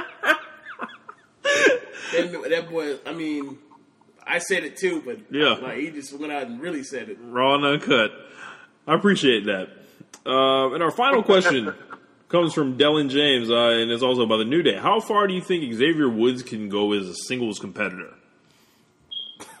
that, 2.12 2.46
that 2.50 2.70
boy, 2.70 2.96
I 3.06 3.12
mean, 3.12 3.58
I 4.26 4.38
said 4.38 4.64
it 4.64 4.76
too, 4.76 5.02
but 5.04 5.18
Yeah. 5.30 5.54
like 5.54 5.78
he 5.78 5.90
just 5.90 6.12
went 6.18 6.32
out 6.32 6.44
and 6.46 6.60
really 6.60 6.82
said 6.82 7.08
it. 7.08 7.18
Raw 7.22 7.54
and 7.54 7.64
uncut. 7.64 8.12
I 8.86 8.94
appreciate 8.94 9.46
that. 9.46 9.68
Uh, 10.24 10.72
and 10.74 10.82
our 10.82 10.90
final 10.90 11.22
question 11.22 11.72
comes 12.28 12.52
from 12.52 12.76
Dylan 12.76 13.08
James, 13.10 13.50
uh, 13.50 13.54
and 13.54 13.90
it's 13.90 14.02
also 14.02 14.22
about 14.22 14.38
the 14.38 14.44
New 14.44 14.62
Day. 14.62 14.76
How 14.76 14.98
far 15.00 15.26
do 15.26 15.34
you 15.34 15.40
think 15.40 15.72
Xavier 15.72 16.08
Woods 16.08 16.42
can 16.42 16.68
go 16.68 16.92
as 16.92 17.06
a 17.06 17.14
singles 17.14 17.58
competitor? 17.58 18.12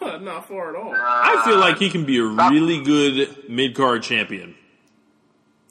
not 0.00 0.48
far 0.48 0.70
at 0.70 0.76
all. 0.82 0.92
I 0.94 1.42
feel 1.44 1.58
like 1.58 1.78
he 1.78 1.90
can 1.90 2.04
be 2.04 2.18
a 2.18 2.24
really 2.24 2.82
good 2.82 3.48
mid 3.48 3.74
card 3.74 4.02
champion. 4.02 4.54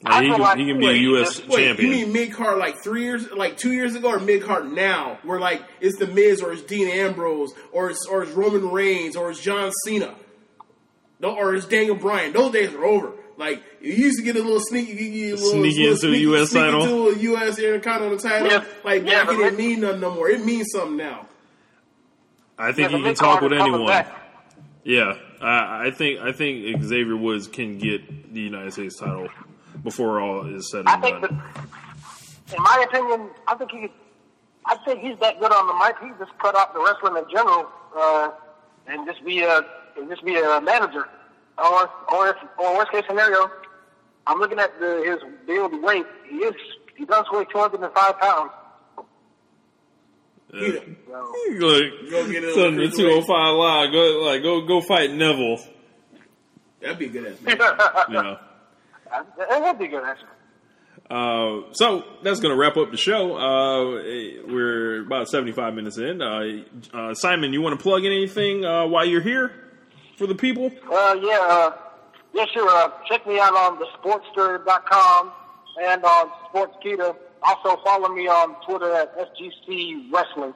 Like, 0.08 0.14
I 0.14 0.22
he, 0.24 0.30
can, 0.30 0.58
he 0.58 0.66
can 0.66 0.78
be 0.78 0.86
a 0.88 0.92
U.S. 0.92 1.44
Wait, 1.46 1.64
champion. 1.66 1.90
you 1.92 1.96
mean 2.06 2.12
mid 2.12 2.32
card 2.32 2.58
like 2.58 2.82
three 2.82 3.02
years, 3.02 3.30
like 3.32 3.56
two 3.56 3.72
years 3.72 3.94
ago, 3.94 4.10
or 4.10 4.20
mid 4.20 4.42
card 4.42 4.72
now, 4.72 5.18
where 5.24 5.40
like 5.40 5.62
it's 5.80 5.98
the 5.98 6.06
Miz 6.06 6.40
or 6.42 6.52
it's 6.52 6.62
Dean 6.62 6.88
Ambrose 6.88 7.52
or 7.72 7.90
it's 7.90 8.06
or 8.06 8.22
it's 8.22 8.32
Roman 8.32 8.70
Reigns 8.70 9.16
or 9.16 9.30
it's 9.30 9.40
John 9.40 9.70
Cena, 9.84 10.14
no, 11.20 11.34
or 11.36 11.54
it's 11.54 11.66
Daniel 11.66 11.96
Bryan. 11.96 12.32
Those 12.32 12.52
days 12.52 12.72
are 12.74 12.84
over. 12.84 13.12
Like 13.38 13.62
you 13.82 13.92
used 13.92 14.18
to 14.18 14.24
get 14.24 14.36
a 14.36 14.42
little 14.42 14.60
sneak, 14.60 14.88
you 14.88 14.94
get 14.94 15.08
a 15.08 15.34
little, 15.42 15.50
Sneak 15.50 15.76
little 15.76 15.92
into 15.92 16.08
a 16.12 16.40
US 16.40 16.50
sneak 16.50 16.62
title. 16.64 16.82
into 16.82 17.18
a 17.18 17.22
U.S. 17.22 17.58
Intercontinental 17.58 18.18
title. 18.18 18.48
Yeah. 18.48 18.64
Like 18.84 19.04
Yeah, 19.04 19.24
back 19.24 19.34
it 19.34 19.36
didn't 19.36 19.56
mean 19.58 19.80
nothing 19.80 20.00
no 20.00 20.14
more. 20.14 20.30
It 20.30 20.42
means 20.44 20.68
something 20.72 20.96
now. 20.96 21.26
I 22.58 22.72
think 22.72 22.90
Yeah, 22.92 22.96
he 22.98 23.02
can 23.02 23.14
talk 23.14 23.42
with 23.42 23.52
anyone. 23.52 23.86
back. 23.86 24.10
Yeah, 24.84 25.18
I, 25.42 25.88
I 25.88 25.90
think 25.90 26.20
I 26.20 26.32
think 26.32 26.82
Xavier 26.82 27.16
Woods 27.16 27.48
can 27.48 27.76
get 27.76 28.32
the 28.32 28.40
United 28.40 28.72
States 28.72 28.96
title 28.98 29.28
before 29.86 30.20
all 30.20 30.46
is 30.54 30.70
said 30.70 30.84
I 30.86 30.94
and 30.94 31.02
think 31.02 31.20
done. 31.22 31.42
that, 32.48 32.54
in 32.56 32.62
my 32.62 32.84
opinion, 32.88 33.30
I 33.48 33.54
think 33.56 33.70
he, 33.70 33.88
I 34.66 34.76
think 34.84 35.00
he's 35.00 35.18
that 35.20 35.40
good 35.40 35.50
on 35.52 35.66
the 35.66 35.74
mic. 35.74 35.96
He 36.02 36.08
just 36.24 36.36
cut 36.38 36.54
out 36.58 36.74
the 36.74 36.80
wrestling 36.80 37.16
in 37.22 37.30
general, 37.30 37.66
uh, 37.96 38.30
and 38.86 39.06
just 39.06 39.24
be 39.24 39.40
a, 39.42 39.62
and 39.96 40.08
just 40.10 40.24
be 40.24 40.36
a 40.38 40.60
manager. 40.60 41.08
Or, 41.58 41.88
or 42.12 42.28
if, 42.28 42.36
or 42.58 42.76
worst 42.76 42.92
case 42.92 43.04
scenario, 43.08 43.50
I'm 44.26 44.38
looking 44.38 44.58
at 44.58 44.78
the, 44.78 45.02
his 45.06 45.46
build 45.46 45.82
weight. 45.82 46.04
He 46.28 46.36
is, 46.36 46.54
he 46.96 47.04
does 47.06 47.24
weigh 47.32 47.46
205 47.46 48.18
pounds. 48.20 48.50
Uh, 50.52 50.56
You- 50.58 50.96
So, 51.06 51.32
Look, 51.58 52.10
Go 52.10 52.30
get 52.30 52.44
it 52.44 52.54
son, 52.54 52.76
the 52.76 52.86
the 52.88 52.96
two 52.96 53.08
hundred 53.08 53.24
five 53.26 53.54
live. 53.54 53.92
Go 53.92 54.22
like 54.24 54.42
go 54.42 54.66
go 54.66 54.80
fight 54.80 55.10
Neville. 55.12 55.58
That'd 56.80 56.98
be 56.98 57.06
a 57.06 57.08
good 57.08 57.26
ass 57.32 57.40
match. 57.42 57.58
Yeah. 58.10 58.36
It 59.38 59.62
would 59.62 59.78
be 59.78 59.88
good, 59.88 60.04
actually. 60.04 60.28
Uh, 61.08 61.72
so 61.72 62.04
that's 62.22 62.40
going 62.40 62.52
to 62.52 62.58
wrap 62.60 62.76
up 62.76 62.90
the 62.90 62.96
show. 62.96 63.36
Uh, 63.36 63.96
eh, 63.98 64.38
we're 64.46 65.02
about 65.02 65.28
75 65.28 65.74
minutes 65.74 65.98
in. 65.98 66.20
Uh, 66.20 66.64
uh, 66.92 67.14
Simon, 67.14 67.52
you 67.52 67.62
want 67.62 67.78
to 67.78 67.82
plug 67.82 68.04
in 68.04 68.12
anything 68.12 68.64
uh, 68.64 68.86
while 68.86 69.04
you're 69.04 69.20
here 69.20 69.52
for 70.16 70.26
the 70.26 70.34
people? 70.34 70.72
Uh, 70.90 71.16
yeah, 71.20 71.38
uh, 71.42 71.76
yeah, 72.34 72.44
sure. 72.52 72.68
Uh, 72.68 72.90
check 73.08 73.26
me 73.26 73.38
out 73.38 73.52
on 73.52 73.78
thesportster.com 73.78 75.32
and 75.82 76.04
on 76.04 76.30
Sportskeeda. 76.52 77.16
Also 77.42 77.80
follow 77.84 78.08
me 78.08 78.26
on 78.26 78.56
Twitter 78.66 78.92
at 78.92 79.16
SGC 79.16 80.12
Wrestling. 80.12 80.54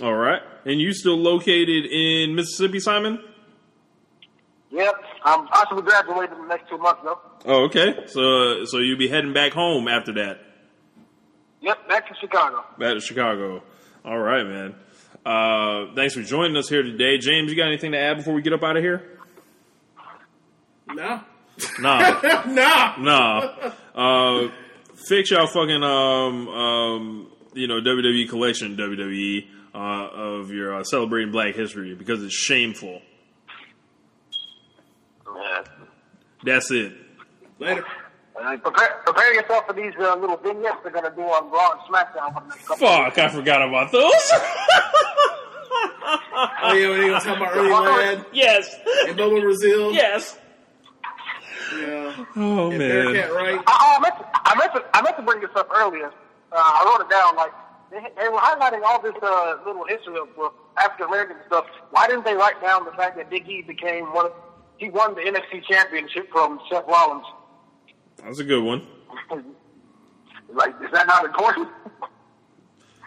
All 0.00 0.14
right. 0.14 0.42
And 0.64 0.80
you 0.80 0.92
still 0.92 1.16
located 1.16 1.86
in 1.86 2.36
Mississippi, 2.36 2.78
Simon? 2.78 3.18
Yep, 4.70 4.94
I'm 5.24 5.46
possibly 5.48 5.82
graduating 5.82 6.36
in 6.36 6.42
the 6.42 6.48
next 6.48 6.68
two 6.68 6.76
months 6.78 7.00
though. 7.02 7.18
Oh, 7.46 7.64
okay. 7.64 8.04
So 8.06 8.64
so 8.66 8.78
you'll 8.78 8.98
be 8.98 9.08
heading 9.08 9.32
back 9.32 9.52
home 9.52 9.88
after 9.88 10.12
that, 10.14 10.40
Yep, 11.62 11.88
back 11.88 12.06
to 12.08 12.14
Chicago. 12.20 12.64
back 12.78 12.94
to 12.94 13.00
Chicago. 13.00 13.62
All 14.04 14.18
right, 14.18 14.44
man. 14.46 14.74
Uh, 15.26 15.94
thanks 15.94 16.14
for 16.14 16.22
joining 16.22 16.56
us 16.56 16.68
here 16.68 16.82
today, 16.82 17.18
James. 17.18 17.50
You 17.50 17.56
got 17.56 17.66
anything 17.68 17.92
to 17.92 17.98
add 17.98 18.18
before 18.18 18.34
we 18.34 18.42
get 18.42 18.52
up 18.52 18.62
out 18.62 18.76
of 18.76 18.82
here? 18.82 19.18
Nah, 20.88 21.20
Nah. 21.80 22.20
nah. 22.46 22.96
Nah. 22.98 23.72
Uh, 23.94 24.50
fix 25.08 25.30
y'all 25.30 25.46
fucking 25.46 25.82
um 25.82 26.48
um 26.48 27.30
you 27.54 27.66
know 27.68 27.80
WWE 27.80 28.28
collection 28.28 28.76
WWE 28.76 29.46
uh, 29.74 30.08
of 30.12 30.50
your 30.50 30.74
uh, 30.76 30.84
celebrating 30.84 31.32
Black 31.32 31.54
History 31.54 31.94
because 31.94 32.22
it's 32.22 32.34
shameful. 32.34 33.00
Yeah. 35.36 35.62
That's 36.44 36.70
it. 36.70 36.92
Later. 37.58 37.84
Uh, 38.40 38.56
prepare, 38.58 39.00
prepare 39.04 39.34
yourself 39.34 39.66
for 39.66 39.72
these 39.72 39.92
uh, 39.98 40.14
little 40.16 40.36
vignettes 40.36 40.76
they're 40.84 40.92
gonna 40.92 41.10
do 41.14 41.22
on 41.22 41.50
Raw 41.50 41.72
and 41.72 41.80
SmackDown 41.92 42.32
for 42.34 42.40
the 42.42 42.48
next 42.48 42.66
couple. 42.68 42.86
Fuck, 42.86 43.18
I 43.18 43.28
forgot 43.28 43.62
about 43.68 43.90
those. 43.92 44.12
Oh 46.62 46.72
yeah, 46.72 46.88
when 46.88 47.00
they 47.00 47.08
gonna 47.08 47.20
talk 47.20 47.36
about 47.36 47.54
Ernie 47.56 47.70
Ladd 47.70 48.26
yes, 48.32 48.74
and 49.06 49.16
Bobo 49.16 49.40
Brazil. 49.40 49.92
yes. 49.92 50.38
Yeah. 51.76 52.24
Oh 52.36 52.70
And 52.70 52.78
man. 52.78 53.12
Bearcat 53.12 53.32
Wright. 53.34 53.60
I, 53.66 53.96
I, 53.98 54.00
meant 54.00 54.16
to, 54.16 54.24
I 54.32 54.54
meant 54.56 54.72
to 54.72 54.84
I 54.96 55.02
meant 55.02 55.16
to 55.16 55.22
bring 55.22 55.40
this 55.40 55.50
up 55.54 55.68
earlier. 55.76 56.06
Uh, 56.06 56.56
I 56.56 56.84
wrote 56.86 57.04
it 57.04 57.10
down. 57.10 57.36
Like 57.36 57.52
they, 57.90 58.00
they 58.22 58.28
were 58.30 58.38
highlighting 58.38 58.82
all 58.86 59.02
this 59.02 59.14
uh, 59.22 59.58
little 59.66 59.84
history 59.86 60.16
of 60.16 60.28
African 60.78 61.08
American 61.08 61.36
stuff. 61.46 61.66
Why 61.90 62.06
didn't 62.06 62.24
they 62.24 62.34
write 62.34 62.60
down 62.62 62.86
the 62.86 62.92
fact 62.92 63.16
that 63.18 63.28
Big 63.28 63.46
E 63.48 63.60
became 63.62 64.06
one? 64.14 64.26
Of, 64.26 64.32
he 64.78 64.90
won 64.90 65.14
the 65.14 65.20
NXT 65.20 65.64
Championship 65.64 66.30
from 66.30 66.58
Seth 66.70 66.84
Rollins. 66.86 67.24
That 68.18 68.28
was 68.28 68.40
a 68.40 68.44
good 68.44 68.62
one. 68.64 68.86
like, 70.52 70.74
is 70.82 70.90
that 70.92 71.06
not 71.06 71.24
important? 71.24 71.68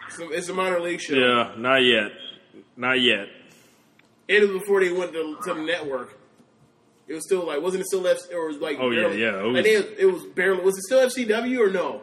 It's 0.08 0.18
a, 0.18 0.28
it's 0.30 0.48
a 0.48 0.54
minor 0.54 0.80
league 0.80 1.00
show. 1.00 1.14
Yeah, 1.14 1.52
not 1.56 1.78
yet. 1.82 2.12
Not 2.76 3.00
yet. 3.00 3.28
It 4.28 4.40
was 4.42 4.60
before 4.60 4.80
they 4.80 4.92
went 4.92 5.12
to, 5.12 5.36
to 5.44 5.54
the 5.54 5.60
network. 5.62 6.18
It 7.08 7.14
was 7.14 7.24
still 7.26 7.46
like, 7.46 7.60
wasn't 7.60 7.82
it 7.82 7.86
still 7.86 8.06
F? 8.06 8.18
Or 8.32 8.46
was 8.46 8.58
like, 8.58 8.78
Oh, 8.80 8.90
yeah, 8.90 9.00
barely, 9.02 9.20
yeah, 9.20 9.40
it 9.40 9.42
was- 9.42 9.54
like 9.54 9.64
they, 9.64 10.02
it 10.02 10.12
was 10.12 10.24
barely. 10.34 10.62
Was 10.62 10.76
it 10.78 10.82
still 10.84 11.00
FCW 11.08 11.58
or 11.66 11.70
no? 11.70 12.02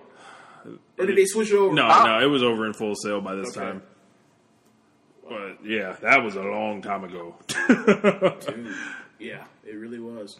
Or 0.97 1.05
did 1.05 1.15
they 1.17 1.25
switch 1.25 1.49
it 1.51 1.55
over? 1.55 1.73
No, 1.73 1.87
Huh? 1.87 2.05
no, 2.05 2.19
it 2.25 2.29
was 2.29 2.43
over 2.43 2.65
in 2.65 2.73
Full 2.73 2.93
Sail 2.95 3.21
by 3.21 3.33
this 3.35 3.55
Okay. 3.55 3.65
time. 3.65 3.81
But 5.27 5.63
yeah, 5.65 5.95
that 6.01 6.23
was 6.23 6.35
a 6.35 6.41
long 6.41 6.81
time 6.81 7.03
ago. 7.05 7.35
Yeah, 9.19 9.43
it 9.65 9.73
really 9.73 9.99
was. 9.99 10.39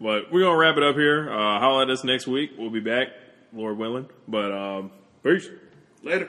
But 0.00 0.30
we're 0.32 0.42
gonna 0.42 0.56
wrap 0.56 0.76
it 0.76 0.82
up 0.82 0.96
here. 0.96 1.30
Uh, 1.30 1.58
holla 1.58 1.82
at 1.82 1.90
us 1.90 2.04
next 2.04 2.26
week. 2.26 2.52
We'll 2.58 2.70
be 2.70 2.80
back, 2.80 3.08
Lord 3.52 3.78
willing. 3.78 4.08
But 4.28 4.52
um, 4.52 4.90
peace. 5.22 5.48
Later. 6.02 6.28